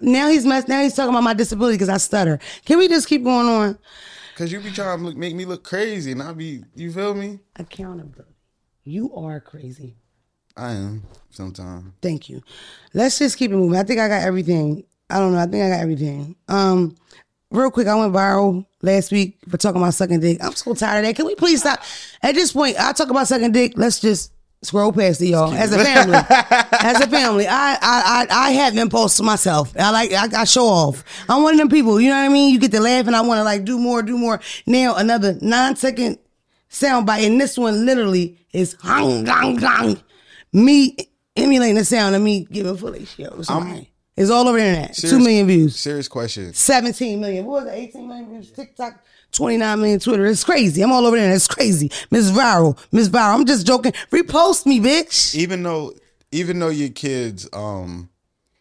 now 0.00 0.28
he's. 0.28 0.44
Now 0.44 0.60
he's 0.82 0.94
talking 0.94 1.10
about 1.10 1.22
my 1.22 1.34
disability 1.34 1.74
because 1.76 1.88
I 1.88 1.96
stutter. 1.98 2.38
Can 2.64 2.78
we 2.78 2.88
just 2.88 3.08
keep 3.08 3.24
going 3.24 3.46
on? 3.46 3.78
Cause 4.36 4.50
you 4.50 4.60
be 4.60 4.70
trying 4.72 4.98
to 4.98 5.04
look, 5.04 5.16
make 5.16 5.34
me 5.34 5.44
look 5.44 5.62
crazy, 5.62 6.10
and 6.12 6.22
I 6.22 6.32
be, 6.32 6.64
you 6.74 6.90
feel 6.90 7.14
me? 7.14 7.38
Accountability. 7.56 8.32
You 8.82 9.14
are 9.14 9.40
crazy. 9.40 9.96
I 10.56 10.72
am 10.72 11.02
sometimes. 11.30 11.92
Thank 12.00 12.28
you. 12.30 12.42
Let's 12.94 13.18
just 13.18 13.36
keep 13.36 13.50
it 13.52 13.56
moving. 13.56 13.78
I 13.78 13.82
think 13.84 14.00
I 14.00 14.08
got 14.08 14.22
everything. 14.22 14.84
I 15.10 15.18
don't 15.18 15.32
know. 15.32 15.38
I 15.38 15.46
think 15.46 15.62
I 15.62 15.68
got 15.68 15.80
everything. 15.80 16.34
Um, 16.48 16.96
real 17.50 17.70
quick, 17.70 17.86
I 17.86 17.94
went 17.94 18.12
viral 18.14 18.64
last 18.80 19.12
week 19.12 19.38
for 19.48 19.58
talking 19.58 19.80
about 19.80 19.94
sucking 19.94 20.20
dick. 20.20 20.38
I'm 20.42 20.54
so 20.54 20.74
tired 20.74 21.00
of 21.00 21.04
that. 21.04 21.16
Can 21.16 21.26
we 21.26 21.34
please 21.34 21.60
stop? 21.60 21.80
At 22.22 22.34
this 22.34 22.52
point, 22.52 22.76
I 22.80 22.92
talk 22.92 23.10
about 23.10 23.28
sucking 23.28 23.52
dick. 23.52 23.74
Let's 23.76 24.00
just 24.00 24.31
scroll 24.62 24.92
past 24.92 25.20
it, 25.20 25.26
y'all. 25.28 25.52
As 25.52 25.72
a 25.72 25.84
family, 25.84 26.16
as 26.72 27.00
a 27.00 27.06
family, 27.08 27.46
I, 27.46 27.74
I 27.74 27.78
I 27.80 28.26
I 28.30 28.50
have 28.52 28.76
impulse 28.76 29.16
to 29.18 29.22
myself. 29.22 29.72
I 29.78 29.90
like 29.90 30.12
I, 30.12 30.40
I 30.40 30.44
show 30.44 30.66
off. 30.66 31.04
I'm 31.28 31.42
one 31.42 31.54
of 31.54 31.58
them 31.58 31.68
people. 31.68 32.00
You 32.00 32.08
know 32.10 32.16
what 32.16 32.24
I 32.24 32.28
mean? 32.28 32.52
You 32.52 32.58
get 32.58 32.72
to 32.72 32.80
laugh, 32.80 33.06
and 33.06 33.16
I 33.16 33.20
want 33.20 33.38
to 33.38 33.44
like 33.44 33.64
do 33.64 33.78
more, 33.78 34.02
do 34.02 34.16
more. 34.16 34.40
Now 34.66 34.96
another 34.96 35.36
nine 35.40 35.76
second 35.76 36.18
sound 36.68 37.06
bite, 37.06 37.24
and 37.24 37.40
this 37.40 37.58
one 37.58 37.84
literally 37.84 38.38
is 38.52 38.76
hang 38.82 39.24
gang 39.24 39.56
gang. 39.56 40.00
Me 40.52 40.96
emulating 41.36 41.76
the 41.76 41.84
sound 41.84 42.14
of 42.14 42.22
me 42.22 42.46
giving 42.50 42.76
to 42.76 43.44
somebody. 43.44 43.88
It's 44.16 44.30
all 44.30 44.46
over 44.46 44.58
the 44.58 44.64
internet. 44.66 44.94
Two 44.94 45.08
Serious- 45.08 45.24
million 45.24 45.46
views. 45.46 45.76
Serious 45.76 46.06
question. 46.08 46.52
17 46.52 47.18
million. 47.18 47.46
What 47.46 47.64
was 47.64 47.72
it? 47.72 47.76
18 47.78 48.06
million 48.06 48.28
views. 48.28 48.50
TikTok, 48.50 49.02
29 49.32 49.80
million 49.80 49.98
Twitter. 49.98 50.26
It's 50.26 50.44
crazy. 50.44 50.82
I'm 50.82 50.92
all 50.92 51.06
over 51.06 51.16
there. 51.16 51.32
It's 51.32 51.48
crazy. 51.48 51.90
Miss 52.10 52.30
Viral. 52.30 52.78
Miss 52.92 53.08
Viral. 53.08 53.34
I'm 53.34 53.46
just 53.46 53.66
joking. 53.66 53.92
Repost 54.10 54.66
me, 54.66 54.80
bitch. 54.80 55.34
Even 55.34 55.62
though, 55.62 55.92
even 56.30 56.58
though 56.58 56.68
your 56.68 56.90
kids, 56.90 57.48
um, 57.52 58.08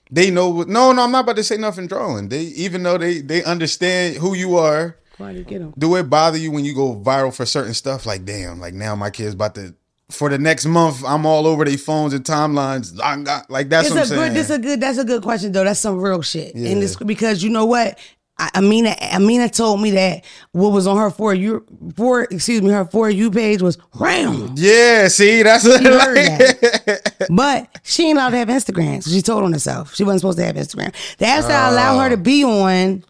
they 0.10 0.32
know. 0.32 0.50
what- 0.50 0.68
No, 0.70 0.92
no, 0.92 1.04
I'm 1.04 1.12
not 1.12 1.22
about 1.26 1.36
to 1.38 1.44
say 1.44 1.58
nothing 1.58 1.88
drawing. 1.88 2.30
They 2.30 2.42
even 2.42 2.84
though 2.84 2.98
they 2.98 3.22
they 3.22 3.44
understand 3.44 4.18
who 4.18 4.34
you 4.36 4.58
are. 4.58 4.98
Why 5.18 5.34
do 5.34 5.40
you 5.40 5.44
get 5.46 5.62
him? 5.62 5.74
Do 5.78 5.96
it 5.98 6.10
bother 6.10 6.38
you 6.38 6.52
when 6.52 6.66
you 6.66 6.74
go 6.74 6.96
viral 6.96 7.34
for 7.34 7.46
certain 7.46 7.74
stuff? 7.76 8.06
Like, 8.06 8.26
damn, 8.26 8.60
like 8.60 8.74
now 8.74 8.96
my 8.96 9.10
kids 9.10 9.34
about 9.36 9.56
to. 9.56 9.76
For 10.10 10.30
the 10.30 10.38
next 10.38 10.66
month, 10.66 11.04
I'm 11.08 11.26
all 11.26 11.48
over 11.48 11.64
their 11.64 11.78
phones 11.78 12.14
and 12.14 12.26
timelines. 12.26 13.00
I 13.02 13.16
got- 13.22 13.50
Like 13.50 13.70
that's 13.70 13.88
It's 13.88 13.96
what 13.96 14.00
a 14.00 14.02
I'm 14.02 14.08
saying. 14.08 14.22
good. 14.34 14.34
This 14.36 14.50
a 14.50 14.60
good. 14.60 14.82
That's 14.82 14.98
a 14.98 15.06
good 15.06 15.22
question 15.24 15.52
though. 15.54 15.64
That's 15.64 15.80
some 15.80 16.02
real 16.02 16.22
shit. 16.22 16.54
Yeah. 16.56 16.70
And 16.72 16.84
it's 16.84 16.96
because 16.98 17.44
you 17.44 17.50
know 17.50 17.66
what. 17.66 17.98
I- 18.42 18.58
Amina, 18.58 18.96
Amina 19.14 19.50
told 19.50 19.82
me 19.82 19.92
that 19.92 20.26
what 20.52 20.70
was 20.72 20.88
on 20.88 20.98
her 20.98 21.12
for 21.12 21.34
you 21.34 21.64
for 21.96 22.24
excuse 22.24 22.62
me 22.62 22.72
her 22.72 22.86
for 22.86 23.10
you 23.10 23.30
page 23.30 23.62
was 23.62 23.78
ram. 24.00 24.54
yeah, 24.56 25.08
see, 25.08 25.44
that's 25.44 25.64
She 25.64 25.84
heard 25.84 26.18
that. 26.18 27.28
But 27.30 27.70
she 27.84 28.08
ain't 28.10 28.18
allowed 28.18 28.32
to 28.32 28.38
have 28.38 28.48
Instagram. 28.48 29.04
So 29.04 29.12
she 29.12 29.22
told 29.22 29.44
on 29.44 29.54
herself. 29.54 29.94
She 29.96 30.04
wasn't 30.04 30.22
supposed 30.22 30.40
to 30.40 30.46
have 30.46 30.56
Instagram. 30.56 30.92
The 31.18 31.26
apps 31.26 31.48
that 31.48 31.66
I 31.66 31.70
allow 31.70 32.00
her 32.00 32.10
to 32.10 32.18
be 32.18 32.44
on, 32.44 33.04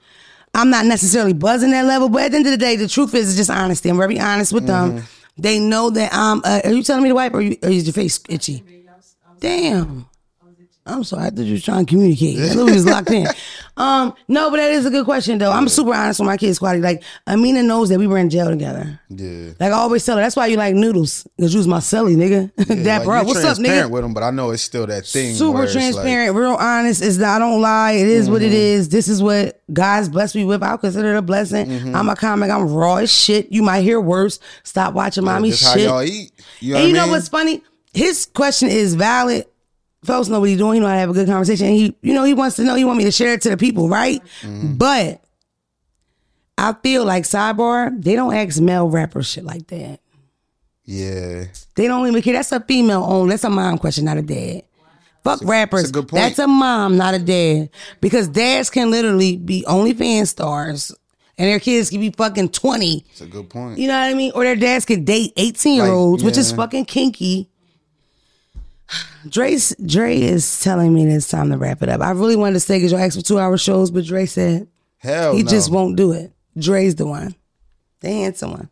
I'm 0.53 0.69
not 0.69 0.85
necessarily 0.85 1.33
buzzing 1.33 1.71
that 1.71 1.85
level. 1.85 2.09
But 2.09 2.23
at 2.23 2.31
the 2.31 2.37
end 2.37 2.45
of 2.47 2.51
the 2.51 2.57
day, 2.57 2.75
the 2.75 2.87
truth 2.89 3.15
is 3.15 3.29
it's 3.29 3.37
just 3.37 3.49
honesty. 3.49 3.89
I'm 3.89 3.97
very 3.97 4.19
honest 4.19 4.51
with 4.51 4.67
them. 4.67 5.03
They 5.37 5.59
know 5.59 5.89
that 5.91 6.13
I'm. 6.13 6.41
Uh, 6.43 6.59
are 6.65 6.71
you 6.73 6.83
telling 6.83 7.03
me 7.03 7.09
to 7.09 7.15
wipe 7.15 7.33
or, 7.33 7.41
you, 7.41 7.57
or 7.63 7.69
is 7.69 7.85
your 7.85 7.93
face 7.93 8.19
itchy? 8.27 8.63
Damn. 9.39 10.05
I'm 10.85 11.03
sorry. 11.03 11.27
I 11.27 11.29
thought 11.29 11.45
you 11.45 11.53
was 11.53 11.63
trying 11.63 11.85
to 11.85 11.89
communicate. 11.89 12.39
I 12.39 12.49
thought 12.49 12.65
we 12.65 12.73
was 12.73 12.85
locked 12.85 13.11
in. 13.11 13.25
Um, 13.77 14.13
no, 14.27 14.49
but 14.51 14.57
that 14.57 14.71
is 14.71 14.85
a 14.85 14.89
good 14.89 15.05
question 15.05 15.37
though. 15.37 15.51
I'm 15.51 15.67
super 15.67 15.93
honest 15.93 16.19
with 16.19 16.27
my 16.27 16.37
kids, 16.37 16.57
Squatty. 16.57 16.79
Like 16.81 17.03
Amina 17.27 17.63
knows 17.63 17.89
that 17.89 17.97
we 17.99 18.05
were 18.07 18.17
in 18.17 18.29
jail 18.29 18.49
together. 18.49 18.99
yeah. 19.09 19.51
Like 19.59 19.69
I 19.71 19.75
always 19.77 20.05
tell 20.05 20.17
her, 20.17 20.21
that's 20.23 20.35
why 20.35 20.47
you 20.47 20.57
like 20.57 20.75
noodles. 20.75 21.25
Cause 21.39 21.53
you 21.53 21.57
was 21.59 21.67
my 21.67 21.79
celly, 21.79 22.15
nigga. 22.15 22.51
Dap 22.83 22.99
like, 22.99 23.07
her 23.07 23.13
up. 23.15 23.21
you 23.23 23.27
What's 23.27 23.39
up, 23.39 23.55
transparent 23.57 23.89
nigga? 23.89 23.91
with 23.91 24.03
them, 24.03 24.13
but 24.13 24.23
I 24.23 24.31
know 24.31 24.51
it's 24.51 24.61
still 24.63 24.85
that 24.87 25.05
thing. 25.05 25.33
Super 25.35 25.63
it's 25.63 25.73
like- 25.73 25.83
transparent, 25.93 26.35
real 26.35 26.51
honest. 26.59 27.01
Is 27.01 27.17
that 27.19 27.35
I 27.35 27.39
don't 27.39 27.61
lie. 27.61 27.93
It 27.93 28.07
is 28.07 28.29
what 28.29 28.41
it 28.41 28.53
is. 28.53 28.89
This 28.89 29.07
is 29.07 29.23
what 29.23 29.61
God's 29.71 30.09
blessed 30.09 30.35
me 30.35 30.43
with. 30.45 30.61
I'll 30.63 30.77
consider 30.77 31.13
it 31.15 31.17
a 31.17 31.21
blessing. 31.21 31.95
I'm 31.95 32.09
a 32.09 32.15
comic. 32.15 32.51
I'm 32.51 32.67
raw 32.71 32.95
as 32.97 33.11
shit. 33.11 33.51
You 33.51 33.63
might 33.63 33.81
hear 33.81 33.99
worse. 34.01 34.39
Stop 34.63 34.93
watching 34.93 35.23
mommy 35.23 35.51
Just 35.51 35.63
how 35.63 35.73
shit. 35.73 35.83
y'all 35.83 36.03
eat. 36.03 36.31
You 36.59 36.73
know 36.73 36.79
and 36.81 36.89
you 36.89 36.97
I 36.97 37.05
know 37.05 37.11
what's 37.11 37.29
funny? 37.29 37.63
His 37.93 38.25
question 38.25 38.69
is 38.69 38.95
valid. 38.95 39.45
Folks 40.03 40.29
know 40.29 40.39
what 40.39 40.49
he's 40.49 40.57
doing. 40.57 40.75
He 40.75 40.79
know 40.79 40.87
how 40.87 40.93
to 40.93 40.99
have 40.99 41.09
a 41.11 41.13
good 41.13 41.27
conversation. 41.27 41.67
And 41.67 41.75
he, 41.75 41.95
you 42.01 42.13
know, 42.13 42.23
he 42.23 42.33
wants 42.33 42.55
to 42.55 42.63
know. 42.63 42.75
He 42.75 42.85
want 42.85 42.97
me 42.97 43.03
to 43.03 43.11
share 43.11 43.33
it 43.33 43.41
to 43.43 43.49
the 43.49 43.57
people, 43.57 43.87
right? 43.87 44.21
Mm-hmm. 44.41 44.75
But 44.75 45.23
I 46.57 46.73
feel 46.73 47.05
like 47.05 47.23
sidebar. 47.23 48.01
They 48.01 48.15
don't 48.15 48.33
ask 48.33 48.59
male 48.59 48.89
rappers 48.89 49.27
shit 49.27 49.43
like 49.43 49.67
that. 49.67 49.99
Yeah. 50.85 51.45
They 51.75 51.87
don't 51.87 52.07
even 52.07 52.21
care. 52.21 52.33
That's 52.33 52.51
a 52.51 52.59
female 52.59 53.03
owned. 53.03 53.31
That's 53.31 53.43
a 53.43 53.49
mom 53.49 53.77
question, 53.77 54.05
not 54.05 54.17
a 54.17 54.21
dad. 54.21 54.63
Fuck 55.23 55.41
rappers. 55.43 55.81
it's 55.81 55.89
a 55.91 55.93
good 55.93 56.07
point. 56.07 56.21
That's 56.21 56.39
a 56.39 56.47
mom, 56.47 56.97
not 56.97 57.13
a 57.13 57.19
dad. 57.19 57.69
Because 57.99 58.27
dads 58.27 58.71
can 58.71 58.89
literally 58.89 59.37
be 59.37 59.63
OnlyFans 59.67 60.27
stars 60.27 60.91
and 61.37 61.47
their 61.47 61.59
kids 61.59 61.89
can 61.89 61.99
be 61.99 62.09
fucking 62.09 62.49
20. 62.49 63.05
It's 63.09 63.21
a 63.21 63.27
good 63.27 63.49
point. 63.49 63.77
You 63.77 63.87
know 63.87 63.99
what 63.99 64.05
I 64.05 64.13
mean? 64.13 64.31
Or 64.33 64.43
their 64.43 64.55
dads 64.55 64.85
can 64.85 65.05
date 65.05 65.33
18 65.37 65.75
year 65.75 65.85
olds, 65.85 66.23
which 66.23 66.37
is 66.37 66.51
fucking 66.51 66.85
kinky. 66.85 67.49
Dre's, 69.29 69.75
Dre 69.85 70.19
is 70.19 70.59
telling 70.61 70.93
me 70.93 71.05
that 71.05 71.15
it's 71.15 71.29
time 71.29 71.49
to 71.51 71.57
wrap 71.57 71.81
it 71.81 71.89
up. 71.89 72.01
I 72.01 72.11
really 72.11 72.35
wanted 72.35 72.53
to 72.55 72.59
stay 72.59 72.77
because 72.77 72.91
you 72.91 72.97
asked 72.97 73.17
for 73.17 73.23
two 73.23 73.39
hour 73.39 73.57
shows, 73.57 73.91
but 73.91 74.03
Dre 74.05 74.25
said 74.25 74.67
Hell 74.97 75.35
he 75.35 75.43
no. 75.43 75.49
just 75.49 75.71
won't 75.71 75.95
do 75.95 76.11
it. 76.11 76.31
Dre's 76.57 76.95
the 76.95 77.05
one. 77.05 77.35
The 78.01 78.09
handsome 78.09 78.51
one. 78.51 78.69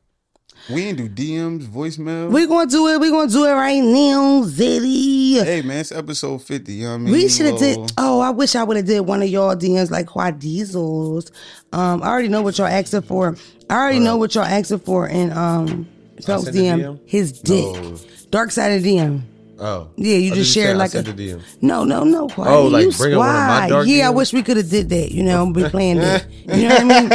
We 0.70 0.86
ain't 0.86 0.98
do 0.98 1.08
DMs, 1.10 1.66
voicemail. 1.66 2.30
we 2.30 2.46
going 2.46 2.68
to 2.68 2.72
do 2.72 2.88
it. 2.90 3.00
we 3.00 3.10
going 3.10 3.28
to 3.28 3.34
do 3.34 3.46
it 3.46 3.54
right 3.54 3.80
now, 3.82 4.44
Zitty. 4.44 5.44
hey 5.44 5.62
man, 5.64 5.80
it's 5.80 5.92
episode 5.92 6.40
fifty. 6.44 6.74
You 6.74 6.84
know 6.84 6.90
what 6.92 6.96
I 6.96 6.98
mean? 7.00 7.14
We 7.14 7.28
should 7.30 7.46
have 7.48 7.58
did. 7.60 7.92
Oh, 7.98 8.20
I 8.20 8.30
wish 8.32 8.56
I 8.56 8.64
would 8.64 8.78
have 8.78 8.86
did 8.86 9.00
one 9.02 9.24
of 9.24 9.30
y'all 9.30 9.56
DMs 9.56 9.90
like 9.90 10.08
Quad 10.08 10.38
Diesels. 10.40 11.32
Um, 11.72 12.04
I 12.04 12.08
already 12.08 12.28
know 12.28 12.42
what 12.44 12.58
y'all 12.58 12.68
asking 12.68 13.04
for. 13.04 13.36
I 13.70 13.74
already 13.76 14.00
know 14.00 14.18
what 14.18 14.36
y'all 14.36 14.44
asking 14.44 14.80
for 14.80 15.08
in 15.08 15.32
um 15.32 15.88
Phelps 16.24 16.44
sent 16.46 16.56
DM. 16.58 16.80
DM? 16.82 17.00
His 17.06 17.32
dick, 17.42 17.64
Oh. 17.66 18.00
dark 18.30 18.52
side 18.52 18.74
of 18.74 18.84
DM. 18.84 19.22
Oh. 19.60 19.90
Yeah, 19.98 20.16
you 20.18 20.32
Oh, 20.32 20.36
just 20.36 20.54
shared 20.54 20.78
like 20.78 20.94
a 20.94 21.04
DM? 21.04 21.42
no, 21.62 21.84
no, 21.84 22.04
no. 22.04 22.28
Quad. 22.30 22.48
Oh, 22.48 22.68
like 22.68 22.86
you 22.86 22.92
bring 22.94 23.14
up 23.14 23.20
one 23.20 23.30
of 23.30 23.36
my 23.36 23.68
dark 23.70 23.88
Yeah, 23.88 24.08
I 24.08 24.10
wish 24.12 24.32
we 24.32 24.42
could 24.42 24.58
have 24.58 24.70
did 24.70 24.90
that. 24.90 25.12
You 25.12 25.24
know, 25.24 25.52
be 25.52 25.64
playing 25.70 25.98
that. 25.98 26.26
You 26.32 26.68
know 26.70 26.76
what 26.76 26.82
I 26.82 26.86
mean? 26.86 27.10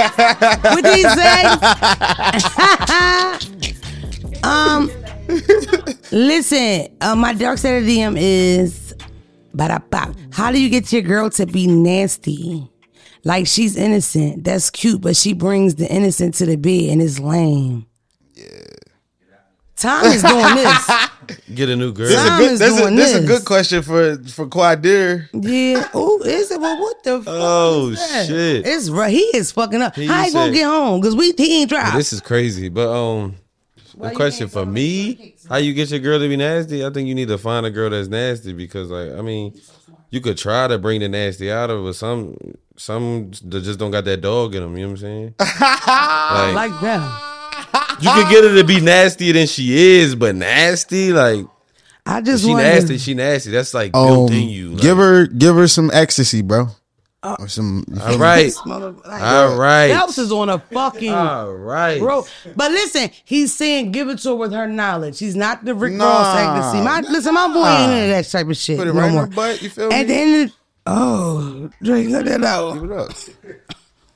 what 0.74 0.84
did 0.84 0.96
he 0.96 1.02
say? 4.38 4.42
um, 4.42 4.90
listen. 6.12 6.96
Uh, 7.00 7.16
my 7.16 7.32
dark 7.32 7.58
side 7.58 7.82
of 7.82 7.84
DM 7.84 8.16
is, 8.18 8.94
ba 9.54 9.80
How 10.32 10.52
do 10.52 10.60
you 10.60 10.68
get 10.68 10.92
your 10.92 11.02
girl 11.02 11.30
to 11.30 11.46
be 11.46 11.66
nasty? 11.66 12.70
Like 13.24 13.46
she's 13.46 13.76
innocent. 13.76 14.44
That's 14.44 14.68
cute, 14.68 15.00
but 15.00 15.16
she 15.16 15.32
brings 15.32 15.76
the 15.76 15.90
innocent 15.90 16.34
to 16.34 16.46
the 16.46 16.56
bed 16.56 16.90
and 16.90 17.00
it's 17.00 17.18
lame. 17.18 17.86
Yeah. 19.82 20.00
Tom 20.00 20.04
is 20.06 20.22
doing 20.22 20.54
this. 20.54 20.90
Get 21.54 21.68
a 21.70 21.76
new 21.76 21.92
girl. 21.92 22.08
This 22.08 22.18
is 22.18 22.26
a 22.26 22.36
good. 22.38 22.52
is 22.52 22.58
This 22.58 22.72
is, 22.74 22.80
doing 22.80 22.96
this 22.96 23.14
is 23.14 23.24
a 23.24 23.26
good 23.26 23.44
question 23.44 23.82
for 23.82 24.16
for 24.24 24.46
Quadir. 24.46 25.28
Yeah. 25.32 25.88
Oh, 25.94 26.20
is 26.22 26.50
it? 26.50 26.60
Well, 26.60 26.78
what 26.80 27.02
the? 27.02 27.22
Fuck 27.22 27.34
Oh, 27.36 27.88
is 27.90 27.98
that? 27.98 28.26
shit. 28.26 28.66
It's 28.66 28.90
right. 28.90 29.10
He 29.10 29.22
is 29.34 29.52
fucking 29.52 29.80
up. 29.82 29.94
He 29.96 30.06
How 30.06 30.22
he 30.24 30.32
gonna 30.32 30.52
get 30.52 30.64
home? 30.66 31.00
Cause 31.02 31.16
we 31.16 31.32
he 31.36 31.62
ain't 31.62 31.70
drive. 31.70 31.94
This 31.94 32.12
is 32.12 32.20
crazy. 32.20 32.68
But 32.68 32.88
um 32.94 33.36
the 33.98 34.10
question 34.10 34.48
for 34.48 34.66
me, 34.66 35.36
how 35.48 35.56
you 35.56 35.72
get 35.72 35.90
your 35.90 36.00
girl 36.00 36.18
to 36.18 36.28
be 36.28 36.36
nasty? 36.36 36.84
I 36.84 36.90
think 36.90 37.08
you 37.08 37.14
need 37.14 37.28
to 37.28 37.38
find 37.38 37.64
a 37.64 37.70
girl 37.70 37.90
that's 37.90 38.08
nasty 38.08 38.52
because 38.52 38.90
like 38.90 39.12
I 39.12 39.22
mean, 39.22 39.58
you 40.10 40.20
could 40.20 40.36
try 40.36 40.66
to 40.68 40.78
bring 40.78 41.00
the 41.00 41.08
nasty 41.08 41.50
out 41.50 41.70
of 41.70 41.78
her, 41.78 41.84
but 41.84 41.94
some 41.94 42.36
some 42.76 43.30
that 43.44 43.62
just 43.62 43.78
don't 43.78 43.92
got 43.92 44.04
that 44.04 44.20
dog 44.20 44.54
in 44.54 44.62
them, 44.62 44.76
you 44.76 44.82
know 44.84 44.88
what 44.92 45.00
I'm 45.00 45.00
saying? 45.00 45.34
I 45.40 46.52
like, 46.54 46.70
like 46.72 46.80
that. 46.82 47.33
You 48.00 48.10
could 48.12 48.28
get 48.30 48.44
her 48.44 48.54
to 48.56 48.64
be 48.64 48.80
nastier 48.80 49.32
than 49.32 49.46
she 49.46 49.98
is, 49.98 50.14
but 50.14 50.34
nasty, 50.34 51.12
like 51.12 51.46
I 52.06 52.20
just 52.20 52.44
she 52.44 52.50
want 52.50 52.62
nasty, 52.64 52.98
she 52.98 53.14
nasty. 53.14 53.50
That's 53.50 53.72
like 53.74 53.94
Um, 53.94 54.06
built 54.06 54.32
in 54.32 54.48
you. 54.48 54.70
Like, 54.72 54.82
give 54.82 54.96
her 54.98 55.26
give 55.26 55.56
her 55.56 55.68
some 55.68 55.90
ecstasy, 55.92 56.42
bro. 56.42 56.68
Uh, 57.22 57.36
or 57.38 57.48
some. 57.48 57.82
all 58.02 58.18
right. 58.18 58.52
All 58.66 59.56
right. 59.56 59.90
Phelps 59.90 60.18
is 60.18 60.30
on 60.30 60.50
a 60.50 60.58
fucking 60.58 61.10
All 61.10 61.50
right. 61.54 61.98
bro. 61.98 62.26
But 62.54 62.70
listen, 62.72 63.08
he's 63.24 63.54
saying 63.54 63.92
give 63.92 64.10
it 64.10 64.18
to 64.18 64.28
her 64.30 64.34
with 64.34 64.52
her 64.52 64.66
knowledge. 64.66 65.18
He's 65.20 65.34
not 65.34 65.64
the 65.64 65.74
Rick 65.74 65.94
Nah, 65.94 66.04
Ross 66.04 66.36
ecstasy. 66.36 66.84
My 66.84 67.00
listen, 67.00 67.32
my 67.32 67.48
boy 67.48 67.66
ain't 67.66 67.92
into 67.92 68.06
that 68.08 68.26
type 68.28 68.46
of 68.48 68.56
shit 68.58 68.76
Put 68.76 68.88
it 68.88 68.92
no 68.92 69.00
right 69.00 69.06
in 69.08 69.12
more. 69.14 69.22
her 69.22 69.28
butt. 69.28 69.62
You 69.62 69.70
feel 69.70 69.90
At 69.90 70.00
me? 70.00 70.04
the 70.04 70.14
end 70.14 70.42
of 70.50 70.56
oh, 70.86 71.70
Drake, 71.82 72.08
let 72.10 72.26
that 72.26 72.44
out. 72.44 72.74
Give 72.74 72.84
it 72.84 72.92
up. 72.92 73.10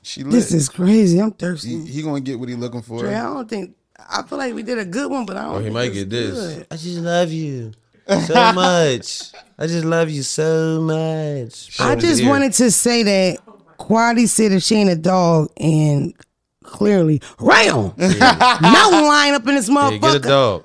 She 0.09 0.23
lit. 0.23 0.31
This 0.31 0.51
is 0.51 0.69
crazy. 0.69 1.19
I'm 1.21 1.31
thirsty. 1.31 1.69
he, 1.69 1.85
he 1.85 2.01
gonna 2.01 2.19
get 2.19 2.39
what 2.39 2.49
he 2.49 2.55
looking 2.55 2.81
for. 2.81 3.01
Dre, 3.01 3.13
I 3.13 3.21
don't 3.23 3.47
think. 3.47 3.75
I 4.09 4.23
feel 4.23 4.39
like 4.39 4.55
we 4.55 4.63
did 4.63 4.79
a 4.79 4.85
good 4.85 5.11
one, 5.11 5.25
but 5.27 5.37
I 5.37 5.43
don't. 5.43 5.53
Oh, 5.53 5.57
he 5.59 5.65
think 5.65 5.73
might 5.75 5.93
get 5.93 6.09
this. 6.09 6.55
good. 6.55 6.67
I 6.71 6.75
just 6.77 6.97
love 6.99 7.31
you 7.31 7.73
so 8.25 8.51
much. 8.53 9.31
I 9.59 9.67
just 9.67 9.85
love 9.85 10.09
you 10.09 10.23
so 10.23 10.81
much. 10.81 11.79
I 11.79 11.95
just 11.95 12.23
wanted 12.25 12.53
to 12.53 12.71
say 12.71 13.03
that 13.03 13.39
Quaddy 13.77 14.27
said 14.27 14.51
if 14.51 14.63
she 14.63 14.75
ain't 14.77 14.89
a 14.89 14.95
dog, 14.95 15.51
and 15.57 16.15
clearly, 16.63 17.21
ram, 17.39 17.93
no 17.97 18.89
line 18.91 19.33
up 19.35 19.47
in 19.47 19.53
this 19.55 19.69
Yeah, 19.69 19.91
get 19.97 20.15
a 20.15 20.19
motherfucker. 20.19 20.27
dog. 20.27 20.63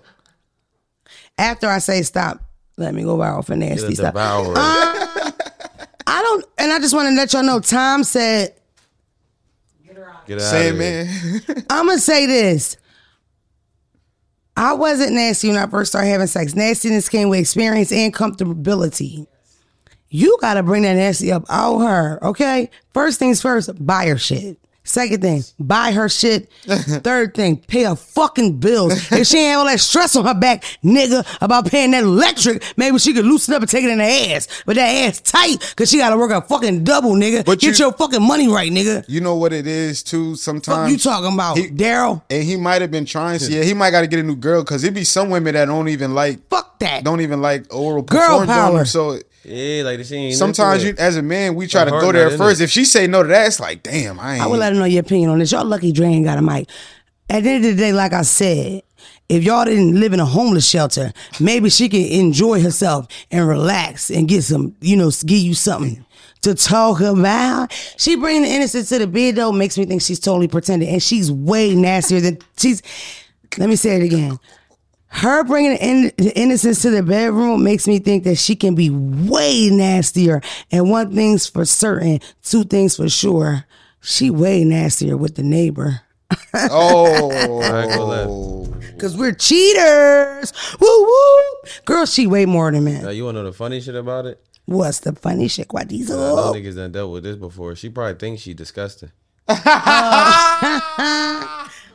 After 1.36 1.66
I 1.68 1.80
say 1.80 2.00
stop, 2.02 2.40
Let 2.78 2.94
me 2.94 3.02
go 3.02 3.18
viral 3.18 3.44
for 3.44 3.52
Get 3.56 3.58
nasty 3.58 3.88
a 3.88 3.96
stuff. 3.96 4.14
devourer. 4.14 4.56
Um, 4.56 5.32
I 6.06 6.22
don't, 6.22 6.44
and 6.58 6.72
I 6.72 6.78
just 6.78 6.94
want 6.94 7.08
to 7.08 7.14
let 7.14 7.32
y'all 7.32 7.42
know. 7.42 7.60
Tom 7.60 8.04
said, 8.04 8.54
Get 10.26 10.40
out 10.40 10.50
Same 10.50 10.74
of 10.74 10.80
here. 10.80 11.04
man. 11.04 11.64
"I'm 11.70 11.86
gonna 11.86 11.98
say 11.98 12.26
this. 12.26 12.76
I 14.56 14.72
wasn't 14.74 15.12
nasty 15.12 15.48
when 15.48 15.56
I 15.56 15.66
first 15.66 15.90
started 15.92 16.08
having 16.08 16.26
sex. 16.28 16.54
Nastiness 16.54 17.08
came 17.08 17.28
with 17.28 17.40
experience 17.40 17.90
and 17.90 18.14
comfortability. 18.14 19.26
You 20.10 20.38
gotta 20.40 20.62
bring 20.62 20.82
that 20.84 20.94
nasty 20.94 21.32
up 21.32 21.44
out 21.50 21.78
her, 21.80 22.18
okay? 22.24 22.70
First 22.92 23.18
things 23.18 23.42
first, 23.42 23.70
buy 23.84 24.06
her 24.06 24.18
shit. 24.18 24.58
Second 24.86 25.22
thing, 25.22 25.42
buy 25.58 25.92
her 25.92 26.10
shit. 26.10 26.50
Third 26.66 27.34
thing, 27.34 27.56
pay 27.56 27.84
her 27.84 27.96
fucking 27.96 28.58
bills. 28.60 29.10
If 29.10 29.26
she 29.28 29.38
ain't 29.38 29.56
all 29.56 29.64
that 29.64 29.80
stress 29.80 30.14
on 30.14 30.26
her 30.26 30.34
back, 30.34 30.62
nigga, 30.84 31.26
about 31.40 31.66
paying 31.70 31.92
that 31.92 32.02
electric, 32.04 32.62
maybe 32.76 32.98
she 32.98 33.14
could 33.14 33.24
loosen 33.24 33.54
up 33.54 33.62
and 33.62 33.70
take 33.70 33.82
it 33.84 33.90
in 33.90 33.96
the 33.98 34.04
ass. 34.04 34.46
But 34.66 34.76
that 34.76 34.88
ass 35.08 35.20
tight, 35.22 35.72
cause 35.76 35.88
she 35.90 35.96
gotta 35.96 36.18
work 36.18 36.30
a 36.32 36.42
fucking 36.42 36.84
double, 36.84 37.12
nigga. 37.12 37.46
But 37.46 37.60
Get 37.60 37.78
you- 37.78 37.86
your 37.86 37.94
fucking 37.94 38.22
money 38.22 38.46
right, 38.46 38.70
nigga. 38.70 39.04
You 39.08 39.22
know 39.22 39.36
what 39.36 39.54
it 39.54 39.66
is 39.66 40.02
too. 40.02 40.32
Fuck 40.34 40.40
Sometimes 40.40 40.92
you 40.92 40.98
talking 40.98 41.32
about, 41.32 41.56
Daryl? 41.56 42.22
and 42.28 42.42
he 42.44 42.56
might 42.56 42.82
have 42.82 42.90
been 42.90 43.06
trying 43.06 43.38
to. 43.38 43.50
Yeah, 43.50 43.62
he 43.62 43.72
might 43.72 43.90
got 43.90 44.02
to 44.02 44.06
get 44.06 44.20
a 44.20 44.22
new 44.22 44.36
girl 44.36 44.62
because 44.62 44.84
it 44.84 44.92
be 44.92 45.04
some 45.04 45.30
women 45.30 45.54
that 45.54 45.64
don't 45.64 45.88
even 45.88 46.14
like 46.14 46.46
Fuck 46.50 46.78
that. 46.80 47.04
don't 47.04 47.22
even 47.22 47.40
like 47.40 47.72
oral 47.74 48.02
Girl 48.02 48.44
power. 48.44 48.76
them. 48.78 48.86
So 48.86 49.18
Yeah, 49.44 49.82
like 49.84 50.04
she 50.04 50.16
ain't. 50.16 50.36
sometimes 50.36 50.84
you, 50.84 50.94
as 50.98 51.16
a 51.16 51.22
man, 51.22 51.54
we 51.54 51.66
try 51.66 51.84
to 51.84 51.90
go 51.90 52.12
there 52.12 52.26
into 52.26 52.38
first. 52.38 52.60
If 52.60 52.70
she 52.70 52.84
say 52.84 53.06
no 53.06 53.22
to 53.22 53.28
that, 53.28 53.46
it's 53.46 53.60
like, 53.60 53.82
damn, 53.82 54.18
I 54.18 54.34
ain't. 54.34 54.42
I 54.42 54.46
would 54.46 54.58
let 54.58 54.72
her 54.72 54.78
know 54.78 54.84
your 54.84 55.00
opinion 55.00 55.30
on 55.30 55.38
this. 55.38 55.52
Y'all 55.52 55.64
lucky 55.64 55.92
Dre 55.92 56.06
ain't 56.06 56.24
got 56.24 56.38
a 56.38 56.42
mic. 56.42 56.68
At 57.28 57.42
the 57.42 57.50
end 57.50 57.64
of 57.64 57.76
the 57.76 57.82
day, 57.82 57.92
like 57.92 58.12
I 58.12 58.22
said, 58.22 58.82
if 59.28 59.42
y'all 59.42 59.64
didn't 59.64 59.98
live 59.98 60.12
in 60.12 60.20
a 60.20 60.26
homeless 60.26 60.68
shelter, 60.68 61.12
maybe 61.40 61.70
she 61.70 61.88
can 61.88 62.04
enjoy 62.04 62.60
herself 62.60 63.06
and 63.30 63.46
relax 63.46 64.10
and 64.10 64.28
get 64.28 64.42
some, 64.42 64.76
you 64.80 64.96
know, 64.96 65.10
give 65.24 65.38
you 65.38 65.54
something 65.54 66.04
to 66.42 66.54
talk 66.54 67.00
about. 67.00 67.72
She 67.96 68.16
bringing 68.16 68.42
the 68.42 68.48
innocence 68.48 68.90
to 68.90 68.98
the 68.98 69.06
bed 69.06 69.36
though 69.36 69.52
makes 69.52 69.78
me 69.78 69.86
think 69.86 70.02
she's 70.02 70.20
totally 70.20 70.48
pretending, 70.48 70.88
and 70.88 71.02
she's 71.02 71.32
way 71.32 71.74
nastier 71.74 72.20
than 72.20 72.38
she's. 72.56 72.82
Let 73.56 73.68
me 73.68 73.76
say 73.76 73.96
it 73.96 74.02
again. 74.02 74.38
Her 75.14 75.44
bringing 75.44 75.72
the, 75.72 75.84
in, 75.84 76.12
the 76.18 76.32
innocence 76.36 76.82
to 76.82 76.90
the 76.90 77.02
bedroom 77.02 77.62
makes 77.62 77.86
me 77.86 78.00
think 78.00 78.24
that 78.24 78.34
she 78.34 78.56
can 78.56 78.74
be 78.74 78.90
way 78.90 79.70
nastier. 79.70 80.42
And 80.72 80.90
one 80.90 81.14
thing's 81.14 81.46
for 81.46 81.64
certain, 81.64 82.18
two 82.42 82.64
things 82.64 82.96
for 82.96 83.08
sure. 83.08 83.64
She 84.00 84.28
way 84.28 84.64
nastier 84.64 85.16
with 85.16 85.36
the 85.36 85.44
neighbor. 85.44 86.00
Oh, 86.70 87.60
I 87.62 87.82
ain't 87.82 87.92
gonna 87.92 88.98
Cause 88.98 89.16
we're 89.16 89.34
cheaters. 89.34 90.52
Woo 90.80 91.04
woo. 91.04 91.42
Girl, 91.84 92.06
she 92.06 92.26
way 92.26 92.46
more 92.46 92.72
than 92.72 92.84
man. 92.84 93.02
Now, 93.02 93.06
man. 93.06 93.16
you 93.16 93.24
wanna 93.24 93.42
know 93.42 93.50
the 93.50 93.56
funny 93.56 93.80
shit 93.80 93.94
about 93.94 94.26
it? 94.26 94.44
What's 94.64 95.00
the 95.00 95.12
funny 95.12 95.48
shit? 95.48 95.72
Why 95.72 95.84
these 95.84 96.10
I 96.10 96.16
know 96.16 96.38
up? 96.38 96.56
niggas 96.56 96.76
done 96.76 96.92
dealt 96.92 97.12
with 97.12 97.22
this 97.22 97.36
before. 97.36 97.76
She 97.76 97.88
probably 97.88 98.14
thinks 98.14 98.42
she 98.42 98.54
disgusting. 98.54 99.12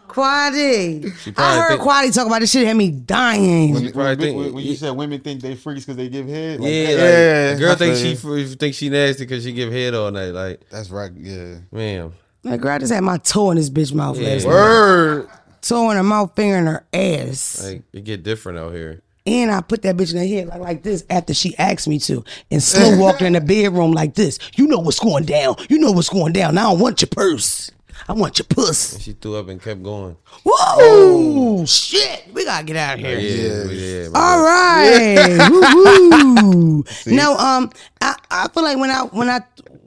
Quaddy. 0.09 1.15
She 1.19 1.33
I 1.37 1.57
heard 1.61 1.67
think- 1.77 1.81
Quaddy 1.81 2.13
talk 2.13 2.27
about 2.27 2.41
this 2.41 2.51
shit 2.51 2.65
had 2.67 2.75
me 2.75 2.91
dying. 2.91 3.73
When, 3.73 3.83
when- 3.93 4.17
think- 4.17 4.37
when- 4.37 4.53
when 4.53 4.65
you 4.65 4.75
said 4.75 4.91
women 4.91 5.19
think 5.21 5.41
they 5.41 5.55
freaks 5.55 5.85
because 5.85 5.97
they 5.97 6.09
give 6.09 6.27
head, 6.27 6.59
like, 6.59 6.69
yeah, 6.71 6.79
like, 6.83 6.97
yeah, 6.97 7.53
the 7.53 7.59
girl 7.59 7.71
I 7.71 7.75
thinks 7.75 7.99
she 7.99 8.09
you. 8.27 8.37
f- 8.51 8.57
thinks 8.59 8.77
she 8.77 8.89
nasty 8.89 9.23
because 9.25 9.43
she 9.43 9.51
give 9.53 9.71
head 9.71 9.93
all 9.95 10.11
night. 10.11 10.31
Like, 10.31 10.61
That's 10.69 10.89
right. 10.89 11.11
Yeah. 11.15 11.55
man, 11.71 12.11
Like, 12.43 12.61
girl, 12.61 12.71
I 12.71 12.77
just 12.79 12.91
had 12.93 13.03
my 13.03 13.17
toe 13.17 13.51
in 13.51 13.57
this 13.57 13.69
bitch 13.69 13.93
mouth 13.93 14.17
Yeah. 14.19 14.29
last 14.29 14.45
night. 14.45 14.49
Word. 14.51 15.27
Toe 15.61 15.91
in 15.91 15.97
her 15.97 16.03
mouth, 16.03 16.31
finger 16.35 16.55
in 16.57 16.65
her 16.67 16.85
ass. 16.93 17.61
like 17.63 17.83
it 17.93 18.03
get 18.05 18.23
different 18.23 18.57
out 18.59 18.73
here. 18.73 19.01
And 19.25 19.51
I 19.51 19.61
put 19.61 19.81
that 19.83 19.95
bitch 19.97 20.11
in 20.13 20.17
her 20.17 20.25
head 20.25 20.47
like, 20.47 20.59
like 20.61 20.83
this 20.83 21.03
after 21.09 21.33
she 21.33 21.55
asked 21.57 21.87
me 21.87 21.99
to. 21.99 22.23
And 22.49 22.63
slow 22.63 22.97
walked 22.97 23.19
her 23.19 23.27
in 23.27 23.33
the 23.33 23.41
bedroom 23.41 23.91
like 23.91 24.15
this. 24.15 24.39
You 24.55 24.65
know 24.67 24.79
what's 24.79 24.99
going 24.99 25.25
down. 25.25 25.55
You 25.69 25.77
know 25.79 25.91
what's 25.91 26.09
going 26.09 26.33
down. 26.33 26.55
Now 26.55 26.69
I 26.69 26.71
don't 26.71 26.79
want 26.79 27.01
your 27.01 27.09
purse. 27.09 27.69
I 28.07 28.13
want 28.13 28.39
your 28.39 28.45
puss. 28.45 28.99
She 29.01 29.13
threw 29.13 29.35
up 29.35 29.49
and 29.49 29.61
kept 29.61 29.83
going. 29.83 30.15
Whoa! 30.45 31.65
Shit. 31.65 32.33
We 32.33 32.45
gotta 32.45 32.65
get 32.65 32.75
out 32.77 32.93
of 32.95 32.99
here. 33.01 33.19
yeah. 33.19 33.71
yeah, 33.71 34.07
All 34.15 34.43
right. 34.43 35.49
Woo-hoo. 35.51 36.83
No, 37.07 37.35
um, 37.37 37.71
I, 38.01 38.15
I 38.31 38.47
feel 38.49 38.63
like 38.63 38.77
when 38.77 38.89
I 38.89 39.01
when 39.03 39.29
I 39.29 39.41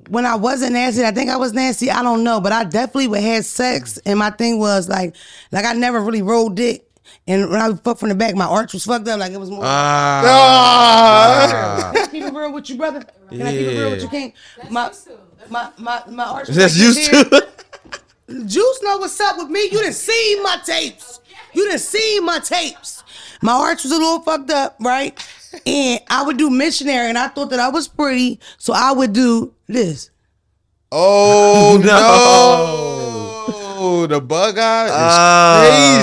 when 0.09 0.27
I 0.27 0.37
wasn't 0.37 0.75
nasty, 0.75 1.05
I 1.05 1.11
think 1.11 1.31
I 1.31 1.37
was 1.37 1.53
nasty. 1.53 1.91
I 1.91 2.03
don't 2.03 2.23
know, 2.23 2.41
but 2.41 2.53
I 2.53 2.65
definitely 2.65 3.09
would 3.09 3.21
had 3.21 3.45
sex, 3.45 3.99
and 4.05 4.19
my 4.19 4.31
thing 4.31 4.59
was 4.59 4.89
like, 4.89 5.17
like 5.51 5.65
I 5.65 5.73
never 5.73 6.01
really 6.01 6.23
rolled 6.23 6.55
dick, 6.57 6.87
and 7.27 7.51
when 7.51 7.61
I 7.61 7.71
was 7.71 7.81
fucked 7.81 8.01
from 8.01 8.11
the 8.11 8.15
back, 8.15 8.35
my 8.35 8.45
arch 8.47 8.73
was 8.75 8.85
fucked 8.85 9.09
up, 9.09 9.19
like 9.19 9.33
it 9.33 9.41
was 9.41 9.51
more. 9.51 9.65
Ah. 9.65 11.91
Can 11.95 12.03
I 12.03 12.07
keep 12.09 12.25
it 12.25 12.35
real 12.35 12.53
with 12.53 12.69
you, 12.71 12.77
brother? 12.77 13.03
Can 13.31 13.43
I 13.43 13.51
keep 13.53 13.61
it 13.69 13.79
real 13.79 13.91
with 13.91 14.01
you, 14.03 14.05
Yeah. 14.05 14.11
King? 14.11 14.33
My, 14.71 14.93
my, 15.49 15.71
my, 15.79 16.03
my 16.09 16.25
arch 16.25 16.49
was 16.49 16.57
that's 16.57 16.75
like 16.77 16.85
used 16.87 16.99
this 16.99 17.09
here. 17.09 17.25
to. 17.25 17.49
Juice 18.47 18.83
know 18.83 18.99
what's 18.99 19.20
up 19.20 19.37
with 19.39 19.49
me. 19.49 19.62
You 19.64 19.78
didn't 19.78 19.93
see 19.95 20.41
my 20.43 20.57
tapes. 20.64 21.20
You 21.55 21.64
didn't 21.66 21.80
see 21.80 22.20
my 22.20 22.39
tapes. 22.39 23.03
My 23.43 23.53
arch 23.53 23.83
was 23.83 23.93
a 23.93 23.97
little 23.99 24.20
fucked 24.22 24.51
up, 24.51 24.76
right? 24.80 25.18
And 25.66 26.01
I 26.09 26.22
would 26.22 26.37
do 26.39 26.49
missionary, 26.49 27.09
and 27.09 27.18
I 27.18 27.28
thought 27.28 27.51
that 27.51 27.61
I 27.61 27.68
was 27.68 27.89
pretty, 27.89 28.41
so 28.59 28.72
I 28.72 28.93
would 28.93 29.12
do 29.12 29.53
this. 29.66 30.11
Oh 30.91 31.78
no! 33.78 34.07
The 34.07 34.20
bug 34.20 34.59
eye 34.59 34.87
is 34.87 34.93
Ah. 34.95 35.62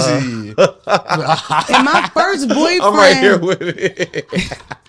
crazy. 0.09 1.73
And 1.75 1.85
my 1.85 2.09
first 2.13 2.47
boyfriend, 2.49 2.81
I'm 2.83 2.95
right 2.95 3.17
here 3.17 3.37
with 3.39 3.61
it. 3.61 4.27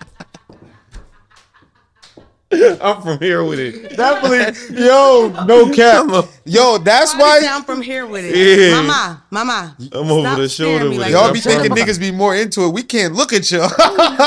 I'm 2.81 3.01
from 3.01 3.19
here 3.21 3.45
with 3.45 3.61
it. 3.61 3.97
Definitely, 3.97 4.85
yo, 4.85 5.29
no 5.47 5.71
cap. 5.75 6.27
Yo, 6.45 6.79
that's 6.79 7.15
Why 7.15 7.41
why 7.41 7.49
I'm 7.49 7.63
from 7.63 7.81
here 7.81 8.07
with 8.07 8.25
it. 8.25 8.35
Yeah. 8.35 8.83
Mama, 8.83 9.23
mama. 9.31 9.77
I'm 9.93 10.11
over 10.11 10.43
the 10.43 10.49
shoulder 10.49 10.89
with 10.89 10.99
like 10.99 11.11
it. 11.11 11.13
y'all 11.13 11.33
be 11.33 11.39
I'm 11.39 11.43
thinking 11.43 11.71
niggas 11.71 12.01
be 12.01 12.11
more 12.11 12.35
into 12.35 12.65
it. 12.65 12.71
We 12.71 12.83
can't 12.83 13.15
look 13.15 13.33
at 13.33 13.49
y'all. 13.53 13.71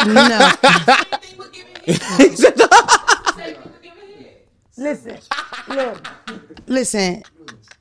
No. 0.08 0.50
Think 0.62 1.38
we're 1.38 1.50
giving 1.50 1.76
head. 1.76 2.38
Say 2.38 2.54
we're 2.56 3.72
giving 3.82 4.24
head. 4.24 4.42
Listen, 4.78 5.18
look, 5.68 6.08
listen. 6.68 7.24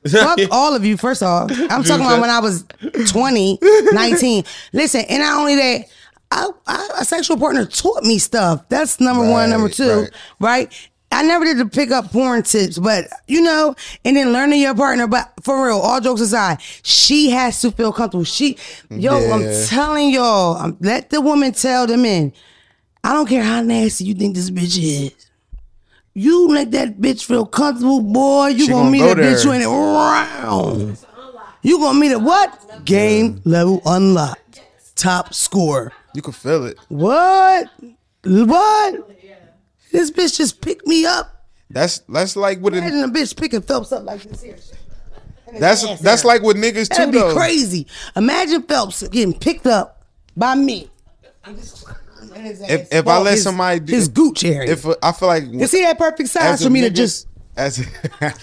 Fuck 0.09 0.39
all 0.51 0.75
of 0.75 0.83
you, 0.83 0.97
first 0.97 1.23
off. 1.23 1.51
I'm 1.69 1.83
talking 1.83 2.05
about 2.05 2.19
when 2.19 2.29
I 2.29 2.39
was 2.39 2.65
20, 3.07 3.59
19. 3.93 4.43
Listen, 4.73 5.01
and 5.07 5.19
not 5.23 5.39
only 5.39 5.55
that, 5.55 5.85
I, 6.33 6.49
I, 6.67 6.89
a 7.01 7.05
sexual 7.05 7.37
partner 7.37 7.65
taught 7.65 8.03
me 8.03 8.17
stuff. 8.17 8.67
That's 8.69 8.99
number 8.99 9.29
one. 9.29 9.49
Number 9.51 9.69
two, 9.69 10.01
right. 10.01 10.09
right. 10.39 10.89
I 11.11 11.21
never 11.21 11.45
did 11.45 11.59
to 11.59 11.67
pick 11.67 11.91
up 11.91 12.11
porn 12.11 12.41
tips, 12.41 12.79
but 12.79 13.05
you 13.27 13.41
know, 13.41 13.75
and 14.03 14.17
then 14.17 14.33
learning 14.33 14.61
your 14.61 14.73
partner. 14.73 15.05
But 15.05 15.31
for 15.43 15.67
real, 15.67 15.77
all 15.77 16.01
jokes 16.01 16.21
aside, 16.21 16.59
she 16.81 17.29
has 17.29 17.61
to 17.61 17.71
feel 17.71 17.93
comfortable. 17.93 18.23
She, 18.23 18.57
yo, 18.89 19.19
Yeah. 19.19 19.33
I'm 19.33 19.67
telling 19.67 20.09
y'all, 20.09 20.57
um, 20.57 20.77
let 20.81 21.11
the 21.11 21.21
woman 21.21 21.51
tell 21.51 21.85
the 21.85 21.97
men. 21.97 22.33
I 23.03 23.13
don't 23.13 23.27
care 23.27 23.43
how 23.43 23.61
nasty 23.61 24.05
you 24.05 24.15
think 24.15 24.33
this 24.33 24.49
bitch 24.49 24.81
is. 24.81 25.11
You 26.15 26.47
let 26.47 26.71
that 26.71 26.99
bitch 26.99 27.25
feel 27.25 27.45
comfortable, 27.45 28.01
boy. 28.01 28.47
You 28.47 28.67
gonna 28.67 28.79
gonna 28.79 28.91
meet 28.91 28.99
go 28.99 29.11
a 29.11 29.15
bitch 29.15 29.45
you 29.45 29.51
ain't 29.51 29.65
around. 29.65 30.97
You 31.61 31.77
gonna 31.77 31.99
meet 31.99 32.11
a 32.11 32.19
what? 32.19 32.85
Game 32.85 33.39
level 33.45 33.83
unlocked. 33.85 34.61
Top 34.95 35.33
score. 35.33 35.91
You 36.13 36.21
can 36.21 36.33
feel 36.33 36.65
it. 36.65 36.77
What? 36.89 37.67
What? 38.23 39.09
This 39.91 40.11
bitch 40.11 40.37
just 40.37 40.61
picked 40.61 40.87
me 40.87 41.05
up. 41.05 41.45
That's 41.69 41.99
that's 42.09 42.35
like 42.35 42.59
with 42.61 42.75
a, 42.75 42.77
Imagine 42.77 43.03
a 43.03 43.07
bitch 43.07 43.35
picking 43.35 43.61
Phelps 43.61 43.91
up 43.91 44.03
like 44.05 44.21
this 44.23 44.41
here. 44.41 44.57
That's 45.59 45.99
that's 46.01 46.23
like 46.25 46.41
with 46.41 46.57
niggas 46.57 46.89
too 46.89 46.95
That'd 46.97 47.13
be 47.13 47.19
though. 47.19 47.33
crazy. 47.35 47.85
Imagine 48.15 48.63
Phelps 48.63 49.07
getting 49.07 49.37
picked 49.37 49.67
up 49.67 50.03
by 50.35 50.55
me. 50.55 50.89
If- 52.35 52.91
if 52.93 53.07
I 53.07 53.17
let 53.19 53.33
his, 53.33 53.43
somebody 53.43 53.79
do- 53.79 53.93
his 53.93 54.07
gooch 54.07 54.43
area. 54.43 54.71
If 54.71 54.85
I 55.03 55.11
feel 55.11 55.27
like 55.27 55.43
you 55.51 55.67
see 55.67 55.83
that 55.83 55.97
perfect 55.99 56.29
size 56.29 56.63
for 56.63 56.69
me 56.69 56.81
to 56.81 56.89
just 56.89 57.27
as 57.55 57.79
not 58.21 58.33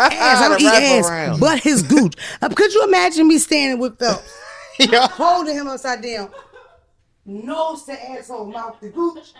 ass. 0.00 0.42
I 0.42 0.48
don't 0.48 0.60
eat 0.60 0.66
ass, 0.66 1.08
around. 1.08 1.40
but 1.40 1.60
his 1.60 1.82
gooch. 1.82 2.14
Uh, 2.42 2.48
could 2.48 2.72
you 2.74 2.84
imagine 2.84 3.28
me 3.28 3.38
standing 3.38 3.78
with 3.78 3.98
Phelps, 3.98 4.36
yeah. 4.92 5.08
holding 5.08 5.54
him 5.56 5.68
upside 5.68 6.02
down, 6.02 6.30
nose 7.26 7.84
to 7.84 8.10
asshole, 8.10 8.46
mouth 8.46 8.80
to 8.80 8.88
gooch, 8.88 9.32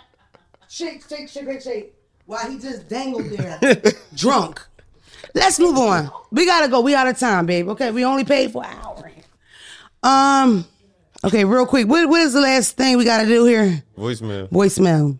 shake, 0.69 1.03
shake, 1.09 1.29
shake, 1.29 1.47
shake, 1.47 1.63
shake, 1.63 1.95
while 2.27 2.51
he 2.51 2.59
just 2.59 2.89
dangled 2.89 3.31
there, 3.31 3.59
drunk. 4.15 4.61
Let's 5.35 5.59
move 5.59 5.77
on. 5.77 6.11
We 6.31 6.47
gotta 6.47 6.69
go. 6.69 6.81
We 6.81 6.95
out 6.95 7.07
of 7.07 7.19
time, 7.19 7.47
babe. 7.47 7.69
Okay, 7.69 7.91
we 7.91 8.05
only 8.05 8.25
paid 8.25 8.53
for 8.53 8.65
an 8.65 8.77
hour. 8.83 9.13
Um. 10.03 10.65
Okay, 11.23 11.45
real 11.45 11.67
quick. 11.67 11.87
What 11.87 12.09
what 12.09 12.21
is 12.23 12.33
the 12.33 12.41
last 12.41 12.77
thing 12.77 12.97
we 12.97 13.05
gotta 13.05 13.27
do 13.27 13.45
here? 13.45 13.83
Voicemail. 13.97 14.49
Voicemail. 14.49 15.19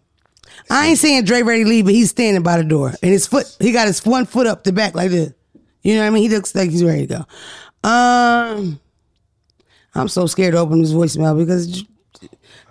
I 0.69 0.89
ain't 0.89 0.99
saying 0.99 1.25
Dre 1.25 1.43
ready 1.43 1.65
to 1.65 1.69
leave, 1.69 1.85
but 1.85 1.95
he's 1.95 2.11
standing 2.11 2.43
by 2.43 2.57
the 2.57 2.65
door. 2.65 2.95
And 3.03 3.11
his 3.13 3.27
foot, 3.27 3.57
he 3.61 3.73
got 3.73 3.87
his 3.87 4.05
one 4.05 4.27
foot 4.27 4.47
up 4.47 4.65
the 4.65 4.73
back 4.73 4.95
like 4.95 5.11
this. 5.11 5.33
You 5.83 5.95
know 5.95 6.03
what 6.03 6.09
I 6.09 6.11
mean? 6.11 6.23
He 6.23 6.29
looks 6.29 6.55
like 6.55 6.71
he's 6.71 6.85
ready 6.85 7.07
to 7.07 7.27
go. 7.83 7.89
Um 7.89 8.81
I'm 9.95 10.09
so 10.09 10.27
scared 10.27 10.53
to 10.53 10.59
open 10.59 10.81
this 10.81 10.93
voicemail 10.93 11.37
because 11.37 11.85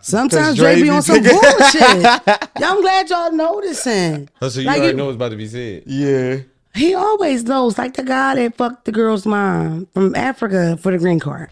sometimes 0.02 0.58
Dre 0.58 0.74
Dre 0.74 0.76
be 0.76 0.82
be 0.84 0.90
on 0.90 1.02
some 1.02 1.22
taking- 1.24 1.40
bullshit. 1.40 2.02
Y'all, 2.60 2.72
I'm 2.76 2.82
glad 2.82 3.10
y'all 3.10 3.32
noticing. 3.32 4.30
Oh, 4.42 4.50
so 4.50 4.60
you 4.62 4.68
Like, 4.68 4.78
already 4.78 4.92
you- 4.92 4.98
know 4.98 5.06
what's 5.06 5.16
about 5.16 5.30
to 5.32 5.38
be 5.38 5.48
said. 5.48 5.84
Yeah. 5.86 6.38
He 6.76 6.94
always 6.94 7.44
knows, 7.44 7.78
like 7.78 7.96
the 7.96 8.04
guy 8.04 8.36
that 8.36 8.56
fucked 8.56 8.86
the 8.86 8.92
girl's 8.92 9.26
mom 9.26 9.88
from 9.94 10.16
Africa 10.16 10.78
for 10.78 10.92
the 10.92 10.98
green 10.98 11.20
card. 11.20 11.50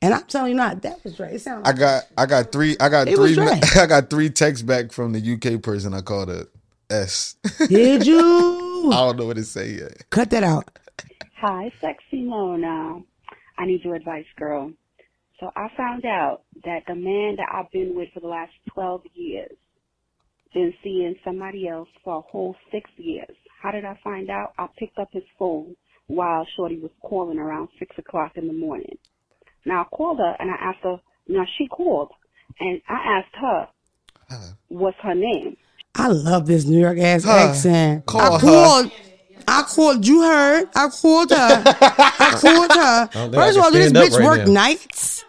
And 0.00 0.12
I'm 0.14 0.22
telling 0.24 0.50
you 0.52 0.56
not, 0.56 0.82
that 0.82 1.04
was 1.04 1.14
Dre. 1.14 1.34
It 1.34 1.40
sounded 1.42 1.66
I 1.66 1.70
like 1.70 1.78
got 1.78 2.04
I 2.18 2.26
got 2.26 2.50
three 2.52 2.76
I 2.80 2.88
got 2.88 3.06
It 3.06 3.18
was 3.18 3.34
three 3.36 3.44
Dre. 3.46 3.60
I 3.76 3.86
got 3.86 4.10
three 4.10 4.30
texts 4.30 4.62
back 4.62 4.90
from 4.92 5.12
the 5.12 5.20
UK 5.34 5.62
person 5.62 5.94
I 5.94 6.00
called 6.00 6.30
a 6.30 6.46
S. 6.90 7.36
I 7.60 7.66
Did 7.68 8.06
you? 8.06 8.90
I 8.92 8.96
don't 8.96 9.16
know 9.18 9.26
what 9.26 9.36
to 9.36 9.44
say 9.44 9.72
yet. 9.74 10.10
Cut 10.10 10.30
that 10.30 10.42
out. 10.42 10.68
Hi, 11.36 11.70
sexy 11.80 12.22
Mona. 12.22 13.00
I 13.62 13.66
need 13.66 13.84
your 13.84 13.94
advice, 13.94 14.24
girl. 14.36 14.72
So 15.38 15.50
I 15.54 15.68
found 15.76 16.04
out 16.04 16.42
that 16.64 16.80
the 16.88 16.96
man 16.96 17.36
that 17.36 17.46
I've 17.54 17.70
been 17.70 17.94
with 17.94 18.08
for 18.12 18.18
the 18.18 18.26
last 18.26 18.50
12 18.74 19.02
years 19.14 19.52
been 20.52 20.74
seeing 20.82 21.14
somebody 21.24 21.68
else 21.68 21.88
for 22.02 22.18
a 22.18 22.20
whole 22.22 22.56
six 22.72 22.90
years. 22.96 23.34
How 23.62 23.70
did 23.70 23.84
I 23.84 23.98
find 24.02 24.30
out? 24.30 24.52
I 24.58 24.66
picked 24.78 24.98
up 24.98 25.08
his 25.12 25.22
phone 25.38 25.76
while 26.08 26.44
Shorty 26.56 26.80
was 26.80 26.90
calling 27.02 27.38
around 27.38 27.68
six 27.78 27.94
o'clock 27.98 28.32
in 28.34 28.48
the 28.48 28.52
morning. 28.52 28.98
Now 29.64 29.82
I 29.82 29.96
called 29.96 30.18
her 30.18 30.36
and 30.40 30.50
I 30.50 30.54
asked 30.54 30.82
her, 30.82 31.00
now 31.28 31.44
she 31.56 31.68
called 31.68 32.10
and 32.58 32.82
I 32.88 33.18
asked 33.20 33.36
her, 33.40 33.68
what's 34.68 34.96
her 35.02 35.14
name? 35.14 35.56
I 35.94 36.08
love 36.08 36.46
this 36.46 36.64
New 36.64 36.80
York 36.80 36.98
ass 36.98 37.24
Huh. 37.24 37.36
accent. 37.36 38.06
Call 38.06 38.20
I 38.20 38.38
her. 38.40 38.40
called. 38.40 38.92
I 39.48 39.62
called. 39.62 40.06
You 40.06 40.22
heard? 40.22 40.68
I 40.74 40.88
called 40.88 41.30
her. 41.30 41.36
I 41.66 42.38
called 42.40 42.70
her. 42.72 43.08
I 43.14 43.30
First 43.32 43.58
of 43.58 43.64
all, 43.64 43.70
do 43.70 43.78
this 43.78 43.92
bitch 43.92 44.18
right 44.18 44.24
work 44.24 44.46
now. 44.46 44.52
nights? 44.52 45.24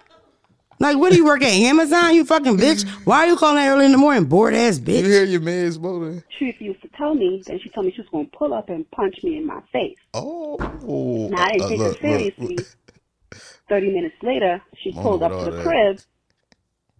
Like, 0.79 0.97
what 0.97 1.11
do 1.11 1.15
you 1.17 1.25
work 1.25 1.41
at 1.41 1.51
Amazon? 1.51 2.13
You 2.13 2.25
fucking 2.25 2.57
bitch. 2.57 2.87
Why 3.05 3.19
are 3.19 3.27
you 3.27 3.37
calling 3.37 3.55
that 3.55 3.69
early 3.69 3.85
in 3.85 3.91
the 3.93 3.97
morning? 3.97 4.25
Bored 4.25 4.53
ass 4.53 4.79
bitch? 4.79 5.03
You 5.03 5.05
hear 5.09 5.23
your 5.23 5.39
man's 5.41 5.79
motor? 5.79 6.23
She 6.37 6.45
refused 6.45 6.81
to 6.81 6.89
tell 6.97 7.15
me. 7.15 7.41
Then 7.47 7.59
she 7.63 7.69
told 7.69 7.85
me 7.85 7.93
she 7.95 8.01
was 8.01 8.09
going 8.11 8.29
to 8.29 8.37
pull 8.37 8.53
up 8.53 8.69
and 8.69 8.89
punch 8.91 9.15
me 9.23 9.37
in 9.37 9.45
my 9.45 9.61
face. 9.71 9.97
Oh, 10.13 10.57
Now, 11.29 11.45
I 11.45 11.51
didn't 11.53 11.63
uh, 11.63 11.67
take 11.69 11.79
look, 11.79 11.97
it 11.97 12.01
seriously. 12.01 12.55
look. 12.57 12.67
30 13.69 13.93
minutes 13.93 14.15
later, 14.21 14.61
she 14.83 14.91
Mama 14.91 15.03
pulled 15.09 15.23
up 15.23 15.31
to 15.39 15.45
the 15.45 15.51
that. 15.51 15.63
crib 15.63 15.99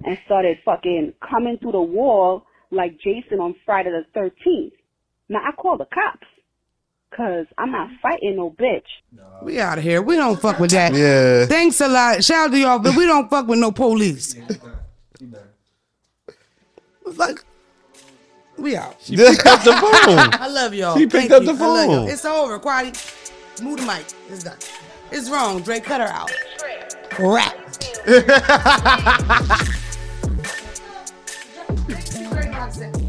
and 0.05 0.17
started 0.25 0.57
fucking 0.63 1.13
coming 1.29 1.57
through 1.57 1.73
the 1.73 1.81
wall 1.81 2.45
like 2.71 2.97
Jason 3.03 3.39
on 3.39 3.53
Friday 3.65 3.89
the 3.91 4.19
13th. 4.19 4.71
Now, 5.29 5.39
I 5.45 5.51
called 5.61 5.81
the 5.81 5.87
cops 5.93 6.27
because 7.13 7.45
I'm 7.59 7.71
not 7.71 7.89
fighting 8.01 8.35
no 8.37 8.49
bitch. 8.51 8.81
We 9.43 9.59
out 9.59 9.77
of 9.77 9.83
here. 9.83 10.01
We 10.01 10.15
don't 10.15 10.39
fuck 10.41 10.59
with 10.59 10.71
that. 10.71 10.93
Yeah. 10.93 11.45
Thanks 11.45 11.79
a 11.79 11.87
lot. 11.87 12.23
Shout 12.23 12.47
out 12.47 12.51
to 12.51 12.57
y'all, 12.57 12.79
but 12.79 12.95
we 12.95 13.05
don't 13.05 13.29
fuck 13.29 13.47
with 13.47 13.59
no 13.59 13.71
police. 13.71 14.35
Fuck. 17.15 17.45
We 18.57 18.75
out. 18.75 18.95
She 18.99 19.15
picked 19.15 19.45
up 19.45 19.63
the 19.63 19.73
phone. 19.73 20.29
I 20.41 20.47
love 20.47 20.73
y'all. 20.73 20.97
She 20.97 21.03
picked 21.05 21.29
Thank 21.29 21.31
up 21.31 21.43
you. 21.43 21.53
the 21.53 21.63
I 21.63 21.67
love 21.67 21.85
y'all. 21.87 21.95
phone. 22.01 22.09
It's 22.09 22.25
over. 22.25 22.59
Quaddy. 22.59 23.61
Move 23.61 23.79
the 23.79 23.85
mic. 23.85 24.05
It's 24.29 24.43
done. 24.43 24.57
It's 25.11 25.29
wrong. 25.29 25.61
Dre, 25.61 25.79
cut 25.79 26.01
her 26.01 26.07
out. 26.07 26.31
Rap. 27.19 27.55
Great 32.31 32.51
box 32.51 32.77
set. 32.77 33.02